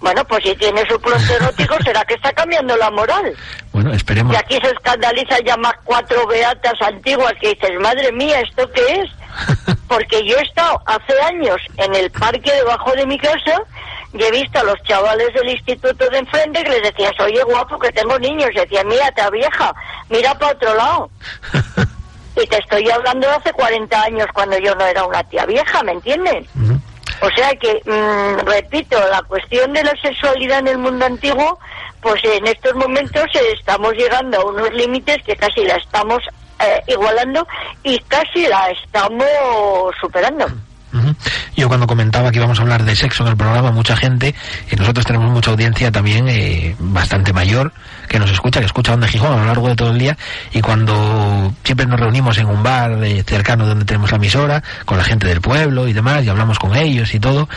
Bueno, 0.00 0.24
pues 0.24 0.42
si 0.42 0.54
tiene 0.56 0.82
su 0.88 0.98
punto 1.00 1.34
erótico, 1.34 1.76
será 1.84 2.04
que 2.04 2.14
está 2.14 2.32
cambiando 2.32 2.76
la 2.76 2.90
moral. 2.90 3.34
Bueno, 3.72 3.92
esperemos. 3.92 4.32
Y 4.32 4.36
aquí 4.36 4.58
se 4.62 4.70
escandaliza 4.70 5.36
ya 5.44 5.56
más 5.56 5.74
cuatro 5.84 6.26
beatas 6.26 6.80
antiguas 6.80 7.32
que 7.40 7.50
dices, 7.50 7.70
madre 7.80 8.10
mía, 8.12 8.40
¿esto 8.40 8.68
qué 8.72 9.00
es? 9.00 9.76
Porque 9.88 10.26
yo 10.26 10.36
he 10.36 10.42
estado 10.42 10.80
hace 10.86 11.20
años 11.22 11.58
en 11.76 11.94
el 11.94 12.10
parque 12.10 12.52
debajo 12.52 12.92
de 12.92 13.06
mi 13.06 13.18
casa 13.18 13.62
y 14.12 14.22
he 14.22 14.30
visto 14.30 14.58
a 14.58 14.64
los 14.64 14.82
chavales 14.84 15.32
del 15.34 15.50
instituto 15.50 16.08
de 16.08 16.18
enfrente 16.18 16.64
que 16.64 16.70
les 16.70 16.82
decías, 16.82 17.12
oye 17.20 17.42
guapo, 17.44 17.78
que 17.78 17.92
tengo 17.92 18.18
niños. 18.18 18.50
Y 18.52 18.58
decía, 18.58 18.82
mira, 18.84 19.10
te 19.12 19.30
vieja, 19.30 19.72
mira 20.08 20.36
para 20.36 20.52
otro 20.52 20.74
lado. 20.74 21.10
y 22.42 22.46
te 22.46 22.58
estoy 22.58 22.90
hablando 22.90 23.28
de 23.28 23.34
hace 23.34 23.52
40 23.52 24.02
años 24.02 24.26
cuando 24.32 24.58
yo 24.58 24.74
no 24.74 24.84
era 24.86 25.04
una 25.04 25.22
tía 25.24 25.46
vieja, 25.46 25.82
¿me 25.82 25.92
entiendes? 25.92 26.46
O 27.22 27.28
sea 27.36 27.50
que, 27.54 27.80
mm, 27.84 28.46
repito, 28.46 28.98
la 29.10 29.22
cuestión 29.22 29.72
de 29.72 29.84
la 29.84 29.92
sexualidad 30.02 30.60
en 30.60 30.68
el 30.68 30.78
mundo 30.78 31.04
antiguo, 31.04 31.58
pues 32.00 32.22
en 32.24 32.46
estos 32.46 32.74
momentos 32.74 33.24
estamos 33.58 33.92
llegando 33.94 34.40
a 34.40 34.44
unos 34.46 34.72
límites 34.72 35.18
que 35.24 35.36
casi 35.36 35.64
la 35.64 35.76
estamos 35.76 36.18
eh, 36.60 36.80
igualando 36.86 37.46
y 37.82 37.98
casi 38.00 38.46
la 38.46 38.70
estamos 38.70 39.26
superando. 40.00 40.46
Yo 41.56 41.68
cuando 41.68 41.86
comentaba 41.86 42.30
que 42.30 42.38
íbamos 42.38 42.58
a 42.58 42.62
hablar 42.62 42.84
de 42.84 42.96
sexo 42.96 43.22
en 43.22 43.30
el 43.30 43.36
programa, 43.36 43.70
mucha 43.70 43.96
gente, 43.96 44.34
y 44.70 44.76
nosotros 44.76 45.06
tenemos 45.06 45.30
mucha 45.30 45.50
audiencia 45.50 45.92
también 45.92 46.28
eh, 46.28 46.74
bastante 46.78 47.32
mayor, 47.32 47.72
que 48.10 48.18
nos 48.18 48.30
escucha, 48.30 48.58
que 48.58 48.66
escucha 48.66 48.92
Onda 48.92 49.06
Gijón 49.06 49.32
a 49.32 49.36
lo 49.36 49.46
largo 49.46 49.68
de 49.68 49.76
todo 49.76 49.92
el 49.92 49.98
día, 49.98 50.18
y 50.52 50.60
cuando 50.60 51.54
siempre 51.62 51.86
nos 51.86 52.00
reunimos 52.00 52.36
en 52.38 52.46
un 52.46 52.62
bar 52.62 52.98
cercano 53.24 53.66
donde 53.66 53.84
tenemos 53.84 54.10
la 54.10 54.16
emisora, 54.16 54.62
con 54.84 54.98
la 54.98 55.04
gente 55.04 55.28
del 55.28 55.40
pueblo 55.40 55.86
y 55.86 55.92
demás, 55.92 56.24
y 56.24 56.28
hablamos 56.28 56.58
con 56.58 56.74
ellos 56.74 57.14
y 57.14 57.20
todo, 57.20 57.48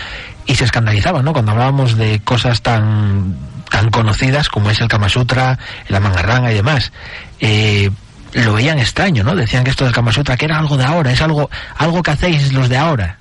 y 0.46 0.56
se 0.56 0.66
escandalizaban, 0.66 1.26
¿no? 1.26 1.34
Cuando 1.34 1.54
hablábamos 1.54 1.98
de 1.98 2.20
cosas 2.20 2.62
tan 2.62 3.36
tan 3.72 3.90
conocidas 3.90 4.50
como 4.50 4.70
es 4.70 4.80
el 4.82 4.88
Kama 4.88 5.10
Sutra, 5.10 5.58
la 5.88 6.00
mangarranga 6.00 6.52
y 6.52 6.56
demás. 6.56 6.92
Eh, 7.40 7.90
lo 8.34 8.54
veían 8.54 8.78
extraño, 8.78 9.24
¿no? 9.24 9.36
Decían 9.36 9.64
que 9.64 9.72
esto 9.72 9.84
del 9.84 9.94
Kama 9.94 10.12
Sutra 10.12 10.38
que 10.38 10.46
era 10.46 10.60
algo 10.60 10.78
de 10.78 10.86
ahora, 10.86 11.12
es 11.12 11.22
algo 11.22 11.50
algo 11.78 12.04
que 12.04 12.12
hacéis 12.12 12.54
los 12.54 12.70
de 12.70 12.78
ahora 12.78 13.18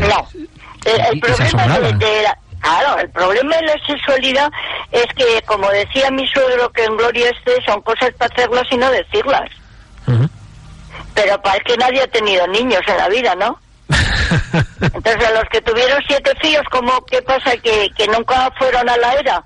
no. 0.00 0.28
El, 0.84 1.20
problema 1.20 1.78
de, 1.78 2.22
la, 2.22 2.38
claro, 2.66 2.98
el 2.98 3.10
problema 3.10 3.56
de 3.56 3.62
la 3.62 3.86
sexualidad 3.86 4.50
es 4.92 5.06
que, 5.16 5.42
como 5.46 5.68
decía 5.70 6.10
mi 6.10 6.26
suegro, 6.28 6.70
que 6.72 6.84
en 6.84 6.96
Gloria 6.96 7.30
esté, 7.30 7.62
son 7.64 7.80
cosas 7.82 8.10
para 8.18 8.32
hacerlas 8.34 8.64
y 8.70 8.76
no 8.76 8.90
decirlas. 8.90 9.50
Pero 11.14 11.40
para 11.40 11.58
que 11.60 11.76
nadie 11.76 12.02
ha 12.02 12.06
tenido 12.08 12.46
niños 12.48 12.80
en 12.86 12.96
la 12.98 13.08
vida, 13.08 13.34
¿no? 13.34 13.58
Entonces, 14.80 15.24
a 15.26 15.30
los 15.32 15.44
que 15.50 15.60
tuvieron 15.62 15.98
siete 16.06 16.32
hijos, 16.42 16.64
¿cómo, 16.70 17.04
¿qué 17.06 17.22
pasa? 17.22 17.56
¿Que, 17.56 17.88
que 17.96 18.06
nunca 18.08 18.50
fueron 18.58 18.88
a 18.88 18.96
la 18.96 19.14
era? 19.14 19.44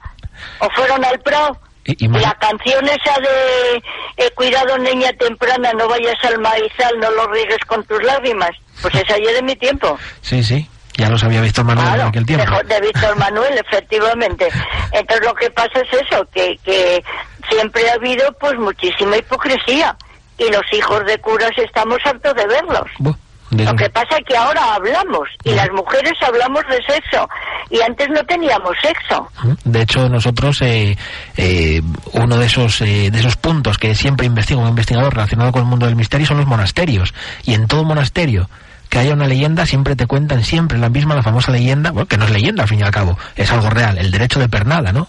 ¿O 0.59 0.69
fueron 0.71 1.05
al 1.05 1.19
Prado? 1.21 1.59
Y, 1.85 2.09
la 2.09 2.35
canción 2.35 2.85
esa 2.85 3.19
de 3.21 3.77
eh, 4.19 4.31
Cuidado 4.35 4.79
niña 4.79 5.13
temprana, 5.15 5.73
no 5.73 5.89
vayas 5.89 6.17
al 6.25 6.39
maizal, 6.39 6.99
no 7.01 7.11
lo 7.11 7.27
riegues 7.29 7.59
con 7.67 7.85
tus 7.85 8.03
lágrimas. 8.03 8.51
Pues 8.83 8.95
es 8.95 9.11
ayer 9.11 9.35
de 9.35 9.43
mi 9.43 9.57
tiempo. 9.57 9.99
Sí, 10.21 10.43
sí. 10.43 10.69
Ya 10.97 11.09
los 11.09 11.23
había 11.25 11.41
visto 11.41 11.65
Manuel 11.65 12.01
en 12.01 12.07
aquel 12.09 12.27
tiempo. 12.27 12.57
De 12.67 12.81
Víctor 12.81 13.17
Manuel, 13.17 13.59
efectivamente. 13.67 14.49
Entonces 14.93 15.27
lo 15.27 15.35
que 15.35 15.51
pasa 15.51 15.81
es 15.81 16.03
eso, 16.03 16.27
que, 16.33 16.59
que 16.65 17.03
siempre 17.49 17.89
ha 17.91 17.95
habido 17.95 18.31
pues 18.41 18.59
muchísima 18.59 19.17
hipocresía 19.17 19.97
y 20.39 20.51
los 20.51 20.63
hijos 20.73 21.05
de 21.07 21.19
curas 21.19 21.53
estamos 21.57 21.99
hartos 22.05 22.35
de 22.35 22.47
verlos. 22.47 23.17
Lo 23.51 23.75
que 23.75 23.91
pasa 23.91 24.17
es 24.19 24.25
que 24.27 24.37
ahora 24.37 24.75
hablamos 24.75 25.29
y 25.43 25.51
las 25.51 25.69
mujeres 25.73 26.13
hablamos 26.21 26.63
de 26.69 26.77
sexo 26.87 27.29
y 27.69 27.81
antes 27.81 28.09
no 28.09 28.25
teníamos 28.25 28.73
sexo. 28.81 29.29
De 29.65 29.83
hecho, 29.83 30.09
nosotros 30.09 30.63
eh, 30.63 30.97
eh, 31.37 31.83
uno 32.13 32.37
de 32.37 32.47
esos 32.47 32.81
eh, 32.81 33.11
de 33.11 33.19
esos 33.19 33.37
puntos 33.37 33.77
que 33.77 33.95
siempre 33.97 34.27
investigo 34.27 34.61
un 34.61 34.69
investigador 34.69 35.15
relacionado 35.15 35.51
con 35.51 35.63
el 35.63 35.69
mundo 35.69 35.87
del 35.87 35.97
misterio 35.97 36.29
son 36.29 36.39
los 36.39 36.47
monasterios 36.47 37.13
y 37.45 37.55
en 37.55 37.67
todo 37.67 37.83
monasterio 37.83 38.49
que 38.91 38.99
haya 38.99 39.15
una 39.15 39.27
leyenda, 39.27 39.65
siempre 39.65 39.97
te 39.97 40.07
cuentan 40.07 40.45
siempre 40.45 40.77
la 40.77 40.91
misma, 40.91 41.15
la 41.15 41.23
famosa 41.23 41.53
leyenda, 41.53 41.93
bueno, 41.93 42.07
que 42.07 42.19
no 42.19 42.25
es 42.25 42.31
leyenda 42.31 42.65
al 42.65 42.69
fin 42.69 42.81
y 42.81 42.83
al 42.83 42.91
cabo, 42.91 43.17
es 43.37 43.51
algo 43.53 43.71
real, 43.71 43.97
el 43.97 44.11
derecho 44.11 44.41
de 44.41 44.49
pernada, 44.49 44.93
¿no? 44.93 45.07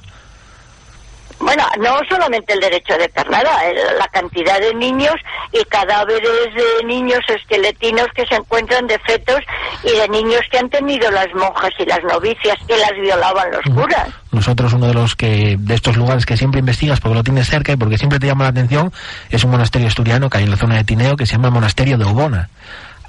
Bueno, 1.39 1.63
no 1.79 1.99
solamente 2.07 2.53
el 2.53 2.59
derecho 2.59 2.95
de 2.97 3.09
pernada, 3.09 3.49
la 3.97 4.07
cantidad 4.09 4.59
de 4.59 4.75
niños 4.75 5.15
y 5.51 5.63
cadáveres 5.65 6.21
de 6.55 6.86
niños 6.86 7.19
esqueletinos 7.27 8.07
que 8.15 8.25
se 8.27 8.36
encuentran 8.36 8.86
de 8.86 8.99
fetos 8.99 9.39
y 9.84 9.89
de 9.89 10.07
niños 10.09 10.41
que 10.51 10.59
han 10.59 10.69
tenido 10.69 11.09
las 11.09 11.34
monjas 11.34 11.71
y 11.79 11.86
las 11.86 12.03
novicias 12.03 12.55
que 12.67 12.77
las 12.77 12.91
violaban 12.91 13.51
los 13.51 13.75
curas. 13.75 14.09
Nosotros 14.32 14.73
uno 14.73 14.88
de 14.88 14.93
los 14.93 15.15
que 15.15 15.55
de 15.57 15.73
estos 15.73 15.97
lugares 15.97 16.27
que 16.27 16.38
siempre 16.38 16.59
investigas 16.59 16.99
porque 16.99 17.15
lo 17.15 17.23
tienes 17.23 17.49
cerca 17.49 17.71
y 17.71 17.75
porque 17.75 17.97
siempre 17.97 18.19
te 18.19 18.27
llama 18.27 18.43
la 18.43 18.51
atención 18.51 18.93
es 19.32 19.43
un 19.43 19.49
monasterio 19.49 19.88
asturiano 19.88 20.29
que 20.29 20.38
hay 20.38 20.43
en 20.43 20.51
la 20.51 20.57
zona 20.57 20.75
de 20.75 20.84
Tineo 20.84 21.17
que 21.17 21.25
se 21.25 21.34
llama 21.34 21.49
Monasterio 21.49 21.97
de 21.97 22.05
Obona. 22.05 22.49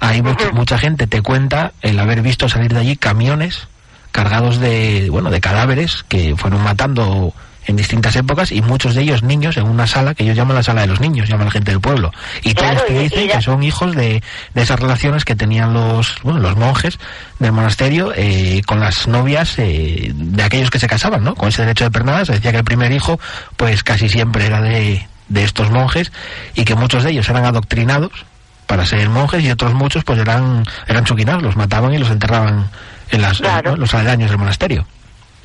Hay 0.03 0.21
mucha, 0.53 0.77
gente 0.77 1.07
te 1.07 1.21
cuenta 1.21 1.71
el 1.81 1.97
haber 1.97 2.21
visto 2.21 2.49
salir 2.49 2.73
de 2.73 2.81
allí 2.81 2.95
camiones 2.97 3.67
cargados 4.11 4.59
de, 4.59 5.07
bueno, 5.09 5.31
de 5.31 5.41
cadáveres 5.41 6.03
que 6.07 6.35
fueron 6.35 6.61
matando 6.61 7.33
en 7.65 7.77
distintas 7.77 8.15
épocas 8.17 8.51
y 8.51 8.61
muchos 8.61 8.93
de 8.93 9.01
ellos 9.01 9.23
niños 9.23 9.55
en 9.55 9.63
una 9.63 9.87
sala 9.87 10.13
que 10.13 10.23
ellos 10.23 10.35
llaman 10.35 10.55
la 10.57 10.63
sala 10.63 10.81
de 10.81 10.87
los 10.87 10.99
niños, 10.99 11.29
llaman 11.29 11.45
la 11.45 11.51
gente 11.51 11.71
del 11.71 11.79
pueblo. 11.79 12.11
Y 12.43 12.53
todos 12.53 12.85
te 12.85 12.99
dicen 12.99 13.29
que 13.29 13.41
son 13.41 13.63
hijos 13.63 13.95
de, 13.95 14.21
de, 14.53 14.61
esas 14.61 14.79
relaciones 14.79 15.23
que 15.23 15.35
tenían 15.35 15.73
los, 15.73 16.17
bueno, 16.21 16.39
los 16.39 16.57
monjes 16.57 16.99
del 17.39 17.53
monasterio 17.53 18.11
eh, 18.15 18.61
con 18.65 18.81
las 18.81 19.07
novias 19.07 19.57
eh, 19.57 20.11
de 20.13 20.43
aquellos 20.43 20.69
que 20.69 20.79
se 20.79 20.87
casaban, 20.87 21.23
¿no? 21.23 21.33
Con 21.33 21.49
ese 21.49 21.61
derecho 21.61 21.85
de 21.85 21.91
pernada 21.91 22.25
se 22.25 22.33
decía 22.33 22.51
que 22.51 22.57
el 22.57 22.65
primer 22.65 22.91
hijo 22.91 23.19
pues 23.55 23.83
casi 23.83 24.09
siempre 24.09 24.45
era 24.45 24.61
de, 24.61 25.07
de 25.29 25.43
estos 25.43 25.71
monjes 25.71 26.11
y 26.55 26.65
que 26.65 26.75
muchos 26.75 27.03
de 27.03 27.11
ellos 27.11 27.29
eran 27.29 27.45
adoctrinados 27.45 28.25
para 28.67 28.85
ser 28.85 29.09
monjes 29.09 29.43
y 29.43 29.51
otros 29.51 29.73
muchos 29.73 30.03
pues 30.03 30.19
eran 30.19 30.63
eran 30.87 31.05
chuquinados, 31.05 31.43
los 31.43 31.55
mataban 31.55 31.93
y 31.93 31.97
los 31.97 32.09
enterraban 32.09 32.69
en 33.11 33.21
las, 33.21 33.39
los 33.39 33.93
aledaños 33.93 34.29
del 34.29 34.39
monasterio. 34.39 34.85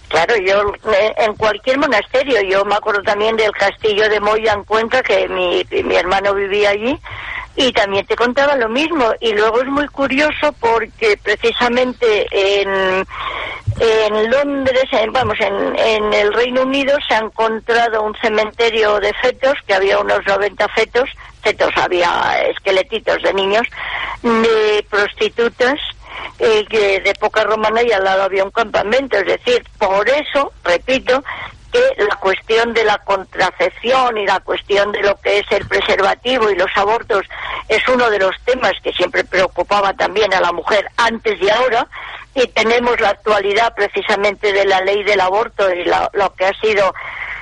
Claro, 0.09 0.35
yo 0.39 0.73
en 1.19 1.35
cualquier 1.35 1.79
monasterio, 1.79 2.41
yo 2.43 2.65
me 2.65 2.75
acuerdo 2.75 3.03
también 3.03 3.37
del 3.37 3.53
castillo 3.53 4.09
de 4.09 4.21
Moya 4.21 4.55
en 4.55 4.65
Cuenca, 4.65 5.03
que 5.03 5.29
mi, 5.29 5.67
mi 5.83 5.97
hermano 5.97 6.35
vivía 6.35 6.71
allí, 6.71 6.99
y 7.57 7.73
también 7.73 8.07
te 8.07 8.17
contaba 8.17 8.57
lo 8.57 8.71
mismo. 8.71 9.13
Y 9.21 9.33
luego 9.35 9.61
es 9.61 9.69
muy 9.69 9.87
curioso 9.89 10.55
porque 10.61 11.19
precisamente 11.23 12.27
en, 12.33 13.05
en 13.81 14.31
Londres, 14.31 14.85
en, 14.93 15.13
vamos, 15.13 15.37
en, 15.41 15.79
en 15.79 16.15
el 16.15 16.33
Reino 16.33 16.63
Unido 16.63 16.97
se 17.07 17.15
ha 17.15 17.19
encontrado 17.19 18.03
un 18.03 18.15
cementerio 18.23 18.99
de 19.01 19.13
fetos, 19.15 19.55
que 19.67 19.75
había 19.75 19.99
unos 19.99 20.21
90 20.27 20.69
fetos, 20.69 21.11
había 21.77 22.43
esqueletitos 22.49 23.23
de 23.23 23.35
niños, 23.35 23.67
de 24.23 24.85
prostitutas, 24.91 25.79
que 26.39 27.01
de 27.01 27.11
época 27.11 27.45
romana 27.45 27.83
y 27.83 27.93
al 27.93 28.05
lado 28.05 28.23
había 28.23 28.45
un 28.45 28.51
campamento. 28.51 29.17
Es 29.19 29.27
decir, 29.27 29.65
por 29.79 30.09
eso, 30.09 30.53
repito, 30.65 31.23
que 31.73 31.81
la 31.99 32.17
cuestión 32.17 32.73
de 32.73 32.85
la 32.85 32.99
contracepción 32.99 34.17
y 34.17 34.27
la 34.27 34.41
cuestión 34.41 34.91
de 34.93 35.03
lo 35.03 35.17
que 35.21 35.39
es 35.39 35.47
el 35.51 35.67
preservativo 35.67 36.51
y 36.51 36.57
los 36.57 36.71
abortos 36.77 37.27
es 37.69 37.87
uno 37.89 38.09
de 38.11 38.19
los 38.19 38.35
temas 38.45 38.73
que 38.83 38.93
siempre 38.93 39.25
preocupaba 39.25 39.93
también 39.93 40.33
a 40.33 40.41
la 40.41 40.53
mujer 40.53 40.89
antes 40.97 41.41
y 41.43 41.51
ahora 41.51 41.87
y 42.35 42.47
tenemos 42.49 42.99
la 43.01 43.11
actualidad 43.11 43.75
precisamente 43.75 44.53
de 44.53 44.65
la 44.65 44.81
ley 44.81 45.03
del 45.03 45.21
aborto 45.21 45.71
y 45.75 45.85
lo 45.85 46.35
que 46.35 46.47
ha 46.47 46.55
sido 46.61 46.95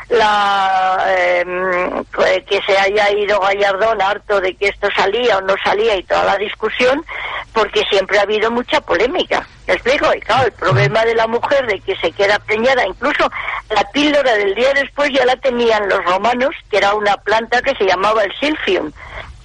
la 0.09 1.05
em, 1.17 2.05
que 2.47 2.61
se 2.63 2.79
haya 2.79 3.11
ido 3.11 3.41
Gallardón 3.41 4.01
harto 4.01 4.41
de 4.41 4.55
que 4.55 4.69
esto 4.69 4.89
salía 4.95 5.39
o 5.39 5.41
no 5.41 5.55
salía 5.65 5.97
y 5.97 6.03
toda 6.05 6.25
la 6.25 6.37
discusión, 6.37 7.05
porque 7.53 7.83
siempre 7.91 8.19
ha 8.19 8.23
habido 8.23 8.51
mucha 8.51 8.81
polémica. 8.81 9.47
¿Me 9.67 9.75
explico? 9.75 10.13
Y 10.15 10.21
claro, 10.21 10.47
el 10.47 10.53
problema 10.53 11.05
de 11.05 11.15
la 11.15 11.27
mujer 11.27 11.67
de 11.67 11.81
que 11.81 11.97
se 11.97 12.13
queda 12.13 12.39
preñada, 12.39 12.87
incluso 12.87 13.29
la 13.71 13.83
píldora 13.91 14.35
del 14.35 14.55
día 14.55 14.73
después 14.75 15.11
ya 15.13 15.25
la 15.25 15.37
tenían 15.37 15.89
los 15.89 16.05
romanos, 16.05 16.51
que 16.71 16.79
era 16.79 16.95
una 16.95 17.17
planta 17.17 17.61
que 17.63 17.75
se 17.75 17.85
llamaba 17.85 18.23
el 18.23 18.33
silfium 18.39 18.93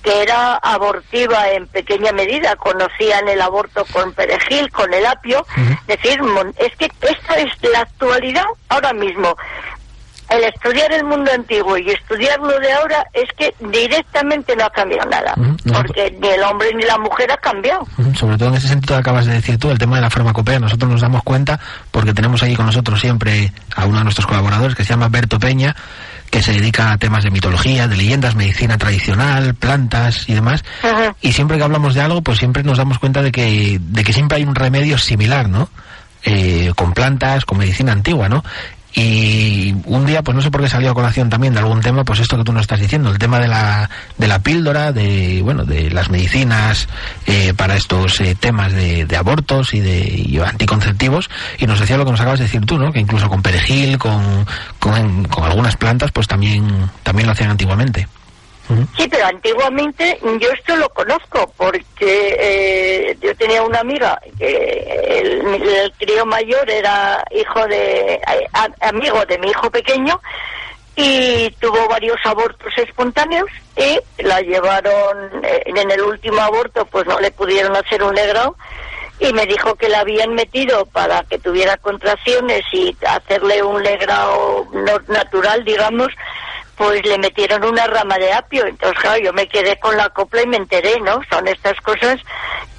que 0.03 0.23
era 0.23 0.55
abortiva 0.55 1.49
en 1.51 1.67
pequeña 1.67 2.11
medida, 2.11 2.55
conocían 2.55 3.27
el 3.27 3.39
aborto 3.39 3.85
con 3.91 4.11
perejil, 4.13 4.71
con 4.71 4.91
el 4.93 5.05
apio, 5.05 5.45
es 5.87 5.97
decir, 5.97 6.19
es 6.57 6.75
que 6.75 6.91
esta 7.01 7.35
es 7.35 7.51
la 7.71 7.81
actualidad 7.81 8.45
ahora 8.69 8.93
mismo 8.93 9.37
el 10.31 10.43
estudiar 10.45 10.91
el 10.93 11.03
mundo 11.03 11.31
antiguo 11.33 11.77
y 11.77 11.89
estudiar 11.89 12.39
lo 12.39 12.59
de 12.59 12.71
ahora 12.71 13.05
es 13.13 13.29
que 13.37 13.53
directamente 13.59 14.55
no 14.55 14.65
ha 14.65 14.69
cambiado 14.69 15.09
nada, 15.09 15.35
porque 15.73 16.15
ni 16.19 16.27
el 16.29 16.41
hombre 16.43 16.69
ni 16.75 16.83
la 16.83 16.97
mujer 16.97 17.31
ha 17.31 17.37
cambiado. 17.37 17.85
Sobre 18.15 18.37
todo 18.37 18.49
en 18.49 18.55
ese 18.55 18.69
sentido 18.69 18.97
acabas 18.97 19.25
de 19.25 19.33
decir 19.33 19.57
tú, 19.57 19.69
el 19.69 19.77
tema 19.77 19.97
de 19.97 20.03
la 20.03 20.09
farmacopea, 20.09 20.59
nosotros 20.59 20.89
nos 20.89 21.01
damos 21.01 21.23
cuenta 21.23 21.59
porque 21.91 22.13
tenemos 22.13 22.41
ahí 22.43 22.55
con 22.55 22.65
nosotros 22.65 22.99
siempre 22.99 23.51
a 23.75 23.85
uno 23.85 23.99
de 23.99 24.03
nuestros 24.05 24.25
colaboradores 24.25 24.75
que 24.75 24.83
se 24.83 24.89
llama 24.89 25.09
Berto 25.09 25.39
Peña, 25.39 25.75
que 26.29 26.41
se 26.41 26.53
dedica 26.53 26.93
a 26.93 26.97
temas 26.97 27.25
de 27.25 27.31
mitología, 27.31 27.89
de 27.89 27.97
leyendas, 27.97 28.35
medicina 28.35 28.77
tradicional, 28.77 29.53
plantas 29.53 30.29
y 30.29 30.33
demás. 30.33 30.63
Y 31.21 31.33
siempre 31.33 31.57
que 31.57 31.63
hablamos 31.63 31.93
de 31.93 32.01
algo, 32.01 32.21
pues 32.21 32.37
siempre 32.37 32.63
nos 32.63 32.77
damos 32.77 32.99
cuenta 32.99 33.21
de 33.21 33.31
que, 33.33 33.79
de 33.81 34.03
que 34.03 34.13
siempre 34.13 34.37
hay 34.37 34.43
un 34.45 34.55
remedio 34.55 34.97
similar, 34.97 35.49
¿no? 35.49 35.69
Eh, 36.23 36.71
con 36.75 36.93
plantas, 36.93 37.45
con 37.45 37.57
medicina 37.57 37.91
antigua, 37.91 38.29
¿no? 38.29 38.43
Y 38.93 39.73
un 39.85 40.05
día, 40.05 40.21
pues 40.21 40.35
no 40.35 40.41
sé 40.41 40.51
por 40.51 40.61
qué 40.61 40.67
salió 40.67 40.91
a 40.91 40.93
colación 40.93 41.29
también 41.29 41.53
de 41.53 41.59
algún 41.59 41.81
tema, 41.81 42.03
pues 42.03 42.19
esto 42.19 42.37
que 42.37 42.43
tú 42.43 42.51
nos 42.51 42.63
estás 42.63 42.79
diciendo, 42.79 43.09
el 43.09 43.17
tema 43.17 43.39
de 43.39 43.47
la, 43.47 43.89
de 44.17 44.27
la 44.27 44.39
píldora, 44.39 44.91
de, 44.91 45.41
bueno, 45.41 45.63
de 45.63 45.89
las 45.91 46.09
medicinas 46.09 46.87
eh, 47.25 47.53
para 47.55 47.75
estos 47.75 48.19
eh, 48.19 48.35
temas 48.37 48.73
de, 48.73 49.05
de, 49.05 49.17
abortos 49.17 49.73
y 49.73 49.79
de 49.79 50.43
anticonceptivos, 50.45 51.29
y 51.57 51.67
nos 51.67 51.79
decía 51.79 51.97
lo 51.97 52.05
que 52.05 52.11
nos 52.11 52.21
acabas 52.21 52.39
de 52.39 52.45
decir 52.45 52.65
tú, 52.65 52.77
¿no? 52.77 52.91
Que 52.91 52.99
incluso 52.99 53.29
con 53.29 53.41
perejil, 53.41 53.97
con, 53.97 54.45
con, 54.79 55.23
con 55.25 55.45
algunas 55.45 55.77
plantas, 55.77 56.11
pues 56.11 56.27
también, 56.27 56.89
también 57.03 57.27
lo 57.27 57.33
hacían 57.33 57.51
antiguamente. 57.51 58.07
Sí, 58.95 59.07
pero 59.09 59.25
antiguamente 59.25 60.19
yo 60.39 60.49
esto 60.51 60.75
lo 60.75 60.87
conozco 60.89 61.51
porque 61.57 62.37
eh, 62.39 63.17
yo 63.21 63.35
tenía 63.35 63.63
una 63.63 63.79
amiga 63.79 64.21
que 64.37 65.19
el, 65.19 65.91
crío 65.97 66.25
mayor 66.25 66.69
era 66.69 67.23
hijo 67.31 67.67
de 67.67 68.19
amigo 68.81 69.25
de 69.25 69.37
mi 69.39 69.49
hijo 69.49 69.69
pequeño 69.69 70.19
y 70.95 71.49
tuvo 71.59 71.87
varios 71.87 72.17
abortos 72.25 72.71
espontáneos 72.77 73.49
y 73.77 73.99
la 74.23 74.41
llevaron 74.41 75.43
eh, 75.43 75.63
en 75.65 75.91
el 75.91 76.01
último 76.01 76.41
aborto 76.41 76.85
pues 76.85 77.05
no 77.05 77.19
le 77.19 77.31
pudieron 77.31 77.75
hacer 77.75 78.03
un 78.03 78.13
legrado 78.13 78.55
y 79.19 79.31
me 79.33 79.45
dijo 79.45 79.75
que 79.75 79.89
la 79.89 79.99
habían 79.99 80.33
metido 80.33 80.85
para 80.87 81.23
que 81.23 81.39
tuviera 81.39 81.77
contracciones 81.77 82.61
y 82.73 82.95
hacerle 83.07 83.63
un 83.63 83.81
legrado 83.81 84.67
natural 85.07 85.63
digamos 85.63 86.09
pues 86.75 87.05
le 87.05 87.17
metieron 87.17 87.63
una 87.63 87.87
rama 87.87 88.17
de 88.17 88.33
apio. 88.33 88.65
Entonces, 88.65 88.99
claro, 88.99 89.21
yo 89.23 89.33
me 89.33 89.47
quedé 89.47 89.77
con 89.79 89.95
la 89.97 90.09
copla 90.09 90.41
y 90.41 90.47
me 90.47 90.57
enteré, 90.57 90.99
¿no? 91.01 91.21
Son 91.29 91.47
estas 91.47 91.79
cosas 91.81 92.19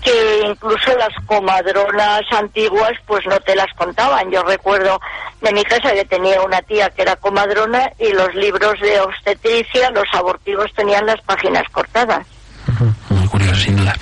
que 0.02 0.40
incluso 0.44 0.96
las 0.98 1.14
comadronas 1.26 2.22
antiguas 2.32 2.92
pues 3.06 3.24
no 3.26 3.38
te 3.40 3.54
las 3.54 3.72
contaban. 3.76 4.30
Yo 4.30 4.42
recuerdo 4.42 5.00
de 5.40 5.52
mi 5.52 5.62
casa 5.62 5.92
que 5.92 6.04
tenía 6.04 6.42
una 6.42 6.60
tía 6.62 6.90
que 6.90 7.02
era 7.02 7.16
comadrona 7.16 7.90
y 7.98 8.12
los 8.12 8.34
libros 8.34 8.74
de 8.80 9.00
obstetricia, 9.00 9.90
los 9.90 10.06
abortivos 10.12 10.72
tenían 10.74 11.06
las 11.06 11.20
páginas 11.22 11.64
cortadas. 11.70 12.26
Muy 13.08 13.26
curioso, 13.28 13.54
sin 13.56 13.76
duda. 13.76 13.94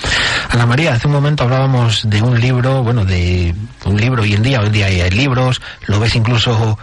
Ana 0.50 0.66
María, 0.66 0.94
hace 0.94 1.06
un 1.06 1.14
momento 1.14 1.44
hablábamos 1.44 2.08
de 2.08 2.22
un 2.22 2.40
libro, 2.40 2.82
bueno, 2.82 3.04
de 3.04 3.54
un 3.84 4.00
libro 4.00 4.22
hoy 4.22 4.34
en 4.34 4.42
día, 4.42 4.60
hoy 4.60 4.66
en 4.66 4.72
día 4.72 4.86
hay 4.86 5.10
libros, 5.10 5.60
lo 5.86 6.00
ves 6.00 6.14
incluso 6.14 6.78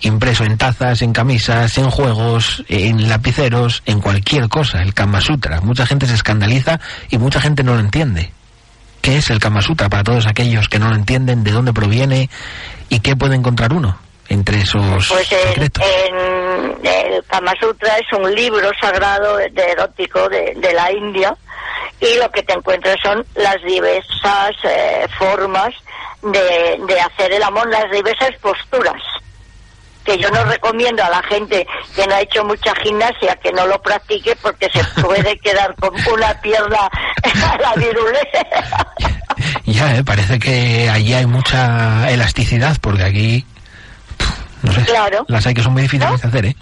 impreso 0.00 0.44
en 0.44 0.58
tazas, 0.58 1.02
en 1.02 1.12
camisas, 1.12 1.76
en 1.78 1.90
juegos, 1.90 2.64
en 2.68 3.08
lapiceros, 3.08 3.82
en 3.86 4.00
cualquier 4.00 4.48
cosa, 4.48 4.82
el 4.82 4.94
Kama 4.94 5.20
Sutra. 5.20 5.60
Mucha 5.60 5.86
gente 5.86 6.06
se 6.06 6.14
escandaliza 6.14 6.80
y 7.10 7.18
mucha 7.18 7.40
gente 7.40 7.62
no 7.62 7.74
lo 7.74 7.80
entiende. 7.80 8.32
¿Qué 9.00 9.18
es 9.18 9.30
el 9.30 9.38
Kama 9.38 9.62
Sutra 9.62 9.88
para 9.88 10.04
todos 10.04 10.26
aquellos 10.26 10.68
que 10.68 10.78
no 10.78 10.88
lo 10.88 10.96
entienden, 10.96 11.44
de 11.44 11.52
dónde 11.52 11.72
proviene 11.72 12.28
y 12.88 13.00
qué 13.00 13.16
puede 13.16 13.36
encontrar 13.36 13.72
uno 13.72 13.98
entre 14.28 14.58
esos 14.58 15.08
pues 15.08 15.28
secretos? 15.28 15.84
el 16.82 17.24
Kama 17.28 17.52
Sutra 17.60 17.96
es 17.96 18.18
un 18.18 18.34
libro 18.34 18.70
sagrado 18.80 19.36
de 19.36 19.70
erótico 19.70 20.28
de, 20.28 20.72
la 20.74 20.92
India 20.92 21.36
y 22.00 22.18
lo 22.18 22.30
que 22.30 22.42
te 22.42 22.52
encuentras 22.52 22.96
son 23.02 23.24
las 23.34 23.56
diversas 23.62 24.50
eh, 24.64 25.06
formas 25.18 25.72
de, 26.22 26.78
de 26.86 27.00
hacer 27.00 27.32
el 27.32 27.42
amor, 27.42 27.68
las 27.70 27.90
diversas 27.90 28.36
posturas 28.40 29.00
que 30.06 30.16
yo 30.18 30.30
no 30.30 30.44
recomiendo 30.44 31.02
a 31.04 31.10
la 31.10 31.22
gente 31.24 31.66
que 31.94 32.06
no 32.06 32.14
ha 32.14 32.20
hecho 32.20 32.44
mucha 32.44 32.74
gimnasia 32.76 33.36
que 33.42 33.52
no 33.52 33.66
lo 33.66 33.80
practique 33.82 34.34
porque 34.40 34.70
se 34.72 34.82
puede 35.02 35.36
quedar 35.40 35.74
con 35.76 35.92
una 36.12 36.32
pierna 36.40 36.88
la 37.60 37.74
virulé. 37.74 38.20
ya, 39.66 39.96
¿eh? 39.96 40.04
parece 40.04 40.38
que 40.38 40.88
allí 40.88 41.12
hay 41.12 41.26
mucha 41.26 42.10
elasticidad, 42.10 42.76
porque 42.80 43.02
aquí, 43.04 43.46
no 44.62 44.72
sé, 44.72 44.82
Claro. 44.84 45.24
las 45.28 45.46
hay 45.46 45.54
que 45.54 45.62
son 45.62 45.72
muy 45.74 45.82
difíciles 45.82 46.20
de 46.22 46.28
hacer, 46.28 46.46
¿eh? 46.46 46.56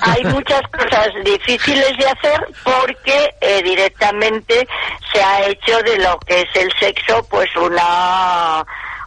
Hay 0.00 0.24
muchas 0.32 0.62
cosas 0.72 1.08
difíciles 1.24 1.92
de 1.98 2.06
hacer 2.08 2.40
porque 2.64 3.28
eh, 3.42 3.62
directamente 3.62 4.66
se 5.12 5.22
ha 5.22 5.46
hecho 5.46 5.78
de 5.82 5.98
lo 5.98 6.18
que 6.20 6.40
es 6.40 6.48
el 6.62 6.72
sexo 6.80 7.22
pues 7.30 7.48
una 7.56 8.64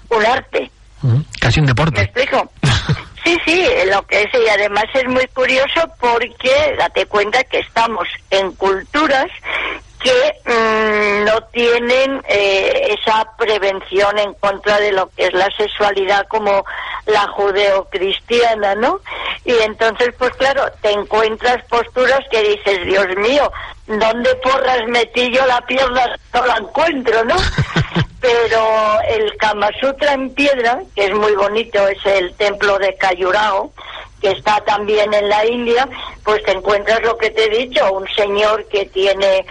un 0.10 0.26
arte. 0.26 0.70
Casi 1.40 1.60
un 1.60 1.66
¿Me 1.66 1.70
deporte. 1.72 2.02
explico? 2.02 2.52
Sí, 3.24 3.38
sí, 3.46 3.68
lo 3.92 4.02
que 4.04 4.22
es 4.22 4.30
y 4.34 4.50
además 4.50 4.86
es 4.94 5.06
muy 5.08 5.28
curioso 5.28 5.90
porque 6.00 6.76
date 6.78 7.06
cuenta 7.06 7.44
que 7.44 7.60
estamos 7.60 8.08
en 8.30 8.52
culturas 8.54 9.28
que 10.00 10.34
mm, 10.46 11.26
no 11.26 11.42
tienen 11.52 12.22
eh, 12.30 12.96
esa 12.98 13.28
prevención 13.38 14.18
en 14.18 14.34
contra 14.36 14.80
de 14.80 14.94
lo 14.94 15.10
que 15.10 15.26
es 15.26 15.34
la 15.34 15.50
sexualidad 15.58 16.26
como 16.30 16.64
la 17.06 17.28
judeocristiana, 17.28 18.76
¿no? 18.76 19.02
Y 19.44 19.54
entonces, 19.64 20.14
pues 20.18 20.32
claro, 20.38 20.64
te 20.82 20.92
encuentras 20.92 21.64
posturas 21.66 22.22
que 22.32 22.42
dices, 22.42 22.86
Dios 22.86 23.08
mío, 23.18 23.52
¿dónde 23.88 24.34
porras 24.36 24.88
metí 24.88 25.30
yo 25.34 25.46
la 25.46 25.60
pierna? 25.62 26.16
No 26.34 26.46
la 26.46 26.58
encuentro, 26.58 27.26
¿no? 27.26 27.36
Pero 28.22 29.00
el 29.08 29.36
Kama 29.38 29.70
Sutra 29.80 30.14
en 30.14 30.34
piedra, 30.34 30.82
que 30.96 31.06
es 31.06 31.14
muy 31.14 31.34
bonito, 31.36 31.88
es 31.88 32.06
el 32.06 32.34
templo 32.34 32.78
de 32.78 32.96
Kayurao, 32.96 33.72
que 34.22 34.32
está 34.32 34.60
también 34.62 35.14
en 35.14 35.30
la 35.30 35.46
India, 35.46 35.88
pues 36.24 36.44
te 36.44 36.52
encuentras 36.52 37.02
lo 37.04 37.18
que 37.18 37.30
te 37.32 37.46
he 37.46 37.66
dicho, 37.66 37.92
un 37.94 38.08
señor 38.16 38.68
que 38.68 38.86
tiene 38.88 39.46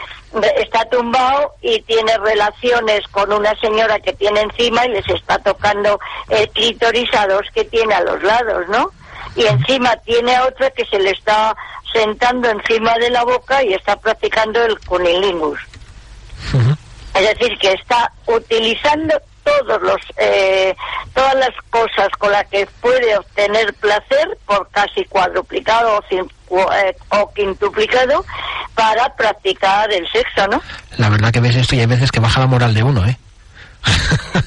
está 0.59 0.85
tumbado 0.85 1.55
y 1.63 1.81
tiene 1.83 2.17
relaciones 2.19 3.01
con 3.11 3.33
una 3.33 3.55
señora 3.61 3.99
que 3.99 4.13
tiene 4.13 4.43
encima 4.43 4.85
y 4.85 4.91
les 4.91 5.09
está 5.09 5.39
tocando 5.39 5.99
el 6.29 6.49
clítoris 6.51 7.09
a 7.15 7.27
dos 7.27 7.43
que 7.55 7.65
tiene 7.65 7.95
a 7.95 8.03
los 8.03 8.23
lados, 8.23 8.69
¿no? 8.69 8.91
Y 9.37 9.47
encima 9.47 9.97
tiene 9.99 10.37
a 10.37 10.47
otra 10.47 10.71
que 10.71 10.85
se 10.85 10.99
le 10.99 11.11
está 11.11 11.57
sentando 11.93 12.51
encima 12.51 12.95
de 12.99 13.11
la 13.11 13.25
boca 13.25 13.63
y 13.63 13.73
está 13.73 13.97
practicando 13.97 14.63
el 14.65 14.79
cunilingus. 14.81 15.59
Es 17.19 17.39
decir, 17.39 17.59
que 17.59 17.73
está 17.73 18.13
utilizando 18.27 19.15
todos 19.45 19.81
los, 19.83 19.97
eh, 20.19 20.75
todas 21.15 21.35
las 21.37 21.51
cosas 21.71 22.09
con 22.19 22.31
las 22.33 22.47
que 22.49 22.67
puede 22.81 23.17
obtener 23.17 23.73
placer 23.75 24.37
por 24.47 24.69
casi 24.71 25.05
cuadruplicado 25.07 25.97
o, 25.99 26.03
cincu- 26.03 26.85
eh, 26.85 26.97
o 27.11 27.33
quintuplicado 27.33 28.25
para 28.75 29.15
practicar 29.17 29.91
el 29.93 30.07
sexo, 30.13 30.47
¿no? 30.49 30.63
La 30.99 31.09
verdad 31.09 31.33
que 31.33 31.41
ves 31.41 31.57
esto 31.57 31.75
y 31.77 31.81
hay 31.81 31.87
veces 31.87 32.13
que 32.13 32.21
baja 32.21 32.41
la 32.41 32.47
moral 32.47 32.75
de 32.75 32.83
uno, 32.83 33.07
¿eh? 33.07 33.17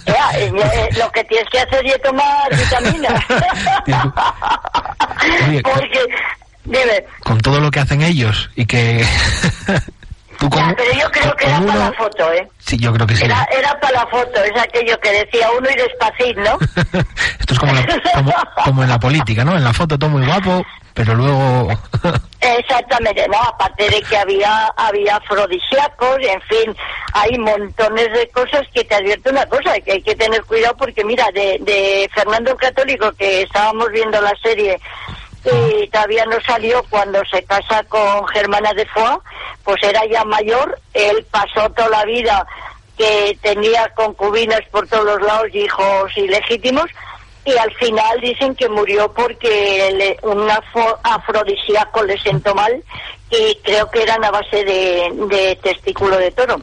Ya, 0.06 0.32
eh, 0.40 0.52
lo 0.98 1.12
que 1.12 1.24
tienes 1.24 1.50
que 1.50 1.60
hacer 1.60 1.86
es 1.86 2.02
tomar 2.02 2.50
vitaminas. 2.56 3.24
Porque, 5.64 6.00
dime, 6.66 7.06
Con 7.24 7.40
todo 7.40 7.60
lo 7.60 7.72
que 7.72 7.80
hacen 7.80 8.02
ellos 8.02 8.50
y 8.56 8.66
que... 8.66 9.06
tú 10.42 10.50
con, 10.50 10.60
ya, 10.60 10.74
pero 10.76 10.92
yo 10.94 11.12
creo 11.12 11.36
que 11.36 11.46
era 11.46 11.60
para 11.62 11.76
la 11.76 11.94
foto, 11.94 12.34
¿eh? 12.34 12.48
Sí, 12.58 12.78
yo 12.80 12.92
creo 12.94 13.06
que 13.06 13.16
sí. 13.16 13.26
Era, 13.26 13.48
era 13.56 13.80
para 13.80 13.94
la 14.04 14.08
foto, 14.08 14.44
es 14.44 14.60
aquello 14.60 15.00
que 15.00 15.12
decía 15.12 15.48
uno 15.56 15.70
y 15.70 15.76
despacito, 15.76 16.42
¿no? 16.42 16.58
Esto 17.40 17.54
es 17.54 17.60
como, 17.60 17.74
la- 17.74 17.86
como, 18.16 18.34
como 18.66 18.84
en 18.84 18.90
la 18.90 19.00
política, 19.00 19.44
¿no? 19.46 19.56
En 19.56 19.64
la 19.64 19.72
foto 19.72 20.00
todo 20.00 20.10
muy 20.10 20.26
guapo, 20.26 20.66
pero 20.96 21.14
luego... 21.14 21.68
Exactamente, 22.42 23.28
no, 23.28 23.38
aparte 23.40 23.88
de 23.88 24.02
que 24.02 24.18
había 24.18 24.66
había 24.76 25.18
afrodisíacos, 25.18 26.18
en 26.22 26.42
fin, 26.42 26.76
hay 27.14 27.38
montones 27.38 28.12
de 28.14 28.28
cosas 28.34 28.64
que 28.74 28.84
te 28.84 28.96
advierto 28.96 29.30
una 29.30 29.46
cosa, 29.46 29.80
que 29.80 29.92
hay 29.92 30.02
que 30.02 30.16
tener 30.16 30.44
cuidado 30.46 30.76
porque 30.76 31.04
mira, 31.06 31.28
de, 31.36 31.58
de 31.62 32.10
Fernando 32.16 32.52
el 32.52 32.58
Católico, 32.58 33.12
que 33.12 33.44
estábamos 33.44 33.90
viendo 33.92 34.20
la 34.22 34.34
serie 34.42 34.80
y 35.46 35.88
todavía 35.88 36.26
no 36.26 36.38
salió 36.46 36.84
cuando 36.90 37.20
se 37.32 37.44
casa 37.44 37.84
con 37.86 38.28
Germana 38.28 38.74
de 38.74 38.86
Foix, 38.88 39.20
pues 39.64 39.78
era 39.84 40.02
ya 40.12 40.24
mayor, 40.24 40.80
él 40.94 41.26
pasó 41.32 41.70
toda 41.72 41.90
la 41.90 42.06
vida 42.06 42.46
que 42.98 43.38
tenía 43.42 43.90
concubinas 43.96 44.62
por 44.72 44.88
todos 44.88 45.06
los 45.06 45.22
lados 45.22 45.48
y 45.54 45.60
hijos 45.62 46.12
ilegítimos, 46.16 46.86
y 47.44 47.58
al 47.58 47.74
final 47.74 48.22
dicen 48.22 48.54
que 48.56 48.70
murió 48.70 49.12
porque 49.14 49.92
le- 49.98 50.18
un 50.22 50.48
afrodisíaco 51.04 52.04
le 52.04 52.20
sentó 52.22 52.54
mal 52.54 52.84
y 53.32 53.58
creo 53.64 53.90
que 53.90 54.04
eran 54.04 54.24
a 54.24 54.30
base 54.30 54.64
de, 54.64 55.10
de 55.28 55.56
testículo 55.64 56.18
de 56.18 56.30
toro. 56.32 56.62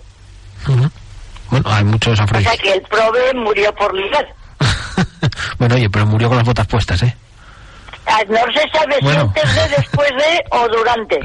Bueno, 1.50 1.68
hay 1.70 1.82
muchos 1.84 2.12
O 2.12 2.16
sea 2.16 2.24
afrodisíacos. 2.24 2.60
que 2.62 2.72
el 2.74 2.82
prove 2.82 3.34
murió 3.34 3.74
por 3.74 3.92
ligar. 3.94 4.28
bueno, 5.58 5.74
oye, 5.74 5.88
pero 5.90 6.06
murió 6.06 6.28
con 6.28 6.36
las 6.36 6.46
botas 6.46 6.66
puestas, 6.66 7.02
¿eh? 7.02 7.16
Ah, 8.08 8.20
No 8.28 8.38
se 8.52 8.68
sabe 8.78 8.96
Bueno. 9.02 9.32
si 9.34 9.40
antes 9.40 9.54
de, 9.54 9.76
después 9.76 10.08
de 10.10 10.44
o 10.50 10.68
durante. 10.68 11.20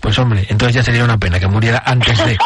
Pues 0.00 0.18
hombre, 0.18 0.44
entonces 0.48 0.74
ya 0.76 0.82
sería 0.82 1.04
una 1.04 1.18
pena 1.18 1.38
que 1.40 1.46
muriera 1.46 1.82
antes 1.86 2.18
de. 2.24 2.36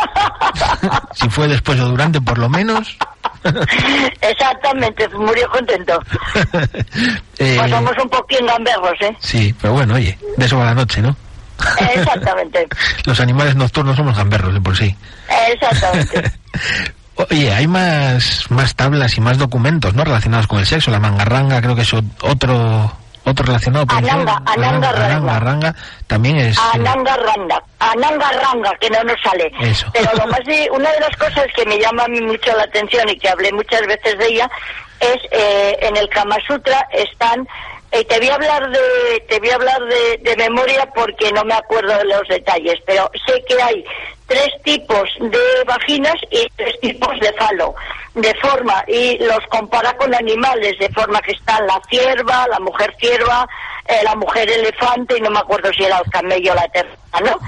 si 1.14 1.28
fue 1.30 1.48
después 1.48 1.78
o 1.80 1.86
durante, 1.88 2.20
por 2.20 2.38
lo 2.38 2.48
menos. 2.48 2.96
Exactamente, 4.20 5.08
murió 5.10 5.48
contento. 5.50 5.98
Eh, 7.42 7.56
Pues 7.58 7.70
somos 7.70 7.92
un 8.02 8.08
poquín 8.10 8.46
gamberros, 8.46 8.92
¿eh? 9.00 9.16
sí, 9.18 9.54
pero 9.62 9.72
bueno, 9.72 9.94
oye, 9.94 10.18
de 10.36 10.44
eso 10.44 10.58
va 10.58 10.66
la 10.66 10.74
noche, 10.74 11.00
¿no? 11.00 11.16
Exactamente, 11.94 12.68
Los 13.06 13.18
animales 13.18 13.54
nocturnos 13.56 13.96
somos 13.96 14.14
gamberros 14.14 14.52
de 14.52 14.60
por 14.60 14.76
sí. 14.76 14.94
exactamente. 15.50 16.30
Oye, 17.30 17.50
hay 17.52 17.66
más, 17.66 18.44
más 18.50 18.74
tablas 18.74 19.16
y 19.16 19.22
más 19.22 19.38
documentos, 19.38 19.94
¿no? 19.94 20.04
Relacionados 20.04 20.46
con 20.46 20.58
el 20.58 20.66
sexo. 20.66 20.90
La 20.90 21.00
mangarranga 21.00 21.60
creo 21.62 21.74
que 21.74 21.82
es 21.82 21.92
otro 21.94 22.92
otro 23.24 23.44
relacionado. 23.46 23.86
ser. 23.88 23.98
Ananga, 23.98 24.42
ananga, 24.46 24.88
Ananga, 24.90 24.92
ranga. 24.92 25.38
ranga, 25.40 25.74
también 26.06 26.36
es... 26.38 26.56
eh, 26.56 26.60
Ananga 26.74 27.16
Ranga, 27.16 27.62
Ananga 27.78 28.30
Ranga, 28.32 28.72
que 28.80 28.90
no 28.90 29.02
nos 29.04 29.16
sale. 29.22 29.52
Eso. 29.60 29.86
Pero 29.92 30.10
lo 30.16 30.26
más 30.26 30.40
de, 30.44 30.68
una 30.72 30.90
de 30.90 31.00
las 31.00 31.16
cosas 31.16 31.46
que 31.54 31.64
me 31.66 31.78
llama 31.78 32.04
a 32.04 32.08
mí 32.08 32.20
mucho 32.20 32.54
la 32.56 32.64
atención 32.64 33.08
y 33.08 33.16
que 33.18 33.28
hablé 33.28 33.52
muchas 33.52 33.86
veces 33.86 34.18
de 34.18 34.26
ella 34.26 34.50
es 35.00 35.18
eh, 35.30 35.78
en 35.82 35.96
el 35.96 36.08
Kama 36.10 36.36
Sutra 36.46 36.86
están 36.92 37.46
eh, 37.92 38.04
te 38.04 38.18
voy 38.18 38.28
a 38.28 38.34
hablar 38.34 38.70
de 38.70 39.20
te 39.28 39.38
voy 39.40 39.50
a 39.50 39.54
hablar 39.56 39.80
de, 39.84 40.18
de 40.18 40.36
memoria 40.36 40.88
porque 40.94 41.32
no 41.32 41.44
me 41.44 41.54
acuerdo 41.54 41.96
de 41.98 42.04
los 42.04 42.26
detalles, 42.28 42.78
pero 42.86 43.10
sé 43.26 43.42
que 43.46 43.60
hay 43.60 43.84
tres 44.30 44.50
tipos 44.62 45.08
de 45.18 45.64
vaginas 45.66 46.14
y 46.30 46.46
tres 46.56 46.78
tipos 46.80 47.18
de 47.18 47.32
falo, 47.32 47.74
de 48.14 48.32
forma, 48.36 48.84
y 48.86 49.18
los 49.18 49.40
compara 49.48 49.92
con 49.96 50.14
animales, 50.14 50.78
de 50.78 50.88
forma 50.90 51.20
que 51.20 51.32
están 51.32 51.66
la 51.66 51.80
cierva, 51.90 52.46
la 52.48 52.60
mujer 52.60 52.94
cierva, 53.00 53.44
eh, 53.86 54.00
la 54.04 54.14
mujer 54.14 54.48
elefante, 54.48 55.18
y 55.18 55.20
no 55.20 55.30
me 55.30 55.40
acuerdo 55.40 55.72
si 55.72 55.82
era 55.82 55.98
el 55.98 56.10
camello 56.12 56.52
o 56.52 56.54
la 56.54 56.68
terna, 56.68 56.94
¿no? 57.24 57.38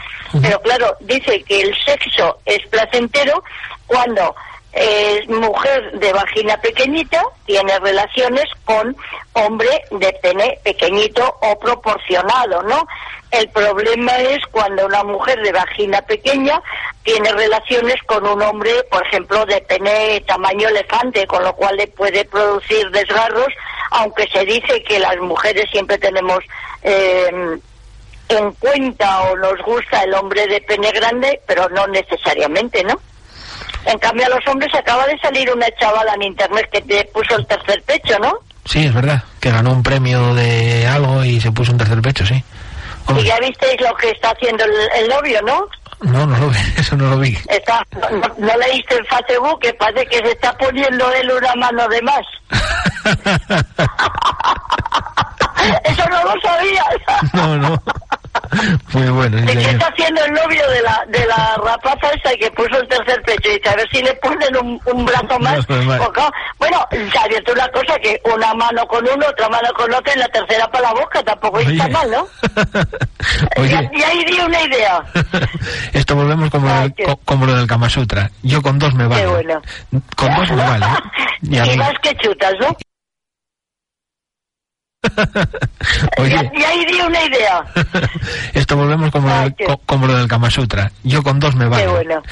Pero 0.42 0.60
claro, 0.62 0.96
dice 1.00 1.40
que 1.44 1.60
el 1.60 1.74
sexo 1.84 2.38
es 2.46 2.66
placentero 2.68 3.44
cuando 3.86 4.34
es 4.72 5.28
mujer 5.28 5.98
de 5.98 6.12
vagina 6.12 6.56
pequeñita, 6.56 7.22
tiene 7.44 7.78
relaciones 7.78 8.44
con 8.64 8.96
hombre 9.34 9.68
de 9.90 10.12
pene 10.22 10.58
pequeñito 10.64 11.38
o 11.42 11.58
proporcionado, 11.58 12.62
¿no? 12.62 12.86
El 13.30 13.48
problema 13.50 14.16
es 14.18 14.38
cuando 14.50 14.86
una 14.86 15.04
mujer 15.04 15.40
de 15.42 15.52
vagina 15.52 16.00
pequeña 16.02 16.60
tiene 17.02 17.32
relaciones 17.32 17.96
con 18.06 18.26
un 18.26 18.40
hombre, 18.42 18.72
por 18.90 19.06
ejemplo, 19.06 19.44
de 19.46 19.60
pene 19.62 20.22
tamaño 20.26 20.68
elefante, 20.68 21.26
con 21.26 21.42
lo 21.42 21.54
cual 21.54 21.76
le 21.76 21.86
puede 21.88 22.24
producir 22.24 22.90
desgarros, 22.90 23.48
aunque 23.90 24.26
se 24.28 24.44
dice 24.44 24.82
que 24.84 24.98
las 24.98 25.16
mujeres 25.18 25.66
siempre 25.70 25.98
tenemos 25.98 26.40
eh, 26.82 27.58
en 28.28 28.52
cuenta 28.52 29.22
o 29.22 29.36
nos 29.36 29.60
gusta 29.62 30.02
el 30.04 30.14
hombre 30.14 30.46
de 30.46 30.60
pene 30.62 30.90
grande, 30.92 31.40
pero 31.46 31.68
no 31.70 31.86
necesariamente, 31.88 32.82
¿no? 32.84 33.00
En 33.86 33.98
cambio, 33.98 34.26
a 34.26 34.30
los 34.30 34.46
hombres 34.46 34.72
acaba 34.74 35.06
de 35.06 35.18
salir 35.18 35.50
una 35.52 35.66
chavala 35.78 36.14
en 36.14 36.22
internet 36.22 36.68
que 36.72 36.80
te 36.82 37.04
puso 37.12 37.36
el 37.36 37.46
tercer 37.46 37.82
pecho, 37.82 38.18
¿no? 38.18 38.38
Sí, 38.64 38.84
es 38.84 38.94
verdad, 38.94 39.22
que 39.40 39.50
ganó 39.50 39.72
un 39.72 39.82
premio 39.82 40.34
de 40.34 40.86
algo 40.86 41.24
y 41.24 41.40
se 41.40 41.50
puso 41.50 41.72
un 41.72 41.78
tercer 41.78 42.00
pecho, 42.00 42.24
sí. 42.24 42.42
Y 43.16 43.22
ya 43.24 43.38
visteis 43.40 43.80
lo 43.80 43.94
que 43.96 44.10
está 44.10 44.30
haciendo 44.30 44.64
el, 44.64 44.72
el 45.02 45.08
novio, 45.08 45.42
¿no? 45.42 45.66
no, 46.02 46.26
no 46.26 46.36
lo 46.38 46.48
vi, 46.48 46.58
eso 46.76 46.96
no 46.96 47.10
lo 47.10 47.18
vi. 47.18 47.36
Está, 47.48 47.84
no, 47.92 48.08
no 48.38 48.56
leíste 48.56 48.96
en 48.96 49.06
Facebook 49.06 49.60
que 49.60 49.74
parece 49.74 50.06
que 50.06 50.18
se 50.18 50.32
está 50.32 50.52
poniendo 50.56 51.12
él 51.12 51.30
una 51.30 51.54
mano 51.56 51.88
de 51.88 52.02
más. 52.02 52.26
Eso 55.84 56.08
no 56.08 56.24
lo 56.24 56.40
sabías. 56.40 56.96
No, 57.32 57.56
no. 57.56 57.82
Muy 58.92 59.08
bueno, 59.08 59.38
sí, 59.38 59.44
¿Y 59.44 59.46
qué 59.46 59.52
señor. 59.54 59.70
está 59.70 59.86
haciendo 59.88 60.24
el 60.24 60.32
novio 60.32 60.68
de 60.70 60.82
la, 60.82 61.04
de 61.08 61.26
la 61.26 61.56
rapaza 61.64 62.10
esa 62.14 62.36
que 62.36 62.50
puso 62.50 62.76
el 62.80 62.88
tercer 62.88 63.22
pecho? 63.22 63.48
Y 63.50 63.68
a 63.68 63.74
ver 63.76 63.88
si 63.90 64.02
le 64.02 64.12
ponen 64.14 64.56
un, 64.58 64.80
un 64.92 65.04
brazo 65.06 65.38
más. 65.38 65.64
Porque, 65.66 66.20
bueno, 66.58 66.84
se 66.90 67.18
ha 67.18 67.22
abierto 67.22 67.52
una 67.52 67.66
cosa 67.68 67.98
que 68.00 68.20
una 68.24 68.52
mano 68.54 68.84
con 68.86 69.02
uno, 69.08 69.26
otra 69.26 69.48
mano 69.48 69.68
con 69.74 69.92
otra 69.94 70.12
y 70.14 70.18
la 70.18 70.28
tercera 70.28 70.66
para 70.70 70.88
la 70.92 71.00
boca. 71.00 71.22
Tampoco 71.22 71.60
está 71.60 71.88
mal, 71.88 72.10
¿no? 72.10 72.26
Oye, 73.56 73.90
Y, 73.92 73.98
y 73.98 74.02
ahí 74.02 74.24
di 74.26 74.40
una 74.40 74.60
idea. 74.62 75.02
esto 75.92 76.14
volvemos 76.14 76.50
como, 76.50 76.68
Ay, 76.68 76.92
co- 77.06 77.16
como 77.24 77.46
lo 77.46 77.54
del 77.56 77.66
Kama 77.66 77.88
Sutra. 77.88 78.30
Yo 78.42 78.60
con 78.60 78.78
dos 78.78 78.94
me 78.94 79.06
vale. 79.06 79.22
Qué 79.22 79.28
bueno. 79.28 79.62
Con 80.16 80.34
dos 80.34 80.50
me 80.50 80.56
vale. 80.56 80.86
Y 81.42 81.58
y 81.58 81.76
más 81.78 81.92
que 82.02 82.14
chutas, 82.16 82.52
¿no? 82.60 82.76
Oye, 86.18 86.50
Y, 86.54 86.60
y 86.60 86.64
ahí 86.64 86.84
di 86.86 87.00
una 87.00 87.22
idea. 87.24 87.64
esto 88.54 88.76
volvemos 88.76 89.10
como, 89.10 89.28
Ay, 89.28 89.52
co- 89.66 89.80
como 89.84 90.06
lo 90.06 90.16
del 90.16 90.28
Kama 90.28 90.50
Sutra. 90.50 90.90
Yo 91.02 91.22
con 91.22 91.40
dos 91.40 91.54
me 91.56 91.66
vale. 91.66 91.82
Qué 91.84 91.88
bueno. 91.88 92.22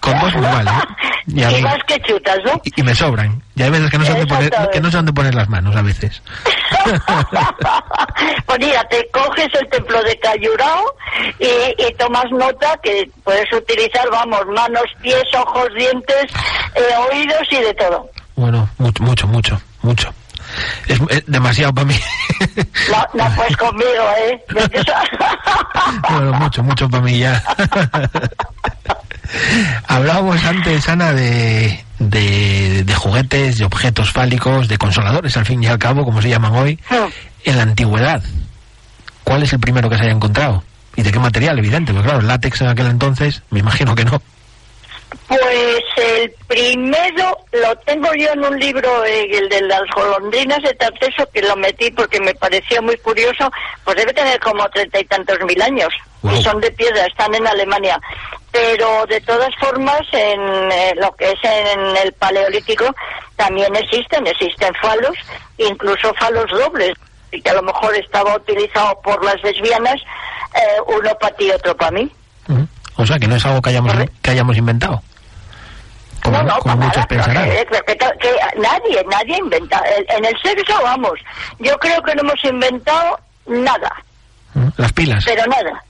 Con 0.00 0.18
dos 0.20 0.34
me 0.34 0.40
vale. 0.40 0.70
Y, 1.28 1.42
a 1.42 1.58
y 1.58 1.60
más 1.60 1.78
que 1.88 1.98
chutas, 2.02 2.38
¿no? 2.44 2.52
y- 2.62 2.80
y 2.80 2.84
me 2.84 2.94
sobran. 2.94 3.42
Y 3.56 3.62
hay 3.64 3.70
veces 3.70 3.90
que 3.90 3.98
no 3.98 4.04
sé 4.04 4.12
dónde 4.12 4.26
poner, 4.28 4.52
que 4.72 4.80
no 4.80 4.90
sé 4.92 4.96
dónde 4.98 5.12
poner 5.12 5.34
las 5.34 5.48
manos 5.48 5.74
a 5.74 5.82
veces. 5.82 6.22
pues 8.46 8.58
mira, 8.60 8.84
te 8.88 9.08
coges 9.12 9.48
el 9.60 9.68
templo 9.68 10.00
de 10.04 10.16
Cayurao 10.20 10.84
y, 11.40 11.46
y 11.82 11.94
tomas 11.98 12.26
nota 12.30 12.78
que 12.80 13.10
puedes 13.24 13.52
utilizar, 13.52 14.08
vamos, 14.10 14.46
manos, 14.54 14.84
pies, 15.02 15.24
ojos, 15.36 15.66
dientes, 15.76 16.26
eh, 16.76 16.94
oídos 17.10 17.42
y 17.50 17.56
de 17.56 17.74
todo. 17.74 18.08
Bueno, 18.36 18.68
mucho, 18.78 19.02
mucho, 19.02 19.26
mucho, 19.26 19.60
mucho. 19.82 20.14
Es, 20.86 21.00
es 21.10 21.22
demasiado 21.26 21.74
para 21.74 21.86
mí. 21.86 21.96
No, 22.90 23.24
no 23.24 23.34
pues 23.34 23.56
conmigo, 23.56 23.88
¿eh? 24.28 24.44
Bueno, 26.10 26.32
mucho, 26.34 26.62
mucho 26.62 26.88
para 26.88 27.02
mí 27.02 27.18
ya. 27.18 27.42
Hablábamos 29.88 30.44
antes, 30.44 30.88
Ana, 30.88 31.12
de, 31.12 31.84
de, 31.98 32.84
de 32.84 32.94
juguetes, 32.94 33.58
de 33.58 33.64
objetos 33.64 34.12
fálicos, 34.12 34.68
de 34.68 34.78
consoladores, 34.78 35.36
al 35.36 35.46
fin 35.46 35.62
y 35.62 35.66
al 35.66 35.78
cabo, 35.78 36.04
como 36.04 36.22
se 36.22 36.28
llaman 36.28 36.54
hoy, 36.54 36.78
en 37.44 37.56
la 37.56 37.62
antigüedad. 37.62 38.22
¿Cuál 39.24 39.42
es 39.42 39.52
el 39.52 39.60
primero 39.60 39.90
que 39.90 39.96
se 39.96 40.04
haya 40.04 40.12
encontrado? 40.12 40.62
¿Y 40.94 41.02
de 41.02 41.12
qué 41.12 41.18
material? 41.18 41.58
Evidente, 41.58 41.92
porque 41.92 42.08
claro, 42.08 42.22
látex 42.22 42.60
en 42.62 42.68
aquel 42.68 42.86
entonces, 42.86 43.42
me 43.50 43.60
imagino 43.60 43.94
que 43.94 44.04
no. 44.04 44.22
Pues 45.28 45.82
el 45.96 46.32
primero 46.46 47.36
lo 47.52 47.76
tengo 47.78 48.08
yo 48.14 48.30
en 48.32 48.44
un 48.44 48.58
libro, 48.60 49.04
eh, 49.04 49.26
el 49.32 49.48
de 49.48 49.60
las 49.62 49.82
golondrinas 49.94 50.62
de 50.62 50.72
Tarteso, 50.74 51.28
que 51.32 51.42
lo 51.42 51.56
metí 51.56 51.90
porque 51.90 52.20
me 52.20 52.34
pareció 52.34 52.80
muy 52.80 52.96
curioso, 52.98 53.50
pues 53.82 53.96
debe 53.96 54.12
tener 54.12 54.38
como 54.38 54.68
treinta 54.68 55.00
y 55.00 55.04
tantos 55.04 55.38
mil 55.44 55.60
años. 55.60 55.92
Wow. 56.22 56.36
Y 56.36 56.42
son 56.42 56.60
de 56.60 56.70
piedra, 56.70 57.06
están 57.06 57.34
en 57.34 57.46
Alemania. 57.46 58.00
Pero 58.52 59.04
de 59.06 59.20
todas 59.22 59.50
formas, 59.58 60.00
en 60.12 60.40
eh, 60.70 60.94
lo 60.96 61.10
que 61.16 61.32
es 61.32 61.38
en 61.42 61.96
el 61.96 62.12
paleolítico, 62.12 62.84
también 63.34 63.74
existen, 63.74 64.26
existen 64.28 64.72
falos, 64.80 65.16
incluso 65.58 66.14
falos 66.14 66.46
dobles, 66.50 66.92
y 67.32 67.42
que 67.42 67.50
a 67.50 67.54
lo 67.54 67.62
mejor 67.62 67.96
estaba 67.96 68.36
utilizado 68.36 69.00
por 69.02 69.24
las 69.24 69.42
lesbianas, 69.42 69.96
eh, 70.54 70.80
uno 70.86 71.10
para 71.20 71.34
ti 71.34 71.46
y 71.46 71.50
otro 71.50 71.76
para 71.76 71.90
mí. 71.90 72.10
O 72.96 73.04
sea, 73.04 73.18
que 73.18 73.26
no 73.26 73.36
es 73.36 73.44
algo 73.44 73.60
que 73.60 73.70
hayamos, 73.70 73.92
que 74.22 74.30
hayamos 74.30 74.56
inventado. 74.56 75.02
Como, 76.26 76.38
no, 76.38 76.44
no, 76.44 76.58
como 76.60 76.74
para 76.74 76.76
muchos 76.76 76.96
nada, 76.96 77.06
pensarán. 77.08 77.44
que- 77.50 77.66
que- 77.66 77.96
que- 77.96 78.18
que 78.20 78.60
nadie, 78.60 79.04
nadie 79.10 79.38
inventa. 79.38 79.82
En 80.08 80.24
el 80.24 80.34
sexo, 80.42 80.74
vamos, 80.82 81.12
yo 81.58 81.76
creo 81.78 82.02
que 82.02 82.14
no 82.14 82.20
hemos 82.22 82.44
inventado 82.44 83.18
nada, 83.46 83.90
Ujú. 84.54 84.72
Las 84.76 84.92
pilas. 84.92 85.24
pero 85.26 85.44
nada. 85.46 85.82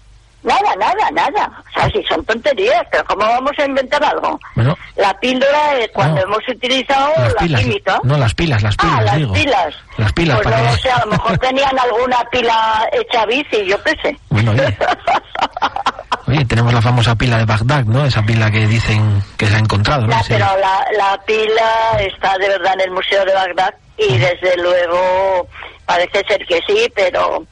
Nada, 0.42 0.76
nada, 0.78 1.10
nada. 1.10 1.50
O 1.68 1.72
sea, 1.72 1.90
si 1.90 2.04
son 2.04 2.24
tonterías, 2.24 2.86
pero 2.92 3.04
¿cómo 3.06 3.22
vamos 3.26 3.50
a 3.58 3.64
inventar 3.64 4.04
algo? 4.04 4.38
Bueno, 4.54 4.78
La 4.94 5.12
píldora 5.18 5.74
es 5.74 5.88
cuando 5.92 6.20
No. 6.20 6.26
hemos 6.28 6.48
utilizado 6.48 7.10
las 7.18 7.32
la 7.32 7.40
pilas. 7.40 7.60
química. 7.62 8.00
No, 8.04 8.16
las 8.16 8.32
pilas, 8.34 8.62
las 8.62 8.76
pilas, 8.76 8.94
ah, 8.96 9.02
las 9.02 9.16
digo. 9.16 9.32
pilas. 9.32 9.74
Las 9.96 10.12
pilas, 10.12 10.36
Pues 10.40 10.44
para 10.54 10.70
no 10.70 10.76
que- 10.80 10.90
a 10.90 10.98
lo 11.00 11.06
mejor 11.10 11.38
tenían 11.40 11.76
alguna 11.78 12.18
pila 12.30 12.88
hecha 12.92 13.26
bici, 13.26 13.64
yo 13.66 13.82
qué 13.82 13.96
sé. 14.02 14.16
Bueno, 14.28 14.52
oye. 14.52 14.76
Oye, 16.28 16.44
tenemos 16.44 16.72
la 16.74 16.82
famosa 16.82 17.14
pila 17.14 17.38
de 17.38 17.44
Bagdad, 17.44 17.84
¿no? 17.84 18.04
Esa 18.04 18.22
pila 18.22 18.50
que 18.50 18.66
dicen 18.66 19.22
que 19.36 19.46
se 19.46 19.56
ha 19.56 19.58
encontrado, 19.58 20.06
¿no? 20.06 20.10
Ya, 20.10 20.22
pero 20.28 20.46
la, 20.58 20.86
la 20.96 21.20
pila 21.24 21.98
está 22.00 22.36
de 22.38 22.48
verdad 22.48 22.74
en 22.74 22.80
el 22.80 22.90
Museo 22.90 23.24
de 23.24 23.32
Bagdad 23.32 23.74
y 23.96 24.18
desde 24.18 24.56
luego 24.56 25.46
parece 25.86 26.24
ser 26.28 26.44
que 26.46 26.60
sí, 26.66 26.90
pero 26.94 27.46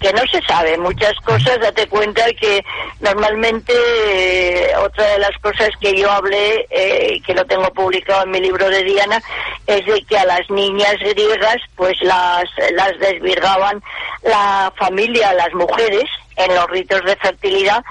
que 0.00 0.12
no 0.12 0.22
se 0.30 0.40
sabe 0.46 0.76
muchas 0.78 1.14
cosas. 1.24 1.58
Date 1.60 1.86
cuenta 1.86 2.24
que 2.40 2.62
normalmente 3.00 3.72
eh, 3.72 4.76
otra 4.76 5.06
de 5.06 5.18
las 5.18 5.36
cosas 5.40 5.70
que 5.80 5.94
yo 5.96 6.10
hablé, 6.10 6.66
eh, 6.70 7.20
que 7.26 7.34
lo 7.34 7.44
tengo 7.44 7.70
publicado 7.72 8.24
en 8.24 8.30
mi 8.30 8.40
libro 8.40 8.68
de 8.68 8.82
Diana, 8.84 9.20
es 9.66 9.84
de 9.86 10.02
que 10.04 10.18
a 10.18 10.24
las 10.24 10.48
niñas 10.50 10.96
griegas 10.98 11.56
pues 11.76 11.94
las, 12.02 12.44
las 12.72 12.98
desvirgaban 12.98 13.82
la 14.22 14.72
familia, 14.76 15.32
las 15.34 15.52
mujeres, 15.54 16.04
en 16.36 16.54
los 16.54 16.66
ritos 16.70 17.02
de 17.04 17.16
fertilidad 17.16 17.82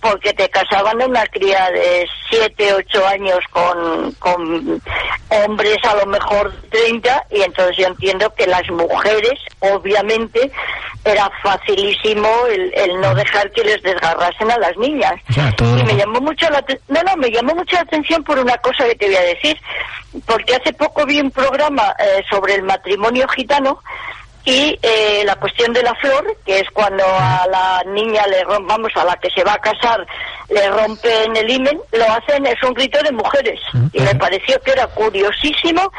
porque 0.00 0.32
te 0.32 0.48
casaban 0.48 1.02
una 1.02 1.26
cría 1.26 1.70
de 1.70 2.06
7, 2.30 2.74
8 2.74 3.06
años 3.06 3.38
con, 3.50 4.12
con 4.12 4.80
hombres 5.28 5.76
a 5.84 5.96
lo 5.96 6.06
mejor 6.06 6.52
30 6.70 7.26
y 7.30 7.42
entonces 7.42 7.76
yo 7.76 7.86
entiendo 7.86 8.32
que 8.34 8.46
las 8.46 8.68
mujeres 8.70 9.38
obviamente 9.60 10.50
era 11.04 11.30
facilísimo 11.42 12.28
el, 12.48 12.72
el 12.74 13.00
no 13.00 13.14
dejar 13.14 13.50
que 13.52 13.64
les 13.64 13.82
desgarrasen 13.82 14.50
a 14.50 14.58
las 14.58 14.76
niñas. 14.76 15.14
Y 15.80 15.84
me 15.84 15.96
llamó 15.96 16.20
mucho 16.20 16.48
la 16.50 16.64
no 16.88 17.02
no 17.02 17.16
me 17.16 17.30
llamó 17.30 17.54
mucho 17.54 17.76
la 17.76 17.82
atención 17.82 18.22
por 18.24 18.38
una 18.38 18.56
cosa 18.58 18.84
que 18.84 18.94
te 18.94 19.06
voy 19.06 19.16
a 19.16 19.22
decir 19.22 19.58
porque 20.26 20.54
hace 20.54 20.72
poco 20.72 21.04
vi 21.06 21.20
un 21.20 21.30
programa 21.30 21.94
eh, 21.98 22.22
sobre 22.30 22.54
el 22.54 22.62
matrimonio 22.62 23.26
gitano 23.28 23.80
y 24.50 24.78
eh, 24.80 25.22
la 25.26 25.36
cuestión 25.36 25.74
de 25.74 25.82
la 25.82 25.94
flor, 25.96 26.24
que 26.46 26.60
es 26.60 26.70
cuando 26.72 27.04
a 27.04 27.46
la 27.50 27.82
niña 27.86 28.26
le 28.28 28.42
rom- 28.44 28.66
vamos 28.66 28.90
a 28.96 29.04
la 29.04 29.14
que 29.16 29.28
se 29.28 29.44
va 29.44 29.52
a 29.52 29.58
casar, 29.60 30.06
le 30.48 30.70
rompen 30.70 31.36
el 31.36 31.50
himen, 31.50 31.78
lo 31.92 32.04
hacen, 32.10 32.46
es 32.46 32.62
un 32.62 32.74
rito 32.74 32.98
de 33.02 33.12
mujeres. 33.12 33.60
Y 33.92 34.00
me 34.00 34.14
pareció 34.14 34.58
que 34.62 34.70
era 34.72 34.86
curiosísimo 34.86 35.92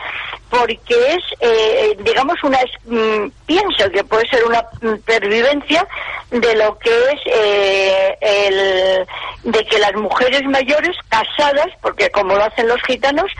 porque 0.50 1.14
es, 1.14 1.24
eh, 1.42 1.96
digamos, 2.00 2.44
una, 2.44 2.58
es- 2.58 2.72
mm, 2.86 3.28
pienso 3.46 3.88
que 3.92 4.04
puede 4.04 4.28
ser 4.30 4.44
una 4.44 4.64
mm, 4.82 4.96
pervivencia 5.06 5.88
de 6.32 6.56
lo 6.56 6.76
que 6.80 6.90
es 6.90 7.22
eh, 7.28 8.18
el, 8.20 9.52
de 9.52 9.64
que 9.66 9.78
las 9.78 9.94
mujeres 9.94 10.42
mayores 10.46 10.98
casadas, 11.10 11.68
porque 11.84 12.10
como 12.10 12.34
lo 12.34 12.44
hacen 12.46 12.68
los 12.68 12.82
gitanos, 12.82 13.32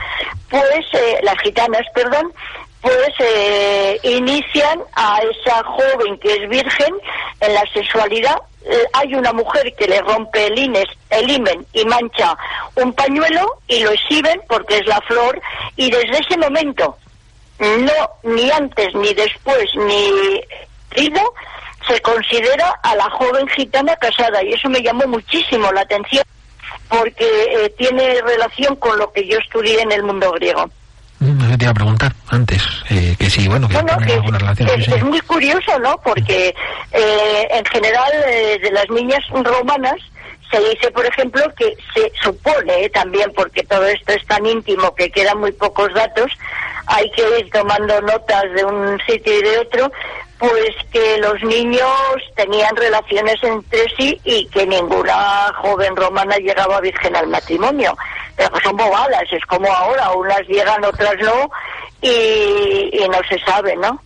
pues, 0.48 0.86
eh, 0.92 1.18
las 1.24 1.36
gitanas, 1.42 1.82
perdón, 1.94 2.32
pues 2.80 3.10
eh, 3.18 3.98
inician 4.02 4.80
a 4.94 5.18
esa 5.18 5.62
joven 5.64 6.18
que 6.18 6.32
es 6.32 6.48
virgen 6.48 6.94
en 7.40 7.54
la 7.54 7.64
sexualidad. 7.72 8.36
Eh, 8.64 8.84
hay 8.92 9.14
una 9.14 9.32
mujer 9.32 9.74
que 9.74 9.86
le 9.86 10.00
rompe 10.00 10.46
el, 10.46 10.58
ines, 10.58 10.86
el 11.10 11.30
himen 11.30 11.66
y 11.72 11.84
mancha 11.84 12.36
un 12.76 12.92
pañuelo 12.92 13.58
y 13.66 13.82
lo 13.82 13.90
exhiben 13.90 14.40
porque 14.48 14.78
es 14.78 14.86
la 14.86 15.00
flor 15.02 15.40
y 15.76 15.90
desde 15.90 16.18
ese 16.18 16.36
momento, 16.38 16.96
no 17.58 18.10
ni 18.22 18.50
antes 18.50 18.94
ni 18.94 19.12
después 19.14 19.66
ni 19.76 20.40
ido, 20.96 21.34
se 21.88 22.00
considera 22.02 22.70
a 22.82 22.94
la 22.96 23.10
joven 23.10 23.48
gitana 23.48 23.96
casada 23.96 24.42
y 24.44 24.52
eso 24.52 24.68
me 24.68 24.82
llamó 24.82 25.06
muchísimo 25.06 25.72
la 25.72 25.80
atención 25.82 26.24
porque 26.88 27.24
eh, 27.24 27.74
tiene 27.78 28.20
relación 28.22 28.76
con 28.76 28.98
lo 28.98 29.12
que 29.12 29.26
yo 29.26 29.38
estudié 29.38 29.80
en 29.80 29.92
el 29.92 30.02
mundo 30.02 30.30
griego. 30.32 30.68
Eso 31.50 31.58
te 31.58 31.64
iba 31.64 31.72
a 31.72 31.74
preguntar 31.74 32.12
antes, 32.28 32.62
eh, 32.90 33.16
que 33.18 33.28
sí, 33.28 33.48
bueno, 33.48 33.66
que 33.66 33.74
No, 33.74 33.82
no, 33.82 33.96
tiene 33.96 34.06
que 34.06 34.12
alguna 34.12 34.38
relación. 34.38 34.68
es, 34.68 34.74
sí, 34.76 34.80
es 34.82 34.86
señor. 34.86 35.04
muy 35.06 35.20
curioso, 35.22 35.78
¿no? 35.80 36.00
Porque 36.00 36.54
eh, 36.92 37.48
en 37.50 37.64
general 37.64 38.12
eh, 38.28 38.60
de 38.62 38.70
las 38.70 38.88
niñas 38.88 39.18
romanas 39.32 39.96
se 40.48 40.60
dice, 40.60 40.92
por 40.92 41.04
ejemplo, 41.06 41.42
que 41.56 41.76
se 41.92 42.12
supone 42.22 42.84
eh, 42.84 42.90
también, 42.90 43.32
porque 43.34 43.64
todo 43.64 43.84
esto 43.86 44.12
es 44.12 44.24
tan 44.26 44.46
íntimo 44.46 44.94
que 44.94 45.10
quedan 45.10 45.38
muy 45.40 45.50
pocos 45.50 45.92
datos, 45.92 46.30
hay 46.86 47.10
que 47.10 47.22
ir 47.40 47.50
tomando 47.50 48.00
notas 48.00 48.44
de 48.54 48.64
un 48.64 49.00
sitio 49.04 49.36
y 49.36 49.42
de 49.42 49.58
otro, 49.58 49.90
pues 50.38 50.70
que 50.92 51.18
los 51.18 51.42
niños 51.42 51.90
tenían 52.36 52.76
relaciones 52.76 53.42
entre 53.42 53.86
sí 53.96 54.20
y 54.22 54.46
que 54.46 54.66
ninguna 54.66 55.52
joven 55.56 55.96
romana 55.96 56.36
llegaba 56.36 56.80
virgen 56.80 57.16
al 57.16 57.26
matrimonio. 57.26 57.96
Son 58.62 58.76
bobadas, 58.76 59.24
es 59.30 59.44
como 59.46 59.70
ahora, 59.70 60.10
unas 60.12 60.40
llegan, 60.48 60.84
otras 60.84 61.14
no, 61.20 61.50
y, 62.00 63.00
no 63.08 63.18
se 63.28 63.38
sabe, 63.44 63.76
¿no? 63.76 64.00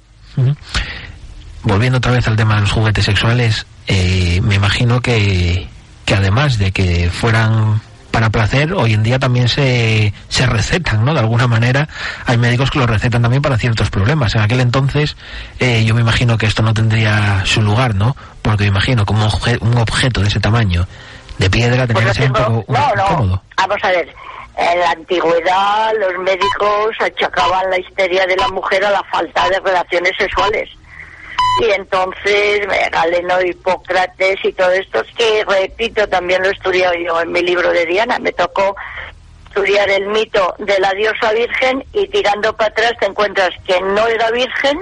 Volviendo 1.62 1.98
otra 1.98 2.12
vez 2.12 2.26
al 2.26 2.36
tema 2.36 2.56
de 2.56 2.62
los 2.62 2.72
juguetes 2.72 3.04
sexuales, 3.04 3.66
eh, 3.86 4.40
me 4.42 4.56
imagino 4.56 5.00
que, 5.00 5.68
que 6.04 6.14
además 6.14 6.58
de 6.58 6.72
que 6.72 7.10
fueran 7.10 7.80
para 8.14 8.30
placer, 8.30 8.72
hoy 8.74 8.94
en 8.94 9.02
día 9.02 9.18
también 9.18 9.48
se, 9.48 10.14
se 10.28 10.46
recetan, 10.46 11.04
¿no? 11.04 11.14
De 11.14 11.18
alguna 11.18 11.48
manera, 11.48 11.88
hay 12.26 12.38
médicos 12.38 12.70
que 12.70 12.78
lo 12.78 12.86
recetan 12.86 13.22
también 13.22 13.42
para 13.42 13.58
ciertos 13.58 13.90
problemas. 13.90 14.36
En 14.36 14.42
aquel 14.42 14.60
entonces, 14.60 15.16
eh, 15.58 15.84
yo 15.84 15.96
me 15.96 16.00
imagino 16.00 16.38
que 16.38 16.46
esto 16.46 16.62
no 16.62 16.72
tendría 16.72 17.44
su 17.44 17.60
lugar, 17.60 17.96
¿no? 17.96 18.14
Porque 18.40 18.64
me 18.64 18.68
imagino 18.68 19.04
como 19.04 19.28
un 19.62 19.78
objeto 19.78 20.20
de 20.20 20.28
ese 20.28 20.38
tamaño, 20.38 20.86
de 21.38 21.50
piedra, 21.50 21.86
tendría 21.86 22.04
Pues 22.12 22.16
que 22.18 22.22
ser 22.22 22.30
un 22.32 22.38
lo 22.38 22.44
poco 22.46 22.64
tengo- 22.72 22.78
no, 22.78 22.94
no. 22.94 23.16
cómodo. 23.16 23.42
Vamos 23.56 23.76
a 23.82 23.88
ver. 23.90 24.14
En 24.56 24.78
la 24.80 24.90
antigüedad 24.92 25.92
los 25.98 26.18
médicos 26.22 26.94
achacaban 27.00 27.70
la 27.70 27.78
histeria 27.78 28.24
de 28.26 28.36
la 28.36 28.46
mujer 28.48 28.84
a 28.84 28.90
la 28.90 29.02
falta 29.04 29.48
de 29.48 29.58
relaciones 29.60 30.12
sexuales. 30.16 30.70
Y 31.60 31.70
entonces 31.72 32.60
Galeno, 32.92 33.40
Hipócrates 33.42 34.36
y 34.44 34.52
todo 34.52 34.70
esto, 34.72 35.00
es 35.00 35.12
que 35.16 35.44
repito, 35.46 36.06
también 36.08 36.42
lo 36.42 36.48
he 36.48 36.52
estudiado 36.52 36.94
yo 36.94 37.20
en 37.20 37.32
mi 37.32 37.42
libro 37.42 37.70
de 37.70 37.84
Diana, 37.86 38.18
me 38.20 38.32
tocó 38.32 38.76
estudiar 39.48 39.88
el 39.90 40.06
mito 40.06 40.54
de 40.58 40.78
la 40.80 40.90
diosa 40.92 41.32
virgen 41.32 41.84
y 41.92 42.06
tirando 42.08 42.56
para 42.56 42.70
atrás 42.70 42.92
te 43.00 43.06
encuentras 43.06 43.50
que 43.66 43.80
no 43.80 44.06
era 44.06 44.30
virgen, 44.32 44.80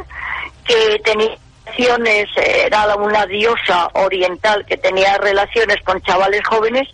que 0.67 1.01
tenía 1.05 1.31
relaciones, 1.65 2.27
eh, 2.37 2.65
era 2.67 2.95
una 2.97 3.27
diosa 3.27 3.89
oriental 3.95 4.65
que 4.67 4.77
tenía 4.77 5.17
relaciones 5.19 5.77
con 5.85 6.01
chavales 6.03 6.43
jóvenes 6.47 6.89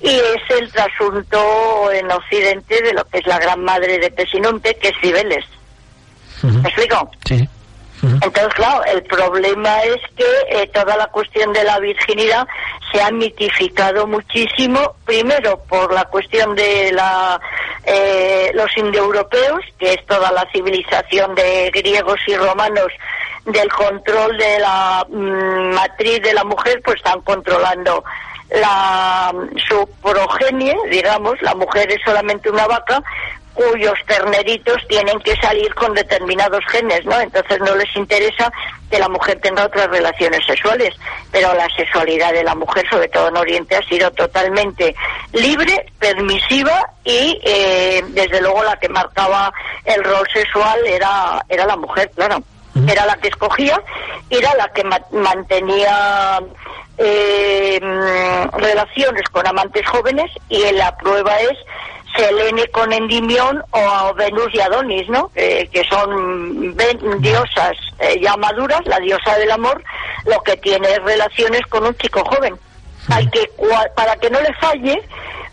y 0.00 0.08
es 0.08 0.58
el 0.58 0.70
trasunto 0.72 1.90
en 1.92 2.10
Occidente 2.10 2.82
de 2.82 2.92
lo 2.92 3.04
que 3.04 3.18
es 3.18 3.26
la 3.26 3.38
gran 3.38 3.62
madre 3.62 3.98
de 3.98 4.10
Pesinunte, 4.10 4.76
que 4.76 4.88
es 4.88 4.94
Cibeles. 5.00 5.44
¿Me 6.42 6.68
explico? 6.68 7.10
Sí. 7.26 7.48
Entonces, 8.02 8.54
claro, 8.54 8.82
el 8.84 9.02
problema 9.02 9.82
es 9.82 9.98
que 10.16 10.24
eh, 10.50 10.66
toda 10.72 10.96
la 10.96 11.06
cuestión 11.08 11.52
de 11.52 11.64
la 11.64 11.78
virginidad 11.78 12.46
se 12.90 13.02
ha 13.02 13.10
mitificado 13.10 14.06
muchísimo, 14.06 14.94
primero 15.04 15.58
por 15.68 15.92
la 15.92 16.04
cuestión 16.06 16.54
de 16.54 16.92
la, 16.92 17.40
eh, 17.84 18.50
los 18.54 18.74
indoeuropeos, 18.76 19.60
que 19.78 19.92
es 19.94 20.06
toda 20.06 20.32
la 20.32 20.48
civilización 20.50 21.34
de 21.34 21.70
griegos 21.72 22.18
y 22.26 22.36
romanos, 22.36 22.88
del 23.44 23.68
control 23.70 24.36
de 24.38 24.58
la 24.60 25.06
mm, 25.08 25.74
matriz 25.74 26.22
de 26.22 26.34
la 26.34 26.44
mujer, 26.44 26.80
pues 26.84 26.96
están 26.96 27.20
controlando 27.22 28.04
la, 28.50 29.32
su 29.68 29.88
progenie, 30.02 30.76
digamos, 30.90 31.40
la 31.42 31.54
mujer 31.54 31.90
es 31.92 32.00
solamente 32.04 32.50
una 32.50 32.66
vaca, 32.66 33.02
cuyos 33.54 33.94
terneritos 34.06 34.76
tienen 34.88 35.18
que 35.20 35.34
salir 35.36 35.74
con 35.74 35.92
determinados 35.94 36.64
genes, 36.70 37.04
¿no? 37.04 37.18
Entonces 37.20 37.58
no 37.60 37.74
les 37.74 37.94
interesa 37.96 38.50
que 38.90 38.98
la 38.98 39.08
mujer 39.08 39.38
tenga 39.40 39.64
otras 39.66 39.88
relaciones 39.88 40.40
sexuales, 40.46 40.94
pero 41.30 41.52
la 41.54 41.68
sexualidad 41.76 42.32
de 42.32 42.44
la 42.44 42.54
mujer, 42.54 42.88
sobre 42.88 43.08
todo 43.08 43.28
en 43.28 43.36
Oriente, 43.36 43.76
ha 43.76 43.82
sido 43.82 44.10
totalmente 44.12 44.94
libre, 45.32 45.86
permisiva 45.98 46.90
y 47.04 47.40
eh, 47.44 48.02
desde 48.08 48.40
luego 48.40 48.62
la 48.64 48.76
que 48.78 48.88
marcaba 48.88 49.52
el 49.84 50.02
rol 50.04 50.26
sexual 50.32 50.78
era, 50.86 51.44
era 51.48 51.66
la 51.66 51.76
mujer, 51.76 52.10
claro. 52.14 52.42
Era 52.88 53.04
la 53.04 53.16
que 53.16 53.28
escogía, 53.28 53.78
era 54.30 54.54
la 54.54 54.68
que 54.68 54.84
ma- 54.84 55.00
mantenía 55.10 56.40
eh, 56.98 57.78
mm, 57.82 58.56
relaciones 58.58 59.22
con 59.30 59.46
amantes 59.46 59.86
jóvenes 59.88 60.30
y 60.48 60.62
la 60.72 60.96
prueba 60.96 61.38
es 61.40 61.58
Selene 62.16 62.66
con 62.68 62.92
Endimión 62.92 63.62
o 63.70 64.14
Venus 64.14 64.48
y 64.52 64.60
Adonis, 64.60 65.08
¿no? 65.08 65.30
Eh, 65.34 65.68
que 65.72 65.84
son 65.84 66.76
diosas 67.20 67.76
eh, 67.98 68.18
ya 68.20 68.36
maduras, 68.36 68.80
la 68.86 68.98
diosa 68.98 69.36
del 69.38 69.50
amor, 69.50 69.82
lo 70.26 70.42
que 70.42 70.56
tiene 70.56 70.88
es 70.92 71.02
relaciones 71.02 71.62
con 71.68 71.84
un 71.86 71.96
chico 71.96 72.24
joven. 72.24 72.56
Hay 73.08 73.26
que, 73.30 73.50
para 73.96 74.14
que 74.16 74.30
no 74.30 74.40
le 74.40 74.52
falle, 74.54 75.02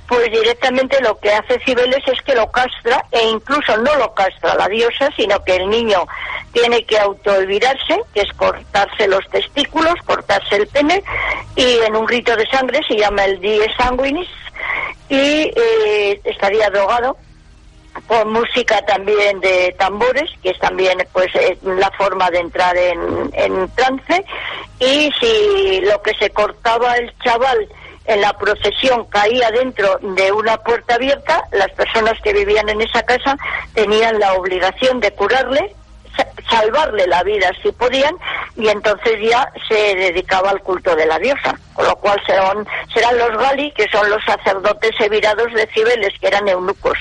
pues 0.07 0.31
directamente 0.31 1.01
lo 1.01 1.17
que 1.19 1.31
hace 1.31 1.59
Cibeles 1.65 2.01
es 2.07 2.21
que 2.21 2.35
lo 2.35 2.49
castra 2.51 3.03
e 3.11 3.27
incluso 3.27 3.75
no 3.77 3.93
lo 3.95 4.13
castra 4.13 4.55
la 4.55 4.67
diosa, 4.67 5.09
sino 5.15 5.43
que 5.43 5.55
el 5.55 5.69
niño 5.69 6.05
tiene 6.53 6.83
que 6.85 6.97
autoolvidarse, 6.97 8.01
que 8.13 8.21
es 8.21 8.31
cortarse 8.33 9.07
los 9.07 9.27
testículos, 9.29 9.95
cortarse 10.05 10.55
el 10.55 10.67
pene 10.67 11.03
y 11.55 11.79
en 11.85 11.95
un 11.95 12.07
rito 12.07 12.35
de 12.35 12.47
sangre 12.47 12.79
se 12.87 12.95
llama 12.95 13.25
el 13.25 13.39
die 13.39 13.67
sanguinis 13.77 14.29
y 15.09 15.51
eh, 15.55 16.21
estaría 16.23 16.69
drogado 16.69 17.17
con 18.05 18.31
música 18.31 18.81
también 18.85 19.39
de 19.39 19.75
tambores, 19.77 20.29
que 20.43 20.51
es 20.51 20.59
también 20.59 20.97
pues 21.13 21.27
la 21.63 21.89
forma 21.91 22.29
de 22.29 22.39
entrar 22.39 22.75
en, 22.77 23.69
trance, 23.75 24.23
y 24.79 25.11
si 25.19 25.81
lo 25.81 26.01
que 26.01 26.13
se 26.19 26.29
cortaba 26.29 26.95
el 26.95 27.11
chaval 27.23 27.67
en 28.05 28.21
la 28.21 28.33
procesión 28.37 29.05
caía 29.05 29.49
dentro 29.51 29.97
de 30.01 30.31
una 30.31 30.57
puerta 30.57 30.95
abierta, 30.95 31.43
las 31.51 31.71
personas 31.71 32.13
que 32.21 32.33
vivían 32.33 32.69
en 32.69 32.81
esa 32.81 33.03
casa 33.03 33.37
tenían 33.73 34.19
la 34.19 34.33
obligación 34.33 34.99
de 34.99 35.11
curarle, 35.11 35.75
salvarle 36.49 37.07
la 37.07 37.24
vida 37.24 37.51
si 37.61 37.72
podían, 37.72 38.15
y 38.55 38.68
entonces 38.68 39.13
ya 39.22 39.47
se 39.68 39.95
dedicaba 39.95 40.51
al 40.51 40.61
culto 40.61 40.95
de 40.95 41.05
la 41.05 41.20
diosa, 41.20 41.57
con 41.74 41.86
lo 41.86 41.95
cual 41.97 42.20
serán, 42.26 42.65
serán 42.93 43.18
los 43.18 43.38
gali, 43.38 43.72
que 43.74 43.86
son 43.91 44.09
los 44.09 44.24
sacerdotes 44.24 44.91
evirados 44.99 45.53
de 45.53 45.68
Cibeles, 45.74 46.13
que 46.20 46.28
eran 46.28 46.47
eunucos. 46.47 46.97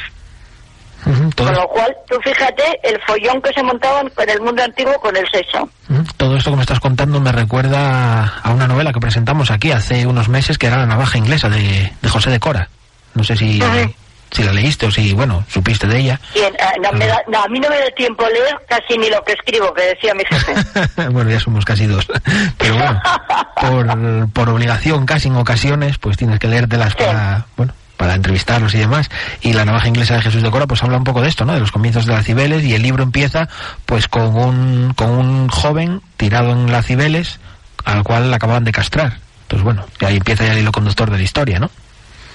Con 1.37 1.55
lo 1.55 1.69
cual, 1.69 1.95
tú 2.09 2.17
fíjate 2.21 2.64
el 2.83 3.01
follón 3.07 3.41
que 3.41 3.53
se 3.53 3.62
montaban 3.62 4.11
en 4.17 4.31
el 4.31 4.41
mundo 4.41 4.62
antiguo 4.64 4.95
con 5.01 5.17
el 5.17 5.25
sexo. 5.31 5.69
todo 6.17 6.37
esto 6.37 6.51
que 6.51 6.57
me 6.57 6.62
estás 6.62 6.81
contando 6.81 7.21
me 7.21 7.31
recuerda 7.31 8.41
a 8.43 8.51
una 8.51 8.67
novela 8.67 8.93
que 8.93 8.99
presentamos 8.99 9.53
aquí 9.53 9.71
hace 9.71 10.07
unos 10.07 10.29
meses 10.29 10.59
que 10.59 10.67
era 10.67 10.79
La 10.79 10.87
navaja 10.87 11.17
inglesa 11.17 11.49
de, 11.49 11.93
de 12.03 12.09
José 12.09 12.31
de 12.31 12.41
Cora. 12.41 12.69
No 13.14 13.23
sé 13.23 13.37
si. 13.37 13.61
Si 14.37 14.43
la 14.45 14.53
leíste 14.53 14.87
o 14.87 14.91
si, 14.91 15.12
bueno, 15.14 15.45
supiste 15.49 15.87
de 15.87 15.99
ella. 15.99 16.20
Y 16.34 16.41
en- 16.41 16.57
ah, 16.61 16.72
no 16.82 16.93
me 16.99 17.07
da- 17.07 17.22
no, 17.28 17.43
a 17.43 17.49
mí 17.49 17.59
no 17.59 17.68
me 17.68 17.78
da 17.78 17.91
tiempo 17.97 18.24
leer 18.28 18.57
casi 18.68 18.99
ni 18.99 19.09
lo 19.11 19.22
que 19.24 19.32
escribo, 19.32 19.72
que 19.74 19.82
decía 19.82 20.14
mi 20.14 20.24
jefe. 20.24 21.09
bueno, 21.11 21.30
ya 21.30 21.41
somos 21.41 21.64
casi 21.64 21.87
dos. 21.87 22.07
Pero 22.59 22.74
bueno, 22.76 23.01
por, 23.61 24.30
por 24.32 24.49
obligación, 24.51 25.07
casi 25.07 25.28
en 25.28 25.37
ocasiones, 25.37 25.99
pues 25.99 26.16
tienes 26.16 26.39
que 26.39 26.49
leértelas 26.49 26.93
Sí. 26.97 27.05
para, 27.05 27.47
bueno, 27.57 27.72
para 27.97 28.14
entrevistarlos 28.14 28.74
y 28.74 28.78
demás. 28.78 29.09
Y 29.41 29.53
la 29.55 29.64
navaja 29.64 29.89
inglesa 29.89 30.14
de 30.16 30.22
Jesús 30.22 30.43
de 30.43 30.51
Cora, 30.51 30.66
pues 30.66 30.82
habla 30.82 30.99
un 30.99 31.05
poco 31.05 31.22
de 31.22 31.28
esto, 31.28 31.45
¿no? 31.45 31.55
De 31.55 31.61
los 31.61 31.72
comienzos 31.72 32.07
de 32.07 32.12
las 32.12 32.24
Cibeles 32.24 32.62
y 32.64 32.74
el 32.74 32.82
libro 32.82 33.03
empieza, 33.03 33.49
pues 33.87 34.07
con 34.09 34.37
un, 34.37 34.93
con 34.95 35.11
un 35.11 35.49
joven 35.49 36.03
tirado 36.16 36.53
en 36.53 36.70
las 36.70 36.84
Cibeles 36.87 37.41
al 37.84 38.03
cual 38.03 38.32
acababan 38.34 38.64
de 38.64 38.72
castrar. 38.72 39.18
Entonces, 39.43 39.64
bueno, 39.64 39.87
ahí 40.01 40.16
empieza 40.16 40.45
ya 40.45 40.53
el 40.53 40.59
hilo 40.59 40.72
conductor 40.72 41.11
de 41.11 41.16
la 41.18 41.22
historia, 41.22 41.59
¿no? 41.59 41.70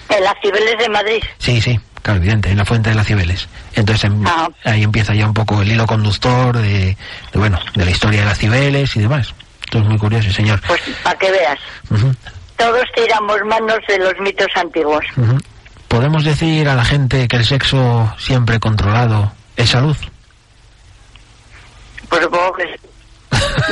en 0.09 0.23
las 0.25 0.33
Cibeles 0.41 0.77
de 0.77 0.89
Madrid. 0.89 1.23
Sí, 1.37 1.61
sí, 1.61 1.79
claro, 2.01 2.19
evidente, 2.19 2.49
en 2.51 2.57
la 2.57 2.65
fuente 2.65 2.89
de 2.89 2.95
las 2.95 3.07
Cibeles. 3.07 3.47
Entonces 3.73 4.05
em- 4.05 4.25
Ah. 4.25 4.47
ahí 4.65 4.83
empieza 4.83 5.13
ya 5.13 5.25
un 5.25 5.33
poco 5.33 5.61
el 5.61 5.71
hilo 5.71 5.85
conductor 5.85 6.57
de, 6.57 6.95
de, 7.31 7.39
bueno, 7.39 7.59
de 7.75 7.85
la 7.85 7.91
historia 7.91 8.21
de 8.21 8.25
las 8.27 8.37
Cibeles 8.37 8.95
y 8.95 8.99
demás. 9.01 9.33
Esto 9.63 9.79
es 9.79 9.85
muy 9.85 9.97
curioso, 9.97 10.31
señor. 10.31 10.61
Pues 10.67 10.81
para 11.03 11.17
que 11.17 11.31
veas. 11.31 11.59
Ujú, 11.89 12.13
Todos 12.57 12.83
tiramos 12.95 13.37
manos 13.45 13.79
de 13.87 13.97
los 13.99 14.13
mitos 14.19 14.47
antiguos. 14.55 15.03
ujú. 15.17 15.37
¿Podemos 15.87 16.23
decir 16.23 16.69
a 16.69 16.75
la 16.75 16.85
gente 16.85 17.27
que 17.27 17.35
el 17.37 17.45
sexo 17.45 18.13
siempre 18.17 18.59
controlado 18.59 19.31
es 19.57 19.69
salud? 19.71 19.97
Pues 22.09 22.21
supongo 22.23 22.53
que 22.53 22.63
sí. 22.63 22.79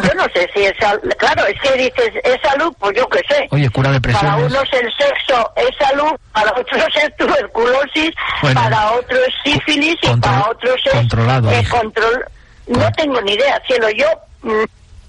Yo 0.04 0.14
no 0.16 0.24
sé 0.34 0.50
si 0.54 0.64
es 0.64 0.74
salud. 0.80 1.02
Claro, 1.18 1.46
es 1.46 1.60
que 1.62 1.78
dices, 1.78 2.12
¿es 2.24 2.38
salud? 2.42 2.74
Pues 2.80 2.96
yo 2.96 3.08
qué 3.10 3.20
sé. 3.30 3.48
Oye, 3.52 3.70
cura 3.70 3.90
Para 3.90 3.94
depresiones. 3.96 4.52
unos 4.52 4.74
el 4.74 4.92
sexo 4.98 5.52
es 5.58 5.76
salud, 5.78 6.12
para 6.32 6.52
otros 6.52 6.88
es 7.04 7.16
tuberculosis, 7.18 8.12
Bueno. 8.42 8.62
para 8.62 8.92
otros 8.94 9.20
es 9.28 9.52
sífilis 9.54 9.96
y 10.02 10.16
para 10.20 10.50
otros 10.50 10.76
es 10.86 10.92
controlado, 10.94 11.52
eh, 11.52 11.64
control. 11.70 12.26
No 12.68 12.92
tengo 12.94 13.20
ni 13.22 13.34
idea, 13.34 13.62
cielo. 13.68 13.90
Yo 13.90 14.06
mm, 14.44 14.64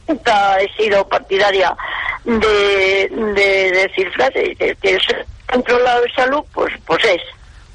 nunca 0.09 0.59
he 0.61 0.69
sido 0.83 1.07
partidaria 1.09 1.77
de, 2.25 3.09
de 3.35 3.71
decir 3.73 4.11
frases 4.13 4.57
que, 4.59 4.75
que 4.77 4.95
es 4.97 5.03
controlado 5.51 6.05
es 6.05 6.13
salud, 6.15 6.43
pues, 6.53 6.73
pues 6.87 7.05
es. 7.05 7.23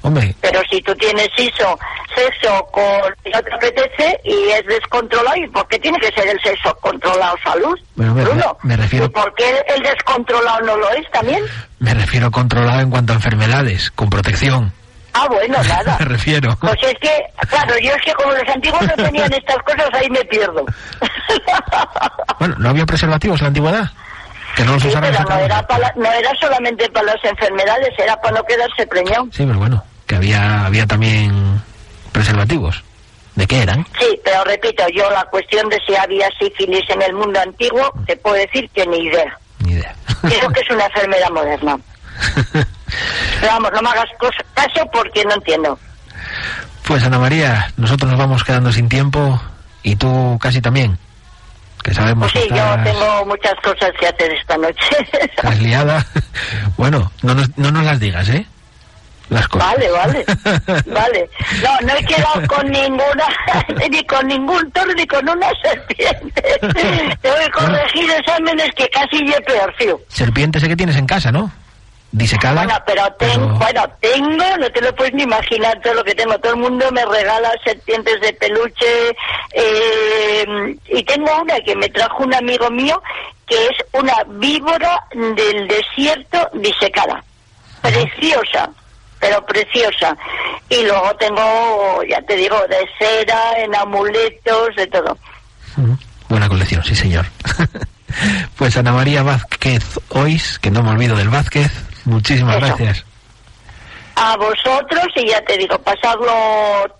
Hombre, 0.06 0.34
Pero 0.40 0.60
si 0.70 0.80
tú 0.82 0.94
tienes 0.94 1.28
iso, 1.36 1.78
sexo 2.14 2.64
con 2.70 2.82
que 3.24 3.30
no 3.30 3.42
te 3.42 3.54
apetece 3.54 4.20
y 4.24 4.50
es 4.50 4.64
descontrolado, 4.66 5.36
¿y 5.36 5.48
por 5.48 5.66
qué 5.68 5.78
tiene 5.78 5.98
que 5.98 6.12
ser 6.12 6.28
el 6.28 6.40
sexo 6.42 6.74
controlado 6.80 7.36
salud? 7.42 7.78
Bueno, 7.96 8.14
me- 8.14 8.24
Bruno? 8.24 8.56
me 8.62 8.76
refiero- 8.76 9.06
¿Y 9.06 9.08
por 9.08 9.34
qué 9.34 9.64
el 9.74 9.82
descontrolado 9.82 10.60
no 10.60 10.76
lo 10.76 10.90
es 10.92 11.10
también? 11.12 11.42
me 11.78 11.92
refiero 11.94 12.30
controlado 12.30 12.80
en 12.80 12.90
cuanto 12.90 13.12
a 13.12 13.16
enfermedades, 13.16 13.90
con 13.90 14.08
protección. 14.08 14.72
Ah, 15.12 15.26
bueno, 15.28 15.56
nada. 15.68 15.96
Me 15.98 16.04
refiero. 16.04 16.56
Pues 16.60 16.76
es 16.82 16.94
que, 17.00 17.10
claro, 17.48 17.74
yo 17.78 17.90
es 17.92 18.02
que 18.02 18.12
como 18.14 18.32
los 18.32 18.48
antiguos 18.54 18.82
no 18.82 18.94
tenían 19.04 19.32
estas 19.32 19.56
cosas, 19.64 19.88
ahí 19.94 20.08
me 20.10 20.24
pierdo. 20.24 20.64
Bueno, 22.38 22.54
¿no 22.58 22.68
había 22.70 22.84
preservativos 22.86 23.40
en 23.40 23.44
la 23.44 23.48
antigüedad? 23.48 23.90
Que 24.54 24.64
no 24.64 24.72
los 24.74 24.82
Sí, 24.82 24.88
usaran 24.88 25.10
pero 25.12 25.24
no 25.28 25.38
era, 25.38 25.66
para, 25.66 25.92
no 25.96 26.12
era 26.12 26.30
solamente 26.40 26.88
para 26.90 27.06
las 27.14 27.24
enfermedades, 27.24 27.90
era 27.98 28.16
para 28.20 28.36
no 28.36 28.44
quedarse 28.44 28.86
preñado. 28.86 29.26
Sí, 29.32 29.44
pero 29.46 29.58
bueno, 29.58 29.82
que 30.06 30.16
había, 30.16 30.66
había 30.66 30.86
también 30.86 31.62
preservativos. 32.12 32.82
¿De 33.34 33.46
qué 33.46 33.62
eran? 33.62 33.86
Sí, 33.98 34.18
pero 34.24 34.42
repito, 34.44 34.82
yo 34.94 35.10
la 35.10 35.24
cuestión 35.26 35.68
de 35.68 35.78
si 35.86 35.94
había 35.94 36.28
sífilis 36.38 36.88
en 36.88 37.02
el 37.02 37.12
mundo 37.12 37.38
antiguo, 37.38 37.92
te 38.06 38.16
puedo 38.16 38.34
decir 38.36 38.68
que 38.70 38.86
ni 38.86 38.96
idea. 38.98 39.38
Ni 39.58 39.72
idea. 39.72 39.94
Creo 40.22 40.50
que 40.50 40.60
es 40.60 40.70
una 40.70 40.86
enfermedad 40.86 41.30
moderna. 41.30 41.78
Pero 43.40 43.52
vamos, 43.52 43.72
no 43.72 43.82
me 43.82 43.90
hagas 43.90 44.06
caso 44.54 44.90
porque 44.90 45.22
no 45.24 45.34
entiendo. 45.34 45.78
Pues 46.84 47.04
Ana 47.04 47.18
María, 47.18 47.70
nosotros 47.76 48.10
nos 48.10 48.18
vamos 48.18 48.42
quedando 48.42 48.72
sin 48.72 48.88
tiempo 48.88 49.38
y 49.82 49.96
tú 49.96 50.38
casi 50.40 50.62
también. 50.62 50.96
que 51.82 51.92
sabemos 51.92 52.32
Pues 52.32 52.44
sí, 52.44 52.48
que 52.48 52.56
yo 52.56 52.64
estás, 52.64 52.84
tengo 52.84 53.26
muchas 53.26 53.54
cosas 53.62 53.90
que 54.00 54.06
hacer 54.06 54.32
esta 54.32 54.56
noche. 54.56 54.96
estás 55.20 55.60
liada. 55.60 56.06
Bueno, 56.76 57.10
no 57.22 57.34
nos, 57.34 57.56
no 57.58 57.70
nos 57.70 57.84
las 57.84 57.98
digas, 58.00 58.28
¿eh? 58.28 58.46
Las 59.28 59.48
cosas. 59.48 59.74
Vale, 59.74 59.90
vale, 59.90 60.24
vale. 60.86 61.30
No, 61.62 61.86
no 61.86 61.96
he 61.96 62.04
quedado 62.04 62.46
con 62.46 62.70
ninguna, 62.70 63.26
ni 63.90 64.04
con 64.04 64.26
ningún 64.26 64.70
toro, 64.70 64.92
ni 64.94 65.06
con 65.06 65.28
una 65.28 65.48
serpiente. 65.62 66.42
Tengo 67.20 67.36
que 67.36 67.50
corregir 67.50 68.10
exámenes 68.10 68.70
que 68.76 68.88
casi 68.88 69.26
yo 69.26 69.36
peor, 69.44 69.74
fío. 69.76 70.00
Serpiente 70.08 70.60
sé 70.60 70.68
que 70.68 70.76
tienes 70.76 70.96
en 70.96 71.06
casa, 71.06 71.32
¿no? 71.32 71.50
Disecada. 72.12 72.64
Bueno, 72.64 72.80
pero, 72.86 73.12
tengo, 73.18 73.58
bueno, 73.58 73.82
tengo, 74.00 74.56
no 74.58 74.70
te 74.70 74.80
lo 74.80 74.94
puedes 74.94 75.12
ni 75.12 75.24
imaginar 75.24 75.78
todo 75.82 75.94
lo 75.94 76.04
que 76.04 76.14
tengo. 76.14 76.38
Todo 76.38 76.52
el 76.52 76.60
mundo 76.60 76.90
me 76.92 77.04
regala 77.04 77.50
serpientes 77.64 78.20
de 78.20 78.32
peluche 78.34 79.10
eh, 79.52 80.76
y 80.88 81.02
tengo 81.02 81.42
una 81.42 81.58
que 81.60 81.74
me 81.74 81.88
trajo 81.88 82.22
un 82.22 82.32
amigo 82.32 82.70
mío 82.70 83.02
que 83.46 83.56
es 83.66 83.76
una 83.92 84.14
víbora 84.28 85.02
del 85.12 85.68
desierto 85.68 86.48
disecada. 86.54 87.22
Preciosa, 87.82 88.70
pero 89.20 89.44
preciosa. 89.46 90.16
Y 90.68 90.82
luego 90.82 91.14
tengo, 91.16 92.02
ya 92.08 92.20
te 92.22 92.36
digo, 92.36 92.56
de 92.68 92.86
cera, 92.98 93.52
en 93.58 93.74
amuletos, 93.74 94.74
de 94.76 94.86
todo. 94.88 95.16
Buena 96.28 96.48
colección, 96.48 96.82
sí 96.84 96.94
señor. 96.94 97.26
pues 98.56 98.76
Ana 98.76 98.92
María 98.92 99.22
Vázquez 99.22 100.00
Ois, 100.10 100.58
que 100.58 100.70
no 100.70 100.82
me 100.82 100.90
olvido 100.90 101.16
del 101.16 101.28
Vázquez, 101.28 101.70
muchísimas 102.04 102.56
Eso. 102.56 102.66
gracias. 102.66 103.04
a 104.16 104.36
vosotros 104.36 105.06
y 105.16 105.28
ya 105.28 105.40
te 105.42 105.56
digo, 105.58 105.78
pasarlo 105.78 106.32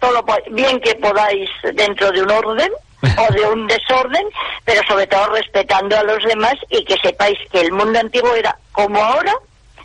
todo 0.00 0.12
lo 0.12 0.24
bien 0.54 0.78
que 0.80 0.94
podáis 0.96 1.48
dentro 1.74 2.10
de 2.12 2.22
un 2.22 2.30
orden 2.30 2.70
o 3.02 3.32
de 3.32 3.40
un 3.46 3.66
desorden, 3.68 4.26
pero 4.64 4.82
sobre 4.86 5.06
todo 5.06 5.26
respetando 5.28 5.98
a 5.98 6.04
los 6.04 6.22
demás 6.24 6.54
y 6.70 6.84
que 6.84 6.96
sepáis 7.02 7.38
que 7.50 7.62
el 7.62 7.72
mundo 7.72 7.98
antiguo 7.98 8.34
era 8.34 8.56
como 8.72 9.02
ahora, 9.02 9.32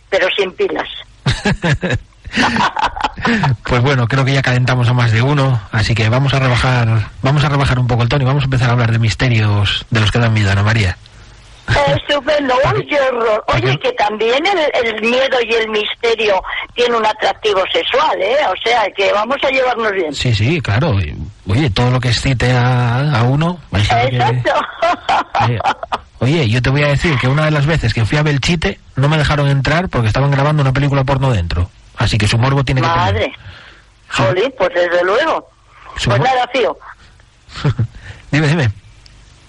pero 0.10 0.28
sin 0.38 0.52
pilas. 0.52 0.88
Pues 3.64 3.82
bueno, 3.82 4.08
creo 4.08 4.26
que 4.26 4.34
ya 4.34 4.42
calentamos 4.42 4.88
a 4.90 4.94
más 4.94 5.12
de 5.12 5.22
uno, 5.22 5.60
así 5.72 5.94
que 5.94 6.10
vamos 6.10 6.34
a 6.34 6.40
rebajar, 6.40 7.10
vamos 7.22 7.44
a 7.44 7.50
rebajar 7.50 7.78
un 7.80 7.88
poco 7.88 8.04
el 8.04 8.10
tono 8.10 8.24
y 8.24 8.28
vamos 8.28 8.44
a 8.44 8.46
empezar 8.46 8.70
a 8.70 8.74
hablar 8.74 8.92
de 8.92 9.00
misterios 9.00 9.86
de 9.92 10.00
los 10.00 10.12
que 10.12 10.20
dan 10.20 10.34
miedo, 10.34 10.52
Ana 10.52 10.64
María. 10.64 10.98
Estupendo, 11.96 12.54
qué 12.90 13.00
horror. 13.00 13.44
Oye, 13.48 13.78
que 13.80 13.92
también 13.94 14.44
el, 14.46 14.86
el 14.88 15.02
miedo 15.02 15.38
y 15.48 15.54
el 15.54 15.70
misterio 15.70 16.42
tiene 16.76 16.96
un 16.98 17.06
atractivo 17.06 17.62
sexual, 17.72 18.20
¿eh? 18.20 18.36
O 18.50 18.54
sea, 18.68 18.84
que 18.96 19.14
vamos 19.14 19.38
a 19.44 19.50
llevarnos 19.50 19.92
bien. 19.94 20.14
Sí, 20.14 20.34
sí, 20.34 20.60
claro. 20.60 20.98
Oye, 21.48 21.70
todo 21.70 21.92
lo 21.92 22.00
que 22.00 22.10
excite 22.10 22.52
a, 22.52 23.20
a 23.20 23.24
uno. 23.24 23.60
que- 23.72 23.78
Exacto. 24.18 24.52
Oye, 26.20 26.50
yo 26.50 26.62
te 26.62 26.70
voy 26.70 26.84
a 26.84 26.88
decir 26.88 27.18
que 27.20 27.28
una 27.28 27.46
de 27.46 27.52
las 27.52 27.66
veces 27.66 27.94
que 27.94 28.06
fui 28.06 28.18
a 28.18 28.24
Belchite 28.24 28.80
no 28.96 29.08
me 29.10 29.18
dejaron 29.18 29.48
entrar 29.48 29.88
porque 29.90 30.08
estaban 30.08 30.30
grabando 30.32 30.62
una 30.62 30.74
película 30.74 31.04
porno 31.04 31.32
dentro. 31.32 31.70
Así 32.04 32.18
que 32.18 32.28
su 32.28 32.38
morbo 32.38 32.64
tiene 32.64 32.82
que 32.82 32.88
Madre. 32.88 33.32
Jolín, 34.10 34.54
pues 34.58 34.70
desde 34.74 35.04
luego. 35.04 35.50
Pues 35.94 36.08
mor- 36.08 36.20
nada, 36.20 36.48
Fío. 36.52 36.78
dime, 38.32 38.48
dime. 38.48 38.72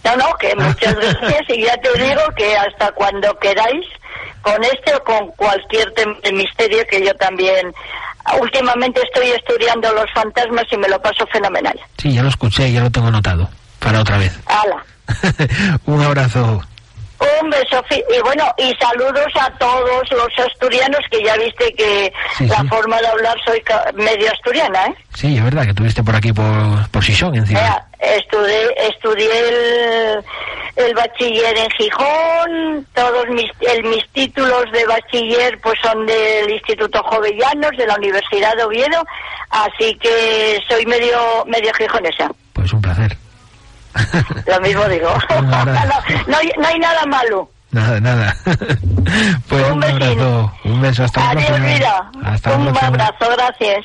No, 0.05 0.16
no, 0.16 0.34
que 0.38 0.55
muchas 0.57 0.94
gracias 1.20 1.42
y 1.48 1.62
ya 1.64 1.76
te 1.78 1.92
digo 2.03 2.20
que 2.36 2.57
hasta 2.57 2.90
cuando 2.92 3.36
queráis, 3.38 3.86
con 4.42 4.62
este 4.64 4.94
o 4.94 5.03
con 5.05 5.28
cualquier 5.32 5.92
misterio 6.32 6.84
que 6.90 7.05
yo 7.05 7.14
también 7.14 7.72
últimamente 8.40 9.00
estoy 9.03 9.30
estudiando 9.30 9.92
los 9.92 10.07
fantasmas 10.12 10.64
y 10.70 10.76
me 10.76 10.88
lo 10.88 11.00
paso 11.00 11.26
fenomenal. 11.32 11.78
Sí, 11.98 12.12
ya 12.12 12.22
lo 12.22 12.28
escuché, 12.28 12.70
ya 12.72 12.82
lo 12.82 12.90
tengo 12.90 13.09
anotado. 13.09 13.48
Para 13.78 14.00
otra 14.00 14.18
vez. 14.18 14.32
Hala. 14.46 14.84
Un 15.86 16.03
abrazo. 16.03 16.62
Un 17.43 17.51
beso 17.51 17.84
y 17.90 18.20
bueno, 18.22 18.45
y 18.57 18.72
saludos 18.80 19.26
a 19.40 19.51
todos 19.59 20.09
los 20.12 20.28
asturianos 20.47 21.01
que 21.11 21.22
ya 21.24 21.36
viste 21.36 21.72
que 21.74 22.12
Sí, 22.38 22.47
la 22.47 22.59
sí. 22.61 22.68
forma 22.68 23.01
de 23.01 23.09
hablar 23.09 23.36
soy 23.45 23.62
medio 23.95 24.30
asturiana, 24.30 24.86
¿eh? 24.86 24.95
Sí, 25.14 25.36
es 25.36 25.45
verdad 25.45 25.66
que 25.66 25.74
tuviste 25.74 26.03
por 26.05 26.14
aquí 26.14 26.32
por, 26.32 26.88
por 26.90 27.05
Sison 27.05 27.34
encima. 27.34 27.61
Mira, 27.61 27.86
estudié, 28.16 28.74
estudié 28.88 29.49
el, 29.49 30.24
el 30.76 30.95
bachiller 30.95 31.57
en 31.59 31.70
Gijón, 31.70 32.86
todos 32.95 33.26
mis, 33.30 33.51
el- 33.61 33.84
mis 33.84 34.09
títulos 34.12 34.64
de 34.72 34.84
bachiller 34.86 35.59
pues 35.61 35.74
son 35.82 36.07
del 36.07 36.51
Instituto 36.51 37.03
Jovellanos, 37.03 37.72
de 37.76 37.86
la 37.86 37.97
Universidad 37.97 38.55
de 38.57 38.64
Oviedo, 38.64 39.03
así 39.51 39.95
que 40.01 40.61
soy 40.68 40.86
medio, 40.86 41.45
medio 41.47 41.72
gijonesa. 41.74 42.30
Pues 42.53 42.72
un 42.72 42.80
placer. 42.80 43.16
Lo 44.47 44.61
mismo 44.61 44.84
digo. 44.86 45.12
No, 45.30 45.64
no 46.26 46.36
hay, 46.38 46.51
no 46.59 46.66
hay 46.68 46.78
nada 46.78 47.05
malo. 47.07 47.51
Nada, 47.70 48.01
nada. 48.01 48.36
pues 49.49 49.64
Un 49.66 49.72
un, 49.78 49.84
abrazo. 49.84 50.53
Un 50.64 50.82
beso. 50.82 51.05
Hasta 51.05 51.20
la 51.20 51.30
Adiós, 51.30 51.47
próxima. 51.47 51.68
vida. 51.74 52.11
Hasta 52.24 52.51
la 52.51 52.57
Un 52.57 52.68
abrazo, 52.68 53.30
gracias. 53.36 53.84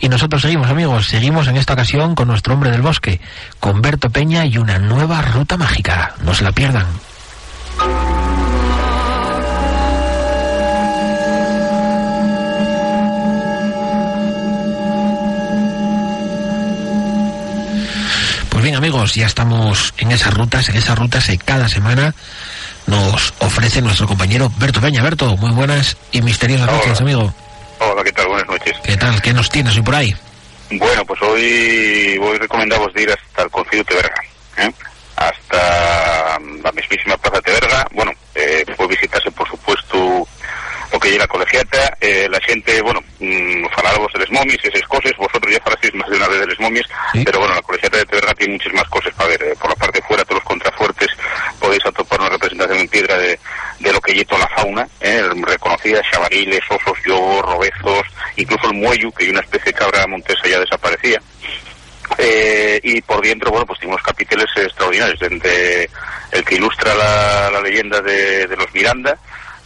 Y 0.00 0.08
nosotros 0.08 0.42
seguimos, 0.42 0.68
amigos. 0.68 1.06
Seguimos 1.06 1.46
en 1.48 1.56
esta 1.56 1.72
ocasión 1.74 2.14
con 2.14 2.28
nuestro 2.28 2.52
hombre 2.54 2.70
del 2.70 2.82
bosque, 2.82 3.20
con 3.60 3.80
Berto 3.80 4.10
Peña 4.10 4.44
y 4.44 4.58
una 4.58 4.78
nueva 4.78 5.22
ruta 5.22 5.56
mágica. 5.56 6.14
No 6.22 6.34
se 6.34 6.44
la 6.44 6.52
pierdan. 6.52 6.86
Amigos, 18.82 19.14
ya 19.14 19.26
estamos 19.26 19.94
en 19.98 20.10
esas 20.10 20.34
rutas, 20.34 20.68
en 20.68 20.74
esas 20.74 20.98
rutas 20.98 21.28
que 21.28 21.38
cada 21.38 21.68
semana 21.68 22.12
nos 22.88 23.32
ofrece 23.38 23.80
nuestro 23.80 24.08
compañero 24.08 24.50
Berto 24.58 24.80
Peña. 24.80 25.04
Berto, 25.04 25.36
muy 25.36 25.52
buenas 25.52 25.96
y 26.10 26.20
misteriosas 26.20 26.66
Hola. 26.66 26.78
noches, 26.78 27.00
amigo. 27.00 27.32
Hola, 27.78 28.02
¿qué 28.02 28.10
tal? 28.10 28.26
Buenas 28.26 28.48
noches. 28.48 28.72
¿Qué 28.82 28.96
tal? 28.96 29.22
¿Qué 29.22 29.32
nos 29.32 29.48
tienes 29.50 29.76
hoy 29.76 29.82
por 29.82 29.94
ahí? 29.94 30.12
Bueno, 30.72 31.04
pues 31.04 31.22
hoy 31.22 32.18
voy 32.18 32.36
recomendaros 32.38 32.92
de 32.94 33.02
ir 33.02 33.10
hasta 33.12 33.42
el 33.44 33.50
Concilio 33.50 33.84
de 33.84 33.94
Verga, 33.94 34.24
¿eh? 34.56 34.72
hasta 35.14 36.40
la 36.40 36.72
mismísima 36.72 37.16
Plaza 37.18 37.40
de 37.44 37.52
Verga. 37.52 37.86
Bueno, 37.92 38.10
eh, 38.34 38.64
puede 38.76 38.96
visitarse, 38.96 39.30
por 39.30 39.48
supuesto, 39.48 40.26
o 40.90 40.91
que 41.02 41.10
llega 41.10 41.24
a 41.24 41.28
colegiata, 41.28 41.96
eh, 42.00 42.28
la 42.30 42.38
xente, 42.46 42.80
bueno, 42.80 43.00
mm, 43.18 43.66
falarvos 43.74 44.12
de 44.12 44.20
les 44.20 44.30
momies, 44.30 44.58
esas 44.62 44.82
cosas, 44.88 45.12
vosotros 45.18 45.52
ya 45.52 45.60
falasteis 45.62 45.92
más 45.94 46.08
de 46.08 46.16
una 46.16 46.28
vez 46.28 46.40
de 46.40 46.46
les 46.46 46.60
momies, 46.60 46.86
Sí. 47.12 47.22
pero 47.24 47.40
bueno, 47.40 47.54
la 47.54 47.62
colegiata 47.62 47.98
de 47.98 48.06
Teverga 48.06 48.32
tiene 48.34 48.54
muchísimas 48.54 48.88
cosas 48.88 49.12
para 49.14 49.28
ver, 49.30 49.42
eh, 49.42 49.54
por 49.60 49.68
la 49.70 49.76
parte 49.76 50.00
de 50.00 50.06
fuera, 50.06 50.22
todos 50.24 50.36
los 50.36 50.44
contrafuertes, 50.44 51.08
podéis 51.58 51.84
atopar 51.84 52.20
una 52.20 52.30
representación 52.30 52.78
en 52.78 52.88
piedra 52.88 53.18
de, 53.18 53.38
de 53.80 53.92
lo 53.92 54.00
que 54.00 54.12
lleva 54.12 54.28
toda 54.28 54.40
la 54.42 54.56
fauna, 54.56 54.88
eh, 55.00 55.22
reconocida, 55.42 56.00
chavariles, 56.10 56.60
osos, 56.70 56.96
lobos, 57.04 57.42
robezos, 57.42 58.06
incluso 58.36 58.68
el 58.68 58.74
muello, 58.78 59.10
que 59.12 59.24
hay 59.24 59.30
una 59.30 59.40
especie 59.40 59.72
de 59.72 59.78
cabra 59.78 60.06
montesa 60.06 60.46
ya 60.48 60.60
desaparecía, 60.60 61.20
eh, 62.18 62.78
y 62.82 63.00
por 63.02 63.22
dentro, 63.22 63.50
bueno, 63.50 63.66
pues 63.66 63.78
tiene 63.80 63.94
unos 63.94 64.04
capiteles 64.06 64.46
extraordinarios, 64.56 65.18
desde 65.18 65.88
el 66.32 66.44
que 66.44 66.54
ilustra 66.56 66.94
la, 66.94 67.50
la 67.50 67.60
leyenda 67.60 68.00
de, 68.00 68.46
de 68.46 68.56
los 68.56 68.72
Miranda, 68.74 69.16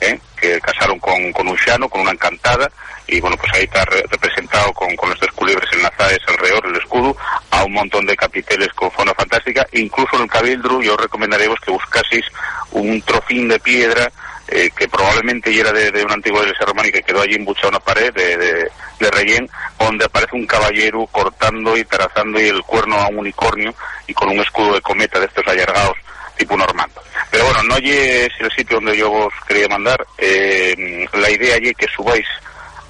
¿eh? 0.06 0.20
que 0.40 0.60
casaron 0.60 0.98
con, 0.98 1.32
con 1.32 1.48
un 1.48 1.56
llano, 1.66 1.88
con 1.88 2.00
una 2.02 2.10
encantada, 2.12 2.70
y 3.08 3.20
bueno, 3.20 3.36
pues 3.36 3.52
ahí 3.54 3.64
está 3.64 3.84
re- 3.84 4.04
representado 4.10 4.72
con, 4.72 4.94
con 4.96 5.10
los 5.10 5.20
dos 5.20 5.30
culebres 5.32 5.68
enlazadas 5.72 6.18
alrededor, 6.26 6.66
el 6.66 6.76
escudo, 6.76 7.16
a 7.50 7.64
un 7.64 7.72
montón 7.72 8.04
de 8.06 8.16
capiteles 8.16 8.68
con 8.74 8.90
fauna 8.90 9.14
fantástica, 9.14 9.66
incluso 9.72 10.16
en 10.16 10.22
el 10.22 10.28
Cabildru 10.30 10.82
yo 10.82 10.94
os 10.94 11.00
recomendaríamos 11.00 11.58
que 11.60 11.70
buscaseis 11.70 12.24
un 12.72 13.00
trocín 13.02 13.48
de 13.48 13.58
piedra 13.60 14.10
eh, 14.48 14.70
que 14.76 14.88
probablemente 14.88 15.52
ya 15.52 15.62
era 15.62 15.72
de, 15.72 15.90
de 15.90 16.04
una 16.04 16.14
antigua 16.14 16.42
iglesia 16.42 16.66
románica 16.66 16.98
que 16.98 17.04
quedó 17.04 17.20
allí 17.22 17.34
embuchada 17.34 17.68
en 17.68 17.74
una 17.74 17.80
pared 17.84 18.12
de, 18.14 18.36
de, 18.36 18.70
de 19.00 19.10
rellén, 19.10 19.48
donde 19.78 20.04
aparece 20.04 20.36
un 20.36 20.46
caballero 20.46 21.06
cortando 21.10 21.76
y 21.76 21.84
tarazando 21.84 22.40
y 22.40 22.46
el 22.48 22.62
cuerno 22.62 22.96
a 22.96 23.08
un 23.08 23.18
unicornio 23.18 23.74
y 24.06 24.14
con 24.14 24.28
un 24.28 24.38
escudo 24.40 24.74
de 24.74 24.80
cometa 24.82 25.18
de 25.18 25.26
estos 25.26 25.46
allargados 25.48 25.96
tipo 26.36 26.56
normando. 26.56 27.00
Pero 27.30 27.44
bueno, 27.44 27.62
no 27.64 27.76
es 27.76 28.30
el 28.38 28.50
sitio 28.52 28.76
donde 28.76 28.96
yo 28.96 29.10
os 29.10 29.34
quería 29.46 29.68
mandar. 29.68 30.06
Eh, 30.18 31.06
la 31.14 31.30
idea 31.30 31.56
allí 31.56 31.74
que 31.74 31.86
subáis 31.88 32.26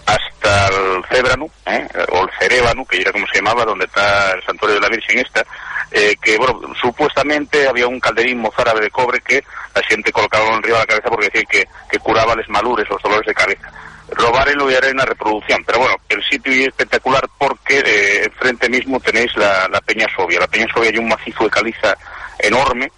hasta 0.07 0.69
el 0.69 1.05
Cébrano, 1.11 1.51
¿eh? 1.67 1.87
o 2.11 2.23
el 2.23 2.31
Cerébano, 2.39 2.85
que 2.85 3.01
era 3.01 3.13
como 3.13 3.27
se 3.27 3.39
llamaba, 3.39 3.65
donde 3.65 3.87
está 3.87 4.33
el 4.33 4.43
santuario 4.45 4.77
de 4.77 4.83
la 4.83 4.89
Virgen 4.89 5.19
esta, 5.19 5.45
eh, 5.91 6.17
que 6.23 6.37
bueno, 6.37 6.61
supuestamente 6.81 7.69
había 7.69 7.89
un 7.89 8.01
calderín 8.01 8.41
mozárabe 8.41 8.81
de 8.81 8.91
cobre 8.91 9.21
que 9.21 9.43
la 9.75 9.83
gente 9.83 10.13
colocaba 10.13 10.57
arriba 10.57 10.79
de 10.79 10.83
la 10.83 10.87
cabeza 10.87 11.09
porque 11.09 11.27
decía 11.27 11.43
que, 11.51 11.65
que 11.91 11.99
curaba 11.99 12.35
les 12.37 12.49
malures, 12.49 12.89
los 12.89 13.03
dolores 13.03 13.27
de 13.27 13.35
cabeza. 13.35 13.71
Robar 14.09 14.49
en 14.49 14.59
lo 14.59 14.69
haré 14.69 14.93
una 14.93 15.05
reproducción, 15.05 15.65
pero 15.67 15.81
bueno, 15.81 15.97
el 16.09 16.23
sitio 16.25 16.53
es 16.53 16.69
espectacular 16.69 17.29
porque 17.39 17.81
eh, 17.85 18.25
enfrente 18.27 18.69
mismo 18.69 19.01
tenéis 19.01 19.37
la, 19.37 19.67
la 19.69 19.81
Peña 19.81 20.07
Sovia. 20.15 20.39
La 20.39 20.47
Peña 20.47 20.67
Sovia 20.73 20.91
hay 20.91 20.99
un 20.99 21.09
macizo 21.09 21.45
de 21.45 21.51
caliza 21.51 21.97
enorme. 22.39 22.93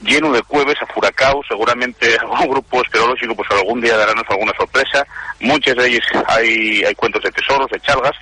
Lleno 0.00 0.32
de 0.32 0.42
cueves, 0.42 0.80
afuracaos, 0.80 1.46
seguramente 1.48 2.16
algún 2.20 2.48
grupo 2.48 2.82
esperológico 2.82 3.34
pues 3.34 3.50
algún 3.50 3.80
día 3.80 3.96
darán 3.96 4.22
alguna 4.28 4.52
sorpresa, 4.56 5.06
muchas 5.40 5.76
de 5.76 5.88
ellas 5.88 6.04
hay, 6.28 6.84
hay 6.84 6.94
cuentos 6.94 7.22
de 7.22 7.30
tesoros, 7.30 7.70
de 7.70 7.80
chalgas, 7.80 8.14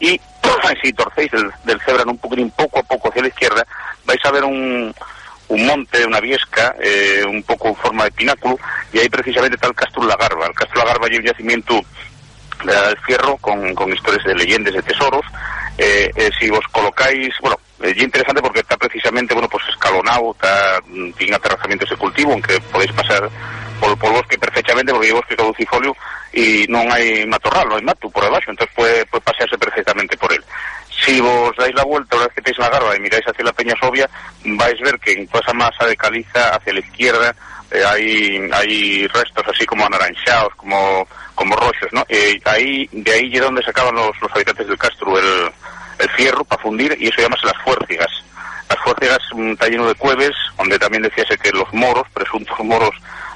y 0.00 0.20
si 0.82 0.92
torcéis 0.92 1.30
del, 1.30 1.50
del 1.64 1.80
Cebran 1.80 2.08
un 2.08 2.18
poquitín 2.18 2.50
poco 2.50 2.80
a 2.80 2.82
poco 2.82 3.08
hacia 3.08 3.22
la 3.22 3.28
izquierda, 3.28 3.66
vais 4.04 4.24
a 4.24 4.30
ver 4.30 4.44
un, 4.44 4.94
un 5.48 5.66
monte, 5.66 6.04
una 6.06 6.20
viesca, 6.20 6.74
eh, 6.80 7.24
un 7.28 7.42
poco 7.42 7.68
en 7.68 7.76
forma 7.76 8.04
de 8.04 8.12
pináculo, 8.12 8.58
y 8.92 8.98
ahí 8.98 9.08
precisamente 9.08 9.56
está 9.56 9.68
el 9.68 9.74
Castro 9.74 10.04
La 10.04 10.16
Garba. 10.16 10.46
El 10.46 10.54
Castro 10.54 10.78
La 10.78 10.86
Garba 10.86 11.06
hay 11.10 11.16
un 11.16 11.24
yacimiento 11.24 11.80
de 12.64 12.72
la 12.72 12.88
del 12.88 12.98
fierro 12.98 13.36
con, 13.38 13.74
con 13.74 13.92
historias 13.92 14.24
de 14.24 14.34
leyendas, 14.34 14.74
de 14.74 14.82
tesoros. 14.82 15.24
Eh, 15.76 16.10
eh, 16.14 16.30
si 16.38 16.48
os 16.50 16.66
colocáis, 16.70 17.34
bueno, 17.40 17.58
es 17.90 18.02
interesante 18.02 18.40
porque 18.40 18.60
está 18.60 18.76
precisamente, 18.76 19.34
bueno, 19.34 19.48
pues 19.48 19.64
escalonado, 19.68 20.32
está, 20.32 20.80
mm, 20.86 21.12
tiene 21.12 21.36
aterrazamientos 21.36 21.90
de 21.90 21.96
cultivo, 21.96 22.32
aunque 22.32 22.58
podéis 22.72 22.92
pasar 22.92 23.28
por, 23.78 23.98
por 23.98 24.12
bosque 24.12 24.38
perfectamente, 24.38 24.92
porque 24.92 25.08
hay 25.08 25.12
bosque 25.12 25.36
caducifolio 25.36 25.94
y 26.32 26.64
no 26.68 26.80
hay 26.92 27.26
matorral, 27.26 27.68
no 27.68 27.76
hay 27.76 27.82
mato 27.82 28.08
por 28.10 28.24
debajo, 28.24 28.50
entonces 28.50 28.74
puede, 28.74 29.04
puede 29.06 29.22
pasearse 29.22 29.58
perfectamente 29.58 30.16
por 30.16 30.32
él. 30.32 30.42
Si 31.04 31.20
vos 31.20 31.52
dais 31.58 31.74
la 31.74 31.84
vuelta, 31.84 32.16
una 32.16 32.26
vez 32.26 32.34
que 32.34 32.42
tenéis 32.42 32.58
la 32.58 32.70
garba 32.70 32.96
y 32.96 33.00
miráis 33.00 33.24
hacia 33.26 33.44
la 33.44 33.52
Peña 33.52 33.74
Sobia, 33.80 34.08
vais 34.44 34.80
a 34.80 34.84
ver 34.84 34.98
que 34.98 35.12
en 35.12 35.26
toda 35.28 35.40
esa 35.40 35.52
masa 35.52 35.86
de 35.86 35.96
caliza 35.96 36.56
hacia 36.56 36.72
la 36.72 36.80
izquierda 36.80 37.34
eh, 37.70 37.82
hay, 37.84 38.48
hay 38.52 39.06
restos 39.08 39.44
así 39.52 39.66
como 39.66 39.84
anaranjados, 39.84 40.54
como, 40.54 41.06
como 41.34 41.56
rochos, 41.56 41.92
¿no? 41.92 42.04
Eh, 42.08 42.40
ahí, 42.44 42.88
de 42.92 43.12
ahí 43.12 43.30
es 43.34 43.40
donde 43.40 43.62
sacaban 43.62 43.94
los, 43.94 44.10
los 44.22 44.30
habitantes 44.32 44.66
del 44.66 44.78
Castro 44.78 45.18
el 45.18 45.50
fierro 46.16 46.44
para 46.44 46.62
fundir 46.62 46.96
y 46.98 47.08
eso 47.08 47.22
llamase 47.22 47.46
las 47.46 47.62
fuércigas. 47.62 48.08
Las 48.68 48.78
fuércigas 48.78 49.18
mm, 49.34 49.52
está 49.52 49.68
lleno 49.68 49.88
de 49.88 49.94
cueves, 49.94 50.32
donde 50.56 50.78
también 50.78 51.02
decíase 51.02 51.36
que 51.38 51.50
los 51.52 51.72
moros, 51.72 52.04
presuntos 52.12 52.58
moros, 52.60 52.94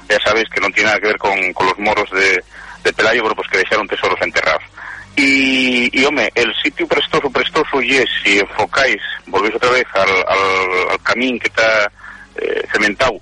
ya 0.09 0.17
sabéis 0.25 0.49
que 0.49 0.59
no 0.59 0.69
tiene 0.69 0.89
nada 0.89 0.99
que 0.99 1.07
ver 1.07 1.17
con, 1.17 1.37
los 1.39 1.79
moros 1.79 2.09
de, 2.11 2.43
de 2.83 2.93
Pelayo, 2.93 3.23
pero 3.23 3.35
pues 3.35 3.47
que 3.49 3.59
dejaron 3.59 3.87
tesoros 3.87 4.19
enterrados. 4.21 4.63
Y, 5.15 5.89
y, 5.99 6.05
hombre, 6.05 6.31
el 6.33 6.53
sitio 6.63 6.87
prestoso, 6.87 7.29
prestoso, 7.29 7.81
y 7.81 7.97
es, 7.97 8.09
si 8.23 8.39
enfocáis, 8.39 9.01
volvéis 9.27 9.55
otra 9.55 9.71
vez 9.71 9.85
al, 9.93 10.09
al, 10.09 10.91
al 10.91 11.03
camín 11.03 11.37
que 11.39 11.47
está 11.47 11.91
eh, 12.35 12.63
cementado, 12.71 13.19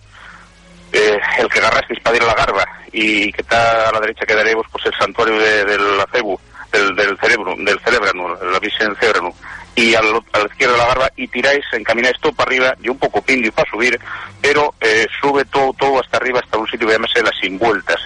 eh, 0.93 1.19
el 1.39 1.49
que 1.49 1.59
agarrasteis 1.59 1.99
para 2.01 2.17
ir 2.17 2.23
a 2.23 2.27
la 2.27 2.35
garba, 2.35 2.65
y 2.91 3.31
que 3.31 3.41
está 3.41 3.89
a 3.89 3.91
la 3.91 3.99
derecha 3.99 4.25
quedaremos 4.25 4.65
pues 4.71 4.85
el 4.85 4.93
santuario 4.93 5.39
de, 5.39 5.65
del 5.65 5.99
acebu, 5.99 6.39
del, 6.71 6.95
del 6.95 7.17
cerebro, 7.17 7.55
del 7.57 7.79
cerebrano, 7.79 8.35
la 8.35 8.59
Virgen 8.59 8.95
cerebrano, 8.95 9.33
y 9.75 9.93
al, 9.93 10.05
a 10.33 10.39
la 10.39 10.45
izquierda 10.45 10.73
de 10.73 10.79
la 10.79 10.87
garba, 10.87 11.11
y 11.15 11.27
tiráis, 11.27 11.63
encamináis 11.71 12.15
todo 12.19 12.33
para 12.33 12.49
arriba, 12.49 12.75
y 12.81 12.89
un 12.89 12.97
poco 12.97 13.21
pindio 13.21 13.51
para 13.51 13.69
subir, 13.69 13.99
pero 14.41 14.73
eh, 14.81 15.05
sube 15.21 15.45
todo, 15.45 15.71
todo 15.73 15.99
hasta 15.99 16.17
arriba, 16.17 16.39
hasta 16.43 16.57
un 16.57 16.67
sitio 16.67 16.87
que 16.87 16.93
llama 16.93 17.07
las 17.15 17.39
Sin 17.39 17.59
Vueltas. 17.59 17.99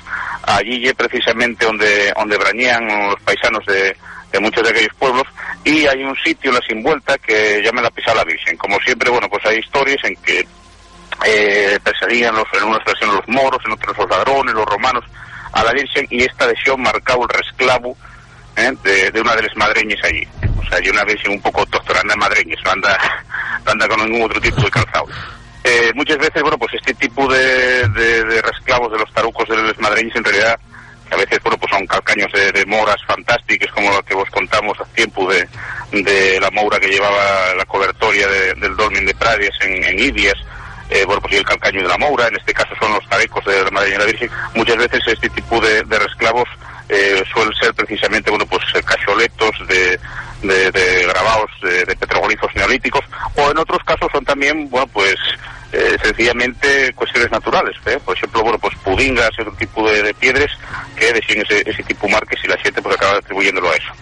Allí 0.44 0.86
es 0.86 0.94
precisamente 0.94 1.66
donde, 1.66 2.12
donde 2.18 2.38
los 2.38 3.22
paisanos 3.22 3.66
de, 3.66 3.96
muchos 4.42 4.64
de 4.64 4.70
aquellos 4.70 4.94
pueblos, 5.00 5.24
y 5.64 5.88
hay 5.88 6.04
un 6.04 6.16
sitio, 6.18 6.52
la 6.52 6.60
Sin 6.68 6.84
Vuelta, 6.84 7.18
que 7.18 7.62
llama 7.64 7.82
la 7.82 7.90
Pisala 7.90 8.24
Virgen. 8.26 8.58
Como 8.58 8.78
siempre, 8.80 9.10
bueno, 9.10 9.30
pues 9.30 9.46
hay 9.46 9.60
historias 9.60 10.04
en 10.04 10.16
que 10.18 10.46
eh, 11.26 11.80
perseguían 11.84 12.36
los, 12.36 12.46
en 12.54 12.64
unas 12.64 12.84
versiones 12.84 13.16
los 13.16 13.28
moros, 13.30 13.62
en 13.66 13.72
otras 13.72 13.98
los 13.98 14.10
ladrones, 14.10 14.54
los 14.54 14.66
romanos, 14.66 15.06
a 15.54 15.64
la 15.64 15.72
Virgen, 15.72 16.06
y 16.10 16.24
esta 16.24 16.46
adhesión 16.46 16.82
marcaba 16.82 17.24
el 17.24 17.30
resclavo 17.30 17.96
¿eh? 18.56 18.72
de, 18.84 19.12
de, 19.12 19.22
una 19.22 19.36
de 19.36 19.44
las 19.44 19.56
madreñas 19.56 20.00
allí. 20.04 20.28
O 20.60 20.68
sea, 20.68 20.78
hay 20.78 20.90
una 20.90 21.04
Virgen 21.04 21.32
un 21.32 21.42
poco 21.42 21.66
doctoranda 21.66 22.14
en 22.14 22.20
madreñas, 22.20 22.60
no 22.64 22.72
anda, 22.72 22.98
no 23.66 23.72
anda 23.72 23.88
con 23.88 24.04
ningún 24.06 24.24
otro 24.24 24.42
tipo 24.42 24.62
de 24.62 24.70
calzado. 24.72 25.08
Eh, 25.64 25.92
muchas 25.94 26.18
veces, 26.18 26.42
bueno, 26.42 26.58
pues 26.58 26.74
este 26.74 26.94
tipo 26.96 27.32
de, 27.32 27.88
de, 27.90 28.24
de 28.24 28.42
resclavos 28.42 28.92
de 28.92 28.98
los 28.98 29.14
tarucos 29.14 29.48
de 29.48 29.58
los 29.58 29.80
madreños 29.80 30.16
en 30.16 30.24
realidad 30.24 30.60
que 31.08 31.16
a 31.16 31.18
veces, 31.18 31.40
bueno, 31.44 31.58
pues 31.58 31.72
son 31.72 31.86
calcaños 31.86 32.32
de, 32.32 32.52
de 32.52 32.66
moras 32.66 32.96
fantásticas, 33.06 33.72
como 33.74 33.92
lo 33.92 34.02
que 34.02 34.16
vos 34.16 34.30
contamos 34.32 34.80
hace 34.80 34.94
tiempo 34.94 35.32
de, 35.32 35.48
de 35.92 36.40
la 36.40 36.50
moura 36.52 36.80
que 36.80 36.88
llevaba 36.88 37.54
la 37.56 37.66
cobertoria 37.66 38.28
de, 38.28 38.54
del 38.54 38.76
dolmen 38.76 39.06
de 39.06 39.14
Pradias 39.14 39.54
en, 39.62 39.84
en 39.84 40.00
Idias, 40.00 40.38
eh, 40.90 41.04
bueno, 41.06 41.22
pues 41.22 41.34
y 41.34 41.38
el 41.38 41.46
calcaño 41.46 41.84
de 41.84 41.88
la 41.88 41.98
moura, 41.98 42.28
en 42.28 42.38
este 42.38 42.54
caso 42.54 42.74
son 42.80 42.94
los 42.94 43.08
tarecos 43.08 43.44
de 43.46 43.64
la 43.64 43.72
Madre 43.72 43.92
de 43.92 43.98
la 43.98 44.06
Virgen, 44.06 44.30
muchas 44.56 44.78
veces 44.78 45.02
este 45.06 45.30
tipo 45.30 45.60
de, 45.60 45.84
de 45.84 46.00
resclavos 46.00 46.48
eh, 46.92 47.24
suelen 47.34 47.54
ser 47.54 47.74
precisamente, 47.74 48.30
bueno, 48.30 48.46
pues 48.46 48.62
cacholetos 48.84 49.52
de, 49.66 49.98
de, 50.44 50.72
de 50.72 51.06
grabados 51.08 51.50
de, 51.64 51.86
de, 51.86 51.96
petroglifos 51.96 52.54
neolíticos, 52.54 53.02
o 53.36 53.50
en 53.50 53.58
otros 53.58 53.80
casos 53.86 54.10
son 54.12 54.26
también, 54.26 54.70
bueno, 54.70 54.88
pues 54.88 55.16
eh, 55.72 55.98
sencillamente 56.04 56.92
cuestiones 56.94 57.32
naturales, 57.32 57.78
¿eh? 57.86 57.98
por 58.04 58.18
ejemplo, 58.18 58.42
bueno, 58.42 58.60
pues 58.60 58.76
pudingas, 58.84 59.30
otro 59.40 59.54
tipo 59.54 59.90
de, 59.90 60.04
de 60.04 60.14
piedras 60.14 60.52
que 60.98 61.14
decían 61.14 61.46
ese, 61.50 61.70
ese 61.70 61.84
tipo 61.84 62.10
marques 62.10 62.44
y 62.44 62.48
la 62.50 62.58
gente 62.58 62.82
pues 62.82 62.96
acaba 62.96 63.20
atribuyéndolo 63.20 63.72
a 63.72 63.76
eso. 63.76 63.94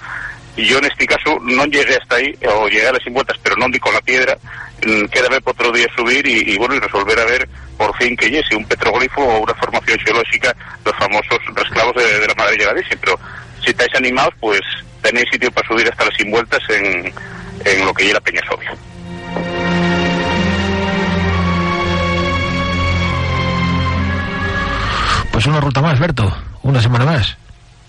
Y 0.55 0.65
yo 0.65 0.79
en 0.79 0.85
este 0.85 1.05
caso 1.05 1.37
no 1.41 1.65
llegué 1.67 1.95
hasta 1.95 2.15
ahí, 2.15 2.35
o 2.47 2.67
llegué 2.67 2.87
a 2.87 2.93
las 2.93 3.05
vueltas, 3.11 3.37
pero 3.43 3.55
no 3.57 3.69
di 3.69 3.79
con 3.79 3.93
la 3.93 4.01
piedra, 4.01 4.35
queda 5.11 5.29
ver 5.29 5.43
por 5.43 5.53
otro 5.53 5.71
día 5.71 5.87
subir 5.95 6.25
y, 6.25 6.57
bueno, 6.57 6.73
y 6.73 6.79
resolver 6.79 7.19
a 7.19 7.25
ver 7.25 7.47
por 7.79 7.95
fin 7.95 8.13
que 8.17 8.27
es 8.27 8.51
un 8.51 8.65
petroglifo 8.65 9.21
o 9.21 9.39
una 9.39 9.55
formación 9.55 9.97
geológica, 9.99 10.53
los 10.83 10.93
famosos 10.97 11.39
resclavos 11.55 11.95
de, 11.95 12.19
de 12.19 12.27
la 12.27 12.35
madre 12.35 12.57
Virgen, 12.75 12.99
pero 12.99 13.17
si 13.63 13.69
estáis 13.69 13.95
animados, 13.95 14.33
pues 14.41 14.59
tenéis 15.01 15.29
sitio 15.31 15.49
para 15.49 15.65
subir 15.65 15.89
hasta 15.89 16.03
las 16.03 16.29
vueltas 16.29 16.59
en, 16.67 17.13
en 17.63 17.85
lo 17.85 17.93
que 17.93 18.03
lleva 18.03 18.19
Peña 18.19 18.41
Sobia. 18.49 18.75
Pues 25.31 25.45
una 25.45 25.61
ruta 25.61 25.81
más, 25.81 25.97
Berto, 25.97 26.37
una 26.63 26.81
semana 26.81 27.05
más. 27.05 27.37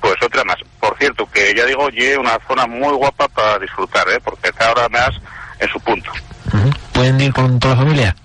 Pues 0.00 0.14
otra 0.24 0.44
más. 0.44 0.58
Por 0.78 0.96
cierto, 0.98 1.28
que 1.32 1.52
ya 1.52 1.66
digo, 1.66 1.82
oye, 1.82 2.16
una 2.16 2.38
zona 2.46 2.64
muy 2.68 2.94
guapa 2.94 3.26
para 3.26 3.58
disfrutar, 3.58 4.08
¿eh? 4.08 4.20
porque 4.22 4.50
está 4.50 4.68
ahora 4.68 4.88
más 4.88 5.10
en 5.58 5.68
su 5.68 5.80
punto. 5.80 6.12
Uh 6.52 6.58
-huh. 6.58 6.76
¿Pueden 6.92 7.20
ir 7.20 7.32
con 7.32 7.58
toda 7.58 7.74
la 7.74 7.80
familia? 7.80 8.16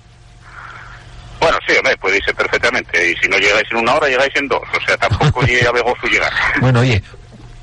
Bueno, 1.46 1.60
sí, 1.68 1.76
hombre, 1.78 1.96
puede 1.98 2.18
irse 2.18 2.34
perfectamente. 2.34 3.12
Y 3.12 3.16
si 3.18 3.30
no 3.30 3.38
llegáis 3.38 3.68
en 3.70 3.78
una 3.78 3.94
hora, 3.94 4.08
llegáis 4.08 4.36
en 4.36 4.48
dos. 4.48 4.64
O 4.76 4.84
sea, 4.84 4.98
tampoco 4.98 5.44
llega 5.44 5.72
su 6.02 6.08
llegar. 6.08 6.34
Bueno, 6.60 6.80
oye, 6.80 7.04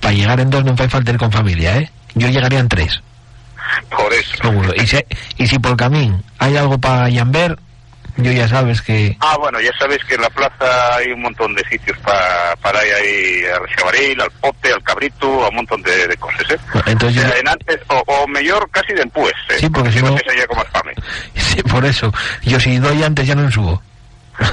para 0.00 0.14
llegar 0.14 0.38
en 0.38 0.50
dos 0.50 0.64
no 0.64 0.72
hace 0.74 0.88
falta 0.88 1.10
ir 1.10 1.18
con 1.18 1.32
familia, 1.32 1.78
¿eh? 1.78 1.90
Yo 2.14 2.28
llegaría 2.28 2.60
en 2.60 2.68
tres. 2.68 3.02
Por 3.90 4.12
eso. 4.12 4.36
Seguro. 4.40 4.72
Y 4.76 4.86
si, 4.86 4.98
y 5.36 5.48
si 5.48 5.58
por 5.58 5.76
camino 5.76 6.22
hay 6.38 6.56
algo 6.56 6.78
para 6.78 7.08
Llamber, 7.08 7.58
yo 8.16 8.32
ya 8.32 8.48
sabes 8.48 8.82
que... 8.82 9.16
Ah, 9.20 9.36
bueno, 9.38 9.60
ya 9.60 9.70
sabes 9.78 10.04
que 10.04 10.14
en 10.14 10.22
la 10.22 10.30
plaza 10.30 10.96
hay 10.96 11.12
un 11.12 11.22
montón 11.22 11.54
de 11.54 11.64
sitios 11.68 11.96
para 11.98 12.54
para 12.56 12.86
ir 12.86 12.94
ahí 12.94 13.44
al 13.46 13.76
Chavaril, 13.76 14.20
al 14.20 14.30
Pote, 14.32 14.72
al 14.72 14.82
Cabrito, 14.82 15.44
a 15.44 15.48
un 15.48 15.56
montón 15.56 15.82
de, 15.82 16.08
de 16.08 16.16
cosas, 16.16 16.50
¿eh? 16.50 16.58
Entonces 16.86 17.22
yo... 17.22 17.34
en 17.34 17.48
antes, 17.48 17.80
o, 17.88 18.02
o 18.06 18.26
mejor 18.28 18.68
casi 18.70 18.92
de 18.92 19.02
después, 19.02 19.32
¿eh? 19.50 19.56
Sí, 19.60 19.68
porque, 19.68 19.90
porque 20.00 20.20
si 20.30 20.36
no... 20.36 20.62
Fame. 20.72 20.94
Sí, 21.34 21.62
por 21.62 21.84
eso. 21.84 22.12
Yo 22.42 22.58
si 22.58 22.78
doy 22.78 23.02
antes 23.02 23.26
ya 23.26 23.34
no 23.34 23.50
subo. 23.50 23.82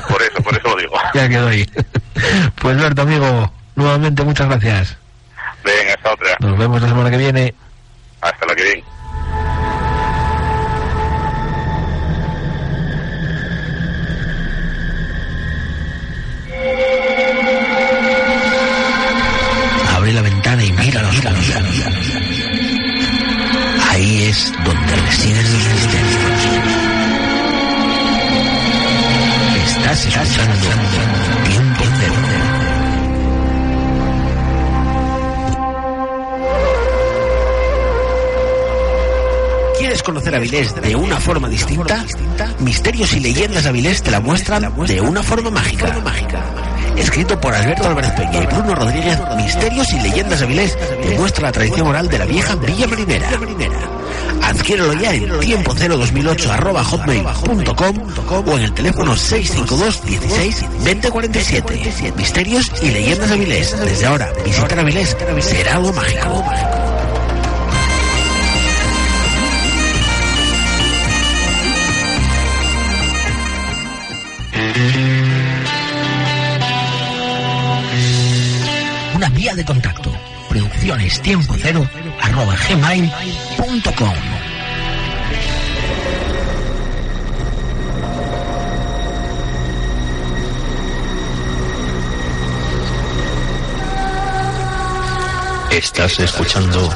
Por 0.08 0.22
eso, 0.22 0.42
por 0.44 0.54
eso 0.56 0.68
lo 0.70 0.76
digo. 0.76 0.94
ya 1.14 1.30
que 1.30 1.38
doy. 1.38 1.72
pues 2.62 2.78
Berto, 2.78 3.02
amigo, 3.04 3.52
nuevamente 3.76 4.24
muchas 4.24 4.48
gracias. 4.48 4.98
Venga, 5.64 5.94
hasta 5.94 6.14
otra. 6.14 6.36
Nos 6.40 6.58
vemos 6.58 6.82
la 6.82 6.88
semana 6.88 7.12
que 7.12 7.18
viene. 7.18 7.54
Hasta 8.22 8.46
la 8.46 8.56
que 8.56 8.64
viene. 8.64 8.84
Es 24.30 24.54
donde 24.64 24.96
residen 24.96 25.44
los 25.44 25.70
misterios. 25.74 26.20
Estás 29.66 30.06
escuchando 30.06 31.19
conocer 40.10 40.34
Avilés 40.34 40.74
de 40.74 40.96
una 40.96 41.18
forma 41.18 41.48
distinta? 41.48 42.04
Misterios 42.62 43.14
y 43.14 43.20
leyendas 43.20 43.62
de 43.62 43.70
Avilés 43.70 44.02
te 44.02 44.10
la 44.10 44.20
muestran 44.20 44.74
de 44.88 45.02
una 45.02 45.22
forma 45.22 45.52
mágica. 45.52 46.02
Escrito 46.98 47.40
por 47.40 47.54
Alberto 47.54 47.88
Álvarez 47.88 48.12
Peña 48.14 48.42
y 48.42 48.48
Bruno 48.48 48.74
Rodríguez, 48.74 49.20
Misterios 49.38 49.94
y 49.94 50.00
leyendas 50.00 50.40
de 50.40 50.46
Avilés 50.46 50.76
te 51.04 51.16
muestra 51.16 51.44
la 51.44 51.52
tradición 51.52 51.86
oral 51.86 52.10
de 52.10 52.18
la 52.18 52.26
vieja 52.26 52.56
Villa 52.56 52.88
Marinera. 52.88 53.30
Adquiérelo 54.42 54.94
ya 54.94 55.14
en 55.14 55.40
tiempo 55.42 55.76
2008 55.76 56.54
arroba 56.54 56.84
hotmail.com 56.84 58.48
o 58.48 58.58
en 58.58 58.64
el 58.64 58.74
teléfono 58.74 59.16
652 59.16 60.06
16 60.06 60.66
2047. 60.86 62.14
Misterios 62.18 62.72
y 62.82 62.90
leyendas 62.90 63.30
de 63.30 63.36
Avilés. 63.36 63.80
Desde 63.80 64.08
ahora, 64.08 64.32
visitar 64.44 64.80
Avilés 64.80 65.16
será 65.42 65.76
algo 65.76 65.94
mágico. 65.94 66.44
vía 79.40 79.56
de 79.56 79.64
contacto 79.64 80.12
producciones 80.50 81.22
tiempo 81.22 81.56
cero 81.58 81.90
arroba 82.22 82.58
gmail.com 82.68 84.14
Estás 95.72 96.20
escuchando 96.20 96.90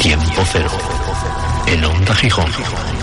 Tiempo 0.00 0.42
Cero 0.50 0.70
en 1.68 1.84
Onda 1.84 2.14
Gijón. 2.16 2.99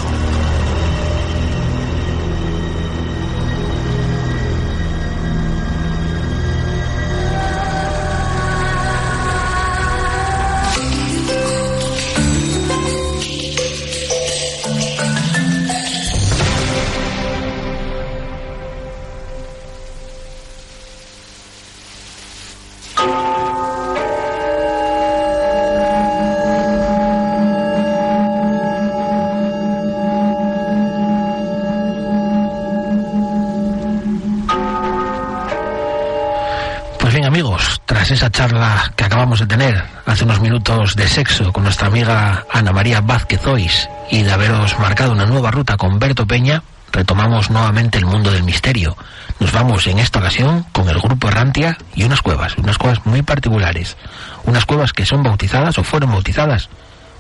Unos 40.28 40.42
minutos 40.42 40.98
de 40.98 41.08
sexo 41.08 41.54
con 41.54 41.64
nuestra 41.64 41.88
amiga 41.88 42.46
Ana 42.52 42.74
María 42.74 43.00
Vázquez 43.00 43.48
Ois 43.48 43.90
y 44.12 44.24
de 44.24 44.32
haberos 44.34 44.78
marcado 44.78 45.14
una 45.14 45.26
nueva 45.26 45.52
ruta 45.52 45.78
con 45.78 46.00
Berto 46.00 46.28
Peña, 46.28 46.64
retomamos 46.92 47.50
nuevamente 47.50 47.98
el 47.98 48.06
mundo 48.06 48.30
del 48.30 48.44
misterio. 48.44 48.98
Nos 49.40 49.54
vamos 49.54 49.88
en 49.88 50.00
esta 50.00 50.20
ocasión 50.20 50.66
con 50.74 50.90
el 50.90 51.00
grupo 51.00 51.30
Errantia 51.30 51.78
y 51.96 52.04
unas 52.04 52.22
cuevas, 52.22 52.58
unas 52.58 52.78
cuevas 52.78 53.06
muy 53.06 53.22
particulares, 53.22 53.96
unas 54.44 54.66
cuevas 54.66 54.92
que 54.92 55.06
son 55.06 55.24
bautizadas 55.24 55.78
o 55.78 55.84
fueron 55.86 56.12
bautizadas 56.12 56.68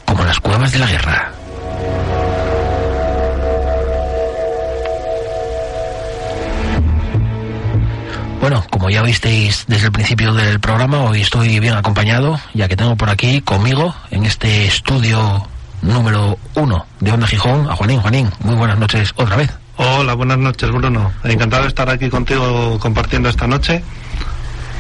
como 0.04 0.26
las 0.26 0.42
cuevas 0.42 0.74
de 0.74 0.80
la 0.80 0.88
guerra. 0.88 1.32
Bueno, 8.50 8.64
como 8.70 8.90
ya 8.90 9.02
visteis 9.02 9.66
desde 9.68 9.88
el 9.88 9.92
principio 9.92 10.34
del 10.34 10.62
programa, 10.62 11.02
hoy 11.02 11.20
estoy 11.20 11.60
bien 11.60 11.74
acompañado, 11.74 12.40
ya 12.54 12.70
que 12.70 12.78
tengo 12.78 12.96
por 12.96 13.10
aquí 13.10 13.42
conmigo, 13.42 13.94
en 14.10 14.24
este 14.24 14.68
estudio 14.68 15.46
número 15.82 16.40
uno 16.56 16.86
de 17.02 17.12
Onda 17.12 17.28
Gijón, 17.28 17.70
a 17.70 17.76
Juanín. 17.76 18.00
Juanín, 18.00 18.32
muy 18.40 18.56
buenas 18.56 18.80
noches 18.80 19.12
otra 19.18 19.36
vez. 19.36 19.52
Hola, 19.76 20.14
buenas 20.14 20.38
noches, 20.38 20.72
Bruno. 20.72 21.12
Encantado 21.26 21.64
de 21.64 21.68
estar 21.68 21.90
aquí 21.90 22.08
contigo 22.10 22.80
compartiendo 22.80 23.28
esta 23.28 23.48
noche. 23.48 23.84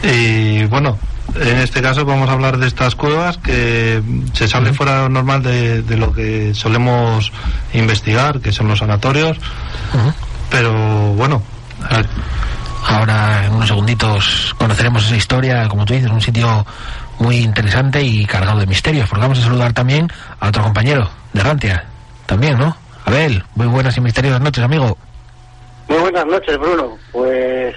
Y 0.01 0.63
bueno, 0.67 0.97
en 1.35 1.57
este 1.57 1.81
caso 1.81 2.05
vamos 2.05 2.29
a 2.29 2.31
hablar 2.31 2.59
de 2.59 2.67
estas 2.67 2.95
cuevas 2.95 3.37
que 3.37 4.01
se 4.31 4.47
sale 4.47 4.71
fuera 4.71 5.09
normal 5.09 5.43
de, 5.43 5.81
de 5.81 5.97
lo 5.97 6.13
que 6.13 6.53
solemos 6.53 7.33
investigar, 7.73 8.39
que 8.39 8.53
son 8.53 8.69
los 8.69 8.79
sanatorios. 8.79 9.37
Pero 10.49 10.71
bueno, 11.15 11.43
Ahora, 12.85 13.45
en 13.45 13.53
unos 13.53 13.67
segunditos, 13.67 14.55
conoceremos 14.57 15.05
esa 15.05 15.15
historia, 15.15 15.67
como 15.67 15.85
tú 15.85 15.93
dices, 15.93 16.09
un 16.09 16.21
sitio 16.21 16.65
muy 17.19 17.37
interesante 17.37 18.01
y 18.01 18.25
cargado 18.25 18.59
de 18.59 18.67
misterios. 18.67 19.09
Porque 19.09 19.21
vamos 19.21 19.39
a 19.39 19.43
saludar 19.43 19.73
también 19.73 20.07
a 20.39 20.49
otro 20.49 20.63
compañero 20.63 21.09
de 21.33 21.43
Rantia, 21.43 21.85
también, 22.25 22.57
¿no? 22.57 22.75
Abel, 23.05 23.43
muy 23.55 23.67
buenas 23.67 23.95
y 23.97 24.01
misteriosas 24.01 24.41
noches, 24.41 24.63
amigo. 24.63 24.97
Muy 25.87 25.99
buenas 25.99 26.25
noches, 26.25 26.57
Bruno. 26.57 26.97
Pues, 27.11 27.75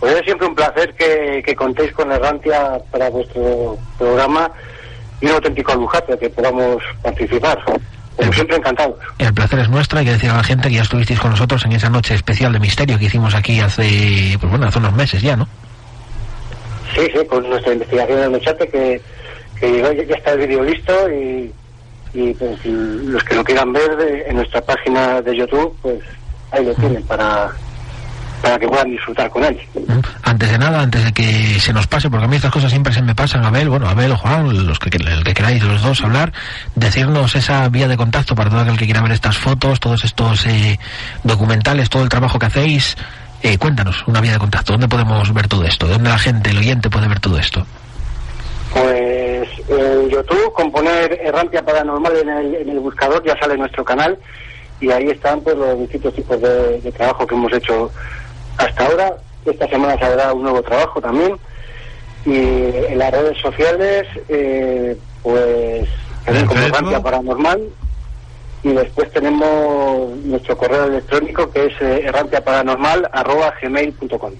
pues 0.00 0.14
es 0.16 0.24
siempre 0.24 0.48
un 0.48 0.54
placer 0.54 0.94
que, 0.94 1.42
que 1.44 1.54
contéis 1.54 1.92
con 1.92 2.10
Errantia 2.10 2.78
para 2.90 3.08
vuestro 3.08 3.78
programa 3.98 4.50
y 5.20 5.26
un 5.26 5.32
auténtico 5.32 5.74
lujazo 5.74 6.18
que 6.18 6.28
podamos 6.30 6.82
participar. 7.02 7.58
Como 8.16 8.32
siempre, 8.32 8.56
encantados. 8.56 8.94
El 9.18 9.34
placer 9.34 9.58
es 9.60 9.68
nuestro, 9.68 9.98
hay 9.98 10.06
que 10.06 10.12
decir 10.12 10.30
a 10.30 10.36
la 10.36 10.44
gente 10.44 10.68
que 10.68 10.76
ya 10.76 10.82
estuvisteis 10.82 11.20
con 11.20 11.30
nosotros 11.32 11.64
en 11.66 11.72
esa 11.72 11.90
noche 11.90 12.14
especial 12.14 12.52
de 12.52 12.60
misterio 12.60 12.98
que 12.98 13.04
hicimos 13.06 13.34
aquí 13.34 13.60
hace, 13.60 14.36
pues 14.40 14.50
bueno, 14.50 14.66
hace 14.66 14.78
unos 14.78 14.94
meses 14.94 15.20
ya, 15.22 15.36
¿no? 15.36 15.46
Sí, 16.94 17.02
sí, 17.12 17.26
con 17.26 17.48
nuestra 17.48 17.72
investigación 17.74 18.18
en 18.20 18.34
el 18.34 18.40
que, 18.70 19.00
que 19.60 19.70
llegó, 19.70 19.92
ya, 19.92 20.02
ya 20.04 20.14
está 20.14 20.32
el 20.32 20.38
vídeo 20.38 20.62
listo 20.64 21.10
y, 21.10 21.52
y, 22.14 22.32
pues, 22.34 22.64
los 22.64 23.22
que 23.24 23.34
lo 23.34 23.44
quieran 23.44 23.72
ver 23.72 23.96
de- 23.96 24.22
en 24.28 24.36
nuestra 24.36 24.62
página 24.62 25.20
de 25.20 25.36
YouTube, 25.36 25.76
pues 25.82 25.98
ahí 26.52 26.64
lo 26.64 26.74
tienen 26.74 27.02
para, 27.02 27.50
para 28.42 28.58
que 28.58 28.68
puedan 28.68 28.90
disfrutar 28.90 29.30
con 29.30 29.44
él. 29.44 29.58
Antes 30.22 30.50
de 30.50 30.58
nada, 30.58 30.80
antes 30.80 31.04
de 31.04 31.12
que 31.12 31.58
se 31.60 31.72
nos 31.72 31.86
pase, 31.86 32.10
porque 32.10 32.24
a 32.24 32.28
mí 32.28 32.36
estas 32.36 32.52
cosas 32.52 32.70
siempre 32.70 32.92
se 32.92 33.02
me 33.02 33.14
pasan, 33.14 33.44
Abel, 33.44 33.68
bueno, 33.68 33.88
Abel 33.88 34.12
o 34.12 34.16
Juan, 34.16 34.66
los 34.66 34.78
que, 34.78 34.96
el 34.96 35.24
que 35.24 35.34
queráis, 35.34 35.62
los 35.62 35.82
dos 35.82 36.02
hablar, 36.02 36.32
decirnos 36.74 37.34
esa 37.34 37.68
vía 37.68 37.88
de 37.88 37.96
contacto 37.96 38.34
para 38.34 38.50
todo 38.50 38.60
aquel 38.60 38.76
que 38.76 38.84
quiera 38.84 39.02
ver 39.02 39.12
estas 39.12 39.36
fotos, 39.38 39.80
todos 39.80 40.04
estos 40.04 40.46
eh, 40.46 40.78
documentales, 41.24 41.88
todo 41.90 42.02
el 42.02 42.08
trabajo 42.08 42.38
que 42.38 42.46
hacéis. 42.46 42.96
Eh, 43.42 43.58
cuéntanos 43.58 44.02
una 44.06 44.20
vía 44.20 44.32
de 44.32 44.38
contacto, 44.38 44.72
¿dónde 44.72 44.88
podemos 44.88 45.32
ver 45.32 45.46
todo 45.46 45.64
esto? 45.64 45.86
¿Dónde 45.86 46.08
la 46.08 46.18
gente, 46.18 46.50
el 46.50 46.58
oyente 46.58 46.90
puede 46.90 47.06
ver 47.06 47.20
todo 47.20 47.38
esto? 47.38 47.66
Pues 48.72 49.48
en 49.68 50.08
YouTube, 50.08 50.52
con 50.52 50.70
poner 50.72 51.18
Errantia 51.22 51.64
Paranormal 51.64 52.16
en 52.16 52.28
el, 52.28 52.54
en 52.56 52.68
el 52.70 52.80
buscador, 52.80 53.22
ya 53.24 53.38
sale 53.38 53.56
nuestro 53.56 53.84
canal 53.84 54.18
y 54.80 54.90
ahí 54.90 55.08
están 55.08 55.40
pues 55.40 55.56
los 55.56 55.78
distintos 55.78 56.14
tipos 56.14 56.40
de, 56.40 56.80
de 56.80 56.92
trabajo 56.92 57.26
que 57.26 57.34
hemos 57.34 57.52
hecho 57.52 57.90
hasta 58.58 58.86
ahora. 58.86 59.12
Esta 59.44 59.68
semana 59.68 59.96
saldrá 59.98 60.32
un 60.32 60.42
nuevo 60.42 60.62
trabajo 60.62 61.00
también. 61.00 61.36
Y 62.24 62.34
en 62.34 62.98
las 62.98 63.10
redes 63.12 63.38
sociales, 63.40 64.04
eh, 64.28 64.96
pues 65.22 65.88
Facebook? 66.24 66.56
Errantia 66.58 67.00
Paranormal. 67.02 67.60
Y 68.64 68.68
después 68.70 69.08
tenemos 69.12 70.10
nuestro 70.24 70.56
correo 70.58 70.86
electrónico 70.86 71.48
que 71.52 71.66
es 71.66 71.72
eh, 71.80 72.02
errantiaparanormal.gmail.com. 72.06 74.32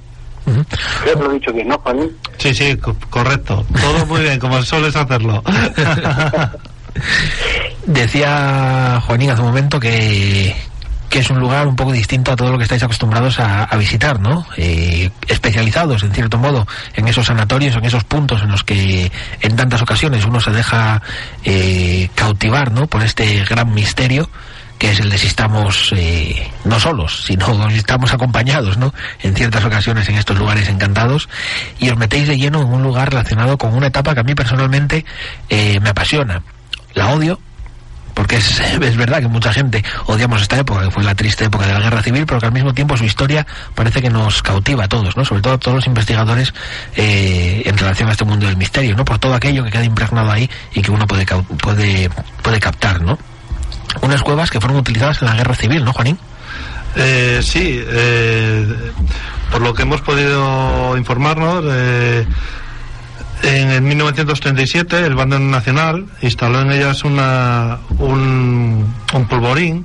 Creo 1.02 1.16
que 1.18 1.22
lo 1.24 1.30
he 1.30 1.34
dicho 1.34 1.52
bien, 1.52 1.68
¿no, 1.68 1.78
Juan? 1.78 2.10
sí, 2.38 2.52
sí, 2.54 2.76
co- 2.76 2.96
correcto. 3.10 3.64
Todo 3.80 4.06
muy 4.06 4.22
bien, 4.22 4.38
como 4.40 4.60
sueles 4.62 4.96
hacerlo. 4.96 5.40
Decía 7.86 9.00
Juanín 9.06 9.30
hace 9.30 9.42
un 9.42 9.48
momento 9.48 9.78
que, 9.78 10.54
que 11.16 11.20
es 11.20 11.30
un 11.30 11.40
lugar 11.40 11.66
un 11.66 11.76
poco 11.76 11.92
distinto 11.92 12.30
a 12.30 12.36
todo 12.36 12.52
lo 12.52 12.58
que 12.58 12.64
estáis 12.64 12.82
acostumbrados 12.82 13.40
a, 13.40 13.74
visitar, 13.78 14.20
¿no? 14.20 14.46
Eh, 14.58 15.08
especializados, 15.26 16.02
en 16.02 16.12
cierto 16.12 16.36
modo, 16.36 16.68
en 16.92 17.08
esos 17.08 17.24
sanatorios, 17.24 17.74
en 17.74 17.86
esos 17.86 18.04
puntos 18.04 18.42
en 18.42 18.50
los 18.50 18.62
que 18.62 19.10
en 19.40 19.56
tantas 19.56 19.80
ocasiones 19.80 20.26
uno 20.26 20.42
se 20.42 20.50
deja 20.50 21.00
eh, 21.42 22.10
cautivar, 22.14 22.70
¿no? 22.70 22.86
Por 22.86 23.02
este 23.02 23.42
gran 23.44 23.72
misterio 23.72 24.28
que 24.78 24.90
es 24.90 25.00
el 25.00 25.08
de 25.08 25.16
si 25.16 25.28
estamos 25.28 25.94
eh, 25.96 26.52
no 26.66 26.78
solos, 26.78 27.24
sino 27.24 27.70
si 27.70 27.78
estamos 27.78 28.12
acompañados, 28.12 28.76
¿no? 28.76 28.92
En 29.22 29.34
ciertas 29.34 29.64
ocasiones 29.64 30.06
en 30.10 30.16
estos 30.16 30.36
lugares 30.38 30.68
encantados 30.68 31.30
y 31.78 31.88
os 31.88 31.96
metéis 31.96 32.28
de 32.28 32.36
lleno 32.36 32.60
en 32.60 32.68
un 32.68 32.82
lugar 32.82 33.08
relacionado 33.08 33.56
con 33.56 33.72
una 33.72 33.86
etapa 33.86 34.12
que 34.12 34.20
a 34.20 34.24
mí 34.24 34.34
personalmente 34.34 35.06
eh, 35.48 35.80
me 35.80 35.88
apasiona. 35.88 36.42
La 36.92 37.08
odio, 37.08 37.40
porque 38.16 38.36
es, 38.36 38.60
es 38.60 38.96
verdad 38.96 39.20
que 39.20 39.28
mucha 39.28 39.52
gente 39.52 39.84
odiamos 40.06 40.40
esta 40.40 40.58
época, 40.58 40.84
que 40.84 40.90
fue 40.90 41.04
la 41.04 41.14
triste 41.14 41.44
época 41.44 41.66
de 41.66 41.74
la 41.74 41.80
guerra 41.80 42.02
civil, 42.02 42.24
pero 42.26 42.40
que 42.40 42.46
al 42.46 42.52
mismo 42.52 42.72
tiempo 42.72 42.96
su 42.96 43.04
historia 43.04 43.46
parece 43.74 44.00
que 44.00 44.08
nos 44.08 44.42
cautiva 44.42 44.84
a 44.84 44.88
todos, 44.88 45.18
¿no? 45.18 45.24
Sobre 45.26 45.42
todo 45.42 45.52
a 45.52 45.58
todos 45.58 45.74
los 45.74 45.86
investigadores 45.86 46.54
eh, 46.96 47.62
en 47.66 47.76
relación 47.76 48.08
a 48.08 48.12
este 48.12 48.24
mundo 48.24 48.46
del 48.46 48.56
misterio, 48.56 48.96
¿no? 48.96 49.04
Por 49.04 49.18
todo 49.18 49.34
aquello 49.34 49.62
que 49.64 49.70
queda 49.70 49.84
impregnado 49.84 50.32
ahí 50.32 50.48
y 50.72 50.80
que 50.80 50.90
uno 50.90 51.06
puede, 51.06 51.26
puede, 51.26 52.08
puede 52.42 52.58
captar, 52.58 53.02
¿no? 53.02 53.18
Unas 54.00 54.22
cuevas 54.22 54.50
que 54.50 54.60
fueron 54.60 54.78
utilizadas 54.78 55.20
en 55.20 55.28
la 55.28 55.34
guerra 55.34 55.54
civil, 55.54 55.84
¿no, 55.84 55.92
Juanín? 55.92 56.18
Eh, 56.96 57.40
sí, 57.42 57.84
eh, 57.86 58.92
por 59.52 59.60
lo 59.60 59.74
que 59.74 59.82
hemos 59.82 60.00
podido 60.00 60.96
informarnos, 60.96 61.64
eh, 61.68 62.26
en 63.42 63.70
el 63.70 63.82
1937 63.82 65.04
el 65.04 65.14
Bando 65.14 65.38
Nacional 65.38 66.06
instaló 66.22 66.60
en 66.62 66.72
ellas 66.72 67.04
una, 67.04 67.78
un, 67.98 68.92
un 69.14 69.28
polvorín 69.28 69.84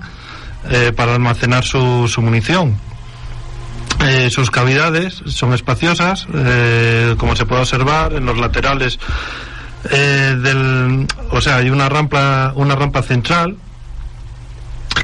eh, 0.70 0.92
para 0.96 1.14
almacenar 1.16 1.64
su, 1.64 2.10
munición. 2.22 2.78
Eh, 4.04 4.30
sus 4.32 4.50
cavidades 4.50 5.22
son 5.28 5.54
espaciosas, 5.54 6.26
eh, 6.34 7.16
como 7.18 7.36
se 7.36 7.46
puede 7.46 7.62
observar 7.62 8.14
en 8.14 8.26
los 8.26 8.38
laterales 8.38 9.00
del, 9.84 11.08
o 11.32 11.42
sea, 11.42 11.58
hay 11.58 11.70
una 11.72 11.90
rampa, 11.90 12.54
una 12.56 12.76
rampa 12.76 13.02
central 13.02 13.58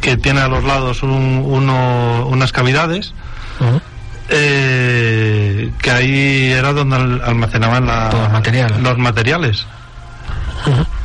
que 0.01 0.17
tiene 0.17 0.41
a 0.41 0.47
los 0.47 0.63
lados 0.63 1.01
un- 1.03 1.43
uno- 1.45 2.27
unas 2.27 2.51
cavidades 2.51 3.13
eh, 4.29 5.71
que 5.81 5.91
ahí 5.91 6.51
era 6.51 6.73
donde 6.73 6.95
al- 6.95 7.21
almacenaban 7.23 7.85
la- 7.85 8.09
Todo 8.09 8.25
el 8.25 8.31
material. 8.31 8.73
los 8.83 8.97
materiales. 8.97 9.65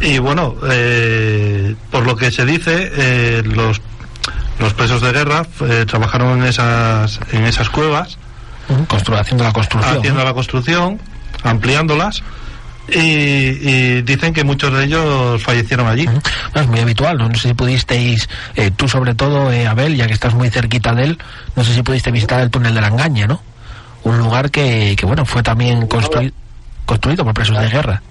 Y 0.01 0.19
bueno, 0.19 0.57
eh, 0.71 1.75
por 1.91 2.05
lo 2.07 2.17
que 2.17 2.31
se 2.31 2.45
dice, 2.45 2.91
eh, 2.97 3.43
los, 3.45 3.81
los 4.59 4.75
presos 4.75 5.01
de 5.03 5.13
guerra 5.13 5.47
eh, 5.69 5.85
trabajaron 5.87 6.41
en 6.43 6.49
esas, 6.49 7.21
en 7.33 7.45
esas 7.45 7.71
cuevas, 7.71 8.19
Constru- 8.89 9.19
haciendo 9.21 9.45
la 9.45 9.53
construcción. 9.53 9.97
haciendo 9.99 10.21
¿no? 10.21 10.25
la 10.27 10.35
construcción, 10.35 10.99
ampliándolas 11.45 12.23
y, 12.89 12.99
y 12.99 14.03
dicen 14.03 14.33
que 14.35 14.45
muchos 14.45 14.73
de 14.77 14.85
ellos 14.85 15.43
fallecieron 15.43 15.87
allí. 15.87 16.07
No, 16.07 16.61
es 16.61 16.67
muy 16.67 16.81
habitual, 16.81 17.19
no, 17.19 17.29
No 17.29 17.35
sé 17.37 17.49
si 17.49 17.55
pudisteis, 17.55 18.29
eh, 18.57 18.71
tú 18.75 18.89
sobre 18.89 19.15
todo, 19.15 19.51
eh, 19.53 19.67
Abel, 19.67 19.97
ya 19.97 20.07
que 20.07 20.13
estás 20.15 20.35
muy 20.35 20.51
cerquita 20.51 20.95
de 20.95 21.05
él, 21.05 21.19
no 21.57 21.65
sé 21.65 21.75
si 21.75 21.83
pudiste 21.83 22.11
visitar 22.11 22.41
el 22.41 22.51
túnel 22.51 22.75
de 22.75 22.81
la 22.81 22.89
Engaña, 22.89 23.27
¿no? 23.27 23.41
Un 24.05 24.19
lugar 24.19 24.51
que, 24.51 24.95
que 24.97 25.07
bueno, 25.07 25.25
fue 25.25 25.43
también 25.43 25.89
construi- 25.89 26.33
construido 26.87 27.25
por 27.25 27.35
presos 27.35 27.59
de 27.59 27.69
guerra. 27.69 28.03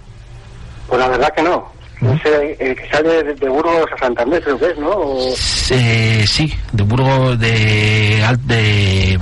Pues 0.88 1.00
la 1.00 1.08
verdad 1.10 1.34
que 1.36 1.42
no. 1.44 1.72
Ese, 2.02 2.58
el 2.60 2.76
que 2.76 2.90
sale 2.90 3.24
de, 3.24 3.34
de 3.36 3.48
Burgos 3.50 3.86
a 3.96 3.98
Santander, 4.00 4.42
creo 4.42 4.58
que 4.58 4.72
es, 4.72 4.78
¿no? 4.80 4.90
O- 4.90 5.34
Eh, 5.70 6.26
sí, 6.28 6.52
de 6.72 6.84
Burgos 6.84 7.38
de, 7.40 8.26
de, 8.46 9.20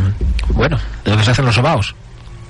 bueno, 0.49 0.79
de 1.03 1.11
lo 1.11 1.17
que 1.17 1.23
se 1.23 1.31
hacen 1.31 1.45
los 1.45 1.55
sobaos. 1.55 1.93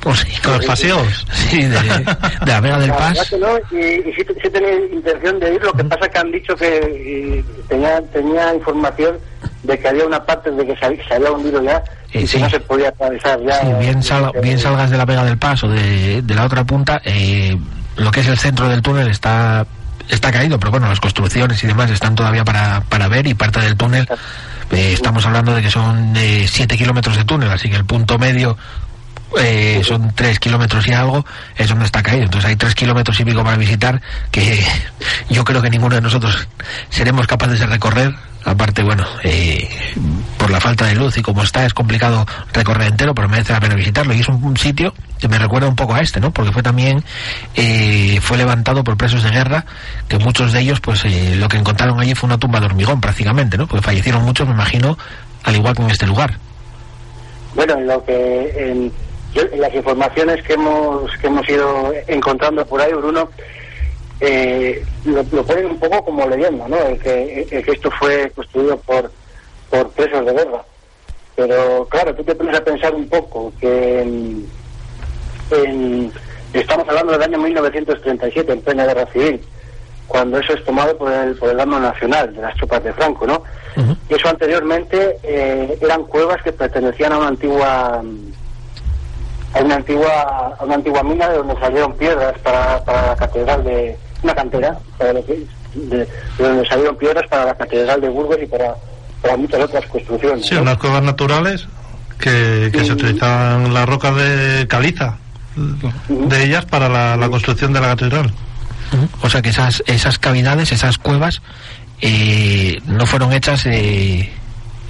Pues 0.01 0.19
sí, 0.19 0.41
Con 0.41 0.53
los 0.57 0.65
paseos. 0.65 1.25
Sí, 1.33 1.61
de, 1.63 1.69
de 1.79 2.05
la 2.45 2.61
Vega 2.61 2.79
del 2.79 2.91
Paz. 2.91 3.33
no, 3.39 3.57
y, 3.77 3.83
y 4.09 4.13
sí, 4.13 4.25
sí 4.41 4.49
tenía 4.49 4.75
intención 4.93 5.39
de 5.39 5.53
ir, 5.55 5.61
lo 5.63 5.73
que 5.73 5.83
pasa 5.83 6.07
que 6.09 6.17
han 6.19 6.31
dicho 6.31 6.55
que 6.55 6.77
eh, 7.39 7.43
tenía, 7.67 8.01
tenía 8.13 8.55
información 8.55 9.17
de 9.63 9.77
que 9.77 9.87
había 9.89 10.05
una 10.05 10.23
parte 10.25 10.51
de 10.51 10.65
que 10.65 10.75
se, 10.77 10.85
había- 10.85 11.07
se 11.07 11.13
había 11.15 11.31
hundido 11.31 11.61
ya 11.61 11.83
Eh, 12.13 12.21
y 12.21 12.27
sí. 12.27 12.37
que 12.37 12.43
no 12.43 12.49
se 12.49 12.59
podía 12.61 12.89
atravesar 12.89 13.39
ya. 13.45 13.59
Sí, 13.61 13.67
bien, 13.79 14.01
sal- 14.01 14.31
Eh, 14.33 14.39
bien 14.41 14.57
salgas 14.57 14.89
de 14.89 14.97
la 14.97 15.05
Vega 15.05 15.25
del 15.25 15.37
Paz 15.37 15.63
o 15.63 15.67
de, 15.69 16.21
de 16.21 16.35
la 16.35 16.45
otra 16.45 16.63
punta, 16.63 17.01
eh, 17.03 17.57
lo 17.97 18.09
que 18.11 18.21
es 18.21 18.27
el 18.27 18.37
centro 18.39 18.69
del 18.69 18.81
túnel 18.81 19.07
está 19.09 19.65
está 20.07 20.31
caído, 20.31 20.57
pero 20.59 20.71
bueno, 20.71 20.87
las 20.87 20.99
construcciones 20.99 21.63
y 21.63 21.67
demás 21.67 21.91
están 21.91 22.15
todavía 22.15 22.43
para, 22.43 22.81
para 22.89 23.07
ver 23.09 23.27
y 23.27 23.35
parte 23.35 23.59
del 23.59 23.75
túnel, 23.75 24.07
eh, 24.71 24.93
estamos 24.93 25.23
hablando 25.25 25.53
de 25.53 25.61
que 25.61 25.69
son 25.69 26.15
7 26.15 26.77
kilómetros 26.77 27.15
de 27.15 27.25
túnel, 27.25 27.51
así 27.51 27.69
que 27.69 27.75
el 27.75 27.85
punto 27.85 28.17
medio 28.17 28.57
eh, 29.37 29.81
son 29.83 30.13
3 30.15 30.39
kilómetros 30.39 30.87
y 30.87 30.93
algo, 30.93 31.25
es 31.55 31.67
donde 31.67 31.85
está 31.85 32.01
caído. 32.01 32.23
Entonces 32.23 32.49
hay 32.49 32.55
3 32.55 32.73
kilómetros 32.75 33.19
y 33.19 33.25
pico 33.25 33.43
para 33.43 33.57
visitar 33.57 34.01
que 34.31 34.63
yo 35.29 35.43
creo 35.43 35.61
que 35.61 35.69
ninguno 35.69 35.95
de 35.95 36.01
nosotros 36.01 36.47
seremos 36.89 37.27
capaces 37.27 37.59
de 37.59 37.67
recorrer. 37.67 38.13
Aparte, 38.45 38.81
bueno, 38.83 39.05
eh, 39.23 39.69
por 40.37 40.49
la 40.49 40.61
falta 40.61 40.85
de 40.85 40.95
luz 40.95 41.17
y 41.17 41.21
como 41.21 41.43
está, 41.43 41.65
es 41.65 41.73
complicado 41.73 42.25
recorrer 42.53 42.87
entero, 42.87 43.13
pero 43.13 43.27
merece 43.27 43.51
la 43.51 43.59
pena 43.59 43.75
visitarlo. 43.75 44.13
Y 44.13 44.21
es 44.21 44.29
un, 44.29 44.55
sitio 44.55 44.93
que 45.19 45.27
me 45.27 45.37
recuerda 45.37 45.67
un 45.67 45.75
poco 45.75 45.93
a 45.93 45.99
este, 45.99 46.21
¿no? 46.21 46.31
Porque 46.31 46.53
fue 46.53 46.63
también, 46.63 47.03
eh, 47.55 48.17
fue 48.21 48.37
levantado 48.37 48.83
por 48.83 48.95
presos 48.95 49.23
de 49.23 49.29
guerra, 49.29 49.65
que 50.07 50.17
muchos 50.19 50.53
de 50.53 50.61
ellos, 50.61 50.79
pues 50.79 51.03
eh, 51.03 51.35
lo 51.35 51.49
que 51.49 51.57
encontraron 51.57 51.99
allí 51.99 52.15
fue 52.15 52.27
una 52.27 52.37
tumba 52.37 52.61
de 52.61 52.67
hormigón 52.67 53.01
prácticamente, 53.01 53.57
¿no? 53.57 53.67
Porque 53.67 53.83
fallecieron 53.85 54.23
muchos, 54.23 54.47
me 54.47 54.53
imagino, 54.53 54.97
al 55.43 55.55
igual 55.55 55.75
que 55.75 55.83
en 55.83 55.89
este 55.89 56.07
lugar. 56.07 56.37
Bueno, 57.55 57.77
en 57.77 57.87
lo 57.87 58.03
que 58.05 58.89
yo- 59.33 59.43
en 59.51 59.61
las 59.61 59.73
informaciones 59.73 60.41
que 60.43 60.53
hemos 60.53 61.11
que 61.17 61.27
hemos 61.27 61.47
ido 61.49 61.93
encontrando 62.07 62.65
por 62.65 62.81
ahí, 62.81 62.93
Bruno, 62.93 63.29
eh, 64.19 64.83
lo, 65.05 65.23
lo 65.31 65.43
ponen 65.45 65.65
un 65.67 65.79
poco 65.79 66.03
como 66.05 66.27
leyenda, 66.27 66.67
¿no? 66.67 66.77
El 66.77 66.99
que, 66.99 67.47
el 67.51 67.63
que 67.65 67.71
esto 67.71 67.89
fue 67.91 68.31
construido 68.31 68.77
por 68.77 69.11
por 69.69 69.89
presos 69.91 70.25
de 70.25 70.33
guerra. 70.33 70.63
Pero 71.35 71.87
claro, 71.89 72.13
tú 72.15 72.23
te 72.23 72.35
pones 72.35 72.57
a 72.57 72.63
pensar 72.63 72.93
un 72.93 73.07
poco 73.07 73.53
que 73.61 74.01
en- 74.01 74.49
en- 75.51 76.11
estamos 76.53 76.87
hablando 76.89 77.13
del 77.13 77.21
año 77.23 77.37
1937, 77.37 78.51
en 78.51 78.61
plena 78.61 78.85
guerra 78.85 79.05
civil, 79.13 79.41
cuando 80.07 80.39
eso 80.39 80.53
es 80.53 80.63
tomado 80.65 80.97
por 80.97 81.11
el, 81.11 81.35
por 81.35 81.49
el 81.49 81.57
bando 81.57 81.79
nacional 81.79 82.33
de 82.35 82.41
las 82.41 82.55
tropas 82.55 82.83
de 82.83 82.93
Franco, 82.93 83.25
¿no? 83.27 83.43
Y 84.09 84.15
eso 84.15 84.27
anteriormente 84.27 85.17
eh, 85.23 85.77
eran 85.79 86.03
cuevas 86.05 86.41
que 86.41 86.51
pertenecían 86.51 87.13
a 87.13 87.19
una 87.19 87.27
antigua 87.27 88.01
a 89.53 89.59
una 89.61 89.75
antigua 89.75 90.55
a 90.59 90.63
una 90.63 90.75
antigua 90.75 91.03
mina 91.03 91.29
de 91.29 91.37
donde 91.37 91.59
salieron 91.59 91.93
piedras 91.97 92.33
para, 92.43 92.83
para 92.83 93.07
la 93.07 93.15
catedral 93.15 93.63
de 93.63 93.97
una 94.23 94.35
cantera 94.35 94.77
para 94.97 95.13
lo 95.13 95.25
que- 95.25 95.45
de, 95.75 95.97
de 95.97 96.07
donde 96.39 96.67
salieron 96.67 96.95
piedras 96.97 97.23
para 97.29 97.45
la 97.45 97.53
catedral 97.55 98.01
de 98.01 98.09
Burgos 98.09 98.37
y 98.41 98.45
para, 98.47 98.73
para 99.21 99.37
muchas 99.37 99.61
otras 99.61 99.85
construcciones. 99.85 100.45
Sí, 100.47 100.55
¿no? 100.55 100.61
unas 100.63 100.77
cuevas 100.77 101.03
naturales 101.03 101.67
que, 102.19 102.69
que 102.73 102.83
se 102.83 102.93
utilizaban 102.93 103.73
las 103.73 103.87
rocas 103.87 104.15
de 104.15 104.65
caliza 104.67 105.17
de 106.07 106.43
ellas 106.43 106.65
para 106.65 106.89
la, 106.89 107.15
la 107.17 107.29
construcción 107.29 107.71
de 107.73 107.81
la 107.81 107.87
catedral. 107.89 108.31
O 109.21 109.29
sea 109.29 109.41
que 109.43 109.49
esas, 109.49 109.83
esas 109.85 110.17
cavidades, 110.17 110.71
esas 110.71 110.97
cuevas, 110.97 111.41
eh, 112.01 112.79
no 112.87 113.05
fueron 113.05 113.31
hechas 113.33 113.65
eh, 113.67 114.31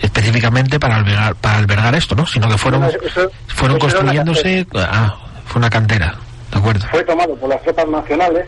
específicamente 0.01 0.79
para 0.79 0.95
albergar, 0.97 1.35
para 1.35 1.57
albergar 1.57 1.95
esto, 1.95 2.15
¿no? 2.15 2.25
Sino 2.25 2.47
que 2.49 2.57
fueron, 2.57 2.81
Bueno, 2.81 2.97
eso- 3.03 3.29
fueron 3.47 3.77
eso 3.77 3.87
construyéndose. 3.87 4.67
Ah, 4.75 5.15
fue 5.45 5.59
una 5.59 5.69
cantera, 5.69 6.15
de 6.51 6.57
acuerdo. 6.59 6.85
Fue 6.91 7.03
tomado 7.03 7.35
por 7.35 7.49
las 7.49 7.61
tropas 7.63 7.87
nacionales 7.87 8.45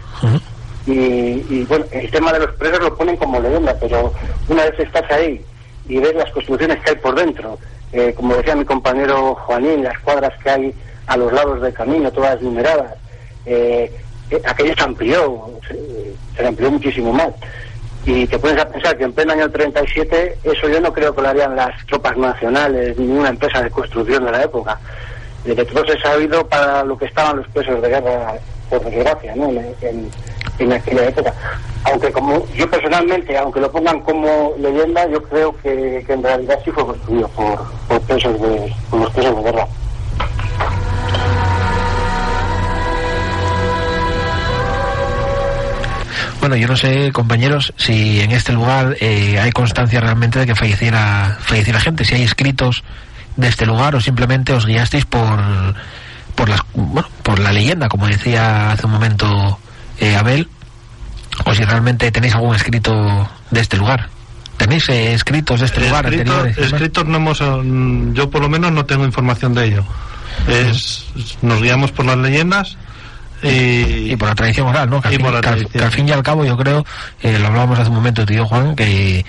y, 0.88 1.64
bueno, 1.66 1.86
el 1.92 2.10
tema 2.12 2.34
de 2.34 2.40
los 2.40 2.52
presos 2.56 2.80
lo 2.80 2.96
ponen 2.98 3.16
como 3.18 3.40
leyenda, 3.40 3.76
pero 3.80 4.14
una 4.48 4.64
vez 4.66 4.80
estás 4.80 5.10
ahí 5.12 5.42
y 5.88 5.98
ves 6.00 6.16
las 6.16 6.32
construcciones 6.32 6.80
que 6.84 6.92
hay 6.92 6.96
por 6.98 7.16
dentro, 7.16 7.58
eh, 7.94 8.14
como 8.16 8.36
decía 8.36 8.56
mi 8.56 8.66
compañero 8.66 9.36
Juanín, 9.36 9.84
las 9.84 9.98
cuadras 10.00 10.32
que 10.44 10.50
hay 10.50 10.74
a 11.08 11.18
los 11.18 11.32
lados 11.34 11.62
del 11.62 11.74
camino, 11.74 12.12
todas 12.12 12.42
numeradas, 12.42 12.94
eh, 13.46 13.92
eh, 14.30 14.42
aquello 14.46 14.74
se 14.76 14.84
amplió, 14.84 15.50
se, 15.68 16.14
se 16.38 16.48
amplió 16.48 16.72
muchísimo 16.72 17.12
más. 17.14 17.30
Y 18.06 18.26
te 18.26 18.40
pones 18.40 18.60
a 18.60 18.68
pensar 18.68 18.98
que 18.98 19.04
en 19.04 19.14
pleno 19.14 19.34
año 19.34 19.50
37 19.52 20.38
eso 20.44 20.68
yo 20.68 20.82
no 20.82 20.92
creo 20.92 21.14
que 21.14 21.22
lo 21.22 21.30
harían 21.30 21.56
las 21.56 21.86
tropas 21.86 22.18
nacionales 22.18 22.98
ni 22.98 23.12
una 23.12 23.30
empresa 23.30 23.62
de 23.62 23.70
construcción 23.70 24.26
de 24.26 24.32
la 24.32 24.44
época. 24.44 24.80
De 25.46 25.56
que 25.56 25.66
todo 25.66 25.86
se 25.86 25.94
ha 25.94 26.02
sabido 26.02 26.48
para 26.48 26.84
lo 26.84 26.98
que 26.98 27.06
estaban 27.06 27.38
los 27.38 27.48
presos 27.50 27.82
de 27.82 27.90
guerra, 27.90 28.34
por 28.70 28.84
desgracia, 28.84 29.36
¿no? 29.36 29.50
En, 29.50 29.76
en- 29.82 30.12
aquella 30.74 31.08
época. 31.08 31.34
Aunque 31.86 32.12
como 32.12 32.46
yo 32.54 32.70
personalmente, 32.70 33.36
aunque 33.36 33.60
lo 33.60 33.72
pongan 33.72 34.00
como 34.02 34.54
leyenda, 34.60 35.08
yo 35.08 35.22
creo 35.24 35.56
que, 35.62 36.04
que 36.06 36.14
en 36.14 36.22
realidad 36.22 36.60
sí 36.64 36.70
fue 36.70 36.86
construido 36.86 37.28
por, 37.30 37.60
por 37.88 38.00
presos 38.02 38.40
de, 38.40 38.72
por 38.92 39.00
los 39.02 39.10
presos 39.12 39.36
de 39.38 39.44
guerra. 39.52 39.68
Bueno, 46.42 46.56
yo 46.56 46.68
no 46.68 46.76
sé, 46.76 47.12
compañeros, 47.12 47.72
si 47.78 48.20
en 48.20 48.32
este 48.32 48.52
lugar 48.52 48.98
eh, 49.00 49.40
hay 49.40 49.52
constancia 49.52 50.02
realmente 50.02 50.40
de 50.40 50.48
que 50.48 50.56
falleciera, 50.56 51.38
falleciera 51.40 51.80
gente, 51.80 52.04
si 52.04 52.16
hay 52.16 52.24
escritos 52.24 52.84
de 53.36 53.48
este 53.48 53.68
lugar 53.68 53.96
o 53.96 54.02
simplemente 54.02 54.52
os 54.52 54.66
guiasteis 54.66 55.06
por, 55.06 55.40
por, 56.34 56.50
las, 56.50 56.62
bueno, 56.74 57.08
por 57.22 57.38
la 57.38 57.54
leyenda, 57.54 57.88
como 57.90 58.08
decía 58.08 58.72
hace 58.72 58.88
un 58.88 58.94
momento 58.94 59.60
eh, 60.00 60.16
Abel, 60.16 60.50
o 61.46 61.54
si 61.54 61.64
realmente 61.64 62.12
tenéis 62.12 62.34
algún 62.34 62.56
escrito 62.56 63.30
de 63.52 63.62
este 63.62 63.78
lugar. 63.78 64.10
¿Tenéis 64.58 64.90
eh, 64.90 65.14
escritos 65.14 65.60
de 65.60 65.68
este 65.68 65.82
lugar 65.82 66.08
Escritos, 66.08 66.36
anteriores? 66.36 66.74
escritos 66.74 67.06
no 67.06 67.18
hemos, 67.18 67.40
mm, 67.40 68.14
yo 68.14 68.32
por 68.32 68.42
lo 68.42 68.50
menos 68.50 68.72
no 68.72 68.84
tengo 68.86 69.06
información 69.06 69.54
de 69.54 69.66
ello. 69.66 69.84
Es, 70.48 71.06
nos 71.44 71.62
guiamos 71.62 71.92
por 71.92 72.08
las 72.08 72.18
leyendas 72.18 72.78
y, 73.44 74.12
y 74.12 74.16
por 74.18 74.30
la 74.30 74.36
tradición 74.36 74.68
oral, 74.68 74.90
¿no? 74.90 75.02
Que 75.02 75.08
al, 75.10 75.14
fin, 75.16 75.22
por 75.24 75.34
la 75.34 75.42
que 75.42 75.48
al- 75.50 75.54
tradición. 75.56 75.80
que 75.80 75.86
al 75.86 75.92
fin 75.92 76.08
y 76.08 76.12
al 76.12 76.24
cabo 76.24 76.46
yo 76.46 76.58
creo, 76.58 76.86
eh, 77.22 77.38
lo 77.40 77.48
hablábamos 77.48 77.80
hace 77.80 77.90
un 77.90 77.96
momento, 77.96 78.26
tío 78.26 78.46
Juan, 78.46 78.76
que, 78.76 79.26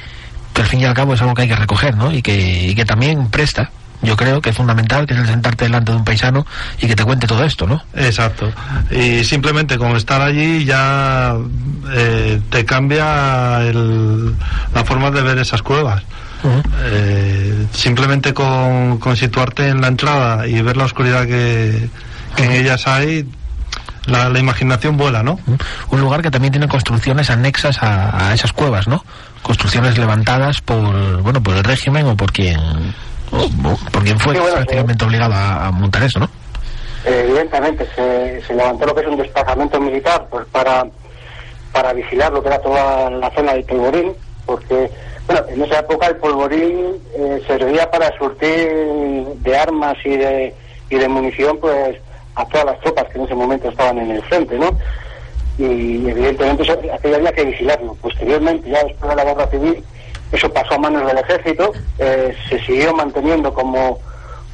que 0.53 0.61
al 0.63 0.69
fin 0.69 0.81
y 0.81 0.85
al 0.85 0.95
cabo 0.95 1.15
es 1.15 1.21
algo 1.23 1.35
que 1.35 1.43
hay 1.43 1.49
que 1.49 1.57
recoger, 1.57 1.97
¿no? 1.97 2.13
Y 2.13 2.23
que, 2.23 2.69
y 2.69 2.75
que 2.75 2.85
también 2.85 3.29
presta, 3.31 3.71
yo 4.03 4.17
creo 4.17 4.41
que 4.41 4.51
es 4.51 4.57
fundamental, 4.57 5.07
que 5.07 5.15
es 5.15 5.21
el 5.21 5.27
sentarte 5.27 5.65
delante 5.65 5.93
de 5.93 5.99
un 5.99 6.05
paisano 6.05 6.45
y 6.81 6.89
que 6.89 6.97
te 6.97 7.05
cuente 7.05 7.27
todo 7.29 7.45
esto, 7.45 7.67
¿no? 7.67 7.83
Exacto. 7.95 8.53
Y 8.91 9.23
simplemente 9.25 9.79
con 9.79 9.97
estar 9.97 10.21
allí 10.21 10.65
ya 10.65 11.37
eh, 11.93 12.41
te 12.51 12.65
cambia 12.65 13.61
el- 13.63 14.35
la 14.75 14.85
forma 14.85 15.11
de 15.13 15.23
ver 15.23 15.39
esas 15.39 15.63
cuevas. 15.63 16.03
Eh, 16.85 17.67
simplemente 17.73 18.35
con, 18.35 18.99
con 18.99 19.17
situarte 19.17 19.69
en 19.69 19.81
la 19.81 19.87
entrada 19.87 20.47
y 20.49 20.61
ver 20.61 20.77
la 20.77 20.85
oscuridad 20.85 21.25
que, 21.27 21.89
que 22.35 22.45
en 22.45 22.51
ellas 22.51 22.87
hay, 22.89 23.25
la, 24.07 24.29
la 24.29 24.39
imaginación 24.39 24.97
vuela, 24.97 25.23
¿no? 25.23 25.39
Un 25.91 26.01
lugar 26.01 26.23
que 26.23 26.31
también 26.31 26.53
tiene 26.53 26.69
construcciones 26.69 27.31
anexas 27.31 27.83
a, 27.83 28.29
a 28.31 28.35
esas 28.35 28.53
cuevas, 28.53 28.89
¿no? 28.89 29.05
Construcciones 29.43 29.99
levantadas 29.99 30.61
por, 30.61 31.23
bueno, 31.23 31.43
por 31.43 31.57
el 31.57 31.65
régimen 31.65 32.07
o 32.07 32.17
por 32.17 32.33
quien, 32.33 32.59
o- 33.31 33.45
o 33.69 33.77
por 33.91 34.05
quien 34.05 34.19
fue 34.19 34.35
Sí, 34.35 34.41
bueno, 34.41 34.57
prácticamente 34.57 35.05
obligado 35.05 35.35
a, 35.35 35.67
a 35.67 35.71
montar 35.71 36.03
eso, 36.03 36.19
¿no? 36.21 36.29
Eh, 37.05 37.25
evidentemente 37.29 37.87
se, 37.97 38.41
se 38.47 38.55
levantó 38.55 38.87
lo 38.87 38.95
que 38.95 39.01
es 39.01 39.07
un 39.09 39.17
desplazamiento 39.17 39.81
militar 39.81 40.27
pues 40.31 40.47
para, 40.53 40.87
para 41.73 41.93
vigilar 41.93 42.33
lo 42.33 42.41
que 42.43 42.49
era 42.49 42.61
toda 42.61 43.11
la 43.11 43.31
zona 43.33 43.55
del 43.55 43.65
polvorín, 43.65 44.13
porque 44.47 44.89
bueno, 45.27 45.43
en 45.49 45.63
esa 45.65 45.81
época 45.81 46.07
el 46.09 46.17
polvorín 46.17 46.97
eh, 47.17 47.43
servía 47.47 47.91
para 47.91 48.17
surtir 48.19 48.69
de 49.37 49.57
armas 49.57 49.97
y 50.05 50.17
de, 50.17 50.55
y 50.91 50.97
de 50.97 51.09
munición 51.09 51.59
pues 51.61 51.97
a 52.35 52.45
todas 52.47 52.67
las 52.67 52.81
tropas 52.81 53.07
que 53.09 53.19
en 53.19 53.25
ese 53.25 53.35
momento 53.35 53.69
estaban 53.69 53.99
en 53.99 54.11
el 54.13 54.23
frente, 54.25 54.59
¿no? 54.59 54.71
Y 55.59 56.09
evidentemente 56.09 56.63
eso, 56.63 56.73
aquello 56.93 57.17
había 57.17 57.33
que 57.33 57.45
vigilarlo. 57.45 57.95
Posteriormente, 58.01 58.71
ya 58.71 58.83
después 58.85 59.11
de 59.11 59.17
la 59.17 59.25
guerra 59.25 59.47
civil, 59.49 59.85
eso 60.33 60.51
pasó 60.53 60.75
a 60.75 60.79
manos 60.79 61.07
del 61.07 61.19
ejército, 61.19 61.73
eh, 61.99 62.35
se 62.49 62.59
siguió 62.61 62.95
manteniendo 62.95 63.53
como, 63.53 63.99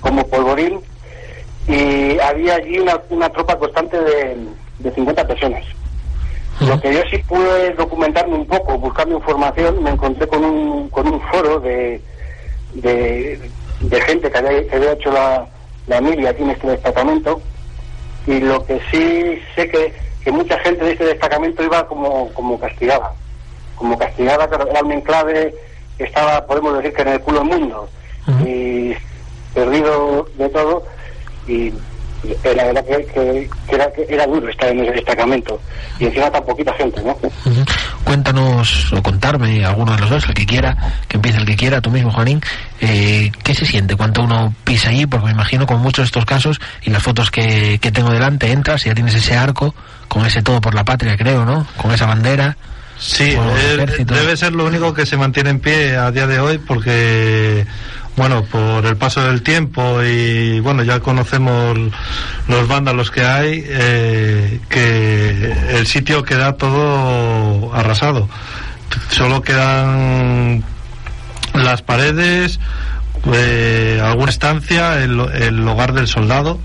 como 0.01 0.27
polvorín 0.27 0.81
y 1.69 2.19
había 2.19 2.57
allí 2.57 2.79
una, 2.79 3.01
una 3.11 3.29
tropa 3.29 3.57
constante 3.57 3.97
de, 4.01 4.37
de 4.81 4.91
50 4.93 5.27
personas. 5.27 5.65
Lo 6.61 6.81
que 6.81 6.93
yo 6.93 7.01
sí 7.09 7.19
pude 7.19 7.73
documentarme 7.75 8.35
un 8.35 8.47
poco, 8.47 8.77
buscando 8.79 9.17
información, 9.17 9.83
me 9.83 9.91
encontré 9.91 10.27
con 10.27 10.45
un, 10.45 10.89
con 10.89 11.07
un 11.07 11.21
foro 11.29 11.61
de, 11.61 12.03
de, 12.75 13.39
gente 14.07 14.29
que 14.29 14.39
había, 14.39 14.93
hecho 14.93 15.13
la, 15.13 15.47
la 15.87 16.01
milia 16.01 16.31
aquí 16.31 16.43
en 16.43 16.51
este 16.51 16.67
destacamento 16.67 17.41
y 18.29 18.41
lo 18.41 18.65
que 18.67 18.79
sí 18.91 19.41
sé 19.57 19.69
que, 19.71 19.95
que 20.23 20.31
mucha 20.31 20.59
gente 20.59 20.85
de 20.85 20.93
este 20.93 21.05
destacamento 21.07 21.63
iba 21.63 21.89
como, 21.89 22.29
como 22.35 22.61
castigada, 22.61 23.11
como 23.75 23.97
castigada, 23.97 24.49
pero 24.51 24.69
era 24.69 24.83
un 24.83 24.93
enclave 24.93 25.55
que 25.97 26.05
estaba, 26.05 26.45
podemos 26.47 26.77
decir 26.77 26.93
que 26.93 27.03
en 27.03 27.09
el 27.09 27.21
culo 27.21 27.41
del 27.41 27.49
mundo 27.49 27.89
y 28.45 28.93
perdido 29.55 30.29
de 30.37 30.49
todo 30.51 30.85
y 31.47 31.73
la 32.55 32.65
verdad 32.65 32.85
que, 32.85 33.49
era, 33.69 33.91
que, 33.93 34.07
era, 34.07 34.27
duro 34.27 34.47
estar 34.51 34.69
en 34.69 34.81
ese 34.81 34.93
destacamento 34.93 35.59
y 35.99 36.07
encima 36.07 36.31
tan 36.31 36.45
poquita 36.45 36.75
gente, 36.75 37.01
¿no? 37.01 37.17
Cuéntanos 38.09 38.91
o 38.95 39.03
contarme, 39.03 39.67
alguno 39.67 39.93
de 39.93 39.99
los 40.01 40.09
dos, 40.09 40.25
el 40.29 40.33
que 40.33 40.47
quiera, 40.47 40.95
que 41.09 41.19
empiece 41.19 41.37
el 41.37 41.45
que 41.45 41.57
quiera, 41.57 41.83
tú 41.83 41.91
mismo, 41.91 42.11
Juanín, 42.11 42.41
eh, 42.81 43.31
¿qué 43.45 43.55
se 43.55 43.67
siente 43.67 43.97
cuando 43.97 44.23
uno 44.23 44.55
pisa 44.65 44.89
allí? 44.89 45.05
Porque 45.05 45.27
me 45.27 45.33
imagino 45.33 45.67
con 45.67 45.83
muchos 45.83 46.05
de 46.05 46.07
estos 46.07 46.25
casos 46.25 46.59
y 46.81 46.89
las 46.89 47.03
fotos 47.03 47.31
que, 47.31 47.79
que 47.79 47.93
tengo 47.93 48.09
delante, 48.11 48.51
entras 48.51 48.87
y 48.87 48.89
ya 48.89 48.95
tienes 48.95 49.15
ese 49.15 49.37
arco 49.37 49.75
con 50.09 50.25
ese 50.25 50.41
todo 50.41 50.59
por 50.59 50.75
la 50.75 50.87
patria, 50.87 51.19
creo, 51.19 51.45
¿no? 51.45 51.67
Con 51.77 51.93
esa 51.93 52.07
bandera. 52.07 52.57
Sí, 52.99 53.37
debe 54.07 54.39
ser 54.39 54.55
lo 54.55 54.65
único 54.65 54.95
que 54.95 55.05
se 55.05 55.19
mantiene 55.19 55.51
en 55.51 55.61
pie 55.61 55.95
a 55.95 56.11
día 56.11 56.27
de 56.27 56.41
hoy 56.41 56.57
porque 56.57 57.67
bueno, 58.19 58.43
por 58.43 58.85
el 58.85 58.97
paso 58.97 59.23
del 59.23 59.43
tiempo 59.43 60.03
y 60.03 60.59
bueno, 60.59 60.83
ya 60.83 60.99
conocemos 60.99 61.79
los 62.49 62.67
vándalos 62.67 63.13
que 63.13 63.25
hay, 63.25 63.65
eh, 63.65 64.61
que 64.69 65.53
el 65.71 65.87
sitio 65.87 66.25
queda 66.25 66.57
todo 66.57 67.73
arrasado. 67.73 68.29
Solo 69.11 69.41
quedan 69.41 70.65
las 71.55 71.83
paredes, 71.83 72.59
eh, 73.33 74.03
alguna 74.05 74.31
estancia, 74.31 75.01
el, 75.01 75.21
el, 75.21 75.69
hogar 75.69 75.93
del 75.93 76.09
soldado, 76.09 76.59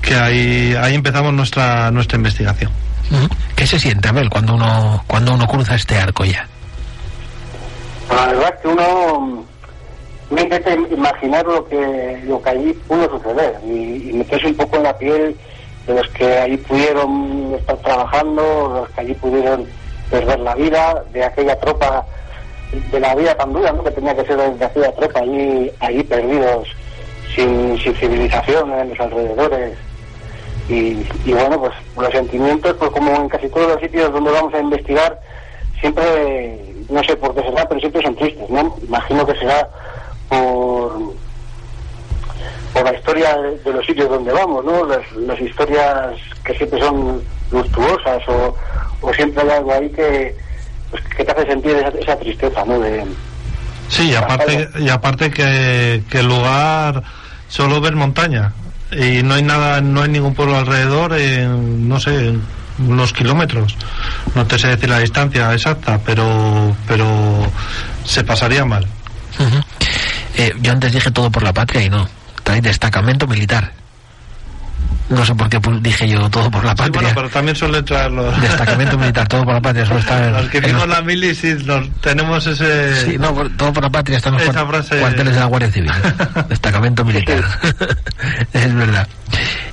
que 0.00 0.14
ahí, 0.14 0.76
ahí 0.80 0.94
empezamos 0.94 1.34
nuestra, 1.34 1.90
nuestra 1.90 2.16
investigación. 2.16 2.70
¿Qué 3.56 3.66
se 3.66 3.80
siente, 3.80 4.08
Abel, 4.08 4.30
cuando 4.30 4.54
uno, 4.54 5.02
cuando 5.08 5.34
uno 5.34 5.48
cruza 5.48 5.74
este 5.74 5.98
arco 5.98 6.24
ya? 6.24 6.46
La 8.08 8.26
verdad 8.26 8.54
que 8.62 8.68
uno 8.68 9.49
me 10.30 10.42
imaginar 10.90 11.44
lo 11.44 11.66
que, 11.68 12.20
lo 12.24 12.40
que 12.40 12.50
allí 12.50 12.72
pudo 12.86 13.10
suceder 13.10 13.58
y, 13.64 14.10
y 14.10 14.12
meterse 14.12 14.46
un 14.46 14.56
poco 14.56 14.76
en 14.76 14.84
la 14.84 14.96
piel 14.96 15.36
de 15.86 15.94
los 15.94 16.08
que 16.08 16.38
allí 16.38 16.56
pudieron 16.56 17.54
estar 17.58 17.76
trabajando, 17.78 18.72
los 18.80 18.90
que 18.90 19.00
allí 19.00 19.14
pudieron 19.14 19.66
perder 20.10 20.40
la 20.40 20.54
vida, 20.54 21.02
de 21.12 21.24
aquella 21.24 21.58
tropa, 21.58 22.04
de 22.92 23.00
la 23.00 23.14
vida 23.14 23.34
tan 23.34 23.52
dura 23.52 23.72
¿no? 23.72 23.82
que 23.82 23.90
tenía 23.90 24.14
que 24.14 24.24
ser 24.24 24.36
de 24.36 24.64
aquella 24.64 24.92
tropa 24.92 25.20
allí, 25.20 25.70
allí 25.80 26.02
perdidos, 26.04 26.68
sin, 27.34 27.78
sin 27.78 27.94
civilización 27.94 28.72
en 28.72 28.90
los 28.90 29.00
alrededores. 29.00 29.76
Y, 30.68 31.04
y, 31.24 31.32
bueno, 31.32 31.58
pues 31.60 31.72
los 31.96 32.12
sentimientos, 32.12 32.76
pues 32.78 32.90
como 32.92 33.12
en 33.12 33.28
casi 33.28 33.48
todos 33.48 33.72
los 33.72 33.80
sitios 33.80 34.12
donde 34.12 34.30
vamos 34.30 34.54
a 34.54 34.60
investigar, 34.60 35.18
siempre, 35.80 36.60
no 36.88 37.02
sé 37.02 37.16
por 37.16 37.34
qué 37.34 37.42
será, 37.42 37.68
pero 37.68 37.80
siempre 37.80 38.02
son 38.02 38.14
tristes, 38.14 38.48
¿no? 38.48 38.76
Imagino 38.86 39.26
que 39.26 39.34
será 39.34 39.68
por, 40.30 41.14
por 42.72 42.84
la 42.84 42.94
historia 42.94 43.36
de, 43.36 43.72
los 43.72 43.84
sitios 43.84 44.08
donde 44.08 44.32
vamos, 44.32 44.64
¿no? 44.64 44.86
Las, 44.86 45.40
historias 45.40 46.16
que 46.44 46.54
siempre 46.54 46.80
son 46.80 47.22
lustuosas 47.50 48.22
o, 48.28 48.56
o 49.02 49.12
siempre 49.12 49.42
hay 49.42 49.50
algo 49.50 49.74
ahí 49.74 49.90
que, 49.90 50.34
pues, 50.90 51.02
que 51.16 51.24
te 51.24 51.32
hace 51.32 51.46
sentir 51.46 51.76
esa, 52.00 52.16
tristeza, 52.16 52.64
¿no? 52.64 52.78
De, 52.80 53.04
sí, 53.88 54.10
y 54.10 54.14
aparte, 54.14 54.68
y 54.78 54.88
aparte 54.88 55.30
que, 55.30 56.02
que 56.08 56.20
el 56.20 56.28
lugar 56.28 57.02
solo 57.48 57.80
ver 57.80 57.96
montaña 57.96 58.52
y 58.92 59.22
no 59.22 59.34
hay 59.34 59.42
nada, 59.42 59.80
no 59.80 60.02
hay 60.02 60.08
ningún 60.08 60.34
pueblo 60.34 60.56
alrededor, 60.56 61.12
en, 61.14 61.88
no 61.88 62.00
sé, 62.00 62.28
en 62.28 62.42
unos 62.78 63.12
kilómetros. 63.12 63.76
No 64.34 64.46
te 64.46 64.58
sé 64.58 64.68
decir 64.68 64.88
la 64.88 64.98
distancia 64.98 65.52
exacta, 65.52 66.00
pero, 66.04 66.74
pero 66.86 67.06
se 68.04 68.24
pasaría 68.24 68.64
mal. 68.64 68.86
Eh, 70.36 70.54
yo 70.60 70.72
antes 70.72 70.92
dije 70.92 71.10
todo 71.10 71.30
por 71.30 71.42
la 71.42 71.52
patria 71.52 71.82
y 71.82 71.90
no. 71.90 72.08
Trae 72.42 72.60
destacamento 72.60 73.26
militar. 73.26 73.72
No 75.08 75.24
sé 75.24 75.34
por 75.34 75.48
qué 75.48 75.58
dije 75.80 76.08
yo 76.08 76.30
todo 76.30 76.48
por 76.52 76.64
la 76.64 76.72
patria. 76.72 76.86
Sí, 76.86 76.92
bueno, 76.92 77.10
pero 77.16 77.28
también 77.28 77.56
suele 77.56 77.82
traerlo. 77.82 78.30
Destacamento 78.30 78.96
militar, 78.96 79.26
todo 79.26 79.44
por 79.44 79.54
la 79.54 79.60
patria. 79.60 79.84
Solo 79.84 79.98
está 79.98 80.30
los 80.40 80.48
que 80.48 80.60
vimos 80.60 80.86
la 80.86 81.02
mili, 81.02 81.34
sí, 81.34 81.56
tenemos 82.00 82.46
ese. 82.46 83.04
Sí, 83.04 83.18
no, 83.18 83.32
todo 83.56 83.72
por 83.72 83.82
la 83.82 83.90
patria 83.90 84.18
está 84.18 84.28
en 84.28 84.36
los 84.36 84.44
cuarteles 84.44 85.34
de 85.34 85.40
la 85.40 85.46
Guardia 85.46 85.72
Civil. 85.72 85.90
Destacamento 86.48 87.04
militar. 87.04 87.42
es 88.52 88.74
verdad. 88.74 89.08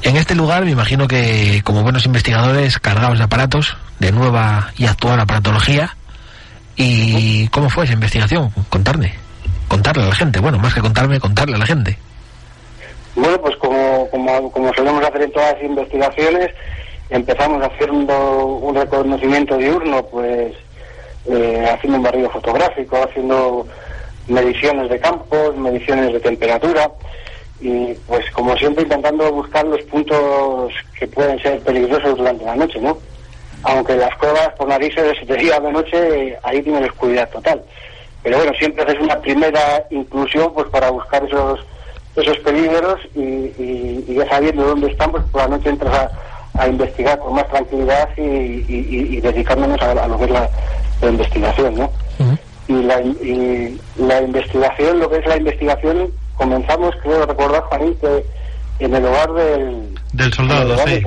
En 0.01 0.17
este 0.17 0.33
lugar, 0.33 0.65
me 0.65 0.71
imagino 0.71 1.07
que, 1.07 1.61
como 1.63 1.83
buenos 1.83 2.07
investigadores, 2.07 2.79
cargados 2.79 3.19
de 3.19 3.23
aparatos, 3.23 3.77
de 3.99 4.11
nueva 4.11 4.71
y 4.75 4.87
actual 4.87 5.19
aparatología. 5.19 5.95
¿Y 6.75 7.47
cómo 7.49 7.69
fue 7.69 7.85
esa 7.85 7.93
investigación? 7.93 8.49
Contarme 8.69 9.26
contarle 9.67 10.03
a 10.03 10.07
la 10.07 10.15
gente. 10.15 10.39
Bueno, 10.39 10.59
más 10.59 10.73
que 10.73 10.81
contarme, 10.81 11.19
contarle 11.19 11.55
a 11.55 11.59
la 11.59 11.65
gente. 11.65 11.97
Bueno, 13.15 13.39
pues 13.41 13.55
como, 13.57 14.09
como, 14.09 14.51
como 14.51 14.73
solemos 14.73 15.03
hacer 15.03 15.23
en 15.23 15.31
todas 15.31 15.53
las 15.53 15.63
investigaciones, 15.63 16.49
empezamos 17.09 17.63
haciendo 17.63 18.45
un 18.45 18.75
reconocimiento 18.75 19.57
diurno, 19.57 20.03
pues 20.03 20.53
eh, 21.25 21.65
haciendo 21.73 21.97
un 21.97 22.03
barrido 22.03 22.29
fotográfico, 22.29 22.97
haciendo 23.03 23.67
mediciones 24.27 24.89
de 24.89 24.99
campos, 24.99 25.55
mediciones 25.57 26.13
de 26.13 26.19
temperatura 26.19 26.91
y 27.59 27.93
pues 28.07 28.29
como 28.31 28.55
siempre 28.57 28.83
intentando 28.83 29.31
buscar 29.31 29.65
los 29.65 29.81
puntos 29.83 30.73
que 30.99 31.07
pueden 31.07 31.41
ser 31.41 31.59
peligrosos 31.61 32.17
durante 32.17 32.45
la 32.45 32.55
noche, 32.55 32.79
¿no? 32.79 32.97
Aunque 33.63 33.95
las 33.95 34.15
cuevas 34.17 34.49
por 34.57 34.67
narices 34.67 35.27
de 35.27 35.35
día 35.37 35.59
de 35.59 35.71
noche 35.71 36.37
ahí 36.43 36.61
tienen 36.61 36.83
oscuridad 36.83 37.29
total. 37.29 37.61
Pero 38.23 38.37
bueno, 38.37 38.51
siempre 38.57 38.83
haces 38.83 38.99
una 38.99 39.19
primera 39.19 39.83
inclusión 39.89 40.53
pues 40.53 40.67
para 40.69 40.89
buscar 40.89 41.23
esos 41.23 41.59
esos 42.21 42.37
peligros 42.39 42.99
y, 43.15 44.15
ya 44.15 44.27
sabiendo 44.27 44.63
dónde 44.63 44.87
están, 44.87 45.11
pues 45.11 45.23
por 45.25 45.41
la 45.41 45.49
noche 45.49 45.69
entras 45.69 46.09
a, 46.55 46.67
investigar 46.67 47.19
con 47.19 47.35
más 47.35 47.47
tranquilidad 47.49 48.09
y, 48.17 49.21
dedicándonos 49.21 49.79
a, 49.81 50.07
lo 50.07 50.17
que 50.17 50.25
es 50.25 50.31
la, 50.31 50.49
investigación, 51.03 51.75
¿no? 51.77 51.91
y, 52.67 52.81
la, 52.81 52.99
y 53.01 53.79
la 53.97 54.21
investigación, 54.21 54.99
lo 54.99 55.09
que 55.09 55.17
es 55.17 55.27
la 55.27 55.37
investigación, 55.37 56.11
comenzamos, 56.35 56.95
creo 57.03 57.27
recordar, 57.27 57.61
Juanín, 57.63 57.95
que 58.01 58.25
en 58.79 58.95
el 58.95 59.05
hogar 59.05 59.31
del, 59.33 59.95
del 60.13 60.33
soldado, 60.33 60.75
sí. 60.85 61.03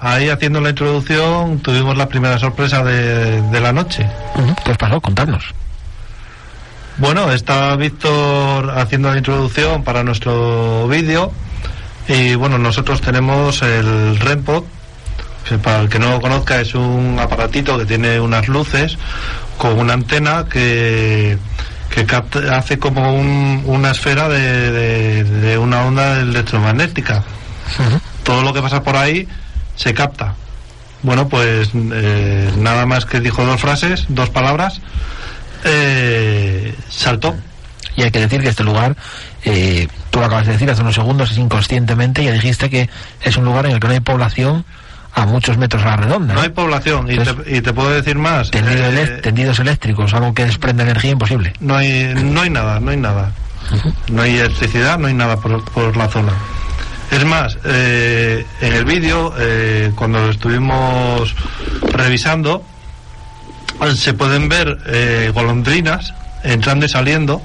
Ahí 0.00 0.28
haciendo 0.30 0.60
la 0.60 0.70
introducción 0.70 1.58
tuvimos 1.60 1.96
la 1.96 2.06
primera 2.08 2.38
sorpresa 2.38 2.82
de, 2.82 3.42
de 3.42 3.60
la 3.60 3.72
noche. 3.72 4.06
¿Qué 4.64 4.70
os 4.70 4.78
pasó? 4.78 5.00
Contarnos. 5.00 5.54
Bueno, 6.98 7.30
está 7.30 7.76
Víctor 7.76 8.72
haciendo 8.76 9.12
la 9.12 9.18
introducción 9.18 9.84
para 9.84 10.02
nuestro 10.02 10.88
vídeo 10.88 11.32
y 12.08 12.34
bueno, 12.34 12.58
nosotros 12.58 13.00
tenemos 13.00 13.62
el 13.62 14.18
REMPOD, 14.18 14.64
que 15.48 15.58
para 15.58 15.82
el 15.82 15.88
que 15.88 16.00
no 16.00 16.10
lo 16.10 16.20
conozca 16.20 16.60
es 16.60 16.74
un 16.74 17.16
aparatito 17.20 17.78
que 17.78 17.86
tiene 17.86 18.18
unas 18.18 18.48
luces 18.48 18.98
con 19.58 19.78
una 19.78 19.92
antena 19.92 20.46
que, 20.50 21.38
que 21.88 22.04
hace 22.50 22.80
como 22.80 23.14
una 23.14 23.92
esfera 23.92 24.28
de, 24.28 25.56
una 25.56 25.84
onda 25.84 26.18
electromagnética. 26.18 27.22
Todo 28.24 28.42
lo 28.42 28.52
que 28.52 28.60
pasa 28.60 28.82
por 28.82 28.96
ahí 28.96 29.28
se 29.76 29.94
capta. 29.94 30.34
Bueno, 31.04 31.28
pues 31.28 31.70
eh, 31.74 32.50
nada 32.58 32.86
más 32.86 33.06
que 33.06 33.20
dijo 33.20 33.44
dos 33.44 33.60
frases, 33.60 34.06
dos 34.08 34.30
palabras 34.30 34.80
eh, 35.64 36.57
saltó. 36.88 37.34
Y 37.96 38.02
hay 38.02 38.10
que 38.12 38.20
decir 38.20 38.40
que 38.40 38.48
este 38.48 38.62
lugar, 38.62 38.96
eh, 39.44 39.88
tú 40.10 40.20
lo 40.20 40.26
acabas 40.26 40.46
de 40.46 40.52
decir 40.52 40.70
hace 40.70 40.82
unos 40.82 40.94
segundos, 40.94 41.32
es 41.32 41.38
inconscientemente, 41.38 42.22
ya 42.22 42.32
dijiste 42.32 42.70
que 42.70 42.88
es 43.22 43.36
un 43.36 43.44
lugar 43.44 43.66
en 43.66 43.72
el 43.72 43.80
que 43.80 43.88
no 43.88 43.92
hay 43.92 44.00
población 44.00 44.64
a 45.14 45.26
muchos 45.26 45.58
metros 45.58 45.82
a 45.82 45.86
la 45.86 45.96
redonda. 45.96 46.34
No 46.34 46.40
hay 46.40 46.50
población, 46.50 47.08
y, 47.10 47.60
te, 47.60 47.72
puedo 47.72 47.90
decir 47.90 48.16
más. 48.16 48.50
Eh, 48.52 49.20
tendidos 49.20 49.58
eléctricos, 49.58 50.14
algo 50.14 50.32
que 50.32 50.44
desprende 50.44 50.84
energía 50.84 51.10
imposible. 51.10 51.54
No 51.58 51.76
hay, 51.76 52.14
no 52.14 52.42
hay 52.42 52.50
nada, 52.50 52.78
no 52.78 52.92
hay 52.92 52.98
nada. 52.98 53.32
No 54.12 54.22
hay 54.22 54.38
electricidad, 54.38 54.98
no 54.98 55.08
hay 55.08 55.14
nada 55.14 55.36
por, 55.36 55.64
por 55.64 55.96
la 55.96 56.08
zona. 56.08 56.32
Es 57.10 57.24
más, 57.24 57.58
eh, 57.64 58.46
en 58.60 58.72
el 58.72 58.84
vídeo, 58.84 59.34
eh, 59.38 59.90
cuando 59.96 60.30
estuvimos 60.30 61.34
revisando, 61.82 62.62
se 63.96 64.14
pueden 64.14 64.48
ver 64.48 65.32
golondrinas 65.34 66.14
entrando 66.44 66.86
y 66.86 66.88
saliendo 66.88 67.40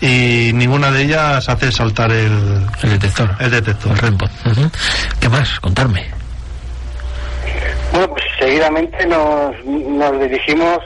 y 0.00 0.50
ninguna 0.54 0.90
de 0.90 1.02
ellas 1.02 1.48
hace 1.48 1.70
saltar 1.72 2.10
el, 2.10 2.66
el 2.82 2.90
detector. 2.90 3.30
El 3.38 3.50
detector. 3.50 3.92
El 4.04 4.70
¿Qué 5.20 5.28
más? 5.28 5.60
Contarme. 5.60 6.04
Bueno, 7.92 8.08
pues 8.08 8.24
seguidamente 8.38 9.06
nos, 9.06 9.54
nos 9.64 10.20
dirigimos 10.20 10.78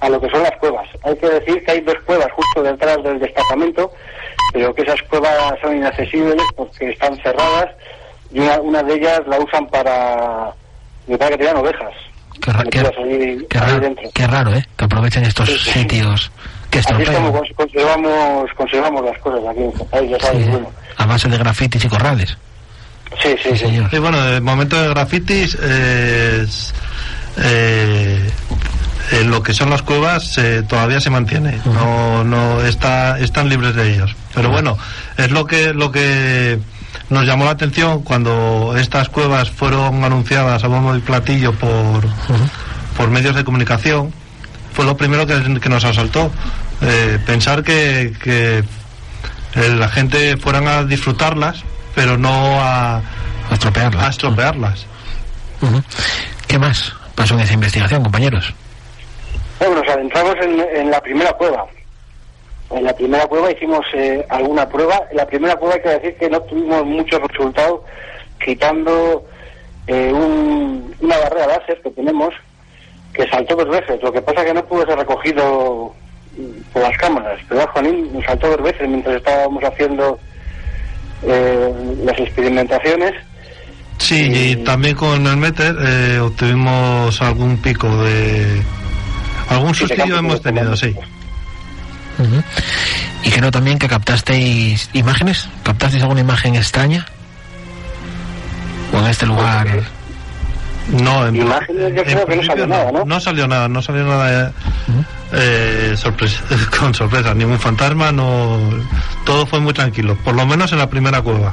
a 0.00 0.08
lo 0.08 0.20
que 0.20 0.28
son 0.30 0.42
las 0.42 0.52
cuevas. 0.58 0.86
Hay 1.04 1.16
que 1.16 1.28
decir 1.28 1.64
que 1.64 1.70
hay 1.72 1.80
dos 1.80 1.94
cuevas 2.04 2.28
justo 2.32 2.62
detrás 2.62 3.02
del 3.04 3.20
destacamento, 3.20 3.92
pero 4.52 4.74
que 4.74 4.82
esas 4.82 5.00
cuevas 5.02 5.54
son 5.62 5.76
inaccesibles 5.76 6.42
porque 6.56 6.90
están 6.90 7.16
cerradas 7.22 7.68
y 8.32 8.40
una, 8.40 8.60
una 8.60 8.82
de 8.82 8.94
ellas 8.94 9.20
la 9.28 9.38
usan 9.38 9.66
para, 9.68 10.50
me 11.06 11.16
parece 11.16 11.38
que 11.38 11.44
tiran 11.44 11.56
ovejas. 11.58 11.92
Qué, 12.40 12.52
ra- 12.52 12.64
qué- 12.64 12.84
salir 12.94 13.46
raro, 13.50 13.80
dentro. 13.80 14.10
qué 14.14 14.26
raro, 14.26 14.54
¿eh? 14.54 14.66
Que 14.76 14.84
aprovechen 14.84 15.24
estos 15.24 15.48
Sí, 15.48 15.58
sí, 15.58 15.64
sí. 15.72 15.78
sitios 15.80 16.30
que 16.70 16.78
Así 16.80 16.88
es 16.90 17.10
como 17.10 17.28
estropean. 17.28 17.32
cons- 17.32 17.54
conservamos, 17.56 18.50
conservamos 18.56 19.04
las 19.04 19.18
cosas 19.18 19.40
aquí 19.50 19.60
en 19.60 19.68
este 19.70 19.84
país, 19.84 20.10
ya 20.10 20.20
sabes, 20.20 20.44
Sí, 20.44 20.50
bueno. 20.50 20.70
a 20.96 21.06
base 21.06 21.28
de 21.28 21.38
grafitis 21.38 21.84
y 21.84 21.88
corrales. 21.88 22.36
Sí, 23.22 23.30
sí, 23.42 23.50
sí. 23.52 23.56
señor. 23.58 23.88
Y 23.92 23.98
bueno, 23.98 24.22
el 24.28 24.42
momento 24.42 24.80
de 24.80 24.88
grafitis 24.90 25.54
es, 25.54 26.74
eh, 27.38 28.30
en 29.12 29.30
lo 29.30 29.42
que 29.42 29.54
son 29.54 29.70
las 29.70 29.80
cuevas 29.82 30.36
eh, 30.38 30.62
todavía 30.68 31.00
se 31.00 31.08
mantiene, 31.08 31.58
no, 31.64 32.22
no 32.24 32.62
está, 32.62 33.18
están 33.18 33.48
libres 33.48 33.74
de 33.74 33.94
ellos. 33.94 34.14
Pero 34.34 34.50
bueno, 34.50 34.76
es 35.16 35.30
lo 35.30 35.46
que 35.46 35.72
lo 35.72 35.90
que 35.90 36.58
nos 37.08 37.24
llamó 37.24 37.46
la 37.46 37.52
atención 37.52 38.02
cuando 38.02 38.74
estas 38.76 39.08
cuevas 39.08 39.50
fueron 39.50 40.04
anunciadas 40.04 40.62
a 40.62 40.68
bombo 40.68 40.94
y 40.94 41.00
platillo 41.00 41.52
por, 41.54 42.04
por 42.96 43.08
medios 43.10 43.34
de 43.34 43.44
comunicación. 43.44 44.12
Fue 44.78 44.84
lo 44.86 44.96
primero 44.96 45.26
que, 45.26 45.58
que 45.60 45.68
nos 45.68 45.84
asaltó. 45.84 46.30
Eh, 46.82 47.18
pensar 47.26 47.64
que, 47.64 48.12
que 48.22 48.58
eh, 48.58 49.68
la 49.76 49.88
gente 49.88 50.36
fueran 50.36 50.68
a 50.68 50.84
disfrutarlas, 50.84 51.64
pero 51.96 52.16
no 52.16 52.30
a, 52.60 52.98
A 52.98 53.02
estropearla. 53.54 54.06
a 54.06 54.10
estropearlas. 54.10 54.86
¿Qué 56.46 56.60
más 56.60 56.92
pasó 57.16 57.34
en 57.34 57.40
esa 57.40 57.54
investigación, 57.54 58.04
compañeros? 58.04 58.54
Bueno, 59.58 59.82
nos 59.82 59.88
adentramos 59.88 60.36
en, 60.42 60.60
en 60.76 60.90
la 60.92 61.00
primera 61.00 61.32
cueva. 61.32 61.66
En 62.70 62.84
la 62.84 62.94
primera 62.94 63.26
cueva 63.26 63.50
hicimos 63.50 63.84
eh, 63.94 64.24
alguna 64.30 64.68
prueba. 64.68 65.00
En 65.10 65.16
la 65.16 65.26
primera 65.26 65.56
cueva 65.56 65.74
hay 65.74 65.82
que 65.82 65.88
decir 65.88 66.16
que 66.20 66.30
no 66.30 66.40
tuvimos 66.42 66.84
muchos 66.84 67.20
resultados, 67.28 67.80
quitando 68.44 69.26
eh, 69.88 70.12
un- 70.12 70.94
una 71.00 71.18
barrera 71.18 71.48
láser 71.48 71.80
que 71.82 71.90
tenemos 71.90 72.32
que 73.18 73.28
saltó 73.28 73.56
dos 73.56 73.68
veces. 73.68 74.00
Lo 74.02 74.12
que 74.12 74.22
pasa 74.22 74.44
que 74.44 74.54
no 74.54 74.64
pudo 74.64 74.86
ser 74.86 74.96
recogido 74.96 75.92
por 76.72 76.82
las 76.82 76.96
cámaras. 76.98 77.40
Pero 77.48 77.66
Juanín 77.72 78.22
saltó 78.24 78.48
dos 78.50 78.62
veces 78.62 78.88
mientras 78.88 79.16
estábamos 79.16 79.62
haciendo 79.64 80.18
eh, 81.24 81.74
las 82.04 82.18
experimentaciones. 82.20 83.12
Sí, 83.98 84.30
y 84.32 84.52
Y- 84.52 84.56
también 84.64 84.94
con 84.94 85.26
el 85.26 85.36
meter 85.36 85.74
eh, 85.80 86.20
obtuvimos 86.20 87.20
algún 87.20 87.56
pico 87.58 87.88
de... 88.04 88.62
Algún 89.48 89.74
Sí, 89.74 89.86
sustillo 89.88 90.18
hemos 90.18 90.40
tenido, 90.40 90.76
sí. 90.76 90.94
Ujú. 92.18 92.42
Y 93.24 93.30
creo 93.30 93.50
también 93.50 93.78
que 93.78 93.88
captasteis 93.88 94.90
imágenes. 94.92 95.48
¿Captasteis 95.64 96.02
alguna 96.04 96.20
imagen 96.20 96.54
extraña? 96.54 97.04
¿O 98.92 98.98
en 99.00 99.06
este 99.06 99.26
lugar? 99.26 99.66
No, 100.88 101.26
en, 101.26 101.36
Imágenes 101.36 101.94
yo 101.94 102.02
creo 102.02 102.26
que 102.26 102.36
no 102.36 102.42
salió 102.44 102.66
nada, 102.66 102.92
¿no? 102.92 103.04
No 103.04 103.20
salió 103.20 103.46
nada, 103.46 103.68
no 103.68 103.82
salió 103.82 104.04
nada 104.04 104.52
eh, 105.32 105.94
sorpresa, 105.96 106.42
con 106.78 106.94
sorpresa, 106.94 107.34
ningún 107.34 107.58
fantasma, 107.58 108.10
no... 108.10 108.58
Todo 109.24 109.46
fue 109.46 109.60
muy 109.60 109.74
tranquilo, 109.74 110.16
por 110.24 110.34
lo 110.34 110.46
menos 110.46 110.72
en 110.72 110.78
la 110.78 110.88
primera 110.88 111.20
cueva. 111.20 111.52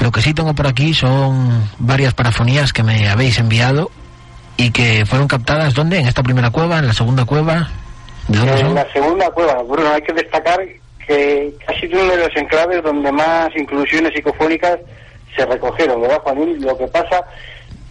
Lo 0.00 0.10
que 0.10 0.20
sí 0.20 0.34
tengo 0.34 0.52
por 0.54 0.66
aquí 0.66 0.94
son 0.94 1.68
varias 1.78 2.12
parafonías 2.14 2.72
que 2.72 2.82
me 2.82 3.08
habéis 3.08 3.38
enviado 3.38 3.90
y 4.56 4.70
que 4.72 5.06
fueron 5.06 5.28
captadas 5.28 5.74
¿dónde? 5.74 6.00
¿En 6.00 6.08
esta 6.08 6.22
primera 6.22 6.50
cueva? 6.50 6.78
¿En 6.78 6.88
la 6.88 6.92
segunda 6.92 7.24
cueva? 7.24 7.68
¿De 8.26 8.38
dónde 8.38 8.52
En 8.54 8.66
son? 8.66 8.74
la 8.74 8.92
segunda 8.92 9.30
cueva, 9.30 9.62
Bruno, 9.62 9.90
hay 9.94 10.02
que 10.02 10.12
destacar 10.12 10.58
que 11.06 11.52
ha 11.66 11.80
sido 11.80 12.00
uno 12.02 12.12
de 12.16 12.28
los 12.28 12.36
enclaves 12.36 12.82
donde 12.82 13.10
más 13.12 13.48
inclusiones 13.56 14.12
psicofónicas 14.14 14.78
se 15.36 15.44
recogieron, 15.46 16.00
¿verdad, 16.02 16.20
Juanín? 16.22 16.60
Lo 16.62 16.76
que 16.78 16.86
pasa 16.88 17.24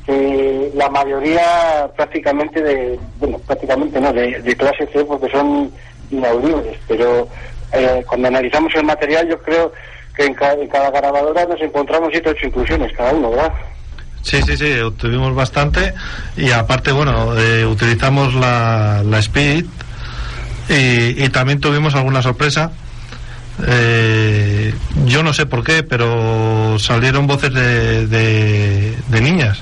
que 0.05 0.71
la 0.75 0.89
mayoría 0.89 1.89
prácticamente 1.95 2.61
de, 2.61 2.99
bueno, 3.19 3.38
prácticamente 3.39 3.99
no, 4.01 4.11
de, 4.13 4.55
clase 4.57 4.88
C 4.91 5.03
porque 5.05 5.29
son 5.31 5.71
inaudibles, 6.09 6.77
pero 6.88 7.27
eh, 7.73 8.03
cuando 8.07 8.27
analizamos 8.27 8.73
el 8.75 8.83
material 8.85 9.27
yo 9.29 9.39
creo 9.41 9.71
que 10.15 10.25
en, 10.25 10.33
ca- 10.33 10.53
en 10.53 10.67
cada 10.67 10.89
grabadora 10.91 11.45
nos 11.45 11.61
encontramos 11.61 12.09
siete 12.11 12.29
ocho 12.29 12.47
inclusiones 12.47 12.91
cada 12.97 13.13
uno, 13.13 13.29
¿verdad? 13.31 13.53
Sí, 14.23 14.41
sí, 14.43 14.55
sí, 14.57 14.79
obtuvimos 14.79 15.33
bastante 15.35 15.93
y 16.38 16.51
aparte, 16.51 16.91
bueno, 16.91 17.35
eh, 17.39 17.65
utilizamos 17.65 18.33
la, 18.35 19.01
la 19.05 19.19
Speed 19.19 19.65
y, 20.69 21.23
y 21.23 21.29
también 21.29 21.59
tuvimos 21.59 21.95
alguna 21.95 22.21
sorpresa. 22.21 22.71
Eh, 23.68 24.73
yo 25.06 25.23
no 25.23 25.34
sé 25.34 25.45
por 25.45 25.64
qué, 25.64 25.84
pero 25.84 26.78
salieron 26.80 27.28
voces 27.28 27.53
de, 27.53 28.07
de, 28.07 28.95
de 29.07 29.22
niñas, 29.22 29.61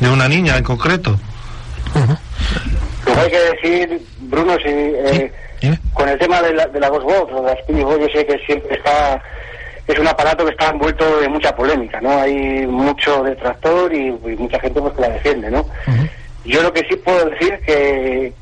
de 0.00 0.08
una 0.10 0.28
niña 0.28 0.56
en 0.56 0.64
concreto. 0.64 1.18
Luego 3.06 3.20
hay 3.22 3.30
que 3.30 3.38
decir, 3.38 4.02
Bruno, 4.20 4.56
si 4.58 4.68
eh, 4.68 5.32
con 5.94 6.08
el 6.08 6.18
tema 6.18 6.42
de 6.42 6.54
la, 6.54 6.66
de 6.66 6.80
la 6.80 6.88
Ghostbox 6.88 7.32
o 7.32 7.72
de 7.72 7.84
Boy, 7.84 8.00
yo 8.00 8.08
sé 8.12 8.26
que 8.26 8.38
siempre 8.46 8.76
está, 8.76 9.22
es 9.86 9.98
un 9.98 10.06
aparato 10.06 10.44
que 10.44 10.50
está 10.50 10.68
envuelto 10.70 11.22
en 11.22 11.32
mucha 11.32 11.54
polémica, 11.56 12.00
¿no? 12.00 12.20
Hay 12.20 12.66
mucho 12.66 13.22
detractor 13.22 13.92
y, 13.94 14.08
y 14.08 14.36
mucha 14.36 14.60
gente 14.60 14.80
pues 14.80 14.94
que 14.94 15.00
la 15.00 15.08
defiende, 15.08 15.50
¿no? 15.50 15.66
Yo 16.44 16.62
lo 16.62 16.72
que 16.72 16.86
sí 16.88 16.96
puedo 16.96 17.30
decir 17.30 17.58
que, 17.66 18.32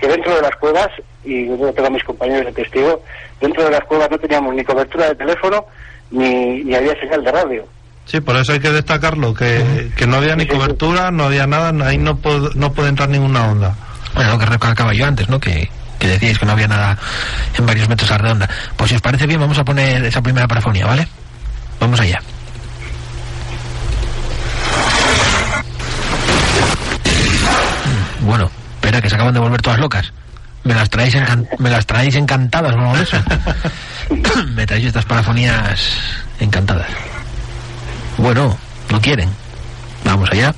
que 0.00 0.08
dentro 0.08 0.34
de 0.34 0.42
las 0.42 0.56
cuevas, 0.56 0.88
y 1.24 1.46
yo 1.46 1.72
tengo 1.72 1.88
a 1.88 1.90
mis 1.90 2.04
compañeros 2.04 2.46
de 2.46 2.52
testigo, 2.52 3.02
dentro 3.40 3.64
de 3.64 3.70
las 3.70 3.80
cuevas 3.84 4.10
no 4.10 4.18
teníamos 4.18 4.54
ni 4.54 4.64
cobertura 4.64 5.08
de 5.08 5.14
teléfono 5.14 5.64
ni, 6.10 6.64
ni 6.64 6.74
había 6.74 6.98
señal 6.98 7.22
de 7.22 7.32
radio. 7.32 7.66
Sí, 8.06 8.20
por 8.20 8.36
eso 8.36 8.52
hay 8.52 8.60
que 8.60 8.70
destacarlo, 8.70 9.34
que, 9.34 9.90
que 9.96 10.06
no 10.06 10.16
había 10.16 10.34
ni 10.34 10.46
cobertura, 10.46 11.10
no 11.10 11.24
había 11.24 11.46
nada, 11.46 11.72
ahí 11.86 11.98
no, 11.98 12.18
pod- 12.18 12.54
no 12.54 12.72
puede 12.72 12.88
entrar 12.88 13.08
ninguna 13.08 13.48
onda. 13.50 13.76
Bueno, 14.14 14.32
lo 14.32 14.38
que 14.38 14.46
recalcaba 14.46 14.92
yo 14.94 15.06
antes, 15.06 15.28
¿no? 15.28 15.38
Que, 15.38 15.70
que 16.00 16.08
decíais 16.08 16.38
que 16.38 16.46
no 16.46 16.52
había 16.52 16.66
nada 16.66 16.98
en 17.56 17.66
varios 17.66 17.88
metros 17.88 18.10
a 18.10 18.14
la 18.14 18.18
redonda. 18.18 18.48
Pues 18.76 18.90
si 18.90 18.96
os 18.96 19.02
parece 19.02 19.26
bien, 19.26 19.38
vamos 19.38 19.58
a 19.58 19.64
poner 19.64 20.04
esa 20.04 20.22
primera 20.22 20.48
parafonía, 20.48 20.86
¿vale? 20.86 21.06
Vamos 21.78 22.00
allá. 22.00 22.20
Bueno, 28.20 28.50
espera, 28.80 29.02
que 29.02 29.10
se 29.10 29.14
acaban 29.14 29.34
de 29.34 29.40
volver 29.40 29.60
todas 29.60 29.78
locas. 29.78 30.10
Me 30.64 30.74
las 30.74 30.88
traéis, 30.88 31.14
encan- 31.14 31.46
me 31.58 31.68
las 31.70 31.84
traéis 31.86 32.14
encantadas, 32.16 32.74
¿no? 32.76 32.96
Eso. 32.96 33.16
me 34.54 34.66
traéis 34.66 34.86
estas 34.86 35.04
parafonías 35.04 35.80
encantadas. 36.40 36.86
Bueno, 38.16 38.56
no 38.90 39.00
quieren. 39.00 39.28
Vamos 40.04 40.30
allá. 40.30 40.54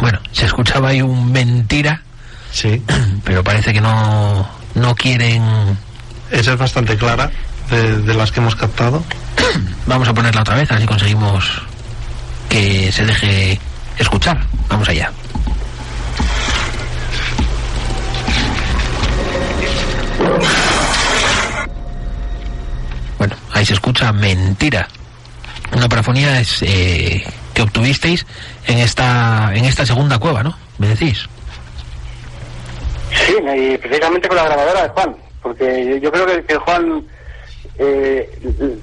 Bueno, 0.00 0.18
se 0.32 0.46
escuchaba 0.46 0.88
ahí 0.88 1.02
un 1.02 1.30
mentira, 1.32 2.02
Sí, 2.50 2.82
pero 3.24 3.42
parece 3.42 3.72
que 3.72 3.80
no, 3.80 4.46
no 4.74 4.94
quieren. 4.94 5.42
esa 6.30 6.52
es 6.52 6.58
bastante 6.58 6.96
clara 6.96 7.30
de, 7.70 7.98
de 7.98 8.14
las 8.14 8.30
que 8.32 8.40
hemos 8.40 8.56
captado. 8.56 9.02
Vamos 9.86 10.08
a 10.08 10.14
ponerla 10.14 10.42
otra 10.42 10.56
vez, 10.56 10.70
a 10.70 10.74
ver 10.74 10.82
si 10.82 10.86
conseguimos 10.88 11.62
que 12.52 12.92
se 12.92 13.06
deje 13.06 13.58
escuchar. 13.98 14.38
Vamos 14.68 14.86
allá. 14.86 15.10
Bueno, 23.16 23.34
ahí 23.54 23.64
se 23.64 23.72
escucha 23.72 24.12
mentira. 24.12 24.86
Una 25.74 25.88
parafonía 25.88 26.40
es 26.40 26.62
eh, 26.62 27.24
que 27.54 27.62
obtuvisteis 27.62 28.26
en 28.66 28.78
esta 28.78 29.50
en 29.54 29.64
esta 29.64 29.86
segunda 29.86 30.18
cueva, 30.18 30.42
¿no? 30.42 30.54
Me 30.76 30.88
decís. 30.88 31.26
Sí, 33.12 33.34
y 33.56 33.78
precisamente 33.78 34.28
con 34.28 34.36
la 34.36 34.44
grabadora 34.44 34.82
de 34.82 34.88
Juan, 34.90 35.16
porque 35.42 36.00
yo, 36.02 36.12
creo 36.12 36.46
que 36.46 36.56
Juan... 36.56 37.06
Eh, 37.78 38.28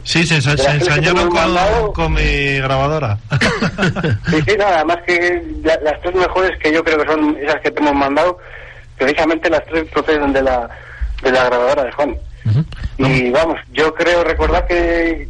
Sí, 0.04 0.26
se, 0.26 0.42
se 0.42 0.56
que 0.56 0.64
ensañaron 0.72 1.32
mandado, 1.32 1.94
con, 1.94 2.06
con 2.06 2.14
mi 2.14 2.58
grabadora. 2.60 3.18
Sí, 4.30 4.42
sí, 4.48 4.56
nada 4.58 4.84
más 4.86 4.98
que 5.06 5.44
la- 5.64 5.80
las 5.84 6.02
tres 6.02 6.16
mejores 6.16 6.58
que 6.62 6.72
yo 6.74 6.84
creo 6.84 6.98
que 7.00 7.08
son 7.08 7.38
esas 7.42 7.62
que 7.62 7.72
te 7.72 7.80
hemos 7.80 7.94
mandado, 7.96 8.38
precisamente 8.98 9.50
las 9.50 9.66
tres 9.68 9.86
proceden 9.92 10.34
de 10.34 10.42
la, 10.42 10.70
de 11.24 11.32
la 11.32 11.44
grabadora 11.46 11.84
de 11.84 11.92
Juan. 11.92 12.16
Y 12.98 13.30
vamos, 13.32 13.58
yo 13.72 13.94
creo 13.94 14.24
recordar 14.24 14.66
que... 14.68 15.28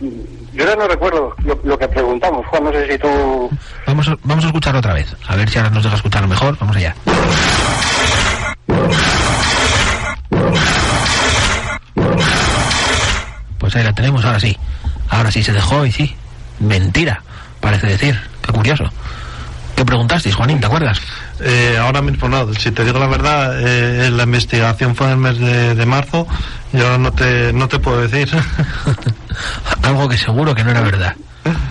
Yo 0.00 0.64
ya 0.66 0.76
no 0.76 0.86
recuerdo 0.86 1.34
lo, 1.44 1.58
lo 1.64 1.78
que 1.78 1.88
preguntamos, 1.88 2.46
Juan, 2.46 2.64
no 2.64 2.72
sé 2.72 2.92
si 2.92 2.98
tú... 2.98 3.50
Vamos 3.86 4.08
a, 4.08 4.16
vamos 4.22 4.44
a 4.44 4.48
escuchar 4.48 4.76
otra 4.76 4.92
vez. 4.94 5.16
A 5.26 5.34
ver 5.36 5.48
si 5.48 5.58
ahora 5.58 5.70
nos 5.70 5.82
deja 5.82 5.96
escuchar 5.96 6.26
mejor. 6.28 6.56
Vamos 6.58 6.76
allá. 6.76 6.94
Pues 13.64 13.76
ahí 13.76 13.82
la 13.82 13.94
tenemos, 13.94 14.22
ahora 14.26 14.38
sí. 14.38 14.54
Ahora 15.08 15.30
sí 15.30 15.42
se 15.42 15.50
dejó 15.50 15.86
y 15.86 15.90
sí. 15.90 16.14
Mentira, 16.58 17.22
parece 17.62 17.86
decir. 17.86 18.14
Qué 18.44 18.52
curioso. 18.52 18.84
¿Qué 19.74 19.86
preguntasteis, 19.86 20.34
Juanín? 20.34 20.60
¿Te 20.60 20.66
acuerdas? 20.66 21.00
Eh, 21.40 21.74
ahora 21.80 22.02
mismo 22.02 22.28
no, 22.28 22.52
si 22.52 22.70
te 22.72 22.84
digo 22.84 22.98
la 22.98 23.06
verdad, 23.06 23.58
eh, 23.58 24.10
la 24.10 24.24
investigación 24.24 24.94
fue 24.94 25.06
en 25.06 25.12
el 25.12 25.18
mes 25.18 25.38
de, 25.38 25.74
de 25.74 25.86
marzo, 25.86 26.26
yo 26.74 26.98
no 26.98 27.10
te, 27.12 27.54
no 27.54 27.66
te 27.66 27.78
puedo 27.78 28.06
decir. 28.06 28.28
Algo 29.82 30.10
que 30.10 30.18
seguro 30.18 30.54
que 30.54 30.62
no 30.62 30.70
era 30.70 30.82
verdad. 30.82 31.16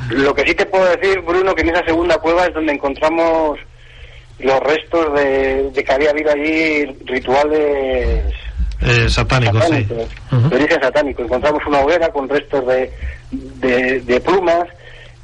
Lo 0.10 0.34
que 0.34 0.48
sí 0.48 0.56
te 0.56 0.66
puedo 0.66 0.86
decir, 0.98 1.22
Bruno, 1.22 1.54
que 1.54 1.62
en 1.62 1.76
esa 1.76 1.86
segunda 1.86 2.18
cueva 2.18 2.48
es 2.48 2.56
donde 2.56 2.74
encontramos 2.74 3.60
los 4.40 4.60
restos 4.62 5.14
de, 5.14 5.70
de 5.70 5.84
que 5.84 5.94
había 5.94 6.10
habido 6.10 6.32
allí 6.32 6.86
rituales 7.06 8.34
Eh, 8.86 9.10
satánico, 9.10 9.54
sí. 9.62 9.62
satánicos, 9.62 10.50
de 10.50 10.56
origen 10.56 10.82
satánico. 10.82 11.22
Encontramos 11.24 11.62
una 11.68 11.80
hoguera 11.80 12.10
con 12.10 12.28
restos 12.30 12.66
de, 12.68 12.92
de, 13.32 14.02
de 14.02 14.20
plumas, 14.22 14.64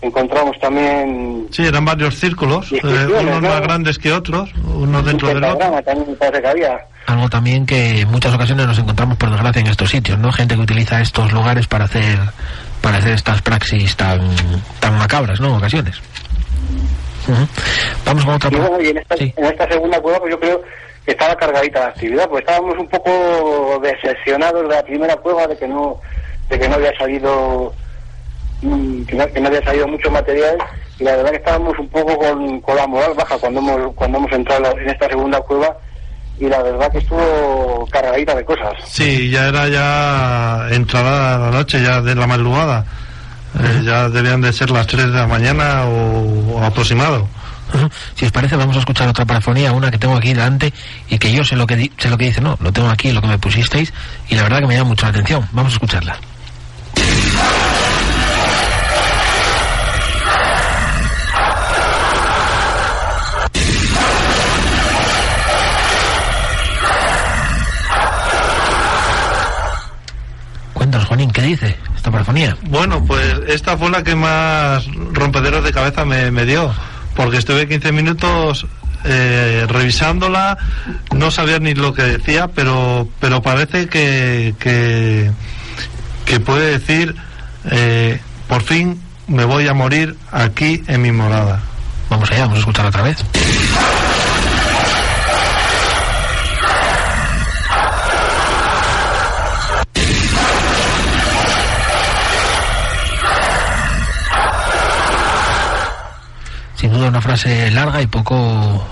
encontramos 0.02 0.58
también 0.60 1.48
Sí, 1.52 1.66
eran 1.66 1.84
varios 1.86 2.16
círculos, 2.16 2.72
eh, 2.72 2.80
unos 2.84 3.42
¿no? 3.42 3.50
más 3.50 3.62
grandes 3.62 3.98
que 3.98 4.12
otros, 4.14 4.50
uno 4.66 5.00
un 5.00 5.06
dentro 5.06 5.28
del 5.28 5.44
otro. 5.44 5.58
también 5.84 6.10
me 6.10 6.16
parece 6.16 6.42
que 6.42 6.48
había. 6.48 6.80
Algo 7.08 7.28
también 7.28 7.66
que 7.66 8.02
en 8.02 8.12
muchas 8.12 8.34
ocasiones 8.34 8.68
nos 8.68 8.78
encontramos 8.80 9.18
por 9.18 9.32
desgracia 9.32 9.60
en 9.62 9.68
estos 9.68 9.90
sitios, 9.90 10.18
¿no? 10.20 10.32
Gente 10.32 10.56
que 10.56 10.62
utiliza 10.62 11.02
estos 11.02 11.32
lugares 11.34 11.66
para 11.68 11.86
hacer 11.86 12.18
para 12.82 13.00
hacer 13.00 13.14
estas 13.14 13.42
praxis 13.42 13.96
tan 13.98 14.22
tan 14.80 14.98
macabras, 14.98 15.40
¿no? 15.42 15.48
En 15.50 15.56
ocasiones. 15.56 15.98
Ujú. 17.28 17.48
Vamos 18.06 18.26
con 18.26 18.34
otra 18.36 18.50
Y 18.52 18.56
bueno, 18.56 18.82
y 18.82 18.88
en 18.90 18.98
esta, 19.00 19.18
Sí. 19.18 19.34
en 19.36 19.46
esta 19.46 19.68
segunda 19.70 20.00
cueva, 20.00 20.20
pues 20.20 20.32
yo 20.32 20.40
creo 20.40 20.62
estaba 21.12 21.36
cargadita 21.36 21.80
la 21.80 21.86
actividad, 21.88 22.30
pues 22.30 22.42
estábamos 22.42 22.78
un 22.78 22.88
poco 22.88 23.80
decepcionados 23.82 24.68
de 24.68 24.76
la 24.76 24.84
primera 24.84 25.16
cueva, 25.18 25.48
de 25.48 25.58
que 25.58 25.68
no, 25.68 26.00
de 26.50 26.60
que 26.60 26.68
no 26.68 26.76
había 26.76 26.98
salido, 26.98 27.74
mm, 28.62 29.04
que 29.04 29.16
no, 29.16 29.28
que 29.28 29.40
no 29.40 29.48
había 29.48 29.64
salido 29.64 29.88
mucho 29.88 30.12
material, 30.12 30.58
y 31.00 31.04
la 31.04 31.16
verdad 31.16 31.32
que 31.32 31.38
estábamos 31.38 31.78
un 31.80 31.90
poco 31.90 32.18
con, 32.18 32.62
con 32.62 32.76
la 32.76 32.88
moral 32.88 33.14
baja 33.16 33.38
cuando 33.38 33.60
hemos, 33.60 33.96
cuando 33.96 34.18
hemos 34.18 34.32
entrado 34.32 34.78
en 34.78 34.90
esta 34.90 35.08
segunda 35.08 35.40
cueva, 35.42 35.78
y 36.40 36.46
la 36.48 36.64
verdad 36.64 36.92
que 36.92 37.00
estuvo 37.00 37.88
cargadita 37.92 38.34
de 38.36 38.46
cosas. 38.46 38.74
Sí, 38.86 39.30
ya 39.30 39.50
era 39.50 39.68
ya 39.68 40.68
entrada 40.72 41.38
la 41.38 41.52
noche, 41.52 41.82
ya 41.84 42.02
de 42.02 42.16
la 42.16 42.28
madrugada. 42.28 42.86
Eh, 43.60 43.82
ya 43.84 44.08
debían 44.10 44.42
de 44.42 44.54
ser 44.54 44.70
las 44.70 44.88
3 44.88 45.08
de 45.08 45.12
la 45.12 45.28
mañana 45.28 45.86
o 45.86 46.64
aproximado. 46.64 47.28
Si 48.16 48.26
os 48.26 48.32
parece, 48.32 48.56
vamos 48.56 48.76
a 48.76 48.80
escuchar 48.80 49.08
otra 49.08 49.26
parafonía, 49.26 49.72
una 49.72 49.92
que 49.92 49.98
tengo 49.98 50.16
aquí 50.16 50.30
delante 50.34 50.74
y 51.10 51.18
que 51.18 51.32
yo 51.32 51.44
sé 51.44 51.56
lo 51.56 51.68
que 51.68 51.76
di- 51.76 51.92
sé 51.98 52.10
lo 52.10 52.18
que 52.18 52.26
dice, 52.26 52.42
no, 52.42 52.58
lo 52.62 52.72
tengo 52.72 52.90
aquí, 52.90 53.12
lo 53.12 53.22
que 53.22 53.28
me 53.28 53.38
pusisteis 53.38 53.94
y 54.30 54.36
la 54.36 54.44
verdad 54.44 54.60
que 54.60 54.68
me 54.68 54.76
llama 54.76 54.90
mucho 54.90 55.06
la 55.06 55.12
atención. 55.12 55.48
Vamos 55.52 55.74
a 55.74 55.76
escucharla. 55.76 56.18
Cuéntanos, 70.74 71.08
Juanín, 71.08 71.32
¿qué 71.32 71.42
dice 71.42 71.76
esta 71.96 72.10
parafonía? 72.12 72.56
Bueno, 72.64 73.04
pues 73.06 73.40
esta 73.48 73.78
fue 73.78 73.90
la 73.90 74.04
que 74.04 74.16
más 74.16 74.86
rompederos 75.12 75.64
de 75.64 75.72
cabeza 75.74 76.06
me 76.06 76.46
dio, 76.46 76.74
porque 77.20 77.36
estuve 77.36 77.68
15 77.68 77.92
minutos 77.92 78.66
eh, 79.04 79.66
revisándola, 79.68 80.58
no 81.14 81.32
sabía 81.32 81.60
ni 81.60 81.74
lo 81.74 81.94
que 81.94 82.04
decía, 82.04 82.48
pero, 82.48 83.10
pero 83.20 83.42
parece 83.42 83.90
que, 83.90 84.56
que, 84.58 86.40
puede 86.40 86.80
decir, 86.80 87.14
eh, 87.72 88.22
por 88.48 88.62
fin 88.62 89.02
me 89.28 89.44
voy 89.44 89.68
a 89.68 89.74
morir 89.74 90.16
aquí 90.32 90.82
en 90.88 91.02
mi 91.02 91.12
morada. 91.12 91.62
Vamos 92.10 92.32
allá, 92.32 92.44
vamos 92.44 92.56
a 92.56 92.60
escucharla 92.60 92.88
otra 92.88 93.02
vez. 93.02 93.18
Sin 106.80 106.92
duda 106.94 107.08
una 107.10 107.22
frase 107.22 107.70
larga 107.72 108.02
y 108.02 108.08
poco 108.08 108.86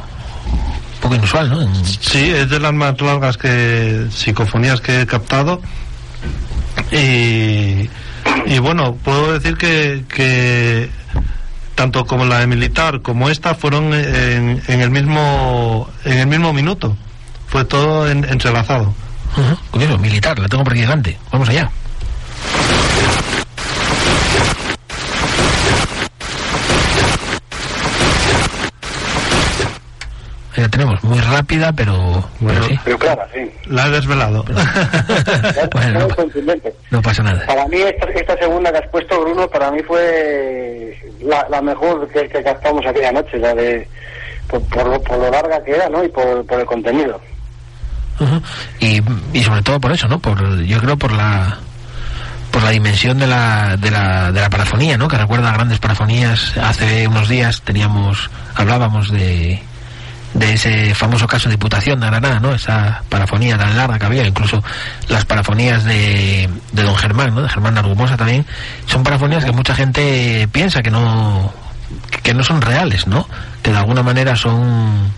poco 1.02 1.16
inusual, 1.16 1.50
¿no? 1.50 1.86
Sí, 1.86 2.32
es 2.32 2.50
de 2.50 2.60
las 2.60 2.74
más 2.74 3.00
largas 3.00 3.38
que 3.38 4.08
psicofonías 4.12 4.82
que 4.82 5.02
he 5.02 5.06
captado. 5.06 5.62
Y, 6.92 7.90
y 8.46 8.60
bueno, 8.60 8.96
puedo 8.96 9.34
decir 9.34 9.58
que, 9.58 10.04
que 10.14 10.90
tanto 11.76 12.06
como 12.06 12.26
la 12.26 12.40
de 12.40 12.48
militar 12.48 13.02
como 13.02 13.30
esta 13.30 13.56
fueron 13.56 13.94
en, 13.94 14.62
en 14.68 14.82
el 14.82 14.90
mismo 14.90 15.90
en 16.06 16.18
el 16.20 16.28
mismo 16.28 16.54
minuto. 16.54 16.96
Fue 17.48 17.64
todo 17.66 18.10
en- 18.10 18.26
entrelazado. 18.26 18.94
Ujú, 19.38 19.58
Curioso, 19.72 19.98
militar, 19.98 20.38
la 20.40 20.48
tengo 20.48 20.64
por 20.64 20.74
aquí 20.74 20.82
delante. 20.82 21.18
Vamos 21.32 21.48
allá. 21.50 21.70
Tenemos, 30.70 31.04
muy 31.04 31.20
rápida, 31.20 31.72
pero 31.74 32.24
bueno, 32.40 32.64
sí. 32.66 32.80
Pero 32.84 32.98
claro, 32.98 33.24
sí. 33.34 33.52
La 33.68 33.88
he 33.88 33.92
desvelado. 33.92 34.44
Bueno, 35.72 36.08
no, 36.92 37.02
pasa 37.02 37.24
nada. 37.24 37.46
Para 37.46 37.68
mí 37.68 37.78
esta, 37.78 38.08
esta 38.08 38.38
segunda 38.38 38.72
que 38.72 38.78
has 38.78 38.88
puesto, 38.90 39.22
Bruno, 39.22 39.48
para 39.48 39.70
mí 39.72 39.82
fue 39.84 40.98
la, 41.22 41.46
la 41.50 41.62
mejor 41.62 42.08
que, 42.10 42.28
que 42.28 42.44
captamos 42.44 42.86
aquella 42.86 43.12
noche, 43.12 43.38
la 43.38 43.54
de 43.54 43.88
por, 44.48 44.62
por 44.64 44.88
lo, 44.88 45.02
por 45.02 45.18
lo 45.18 45.30
larga 45.30 45.64
que 45.64 45.72
era, 45.72 45.90
¿no? 45.90 46.04
Y 46.04 46.10
por, 46.10 46.46
por 46.46 46.60
el 46.60 46.66
contenido. 46.66 47.20
Y, 48.80 49.02
y 49.34 49.44
sobre 49.44 49.62
todo 49.62 49.80
por 49.80 49.92
eso, 49.92 50.08
¿no? 50.08 50.20
Por, 50.20 50.64
yo 50.64 50.80
creo 50.80 50.98
por 50.98 51.12
la 51.12 51.58
por 52.52 52.64
la 52.64 52.72
dimensión 52.72 53.20
de 53.20 53.28
la, 53.28 53.78
de 53.78 53.92
la, 53.92 54.32
de 54.32 54.42
la 54.42 54.50
parafonía, 54.50 54.98
¿no? 54.98 55.08
Que 55.08 55.18
recuerda 55.18 55.50
a 55.50 55.54
grandes 55.54 55.78
parafonías. 55.78 56.58
Hace 56.58 57.08
unos 57.08 57.30
días 57.30 57.62
teníamos, 57.62 58.32
hablábamos 58.56 59.12
de, 59.12 59.62
de 60.38 60.54
ese 60.54 60.94
famoso 60.94 61.26
caso 61.28 61.50
de 61.50 61.56
Diputación 61.56 62.00
de 62.00 62.08
Granada, 62.08 62.40
¿no? 62.40 62.54
Esa 62.54 63.02
parafonía 63.10 63.58
tan 63.58 63.76
larga 63.76 63.98
que 63.98 64.06
había, 64.06 64.26
incluso 64.28 64.64
las 65.10 65.26
parafonías 65.26 65.84
de, 65.84 66.48
de 66.72 66.84
Don 66.84 66.96
Germán, 66.96 67.34
¿no? 67.34 67.42
De 67.42 67.50
Germán 67.50 67.78
Argumosa 67.78 68.16
también, 68.18 68.46
son 68.86 69.04
parafonías 69.04 69.44
que 69.44 69.52
mucha 69.52 69.74
gente 69.74 70.48
piensa 70.52 70.82
que 70.84 70.92
no 70.92 71.52
que 72.24 72.34
no 72.34 72.44
son 72.44 72.62
reales, 72.62 73.08
¿no? 73.08 73.28
Que 73.64 73.72
de 73.72 73.78
alguna 73.78 74.04
manera 74.04 74.36
son 74.36 75.12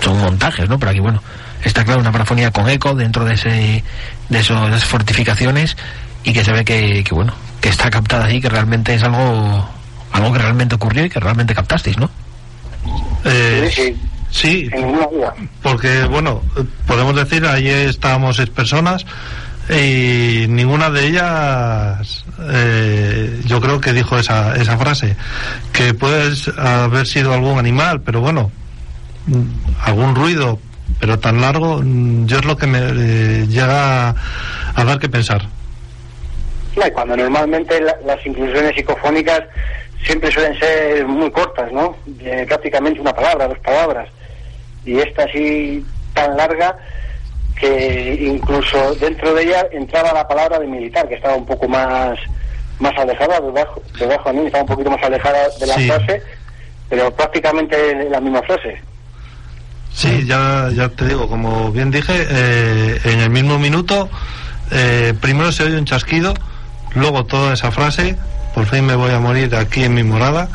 son 0.00 0.20
montajes, 0.20 0.68
¿no? 0.68 0.78
Pero 0.78 0.90
aquí, 0.92 1.00
bueno, 1.00 1.20
está 1.64 1.84
claro 1.84 2.00
una 2.00 2.12
parafonía 2.12 2.50
con 2.52 2.68
eco 2.68 2.94
dentro 2.94 3.24
de 3.24 3.34
ese 3.34 3.82
de, 4.28 4.38
eso- 4.38 4.68
de 4.68 4.76
esas 4.76 4.84
fortificaciones 4.88 5.76
y 6.22 6.32
que 6.32 6.44
se 6.44 6.52
ve 6.52 6.64
que, 6.64 7.02
que, 7.02 7.14
bueno, 7.14 7.32
que 7.60 7.70
está 7.70 7.90
captada 7.90 8.26
ahí, 8.26 8.40
que 8.40 8.48
realmente 8.48 8.94
es 8.94 9.02
algo 9.02 9.68
algo 10.12 10.32
que 10.32 10.38
realmente 10.38 10.76
ocurrió 10.76 11.04
y 11.04 11.10
que 11.10 11.18
realmente 11.18 11.54
captasteis, 11.54 11.98
¿no? 11.98 12.08
Eh, 13.24 13.70
Sí, 13.74 13.82
sí, 13.82 13.96
sí, 14.30 14.68
sin 14.70 14.86
ninguna 14.86 15.06
duda. 15.06 15.34
porque 15.62 16.04
bueno, 16.04 16.42
podemos 16.86 17.14
decir, 17.16 17.44
ahí 17.46 17.68
estábamos 17.68 18.36
seis 18.36 18.50
personas 18.50 19.04
y 19.70 20.46
ninguna 20.48 20.88
de 20.90 21.06
ellas 21.08 22.24
eh, 22.50 23.40
yo 23.44 23.60
creo 23.60 23.80
que 23.80 23.92
dijo 23.92 24.16
esa, 24.18 24.56
esa 24.56 24.78
frase, 24.78 25.14
que 25.72 25.92
puede 25.94 26.32
haber 26.56 27.06
sido 27.06 27.34
algún 27.34 27.58
animal, 27.58 28.00
pero 28.00 28.20
bueno, 28.20 28.50
algún 29.84 30.14
ruido, 30.14 30.58
pero 31.00 31.18
tan 31.18 31.40
largo, 31.40 31.82
yo 31.84 32.38
es 32.38 32.44
lo 32.46 32.56
que 32.56 32.66
me 32.66 32.78
eh, 32.80 33.46
llega 33.48 34.08
a 34.74 34.84
dar 34.84 34.98
que 34.98 35.08
pensar. 35.08 35.42
No, 36.76 36.86
y 36.86 36.90
cuando 36.92 37.16
normalmente 37.16 37.80
la- 37.80 37.96
las 38.06 38.24
inclusiones 38.24 38.74
psicofónicas 38.74 39.40
siempre 40.04 40.30
suelen 40.30 40.58
ser 40.58 41.06
muy 41.06 41.30
cortas, 41.30 41.70
¿no? 41.72 41.96
De 42.06 42.46
prácticamente 42.46 43.00
una 43.00 43.14
palabra, 43.14 43.48
dos 43.48 43.58
palabras. 43.58 44.08
Y 44.84 44.98
esta 44.98 45.24
así 45.24 45.84
tan 46.14 46.36
larga 46.36 46.76
que 47.60 48.16
incluso 48.20 48.94
dentro 48.96 49.34
de 49.34 49.42
ella 49.44 49.66
entraba 49.72 50.12
la 50.12 50.26
palabra 50.26 50.58
de 50.58 50.66
militar, 50.66 51.08
que 51.08 51.16
estaba 51.16 51.34
un 51.34 51.46
poco 51.46 51.68
más 51.68 52.18
más 52.78 52.96
alejada, 52.96 53.40
debajo, 53.40 53.82
debajo 53.98 54.28
de 54.32 54.38
mí, 54.38 54.46
estaba 54.46 54.62
un 54.62 54.68
poquito 54.68 54.90
más 54.90 55.02
alejada 55.02 55.48
de 55.58 55.66
la 55.66 55.74
Sí. 55.74 55.88
frase, 55.88 56.22
pero 56.88 57.10
prácticamente 57.12 58.08
la 58.08 58.20
misma 58.20 58.40
frase. 58.42 58.80
Sí, 59.92 60.24
ya, 60.24 60.68
ya 60.72 60.88
te 60.88 61.06
digo, 61.06 61.28
como 61.28 61.72
bien 61.72 61.90
dije, 61.90 62.12
eh, 62.30 63.00
en 63.04 63.18
el 63.20 63.30
mismo 63.30 63.58
minuto, 63.58 64.08
eh, 64.70 65.12
primero 65.20 65.50
se 65.50 65.64
oye 65.64 65.76
un 65.76 65.86
chasquido, 65.86 66.34
luego 66.94 67.24
toda 67.26 67.54
esa 67.54 67.72
frase, 67.72 68.14
por 68.58 68.66
fin 68.66 68.84
me 68.84 68.96
voy 68.96 69.12
a 69.12 69.20
morir 69.20 69.54
aquí 69.54 69.84
en 69.84 69.94
mi 69.94 70.02
morada, 70.02 70.48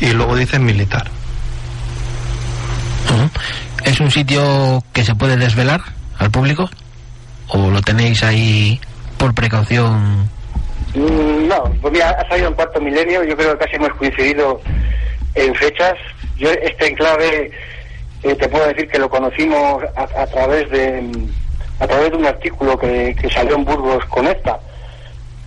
y 0.00 0.10
luego 0.10 0.36
dicen 0.36 0.66
militar. 0.66 1.06
¿Es 3.86 4.00
un 4.00 4.10
sitio 4.10 4.84
que 4.92 5.02
se 5.02 5.14
puede 5.14 5.38
desvelar 5.38 5.80
al 6.18 6.30
público? 6.30 6.68
¿O 7.46 7.70
lo 7.70 7.80
tenéis 7.80 8.22
ahí 8.22 8.78
por 9.16 9.34
precaución 9.34 10.28
Mm, 10.94 11.48
No, 11.48 11.64
pues 11.80 11.92
mira, 11.94 12.10
ha 12.10 12.28
salido 12.28 12.48
en 12.48 12.54
cuarto 12.54 12.80
milenio, 12.82 13.24
yo 13.24 13.34
creo 13.34 13.52
que 13.56 13.64
casi 13.64 13.76
hemos 13.76 13.94
coincidido 13.94 14.60
en 15.34 15.54
fechas. 15.54 15.94
Yo 16.36 16.50
este 16.50 16.88
enclave 16.88 17.50
eh, 18.24 18.34
te 18.34 18.48
puedo 18.48 18.66
decir 18.66 18.86
que 18.88 18.98
lo 18.98 19.08
conocimos 19.08 19.82
a, 19.96 20.02
a 20.02 20.26
través 20.26 20.68
de 20.70 21.02
a 21.80 21.86
través 21.86 22.10
de 22.10 22.16
un 22.18 22.26
artículo 22.26 22.78
que, 22.78 23.16
que 23.18 23.30
salió 23.30 23.56
en 23.56 23.64
Burgos 23.64 24.04
Conecta 24.06 24.58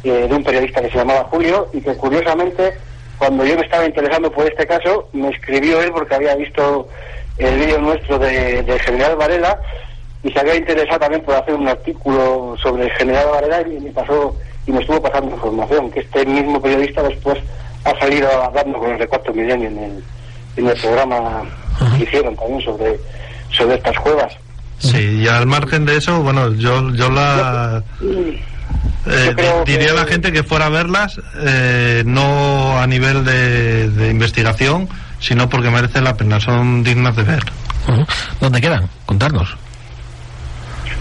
eh, 0.04 0.28
de 0.28 0.36
un 0.36 0.44
periodista 0.44 0.82
que 0.82 0.90
se 0.90 0.98
llamaba 0.98 1.28
Julio 1.32 1.70
y 1.74 1.82
que 1.82 1.96
curiosamente 1.96 2.74
cuando 3.18 3.46
yo 3.46 3.56
me 3.56 3.62
estaba 3.62 3.86
interesando 3.86 4.32
por 4.32 4.48
este 4.48 4.66
caso 4.66 5.08
me 5.14 5.30
escribió 5.30 5.82
él 5.82 5.92
porque 5.92 6.16
había 6.16 6.36
visto 6.36 6.88
el 7.38 7.60
vídeo 7.60 7.80
nuestro 7.80 8.18
de, 8.20 8.64
de 8.64 8.80
General 8.80 9.16
Varela 9.16 9.60
y 10.24 10.32
se 10.32 10.40
había 10.40 10.56
interesado 10.56 11.00
también 11.00 11.24
por 11.24 11.36
hacer 11.36 11.54
un 11.56 11.68
artículo 11.68 12.56
sobre 12.62 12.86
el 12.86 12.92
General 12.92 13.28
Varela 13.32 13.62
y 13.62 13.80
me 13.80 13.92
pasó 13.92 14.36
y 14.66 14.72
me 14.72 14.80
estuvo 14.80 15.02
pasando 15.02 15.36
información 15.36 15.92
que 15.92 16.02
este 16.02 16.26
mismo 16.26 16.62
periodista 16.62 17.04
después 17.04 17.38
ha 17.84 18.00
salido 18.00 18.28
hablando 18.44 18.78
con 18.80 18.92
el 18.92 19.00
de 19.00 19.08
cuarto 19.08 19.34
milenio 19.34 19.70
en 19.70 19.78
el, 19.78 20.04
en 20.58 20.68
el 20.68 20.78
programa 20.80 21.44
que 21.98 22.04
hicieron 22.04 22.36
también 22.36 22.62
sobre 22.62 23.00
sobre 23.52 23.76
estas 23.76 23.98
cuevas. 24.00 24.34
Sí, 24.80 25.22
y 25.22 25.28
al 25.28 25.46
margen 25.46 25.86
de 25.86 25.98
eso, 25.98 26.22
bueno, 26.24 26.52
yo, 26.54 26.90
yo 26.96 27.10
la... 27.10 27.84
Yo 28.02 28.08
di- 29.06 29.72
diría 29.72 29.92
a 29.92 29.96
la 29.96 30.06
gente 30.06 30.32
que 30.32 30.44
fuera 30.44 30.68
a 30.68 30.70
verlas, 30.70 31.20
eh, 31.44 32.04
no 32.06 32.80
a 32.80 32.88
nivel 32.88 33.26
de, 33.26 33.90
de 33.90 34.10
investigación, 34.10 34.88
sino 35.20 35.50
porque 35.50 35.70
merecen 35.70 36.04
la 36.04 36.16
pena, 36.16 36.40
son 36.40 36.84
dignas 36.84 37.16
de 37.16 37.24
ver. 37.24 37.44
Ujú. 37.88 38.06
¿Dónde 38.40 38.62
quedan? 38.62 38.90
Contarnos. 39.06 39.56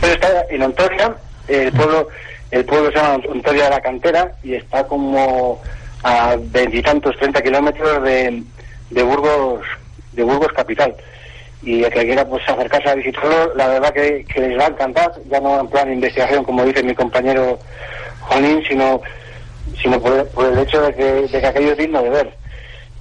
Pero 0.01 0.13
está 0.15 0.29
en 0.51 0.63
Ontoria, 0.63 1.15
el 1.49 1.73
pueblo, 1.73 2.09
el 2.51 2.65
pueblo 2.65 2.91
se 2.91 2.97
llama 2.97 3.23
Ontoria 3.29 3.65
de 3.65 3.71
la 3.71 3.81
Cantera 3.81 4.33
y 4.43 4.55
está 4.55 4.85
como 4.87 5.61
a 6.03 6.37
veintitantos, 6.39 7.17
treinta 7.19 7.43
kilómetros 7.43 8.03
de, 8.03 8.43
de 8.91 9.03
Burgos, 9.03 9.61
de 10.13 10.23
Burgos 10.23 10.49
capital. 10.57 10.95
Y 11.63 11.85
el 11.85 11.91
que 11.93 12.07
quiera 12.07 12.27
pues 12.27 12.43
acercarse 12.49 12.89
a 12.89 12.95
visitarlo, 12.95 13.53
la 13.55 13.69
verdad 13.69 13.93
que, 13.93 14.25
les 14.35 14.59
va 14.59 14.65
a 14.65 14.69
encantar, 14.69 15.13
ya 15.31 15.41
no 15.41 15.61
en 15.61 15.69
plan 15.69 15.93
investigación 15.93 16.43
como 16.45 16.65
dice 16.65 16.83
mi 16.83 16.95
compañero 16.95 17.61
Juanín, 18.21 18.63
sino, 18.67 19.01
sino 19.83 20.01
por, 20.01 20.31
el- 20.47 20.59
hecho 20.59 20.81
de 20.83 20.95
que, 20.95 21.27
que 21.41 21.47
aquello 21.47 21.73
es 21.73 21.79
digno 21.79 22.03
de 22.03 22.11
ver. 22.11 22.39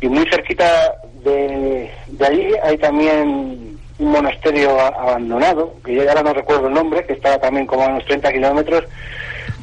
Y 0.02 0.08
muy 0.10 0.26
cerquita 0.30 0.96
de, 1.24 1.90
de 2.08 2.26
allí 2.26 2.48
hay 2.64 2.78
también 2.78 3.80
un 3.98 4.12
monasterio 4.12 4.80
abandonado, 4.80 5.74
que 5.84 5.96
yo 5.96 6.08
ahora 6.10 6.24
no 6.24 6.34
recuerdo 6.34 6.68
el 6.68 6.74
nombre, 6.74 7.06
que 7.06 7.14
está 7.14 7.38
también 7.38 7.66
como 7.66 7.84
a 7.84 7.88
unos 7.90 8.06
30 8.06 8.32
kilómetros, 8.32 8.84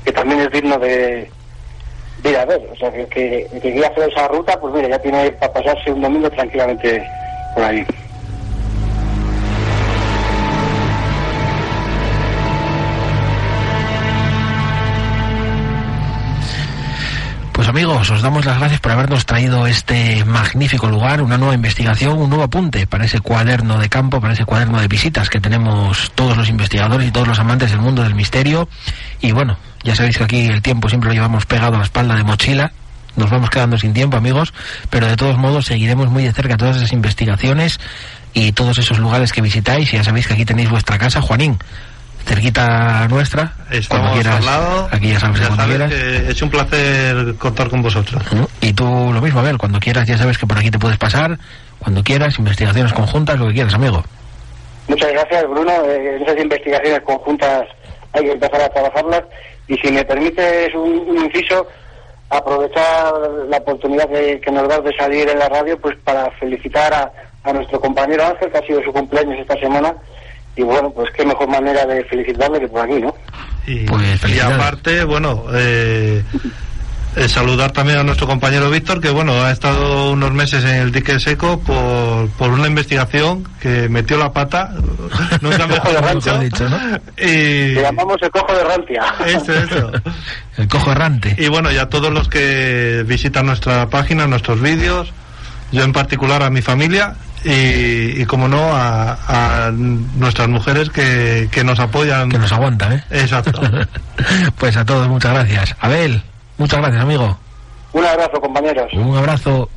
que 0.05 0.12
también 0.12 0.40
es 0.40 0.51
digno 0.51 0.78
de, 0.78 1.31
de 2.18 2.31
ir 2.31 2.36
a 2.36 2.44
ver. 2.44 2.68
O 2.73 2.77
sea, 2.77 2.93
que, 2.93 3.06
que, 3.09 3.48
que 3.51 3.73
quiera 3.73 3.89
hacer 3.89 4.10
esa 4.10 4.28
ruta, 4.28 4.59
pues 4.60 4.74
mira, 4.74 4.89
ya 4.89 4.98
tiene 4.98 5.32
para 5.32 5.52
pasarse 5.52 5.90
un 5.90 6.02
domingo 6.02 6.31
tranquilamente 6.31 7.10
por 7.55 7.64
ahí. 7.64 7.86
Pues 17.57 17.69
amigos, 17.69 18.11
os 18.11 18.20
damos 18.20 18.45
las 18.45 18.59
gracias 18.59 18.81
por 18.81 18.93
habernos 18.93 19.24
traído 19.24 19.66
este 19.66 20.27
magnífico 20.27 20.91
lugar, 20.91 21.23
una 21.23 21.39
nueva 21.39 21.55
investigación, 21.55 22.19
un 22.19 22.28
nuevo 22.28 22.45
apunte 22.45 22.87
para 22.87 23.07
ese 23.07 23.20
cuaderno 23.20 23.78
de 23.78 23.89
campo, 23.89 24.20
para 24.20 24.35
ese 24.35 24.45
cuaderno 24.45 24.78
de 24.78 24.89
visitas 24.89 25.31
que 25.31 25.41
tenemos 25.41 26.12
todos 26.15 26.37
los 26.37 26.51
investigadores 26.51 27.09
y 27.09 27.11
todos 27.11 27.27
los 27.27 27.39
amantes 27.39 27.70
del 27.70 27.81
mundo 27.81 28.03
del 28.03 28.15
misterio. 28.15 28.69
Y 29.23 29.33
bueno, 29.33 29.57
ya 29.83 29.97
sabéis 29.97 30.19
que 30.19 30.24
aquí 30.24 30.41
el 30.49 30.61
tiempo 30.61 30.91
siempre 30.91 31.09
lo 31.09 31.15
llevamos 31.15 31.47
pegado 31.47 31.77
a 31.77 31.78
la 31.78 31.85
espalda 31.85 32.15
de 32.15 32.24
mochila. 32.24 32.73
Nos 33.16 33.31
vamos 33.31 33.49
quedando 33.49 33.78
sin 33.78 33.95
tiempo, 33.95 34.19
amigos, 34.19 34.53
pero 34.91 35.07
de 35.07 35.16
todos 35.16 35.39
modos 35.39 35.65
seguiremos 35.65 36.11
muy 36.11 36.24
de 36.24 36.35
cerca 36.35 36.59
todas 36.59 36.77
esas 36.77 36.93
investigaciones 36.93 37.81
y 38.35 38.53
todos 38.53 38.77
esos 38.77 38.99
lugares 38.99 39.33
que 39.33 39.41
visitáis. 39.41 39.91
Y 39.95 39.97
ya 39.97 40.05
sabéis 40.05 40.27
que 40.27 40.35
aquí 40.35 40.45
tenéis 40.45 40.69
vuestra 40.69 40.99
casa, 40.99 41.23
Juanín, 41.23 41.57
cerquita 42.27 43.07
nuestra. 43.09 43.53
Estamos 43.70 44.09
cuando 44.09 44.12
quieras, 44.15 44.36
al 44.36 44.44
lado, 44.44 44.89
aquí 44.90 45.09
ya 45.12 45.20
sabes, 45.20 45.40
ya 45.40 45.47
cuando 45.47 45.65
sabes 45.65 45.89
quieras. 45.89 46.24
que 46.24 46.31
es 46.32 46.43
un 46.43 46.51
placer 46.51 47.35
contar 47.39 47.69
con 47.70 47.82
vosotros. 47.82 48.23
Y 48.61 48.73
tú 48.73 48.85
lo 48.85 49.20
mismo, 49.20 49.40
Abel, 49.40 49.59
cuando 49.59 49.78
quieras 49.78 50.07
ya 50.07 50.19
sabes 50.19 50.36
que 50.36 50.47
por 50.47 50.59
aquí 50.59 50.70
te 50.70 50.78
puedes 50.78 50.98
pasar, 50.98 51.39
cuando 51.78 52.03
quieras, 52.03 52.39
investigaciones 52.39 52.93
conjuntas, 52.93 53.39
lo 53.39 53.47
que 53.48 53.55
quieras, 53.55 53.74
amigo. 53.74 54.03
Muchas 54.89 55.12
gracias, 55.12 55.48
Bruno. 55.48 55.73
Eh, 55.86 56.19
esas 56.23 56.39
investigaciones 56.40 57.01
conjuntas 57.03 57.62
hay 58.12 58.24
que 58.24 58.32
empezar 58.32 58.61
a 58.61 58.69
trabajarlas. 58.69 59.23
Y 59.69 59.77
si 59.78 59.90
me 59.90 60.05
permites 60.05 60.74
un, 60.74 61.05
un 61.09 61.24
inciso, 61.24 61.66
aprovechar 62.31 63.12
la 63.48 63.57
oportunidad 63.57 64.09
que, 64.09 64.40
que 64.40 64.51
nos 64.53 64.69
das 64.69 64.82
de 64.85 64.97
salir 64.97 65.28
en 65.28 65.39
la 65.39 65.48
radio, 65.48 65.78
pues 65.81 65.97
para 66.05 66.31
felicitar 66.32 66.93
a, 66.93 67.12
a 67.44 67.53
nuestro 67.53 67.81
compañero 67.81 68.24
Ángel, 68.27 68.51
que 68.51 68.59
ha 68.59 68.66
sido 68.66 68.82
su 68.82 68.93
cumpleaños 68.93 69.39
esta 69.40 69.59
semana. 69.59 69.94
Y 70.57 70.62
bueno, 70.62 70.91
pues 70.91 71.11
qué 71.16 71.24
mejor 71.24 71.49
manera 71.49 71.85
de 71.87 72.03
felicitarle 72.05 72.61
que 72.61 72.69
por 72.69 72.81
aquí, 72.81 73.01
¿no? 73.01 73.15
Y, 73.66 73.85
Pues, 73.85 74.03
y 74.15 74.19
felicidades. 74.19 74.57
aparte, 74.59 75.05
bueno, 75.05 75.45
eh, 75.53 76.23
eh, 77.16 77.28
saludar 77.28 77.73
también 77.73 77.99
a 77.99 78.03
nuestro 78.05 78.27
compañero 78.27 78.70
Víctor, 78.70 79.01
que 79.01 79.11
bueno, 79.11 79.33
ha 79.43 79.51
estado 79.51 80.11
unos 80.12 80.33
meses 80.33 80.62
en 80.65 80.77
el 80.77 80.93
dique 80.93 81.19
seco 81.20 81.61
por, 81.61 82.28
por 82.39 82.51
una 82.51 82.69
investigación 82.69 83.47
que 83.61 83.89
metió 83.89 84.16
la 84.19 84.33
pata, 84.33 84.70
nunca 85.41 85.66
mejor 85.66 85.93
Mejor 86.01 86.15
dicho, 86.15 86.39
dicho, 86.39 86.69
¿no? 86.69 86.78
y 87.19 87.74
Le 87.74 87.83
llamamos 87.83 88.16
el 88.23 88.31
cojo 88.31 88.53
de 88.55 88.65
Rantia. 88.65 89.03
eso, 89.27 89.53
eso. 89.53 89.93
El 90.59 90.69
cojo 90.69 90.91
errante. 90.93 91.35
Y 91.39 91.49
bueno, 91.49 91.70
y 91.70 91.77
a 91.77 91.91
todos 91.91 92.11
los 92.11 92.28
que 92.31 93.05
visitan 93.07 93.45
nuestra 93.45 93.89
página, 93.91 94.27
nuestros 94.27 94.59
vídeos, 94.62 95.12
yo 95.70 95.85
en 95.85 95.93
particular 95.93 96.43
a 96.43 96.49
mi 96.49 96.62
familia 96.62 97.15
y, 97.47 98.23
y 98.23 98.27
como 98.27 98.48
no, 98.48 98.74
a, 98.74 99.66
a 99.66 99.70
nuestras 99.70 100.48
mujeres 100.48 100.90
que, 100.90 101.48
que 101.51 101.62
nos 101.62 101.78
apoyan. 101.78 102.28
Que 102.28 102.39
nos 102.39 102.52
aguantan, 102.52 102.94
¿eh? 102.94 103.05
Exacto. 103.10 103.60
pues 104.59 104.77
a 104.77 104.85
todos 104.85 105.09
muchas 105.09 105.32
gracias. 105.32 105.77
Abel, 105.81 106.23
muchas 106.59 106.81
gracias, 106.81 107.02
amigo. 107.02 107.39
Un 107.93 108.05
abrazo, 108.05 108.40
compañeros. 108.40 108.93
Un 108.94 109.16
abrazo. 109.16 109.70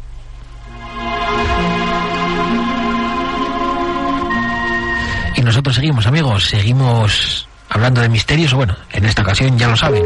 Y 5.36 5.42
nosotros 5.42 5.76
seguimos, 5.76 6.08
amigos, 6.08 6.46
seguimos 6.46 7.48
hablando 7.70 8.02
de 8.02 8.10
misterios. 8.10 8.54
Bueno, 8.54 8.76
en 8.92 9.06
esta 9.06 9.22
ocasión 9.22 9.58
ya 9.58 9.68
lo 9.68 9.78
saben, 9.78 10.04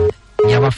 ya 0.47 0.59
va. 0.59 0.69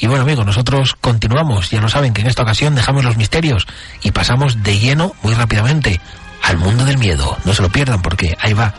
Y 0.00 0.06
bueno, 0.06 0.22
amigos, 0.22 0.46
nosotros 0.46 0.96
continuamos. 1.00 1.70
Ya 1.70 1.80
lo 1.80 1.88
saben 1.88 2.14
que 2.14 2.20
en 2.20 2.28
esta 2.28 2.42
ocasión 2.42 2.74
dejamos 2.74 3.04
los 3.04 3.16
misterios 3.16 3.66
y 4.02 4.12
pasamos 4.12 4.62
de 4.62 4.78
lleno, 4.78 5.12
muy 5.22 5.34
rápidamente, 5.34 6.00
al 6.42 6.56
mundo 6.56 6.84
del 6.84 6.98
miedo. 6.98 7.36
No 7.44 7.52
se 7.52 7.62
lo 7.62 7.68
pierdan 7.68 8.00
porque 8.00 8.36
ahí 8.40 8.52
va 8.52 8.74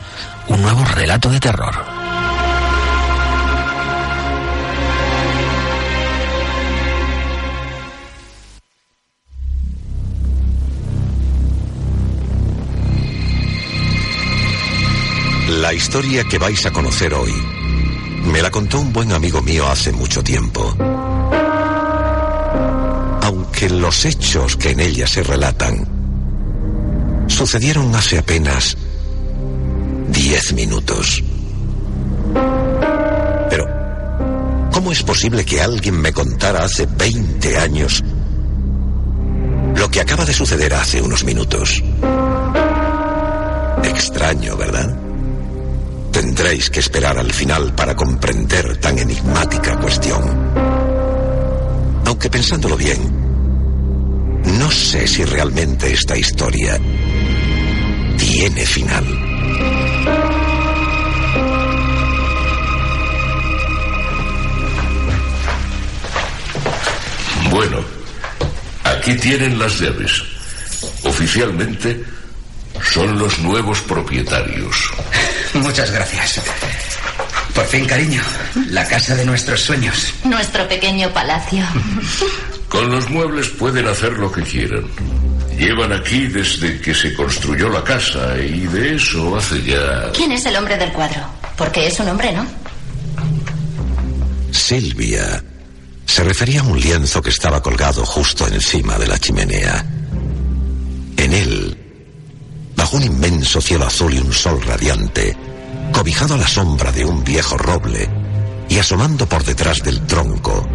un 0.47 0.61
nuevo 0.61 0.83
relato 0.85 1.29
de 1.29 1.39
terror. 1.39 1.75
La 15.49 15.73
historia 15.73 16.23
que 16.23 16.37
vais 16.37 16.65
a 16.65 16.71
conocer 16.71 17.13
hoy 17.13 17.33
me 18.31 18.41
la 18.41 18.51
contó 18.51 18.79
un 18.79 18.93
buen 18.93 19.11
amigo 19.11 19.41
mío 19.41 19.67
hace 19.67 19.91
mucho 19.91 20.23
tiempo. 20.23 20.75
Aunque 23.59 23.81
los 23.81 24.05
hechos 24.05 24.55
que 24.55 24.69
en 24.69 24.79
ella 24.79 25.05
se 25.05 25.21
relatan 25.21 25.85
sucedieron 27.27 27.93
hace 27.93 28.17
apenas 28.17 28.77
diez 30.07 30.53
minutos. 30.53 31.21
Pero, 33.49 33.67
¿cómo 34.71 34.93
es 34.93 35.03
posible 35.03 35.43
que 35.43 35.61
alguien 35.61 35.99
me 35.99 36.13
contara 36.13 36.63
hace 36.63 36.85
20 36.85 37.57
años 37.57 38.01
lo 39.75 39.91
que 39.91 39.99
acaba 39.99 40.23
de 40.23 40.33
suceder 40.33 40.73
hace 40.73 41.01
unos 41.01 41.25
minutos? 41.25 41.83
Extraño, 43.83 44.55
¿verdad? 44.55 44.97
Tendréis 46.13 46.69
que 46.69 46.79
esperar 46.79 47.17
al 47.17 47.33
final 47.33 47.73
para 47.75 47.93
comprender 47.93 48.77
tan 48.77 48.97
enigmática 48.99 49.77
cuestión. 49.77 50.23
Aunque 52.05 52.29
pensándolo 52.29 52.77
bien, 52.77 53.18
no 54.45 54.71
sé 54.71 55.07
si 55.07 55.23
realmente 55.25 55.91
esta 55.93 56.17
historia 56.17 56.79
tiene 58.17 58.65
final. 58.65 59.05
Bueno, 67.49 67.83
aquí 68.83 69.15
tienen 69.15 69.57
las 69.57 69.79
llaves. 69.79 70.23
Oficialmente 71.03 72.03
son 72.81 73.17
los 73.17 73.39
nuevos 73.39 73.81
propietarios. 73.81 74.91
Muchas 75.53 75.91
gracias. 75.91 76.41
Por 77.53 77.65
fin, 77.65 77.85
cariño. 77.85 78.21
La 78.69 78.87
casa 78.87 79.15
de 79.15 79.25
nuestros 79.25 79.61
sueños. 79.61 80.13
Nuestro 80.23 80.67
pequeño 80.67 81.11
palacio. 81.11 81.65
Con 82.69 82.89
los 82.91 83.09
muebles 83.09 83.49
pueden 83.49 83.87
hacer 83.87 84.13
lo 84.13 84.31
que 84.31 84.43
quieran. 84.43 84.85
Llevan 85.57 85.91
aquí 85.91 86.27
desde 86.27 86.79
que 86.79 86.93
se 86.93 87.13
construyó 87.15 87.67
la 87.67 87.83
casa 87.83 88.37
y 88.37 88.67
de 88.67 88.95
eso 88.95 89.35
hace 89.35 89.61
ya... 89.63 90.11
¿Quién 90.13 90.31
es 90.31 90.45
el 90.45 90.55
hombre 90.55 90.77
del 90.77 90.91
cuadro? 90.93 91.21
Porque 91.57 91.87
es 91.87 91.99
un 91.99 92.07
hombre, 92.07 92.31
¿no? 92.31 92.45
Silvia 94.51 95.43
se 96.05 96.23
refería 96.23 96.61
a 96.61 96.63
un 96.63 96.79
lienzo 96.79 97.21
que 97.21 97.29
estaba 97.29 97.61
colgado 97.61 98.05
justo 98.05 98.47
encima 98.47 98.97
de 98.97 99.07
la 99.07 99.19
chimenea. 99.19 99.85
En 101.17 101.33
él, 101.33 101.77
bajo 102.75 102.97
un 102.97 103.03
inmenso 103.03 103.59
cielo 103.61 103.85
azul 103.85 104.13
y 104.13 104.19
un 104.19 104.31
sol 104.31 104.61
radiante, 104.61 105.35
cobijado 105.91 106.35
a 106.35 106.37
la 106.37 106.47
sombra 106.47 106.91
de 106.91 107.03
un 107.03 107.23
viejo 107.23 107.57
roble 107.57 108.09
y 108.69 108.77
asomando 108.77 109.27
por 109.27 109.43
detrás 109.43 109.83
del 109.83 110.05
tronco, 110.07 110.65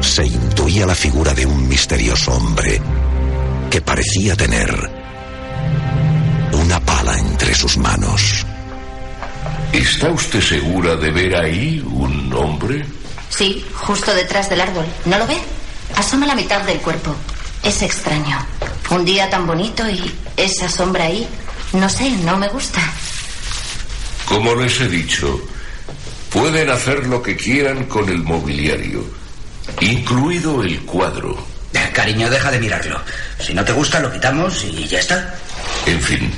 se 0.00 0.26
intuía 0.26 0.86
la 0.86 0.94
figura 0.94 1.34
de 1.34 1.46
un 1.46 1.68
misterioso 1.68 2.32
hombre 2.32 2.80
que 3.70 3.80
parecía 3.80 4.36
tener 4.36 4.90
una 6.52 6.80
pala 6.80 7.18
entre 7.18 7.54
sus 7.54 7.76
manos. 7.76 8.46
¿Está 9.72 10.10
usted 10.10 10.40
segura 10.40 10.96
de 10.96 11.10
ver 11.10 11.36
ahí 11.36 11.84
un 11.86 12.32
hombre? 12.32 12.84
Sí, 13.28 13.64
justo 13.74 14.14
detrás 14.14 14.48
del 14.48 14.60
árbol. 14.60 14.86
¿No 15.04 15.18
lo 15.18 15.26
ve? 15.26 15.36
Asoma 15.96 16.26
la 16.26 16.34
mitad 16.34 16.62
del 16.62 16.78
cuerpo. 16.78 17.14
Es 17.62 17.82
extraño. 17.82 18.38
Un 18.90 19.04
día 19.04 19.28
tan 19.28 19.46
bonito 19.46 19.88
y 19.88 20.10
esa 20.36 20.68
sombra 20.68 21.04
ahí, 21.04 21.26
no 21.72 21.88
sé, 21.88 22.10
no 22.24 22.36
me 22.36 22.48
gusta. 22.48 22.80
Como 24.26 24.54
les 24.54 24.80
he 24.80 24.88
dicho, 24.88 25.40
pueden 26.30 26.70
hacer 26.70 27.06
lo 27.06 27.22
que 27.22 27.36
quieran 27.36 27.84
con 27.84 28.08
el 28.08 28.22
mobiliario, 28.22 29.04
incluido 29.80 30.62
el 30.62 30.80
cuadro. 30.82 31.56
Cariño, 31.96 32.28
deja 32.28 32.50
de 32.50 32.60
mirarlo. 32.60 33.00
Si 33.40 33.54
no 33.54 33.64
te 33.64 33.72
gusta, 33.72 34.00
lo 34.00 34.12
quitamos 34.12 34.62
y 34.64 34.86
ya 34.86 34.98
está. 34.98 35.34
En 35.86 35.98
fin, 35.98 36.30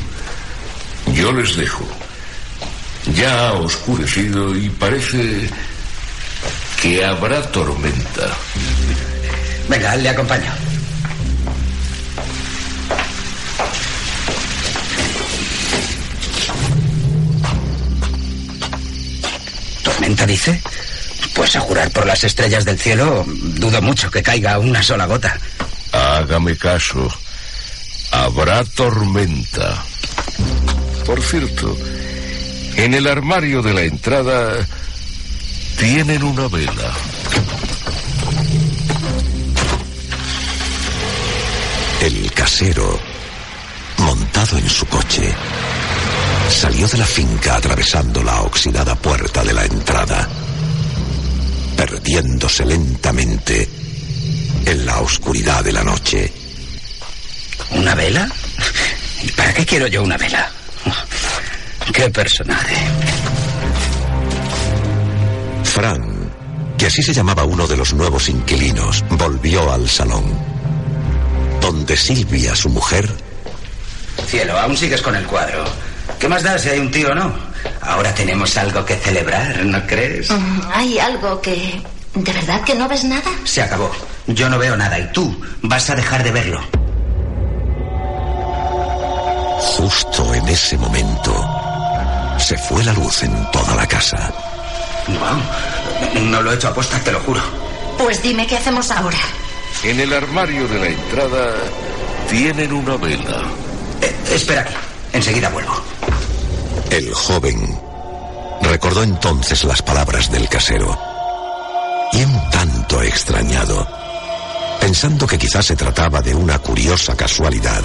yo 1.15 1.33
les 1.33 1.57
dejo. 1.57 1.85
Ya 3.15 3.49
ha 3.49 3.53
oscurecido 3.55 4.55
y 4.57 4.71
parece 4.71 5.51
que 6.81 7.05
habrá 7.05 7.43
tormenta. 7.51 8.29
Venga, 9.69 9.97
le 9.97 10.09
acompaño. 10.11 10.53
¿Tormenta 19.83 20.25
dice? 20.25 20.63
Pues 21.39 21.55
a 21.55 21.61
jurar 21.61 21.89
por 21.93 22.05
las 22.05 22.25
estrellas 22.25 22.65
del 22.65 22.77
cielo, 22.77 23.25
dudo 23.25 23.81
mucho 23.81 24.11
que 24.11 24.25
caiga 24.25 24.59
una 24.59 24.83
sola 24.83 25.07
gota. 25.07 25.39
Hágame 25.93 26.57
caso. 26.57 27.09
Habrá 28.11 28.65
tormenta. 28.65 29.85
Por 31.07 31.23
cierto, 31.23 31.79
en 32.75 32.93
el 32.93 33.07
armario 33.07 33.63
de 33.63 33.73
la 33.73 33.83
entrada 33.83 34.67
tienen 35.79 36.25
una 36.25 36.49
vela. 36.49 36.93
El 42.01 42.33
casero, 42.33 42.99
montado 43.99 44.59
en 44.59 44.69
su 44.69 44.87
coche, 44.87 45.33
salió 46.51 46.89
de 46.89 46.99
la 46.99 47.07
finca 47.07 47.55
atravesando 47.55 48.25
la 48.25 48.43
oxidada 48.43 48.97
puerta 48.97 49.45
de 49.45 49.53
la 49.53 49.65
entrada, 49.65 50.29
perdiéndose 51.79 52.65
lentamente 52.65 53.69
en 54.67 54.85
la 54.85 54.99
oscuridad 54.99 55.63
de 55.63 55.73
la 55.73 55.85
noche. 55.85 56.33
¿Una 57.71 57.95
vela? 57.95 58.29
¿Y 59.23 59.31
para 59.31 59.55
qué 59.55 59.65
quiero 59.65 59.87
yo 59.87 60.03
una 60.03 60.17
vela? 60.17 60.51
¡Qué 61.95 62.11
personaje! 62.11 62.75
Fran, 65.63 66.33
que 66.77 66.87
así 66.87 67.01
se 67.01 67.15
llamaba 67.15 67.45
uno 67.45 67.69
de 67.69 67.77
los 67.77 67.95
nuevos 67.95 68.29
inquilinos, 68.29 69.05
volvió 69.11 69.73
al 69.73 69.89
salón, 69.89 70.25
donde 71.61 71.97
Silvia, 71.97 72.57
su 72.57 72.71
mujer, 72.71 73.09
Cielo, 74.27 74.59
aún 74.59 74.77
sigues 74.77 75.01
con 75.01 75.15
el 75.15 75.25
cuadro. 75.27 75.65
¿Qué 76.19 76.29
más 76.29 76.43
da 76.43 76.59
si 76.59 76.71
hay 76.71 76.81
un 76.81 76.91
tío 76.91 77.11
o 77.11 77.15
no? 77.15 77.48
Ahora 77.83 78.15
tenemos 78.15 78.57
algo 78.57 78.85
que 78.85 78.97
celebrar, 78.97 79.65
¿no 79.65 79.87
crees? 79.87 80.31
Mm, 80.31 80.61
Hay 80.75 80.99
algo 80.99 81.41
que... 81.41 81.81
¿De 82.15 82.33
verdad 82.33 82.63
que 82.63 82.75
no 82.75 82.89
ves 82.89 83.05
nada? 83.05 83.31
Se 83.45 83.63
acabó. 83.63 83.91
Yo 84.27 84.49
no 84.49 84.59
veo 84.59 84.77
nada 84.77 84.99
y 84.99 85.11
tú 85.13 85.41
vas 85.63 85.89
a 85.91 85.95
dejar 85.95 86.23
de 86.25 86.33
verlo. 86.33 86.61
justo 89.77 90.35
en 90.35 90.49
ese 90.49 90.77
momento, 90.77 91.33
se 92.39 92.57
fue 92.59 92.83
la 92.85 92.93
luz 92.93 93.23
en 93.23 93.51
toda 93.53 93.75
la 93.77 93.87
casa. 93.87 94.31
No, 95.07 96.21
no 96.21 96.43
lo 96.43 96.51
he 96.53 96.55
hecho 96.57 96.69
a 96.69 96.75
posta, 96.75 96.99
te 97.01 97.13
lo 97.13 97.21
juro. 97.21 97.41
Pues 97.97 98.21
dime 98.23 98.47
qué 98.47 98.57
hacemos 98.57 98.91
ahora. 98.91 99.19
En 99.85 100.01
el 100.01 100.13
armario 100.13 100.67
de 100.69 100.79
la 100.79 100.87
entrada 100.87 101.55
tienen 102.29 102.73
una 102.73 102.97
vela. 102.97 103.43
Eh, 104.03 104.17
espera 104.33 104.63
aquí, 104.63 104.75
enseguida 105.13 105.49
vuelvo. 105.51 105.81
El 106.91 107.13
joven 107.15 107.79
recordó 108.63 109.03
entonces 109.03 109.65
las 109.65 109.83
palabras 109.83 110.31
del 110.31 110.49
casero 110.49 110.99
y 112.13 112.23
un 112.23 112.51
tanto 112.51 113.03
extrañado, 113.03 113.87
pensando 114.81 115.27
que 115.27 115.39
quizás 115.39 115.67
se 115.67 115.77
trataba 115.77 116.23
de 116.23 116.35
una 116.35 116.59
curiosa 116.59 117.15
casualidad, 117.15 117.83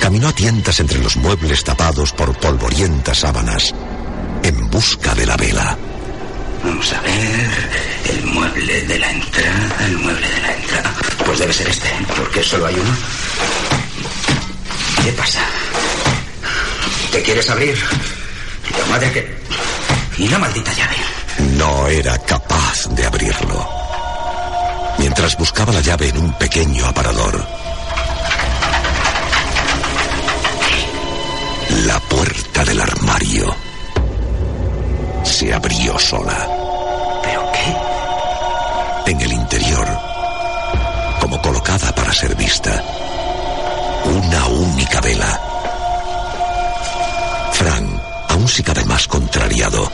caminó 0.00 0.28
a 0.28 0.32
tientas 0.32 0.80
entre 0.80 0.98
los 0.98 1.16
muebles 1.16 1.62
tapados 1.62 2.12
por 2.12 2.36
polvorientas 2.38 3.18
sábanas 3.18 3.72
en 4.42 4.68
busca 4.70 5.14
de 5.14 5.26
la 5.26 5.36
vela. 5.36 5.78
Vamos 6.64 6.92
a 6.92 7.00
ver. 7.00 7.82
El 8.08 8.26
mueble 8.26 8.82
de 8.82 8.98
la 8.98 9.10
entrada, 9.10 9.86
el 9.86 9.98
mueble 9.98 10.28
de 10.28 10.40
la 10.40 10.54
entrada. 10.54 10.94
Pues 11.24 11.38
debe 11.38 11.52
ser 11.52 11.68
este, 11.68 11.88
porque 12.16 12.42
solo 12.42 12.66
hay 12.66 12.74
uno. 12.74 12.96
¿Qué 15.04 15.12
pasa? 15.12 15.40
¿Te 17.12 17.22
quieres 17.22 17.50
abrir? 17.50 17.76
La 18.78 18.86
madre 18.86 19.12
que. 19.12 19.38
Y 20.16 20.28
la 20.28 20.38
maldita 20.38 20.72
llave. 20.72 20.96
No 21.58 21.86
era 21.86 22.16
capaz 22.18 22.88
de 22.88 23.04
abrirlo. 23.04 23.68
Mientras 24.96 25.36
buscaba 25.36 25.74
la 25.74 25.82
llave 25.82 26.08
en 26.08 26.16
un 26.16 26.32
pequeño 26.38 26.86
aparador, 26.86 27.46
la 31.84 32.00
puerta 32.00 32.64
del 32.64 32.80
armario 32.80 33.54
se 35.22 35.52
abrió 35.52 35.98
sola. 35.98 36.48
¿Pero 37.22 37.52
qué? 37.52 39.10
En 39.10 39.20
el 39.20 39.32
interior, 39.32 39.86
como 41.20 41.42
colocada 41.42 41.94
para 41.94 42.12
ser 42.14 42.34
vista, 42.36 42.82
una 44.04 44.46
única 44.46 45.00
vela. 45.02 45.51
Si 48.46 48.62
cabe 48.62 48.84
más 48.84 49.08
contrariado, 49.08 49.90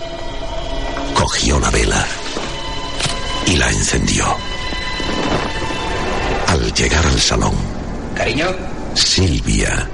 cogió 1.14 1.60
la 1.60 1.70
vela 1.70 2.04
y 3.46 3.56
la 3.56 3.70
encendió. 3.70 4.24
Al 6.48 6.72
llegar 6.74 7.06
al 7.06 7.20
salón, 7.20 7.52
Cariño, 8.16 8.46
Silvia 8.94 9.88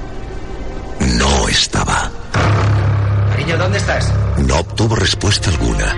no 1.18 1.48
estaba. 1.48 2.10
cariño, 3.30 3.58
¿dónde 3.58 3.78
estás? 3.78 4.10
No 4.38 4.60
obtuvo 4.60 4.96
respuesta 4.96 5.50
alguna. 5.50 5.94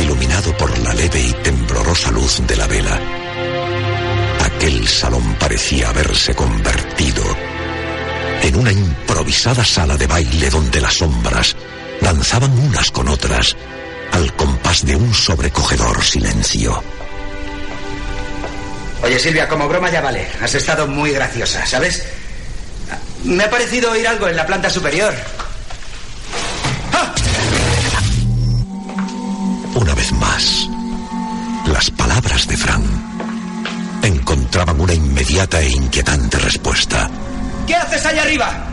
Iluminado 0.00 0.54
por 0.58 0.76
la 0.80 0.92
leve 0.92 1.20
y 1.20 1.32
temblorosa 1.42 2.10
luz 2.10 2.42
de 2.46 2.56
la 2.56 2.66
vela, 2.66 2.98
aquel 4.44 4.86
salón 4.86 5.34
parecía 5.38 5.88
haberse 5.88 6.34
convertido 6.34 7.22
en 8.42 8.56
una 8.56 8.72
improvisada 8.72 9.64
sala 9.64 9.96
de 9.96 10.06
baile 10.06 10.50
donde 10.50 10.80
las 10.80 10.94
sombras 10.94 11.56
danzaban 12.00 12.58
unas 12.58 12.90
con 12.90 13.08
otras 13.08 13.56
al 14.12 14.34
compás 14.34 14.84
de 14.84 14.96
un 14.96 15.14
sobrecogedor 15.14 16.02
silencio. 16.02 16.82
Oye, 19.02 19.18
Silvia, 19.18 19.48
como 19.48 19.68
broma 19.68 19.90
ya 19.90 20.00
vale. 20.00 20.26
Has 20.42 20.54
estado 20.54 20.86
muy 20.86 21.12
graciosa, 21.12 21.64
¿sabes? 21.64 22.04
Me 23.24 23.44
ha 23.44 23.50
parecido 23.50 23.92
oír 23.92 24.06
algo 24.06 24.28
en 24.28 24.36
la 24.36 24.46
planta 24.46 24.68
superior. 24.68 25.14
Una 29.74 29.94
vez 29.94 30.12
más, 30.12 30.68
las 31.66 31.90
palabras 31.90 32.46
de 32.46 32.56
Fran 32.56 32.82
encontraban 34.02 34.80
una 34.80 34.94
inmediata 34.94 35.60
e 35.60 35.68
inquietante 35.70 36.38
respuesta. 36.38 37.10
¿Qué 37.70 37.76
haces 37.76 38.04
allá 38.04 38.22
arriba? 38.22 38.66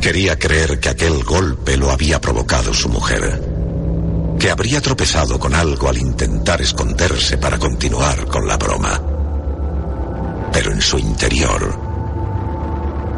Quería 0.00 0.38
creer 0.38 0.78
que 0.78 0.88
aquel 0.88 1.24
golpe 1.24 1.76
lo 1.76 1.90
había 1.90 2.20
provocado 2.20 2.72
su 2.72 2.88
mujer, 2.88 3.42
que 4.38 4.48
habría 4.48 4.80
tropezado 4.80 5.40
con 5.40 5.56
algo 5.56 5.88
al 5.88 5.98
intentar 5.98 6.62
esconderse 6.62 7.36
para 7.36 7.58
continuar 7.58 8.26
con 8.26 8.46
la 8.46 8.56
broma. 8.56 9.02
Pero 10.52 10.70
en 10.70 10.80
su 10.80 10.98
interior, 10.98 11.76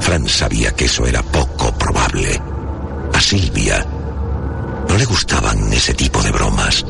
Fran 0.00 0.26
sabía 0.26 0.72
que 0.72 0.86
eso 0.86 1.04
era 1.04 1.22
poco 1.22 1.70
probable. 1.76 2.40
A 3.12 3.20
Silvia 3.20 3.84
no 4.88 4.96
le 4.96 5.04
gustaban 5.04 5.70
ese 5.70 5.92
tipo 5.92 6.22
de 6.22 6.32
bromas 6.32 6.82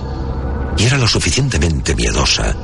y 0.79 0.85
era 0.85 0.99
lo 0.99 1.09
suficientemente 1.09 1.97
miedosa 1.97 2.55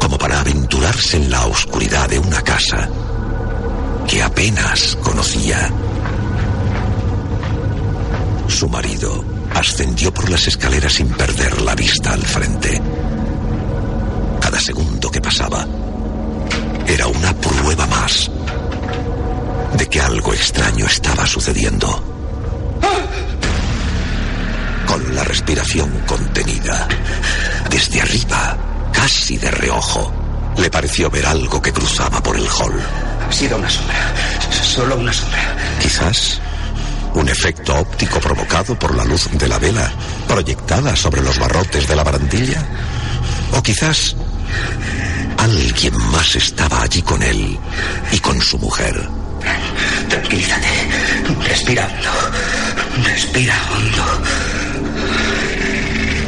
como 0.00 0.18
para 0.18 0.40
aventurarse 0.40 1.16
en 1.18 1.30
la 1.30 1.46
oscuridad 1.46 2.08
de 2.08 2.18
una 2.18 2.42
casa 2.42 2.90
que 4.06 4.22
apenas 4.22 4.96
conocía. 5.02 5.70
Su 8.48 8.68
marido 8.68 9.24
ascendió 9.54 10.12
por 10.12 10.30
las 10.30 10.46
escaleras 10.46 10.94
sin 10.94 11.08
perder 11.08 11.60
la 11.62 11.74
vista 11.74 12.12
al 12.12 12.22
frente. 12.22 12.80
Cada 14.40 14.60
segundo 14.60 15.10
que 15.10 15.20
pasaba 15.20 15.66
era 16.86 17.06
una 17.08 17.34
prueba 17.34 17.86
más 17.86 18.30
de 19.76 19.86
que 19.88 20.00
algo 20.00 20.32
extraño 20.32 20.86
estaba 20.86 21.26
sucediendo. 21.26 21.88
Con 24.86 25.14
la 25.14 25.24
respiración 25.24 25.90
contenida, 26.06 26.86
desde 27.68 28.00
arriba, 28.00 28.56
casi 28.92 29.36
de 29.36 29.50
reojo, 29.50 30.12
le 30.56 30.70
pareció 30.70 31.10
ver 31.10 31.26
algo 31.26 31.60
que 31.60 31.72
cruzaba 31.72 32.22
por 32.22 32.36
el 32.36 32.46
hall. 32.48 32.80
Ha 33.28 33.32
sido 33.32 33.56
una 33.56 33.68
sombra, 33.68 34.14
solo 34.62 34.96
una 34.96 35.12
sombra. 35.12 35.56
Quizás 35.80 36.40
un 37.14 37.28
efecto 37.28 37.74
óptico 37.74 38.20
provocado 38.20 38.78
por 38.78 38.94
la 38.94 39.04
luz 39.04 39.28
de 39.32 39.48
la 39.48 39.58
vela 39.58 39.90
proyectada 40.28 40.94
sobre 40.94 41.22
los 41.22 41.38
barrotes 41.38 41.88
de 41.88 41.96
la 41.96 42.04
barandilla. 42.04 42.62
O 43.52 43.62
quizás 43.62 44.16
alguien 45.38 45.96
más 46.10 46.36
estaba 46.36 46.82
allí 46.82 47.02
con 47.02 47.22
él 47.22 47.58
y 48.12 48.18
con 48.18 48.40
su 48.40 48.58
mujer. 48.58 49.08
Tranquilízate. 50.08 50.68
Respira 51.48 51.86
hondo. 51.86 53.08
Respira 53.08 53.54
hondo. 53.72 54.04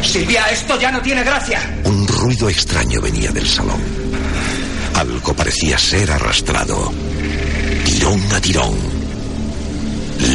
Silvia, 0.03 0.47
esto 0.51 0.79
ya 0.81 0.91
no 0.91 1.01
tiene 1.03 1.23
gracia. 1.23 1.61
Un 1.85 2.07
ruido 2.09 2.49
extraño 2.49 3.01
venía 3.01 3.31
del 3.31 3.47
salón. 3.47 3.83
Algo 4.99 5.33
parecía 5.33 5.79
ser 5.79 6.11
arrastrado. 6.11 6.93
Tirón 7.85 8.21
a 8.35 8.41
tirón. 8.41 8.77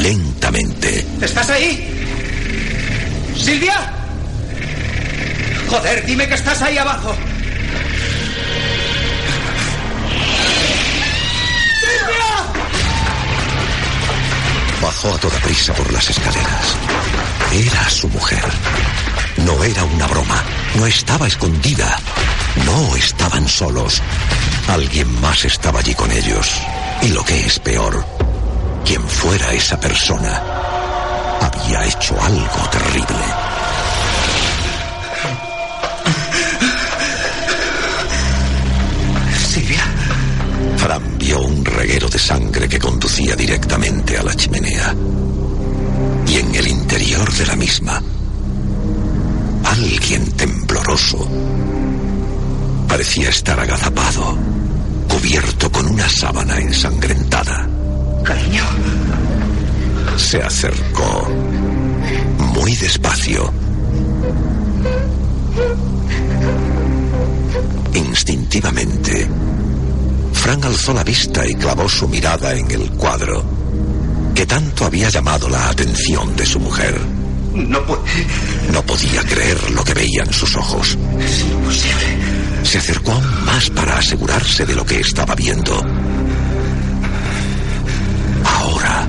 Lentamente. 0.02 1.06
¿Estás 1.22 1.50
ahí? 1.50 1.86
¿Silvia? 3.38 3.76
Joder, 5.70 6.06
dime 6.06 6.30
que 6.30 6.36
estás 6.36 6.62
ahí 6.62 6.78
abajo. 6.78 7.14
Bajó 14.82 15.14
a 15.14 15.18
toda 15.18 15.40
prisa 15.40 15.74
por 15.74 15.92
las 15.92 16.10
escaleras. 16.10 16.78
Era 17.52 17.90
su 17.90 18.08
mujer. 18.08 18.46
No 19.46 19.62
era 19.62 19.84
una 19.84 20.08
broma. 20.08 20.42
No 20.76 20.88
estaba 20.88 21.28
escondida. 21.28 22.00
No 22.66 22.96
estaban 22.96 23.46
solos. 23.50 24.02
Alguien 24.68 25.22
más 25.22 25.46
estaba 25.46 25.80
allí 25.80 25.94
con 25.94 26.12
ellos. 26.12 26.62
Y 27.02 27.10
lo 27.10 27.24
que 27.24 27.46
es 27.46 27.60
peor, 27.60 28.04
quien 28.86 29.02
fuera 29.02 29.52
esa 29.52 29.80
persona 29.80 30.42
había 31.42 31.86
hecho 31.86 32.20
algo 32.22 32.70
terrible. 32.72 33.26
Silvia. 39.48 39.84
Fran 40.78 41.18
vio 41.18 41.42
un 41.42 41.66
reguero 41.66 42.08
de 42.10 42.20
sangre 42.20 42.70
que 42.70 42.80
conducía 42.80 43.36
directamente 43.36 44.18
a 44.18 44.24
la 44.24 44.34
chimenea. 44.34 44.96
Y 46.28 46.38
en 46.38 46.56
el 46.56 46.68
interior 46.68 47.32
de 47.34 47.46
la 47.46 47.56
misma, 47.56 48.02
alguien 49.66 50.32
tembloroso 50.32 51.28
parecía 52.94 53.30
estar 53.30 53.60
agazapado, 53.60 54.38
cubierto 55.10 55.72
con 55.72 55.88
una 55.88 56.08
sábana 56.08 56.60
ensangrentada. 56.60 57.68
Cariño. 58.24 58.64
Se 60.16 60.38
acercó 60.38 61.28
muy 62.54 62.76
despacio. 62.76 63.52
Instintivamente, 67.96 69.28
Fran 70.34 70.64
alzó 70.64 70.94
la 70.94 71.04
vista 71.04 71.48
y 71.48 71.56
clavó 71.56 71.90
su 71.90 72.08
mirada 72.08 72.54
en 72.54 72.70
el 72.70 72.92
cuadro 72.92 73.44
que 74.36 74.46
tanto 74.46 74.86
había 74.86 75.10
llamado 75.10 75.50
la 75.50 75.70
atención 75.70 76.36
de 76.36 76.46
su 76.46 76.60
mujer. 76.60 77.02
No. 77.56 77.82
No 78.72 78.84
podía 78.84 79.24
creer 79.24 79.72
lo 79.72 79.84
que 79.84 79.96
veía 79.96 80.22
en 80.22 80.34
sus 80.34 80.56
ojos. 80.56 80.96
Es 81.20 81.42
imposible. 81.42 82.33
Se 82.64 82.78
acercó 82.78 83.12
aún 83.12 83.46
más 83.46 83.70
para 83.70 83.98
asegurarse 83.98 84.66
de 84.66 84.76
lo 84.76 84.86
que 84.86 85.00
estaba 85.00 85.36
viendo. 85.36 85.76
Ahora, 88.46 89.08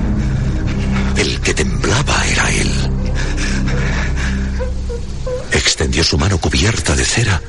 el 1.17 1.39
que 1.41 1.53
temblaba 1.53 2.25
era 2.27 2.51
él. 2.51 2.71
Extendió 5.51 6.03
su 6.03 6.17
mano 6.17 6.37
cubierta 6.37 6.95
de 6.95 7.05
cera 7.05 7.41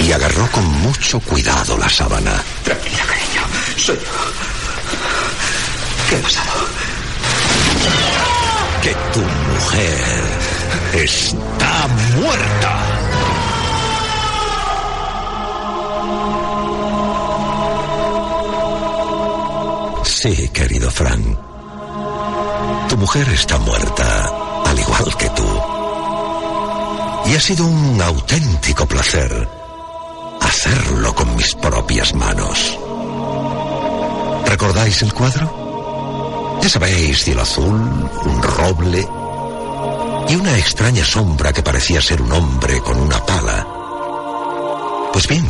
y 0.00 0.12
agarró 0.12 0.50
con 0.50 0.64
mucho 0.64 1.20
cuidado 1.20 1.76
la 1.78 1.88
sábana. 1.88 2.42
Tranquila, 2.64 3.04
cariño. 3.06 3.42
Soy 3.76 3.96
yo. 3.96 4.02
¿Qué 6.08 6.16
ha 6.16 6.20
pasado? 6.20 6.66
Que 8.82 8.94
tu 9.12 9.20
mujer 9.20 10.24
está 10.92 11.88
muerta. 12.16 12.93
Sí, 20.24 20.48
querido 20.54 20.90
Fran. 20.90 21.38
Tu 22.88 22.96
mujer 22.96 23.28
está 23.28 23.58
muerta, 23.58 24.62
al 24.64 24.78
igual 24.78 25.14
que 25.18 25.28
tú. 25.28 25.46
Y 27.26 27.36
ha 27.36 27.40
sido 27.40 27.66
un 27.66 28.00
auténtico 28.00 28.86
placer 28.86 29.46
hacerlo 30.40 31.14
con 31.14 31.36
mis 31.36 31.54
propias 31.56 32.14
manos. 32.14 32.78
¿Recordáis 34.46 35.02
el 35.02 35.12
cuadro? 35.12 36.58
Ya 36.62 36.70
sabéis, 36.70 37.22
cielo 37.22 37.42
azul, 37.42 37.74
un 38.24 38.42
roble 38.42 39.06
y 40.26 40.36
una 40.36 40.56
extraña 40.56 41.04
sombra 41.04 41.52
que 41.52 41.62
parecía 41.62 42.00
ser 42.00 42.22
un 42.22 42.32
hombre 42.32 42.80
con 42.80 42.98
una 42.98 43.22
pala. 43.26 43.66
Pues 45.12 45.28
bien, 45.28 45.46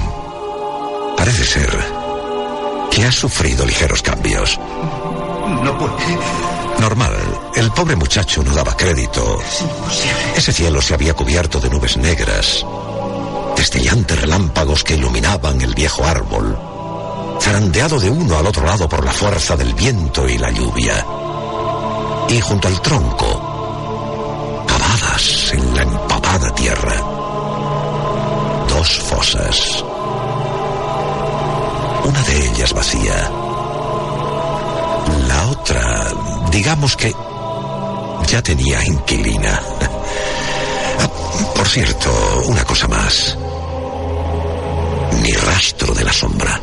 parece 1.16 1.44
ser 1.44 1.93
que 2.94 3.04
ha 3.04 3.10
sufrido 3.10 3.66
ligeros 3.66 4.02
cambios. 4.02 4.56
No 4.58 5.76
puede. 5.76 6.16
Normal, 6.78 7.12
el 7.56 7.70
pobre 7.72 7.96
muchacho 7.96 8.42
no 8.44 8.54
daba 8.54 8.76
crédito. 8.76 9.40
Es 9.40 9.62
imposible. 9.62 10.36
Ese 10.36 10.52
cielo 10.52 10.80
se 10.80 10.94
había 10.94 11.14
cubierto 11.14 11.58
de 11.58 11.70
nubes 11.70 11.96
negras, 11.96 12.64
destellantes 13.56 14.20
relámpagos 14.20 14.84
que 14.84 14.94
iluminaban 14.94 15.60
el 15.60 15.74
viejo 15.74 16.04
árbol, 16.04 16.56
zarandeado 17.40 17.98
de 17.98 18.10
uno 18.10 18.38
al 18.38 18.46
otro 18.46 18.64
lado 18.64 18.88
por 18.88 19.04
la 19.04 19.12
fuerza 19.12 19.56
del 19.56 19.74
viento 19.74 20.28
y 20.28 20.38
la 20.38 20.50
lluvia. 20.50 21.04
Y 22.28 22.40
junto 22.40 22.68
al 22.68 22.80
tronco, 22.80 24.64
cavadas 24.68 25.52
en 25.52 25.74
la 25.74 25.82
empapada 25.82 26.54
tierra, 26.54 26.96
dos 28.68 28.98
fosas. 29.00 29.84
Una 32.04 32.22
de 32.22 32.46
ellas 32.48 32.72
vacía. 32.72 33.30
La 35.26 35.46
otra, 35.50 36.12
digamos 36.50 36.96
que 36.96 37.14
ya 38.26 38.42
tenía 38.42 38.84
inquilina. 38.84 39.60
Por 41.54 41.66
cierto, 41.68 42.10
una 42.46 42.64
cosa 42.64 42.86
más. 42.88 43.36
Ni 45.22 45.32
rastro 45.32 45.94
de 45.94 46.04
la 46.04 46.12
sombra. 46.12 46.60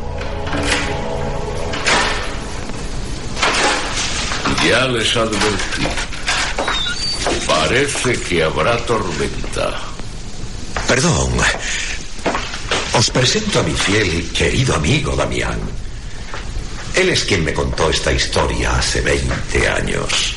Ya 4.64 4.86
les 4.86 5.16
advertí. 5.16 5.86
Parece 7.46 8.12
que 8.20 8.44
habrá 8.44 8.76
tormenta. 8.86 9.80
Perdón. 10.86 11.30
Os 12.94 13.10
presento 13.10 13.60
a 13.60 13.62
mi 13.62 13.72
fiel 13.72 14.12
y 14.14 14.22
querido 14.24 14.74
amigo 14.74 15.16
Damián. 15.16 15.58
Él 16.94 17.08
es 17.08 17.24
quien 17.24 17.42
me 17.42 17.54
contó 17.54 17.88
esta 17.88 18.12
historia 18.12 18.76
hace 18.76 19.00
20 19.00 19.68
años. 19.68 20.36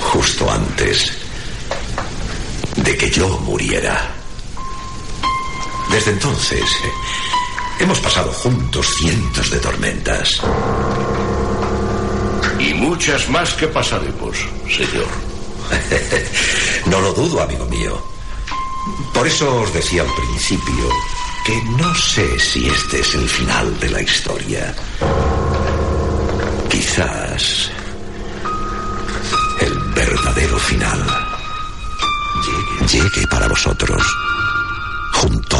Justo 0.00 0.50
antes 0.50 1.12
de 2.76 2.96
que 2.96 3.10
yo 3.10 3.28
muriera. 3.40 4.14
Desde 5.90 6.12
entonces 6.12 6.64
hemos 7.78 8.00
pasado 8.00 8.32
juntos 8.32 8.86
cientos 8.98 9.50
de 9.50 9.58
tormentas. 9.58 10.40
Y 12.58 12.72
muchas 12.72 13.28
más 13.28 13.52
que 13.52 13.68
pasaremos, 13.68 14.38
señor. 14.66 15.08
no 16.86 17.00
lo 17.02 17.12
dudo, 17.12 17.42
amigo 17.42 17.66
mío. 17.66 18.17
Por 19.12 19.26
eso 19.26 19.60
os 19.60 19.72
decía 19.72 20.02
al 20.02 20.14
principio 20.14 20.88
que 21.44 21.62
no 21.78 21.94
sé 21.94 22.38
si 22.38 22.68
este 22.68 23.00
es 23.00 23.14
el 23.14 23.28
final 23.28 23.78
de 23.80 23.90
la 23.90 24.02
historia. 24.02 24.74
Quizás 26.70 27.70
el 29.60 29.78
verdadero 29.94 30.58
final 30.58 31.28
llegue, 32.90 33.26
para 33.26 33.48
vosotros 33.48 34.02
junto 35.12 35.57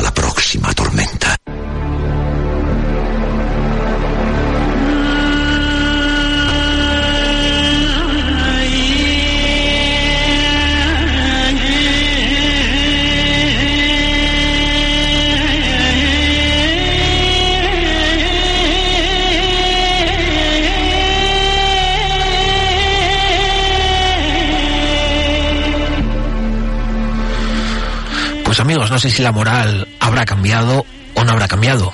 no 28.98 29.02
sé 29.02 29.12
si 29.12 29.22
la 29.22 29.30
moral 29.30 29.86
habrá 30.00 30.24
cambiado 30.24 30.84
o 31.14 31.22
no 31.22 31.30
habrá 31.30 31.46
cambiado. 31.46 31.92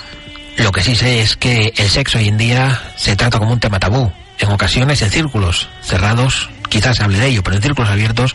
Lo 0.57 0.73
que 0.73 0.83
sí 0.83 0.97
sé 0.97 1.21
es 1.21 1.37
que 1.37 1.75
el 1.77 1.91
sexo 1.91 2.17
hoy 2.17 2.29
en 2.29 2.39
día 2.39 2.81
se 2.97 3.15
trata 3.15 3.39
como 3.39 3.53
un 3.53 3.61
tema 3.61 3.79
tabú. 3.79 4.11
En 4.39 4.51
ocasiones 4.51 5.03
en 5.03 5.11
círculos 5.11 5.69
cerrados, 5.83 6.49
quizás 6.71 6.97
se 6.97 7.05
hable 7.05 7.19
de 7.19 7.27
ello, 7.27 7.43
pero 7.43 7.57
en 7.57 7.63
círculos 7.63 7.91
abiertos, 7.91 8.35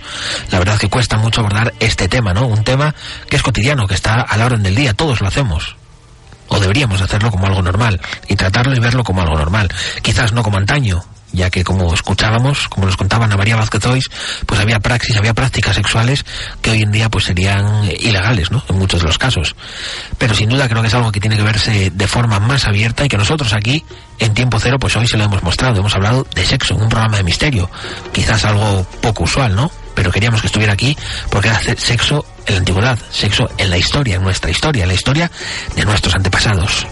la 0.52 0.60
verdad 0.60 0.78
que 0.78 0.88
cuesta 0.88 1.18
mucho 1.18 1.42
abordar 1.42 1.74
este 1.80 2.08
tema, 2.08 2.32
¿no? 2.32 2.46
Un 2.46 2.64
tema 2.64 2.94
que 3.28 3.38
es 3.38 3.42
cotidiano, 3.42 3.88
que 3.88 3.96
está 3.96 4.22
a 4.22 4.38
la 4.38 4.46
orden 4.46 4.62
del 4.62 4.76
día, 4.76 4.94
todos 4.94 5.20
lo 5.20 5.30
hacemos. 5.30 5.76
O 6.50 6.60
deberíamos 6.60 7.02
hacerlo 7.02 7.32
como 7.32 7.48
algo 7.48 7.62
normal 7.62 8.00
y 8.28 8.36
tratarlo 8.36 8.76
y 8.76 8.80
verlo 8.80 9.04
como 9.04 9.22
algo 9.22 9.38
normal. 9.38 9.70
Quizás 10.02 10.34
no 10.34 10.44
como 10.44 10.58
antaño, 10.58 11.04
ya 11.32 11.50
que 11.50 11.64
como 11.64 11.94
escuchábamos, 11.94 12.68
como 12.70 12.88
nos 12.88 12.98
contaba 12.98 13.26
Ana 13.26 13.38
María 13.38 13.56
Vázquez 13.56 13.86
Hoy, 13.86 14.02
pues 14.46 14.60
había 14.60 14.80
praxis, 14.80 15.16
había 15.18 15.34
prácticas 15.34 15.76
sexuales 15.76 16.26
que 16.62 16.72
hoy 16.72 16.82
en 16.82 16.92
día 16.92 17.10
pues 17.10 17.26
serían 17.26 17.84
ilegales, 18.00 18.52
¿no? 18.52 18.64
En 18.68 18.78
muchos 18.78 19.02
de 19.02 19.08
los 19.08 19.18
casos. 19.18 19.56
Pero 20.18 20.34
sin 20.34 20.50
duda 20.50 20.68
creo 20.68 20.82
que 20.82 20.88
es 20.88 20.94
algo 20.94 21.12
que 21.12 21.20
tiene 21.20 21.38
que 21.38 21.44
verse 21.44 21.92
de 21.94 22.08
forma 22.08 22.40
más 22.40 22.66
abierta 22.66 23.06
y 23.06 23.08
que 23.08 23.18
nosotros 23.18 23.54
aquí, 23.54 23.84
en 24.18 24.34
Tiempo 24.34 24.60
Cero, 24.60 24.78
pues 24.80 24.96
hoy 24.96 25.08
se 25.08 25.18
lo 25.18 25.26
hemos 25.26 25.44
mostrado. 25.44 25.80
Hemos 25.80 25.96
hablado 25.96 26.26
de 26.34 26.46
sexo, 26.46 26.76
un 26.76 26.90
programa 26.90 27.18
de 27.18 27.24
misterio. 27.24 27.70
Quizás 28.12 28.46
algo 28.46 28.86
poco 29.02 29.24
usual, 29.24 29.56
¿no? 29.56 29.72
Pero 30.00 30.14
queríamos 30.14 30.40
que 30.40 30.48
estuviera 30.48 30.72
aquí 30.72 30.98
porque 31.30 31.50
era 31.50 31.60
sexo 31.60 32.26
en 32.46 32.54
la 32.54 32.60
antigüedad, 32.60 32.98
sexo 33.12 33.50
en 33.58 33.70
la 33.70 33.78
historia, 33.78 34.16
en 34.16 34.24
nuestra 34.24 34.50
historia, 34.50 34.84
en 34.84 34.88
la 34.88 34.94
historia 34.94 35.30
de 35.76 35.84
nuestros 35.84 36.16
antepasados. 36.16 36.88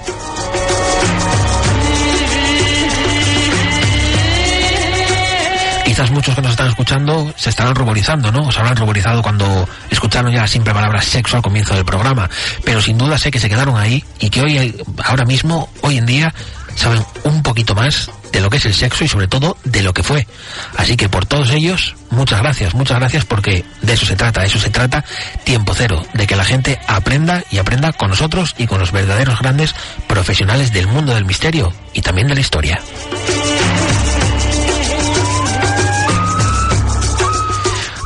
quizás 5.86 6.12
muchos 6.12 6.36
que 6.36 6.42
nos 6.42 6.52
están 6.52 6.68
escuchando 6.68 7.34
se 7.38 7.50
estarán 7.50 7.74
ruborizando, 7.74 8.32
¿no? 8.32 8.50
Os 8.50 8.58
habrán 8.60 8.76
ruborizado 8.76 9.24
cuando 9.24 9.68
escucharon 9.90 10.32
ya 10.32 10.42
la 10.42 10.48
simple 10.48 10.72
palabra 10.72 11.02
sexo 11.02 11.38
al 11.38 11.42
comienzo 11.42 11.74
del 11.74 11.86
programa. 11.86 12.30
Pero 12.64 12.82
sin 12.82 12.98
duda 13.00 13.18
sé 13.18 13.32
que 13.32 13.40
se 13.40 13.50
quedaron 13.50 13.78
ahí 13.78 14.04
y 14.20 14.30
que 14.30 14.42
hoy, 14.42 14.76
ahora 15.06 15.24
mismo, 15.24 15.70
hoy 15.82 15.98
en 15.98 16.06
día, 16.06 16.34
saben 16.76 17.04
un 17.24 17.42
poquito 17.42 17.74
más 17.74 18.12
de 18.32 18.42
lo 18.42 18.50
que 18.50 18.58
es 18.58 18.66
el 18.66 18.74
sexo 18.74 19.04
y 19.04 19.08
sobre 19.08 19.28
todo 19.28 19.58
de 19.64 19.82
lo 19.82 19.94
que 19.94 20.04
fue. 20.04 20.28
Así 20.76 20.96
que 20.98 21.10
por 21.10 21.26
todos 21.26 21.52
ellos, 21.52 21.96
muchas 22.10 22.42
gracias, 22.42 22.74
muchas 22.74 23.00
gracias 23.00 23.26
porque 23.26 23.66
de 23.82 23.94
eso 23.94 24.06
se 24.06 24.16
trata, 24.16 24.42
de 24.42 24.48
eso 24.48 24.60
se 24.60 24.70
trata 24.70 25.04
tiempo 25.44 25.74
cero, 25.76 26.04
de 26.14 26.28
que 26.28 26.36
la 26.36 26.46
gente 26.46 26.80
aprenda 26.88 27.44
y 27.52 27.58
aprenda 27.58 27.94
con 27.94 28.10
nosotros 28.10 28.56
y 28.58 28.68
con 28.68 28.80
los 28.80 28.92
verdaderos 28.92 29.40
grandes 29.40 29.76
profesionales 30.08 30.74
del 30.74 30.88
mundo 30.88 31.14
del 31.14 31.26
misterio 31.26 31.74
y 31.94 32.02
también 32.02 32.28
de 32.28 32.36
la 32.36 32.42
historia. 32.42 32.82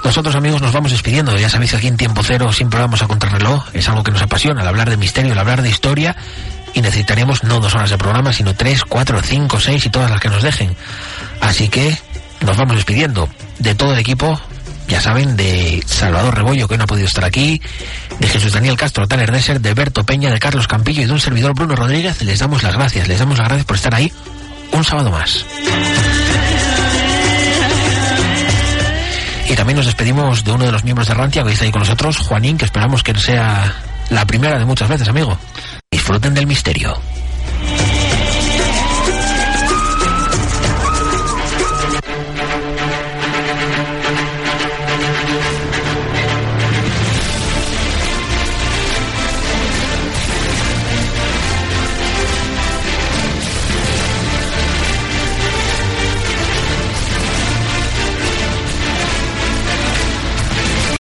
Nosotros 0.03 0.35
amigos 0.35 0.61
nos 0.61 0.73
vamos 0.73 0.91
despidiendo, 0.91 1.37
ya 1.37 1.47
sabéis 1.47 1.71
que 1.71 1.77
aquí 1.77 1.87
en 1.87 1.95
Tiempo 1.95 2.21
Cero 2.23 2.51
siempre 2.51 2.79
vamos 2.79 3.01
a 3.01 3.07
contrarreloj, 3.07 3.63
es 3.73 3.87
algo 3.87 4.03
que 4.03 4.11
nos 4.11 4.21
apasiona, 4.21 4.61
el 4.61 4.67
hablar 4.67 4.89
de 4.89 4.97
misterio, 4.97 5.31
el 5.31 5.39
hablar 5.39 5.61
de 5.61 5.69
historia 5.69 6.17
y 6.73 6.81
necesitaríamos 6.81 7.43
no 7.43 7.59
dos 7.59 7.75
horas 7.75 7.89
de 7.89 7.97
programa, 7.97 8.33
sino 8.33 8.55
tres, 8.55 8.83
cuatro, 8.83 9.21
cinco, 9.21 9.59
seis 9.59 9.85
y 9.85 9.89
todas 9.89 10.09
las 10.09 10.19
que 10.19 10.29
nos 10.29 10.43
dejen. 10.43 10.75
Así 11.41 11.69
que 11.69 11.97
nos 12.45 12.57
vamos 12.57 12.75
despidiendo 12.75 13.29
de 13.59 13.75
todo 13.75 13.93
el 13.93 13.99
equipo, 13.99 14.39
ya 14.87 15.01
saben, 15.01 15.35
de 15.35 15.83
Salvador 15.85 16.35
Rebollo, 16.35 16.67
que 16.67 16.77
no 16.77 16.83
ha 16.83 16.87
podido 16.87 17.07
estar 17.07 17.23
aquí, 17.23 17.61
de 18.19 18.27
Jesús 18.27 18.53
Daniel 18.53 18.77
Castro, 18.77 19.07
Tanner 19.07 19.31
Desser, 19.31 19.61
de 19.61 19.73
Berto 19.73 20.03
Peña, 20.03 20.31
de 20.31 20.39
Carlos 20.39 20.67
Campillo 20.67 21.03
y 21.03 21.05
de 21.05 21.13
un 21.13 21.19
servidor 21.19 21.53
Bruno 21.53 21.75
Rodríguez, 21.75 22.21
les 22.23 22.39
damos 22.39 22.63
las 22.63 22.75
gracias, 22.75 23.07
les 23.07 23.19
damos 23.19 23.37
las 23.37 23.47
gracias 23.47 23.65
por 23.65 23.75
estar 23.75 23.95
ahí 23.95 24.11
un 24.71 24.83
sábado 24.83 25.11
más. 25.11 25.45
Y 29.49 29.55
también 29.55 29.75
nos 29.75 29.85
despedimos 29.85 30.45
de 30.45 30.51
uno 30.51 30.65
de 30.65 30.71
los 30.71 30.85
miembros 30.85 31.09
de 31.09 31.13
Rantia 31.13 31.43
que 31.43 31.51
está 31.51 31.65
ahí 31.65 31.71
con 31.71 31.81
nosotros, 31.81 32.17
Juanín, 32.19 32.57
que 32.57 32.65
esperamos 32.65 33.03
que 33.03 33.13
sea 33.15 33.75
la 34.09 34.25
primera 34.25 34.57
de 34.57 34.65
muchas 34.65 34.87
veces, 34.87 35.09
amigo. 35.09 35.37
Disfruten 36.01 36.33
del 36.33 36.47
misterio. 36.47 36.99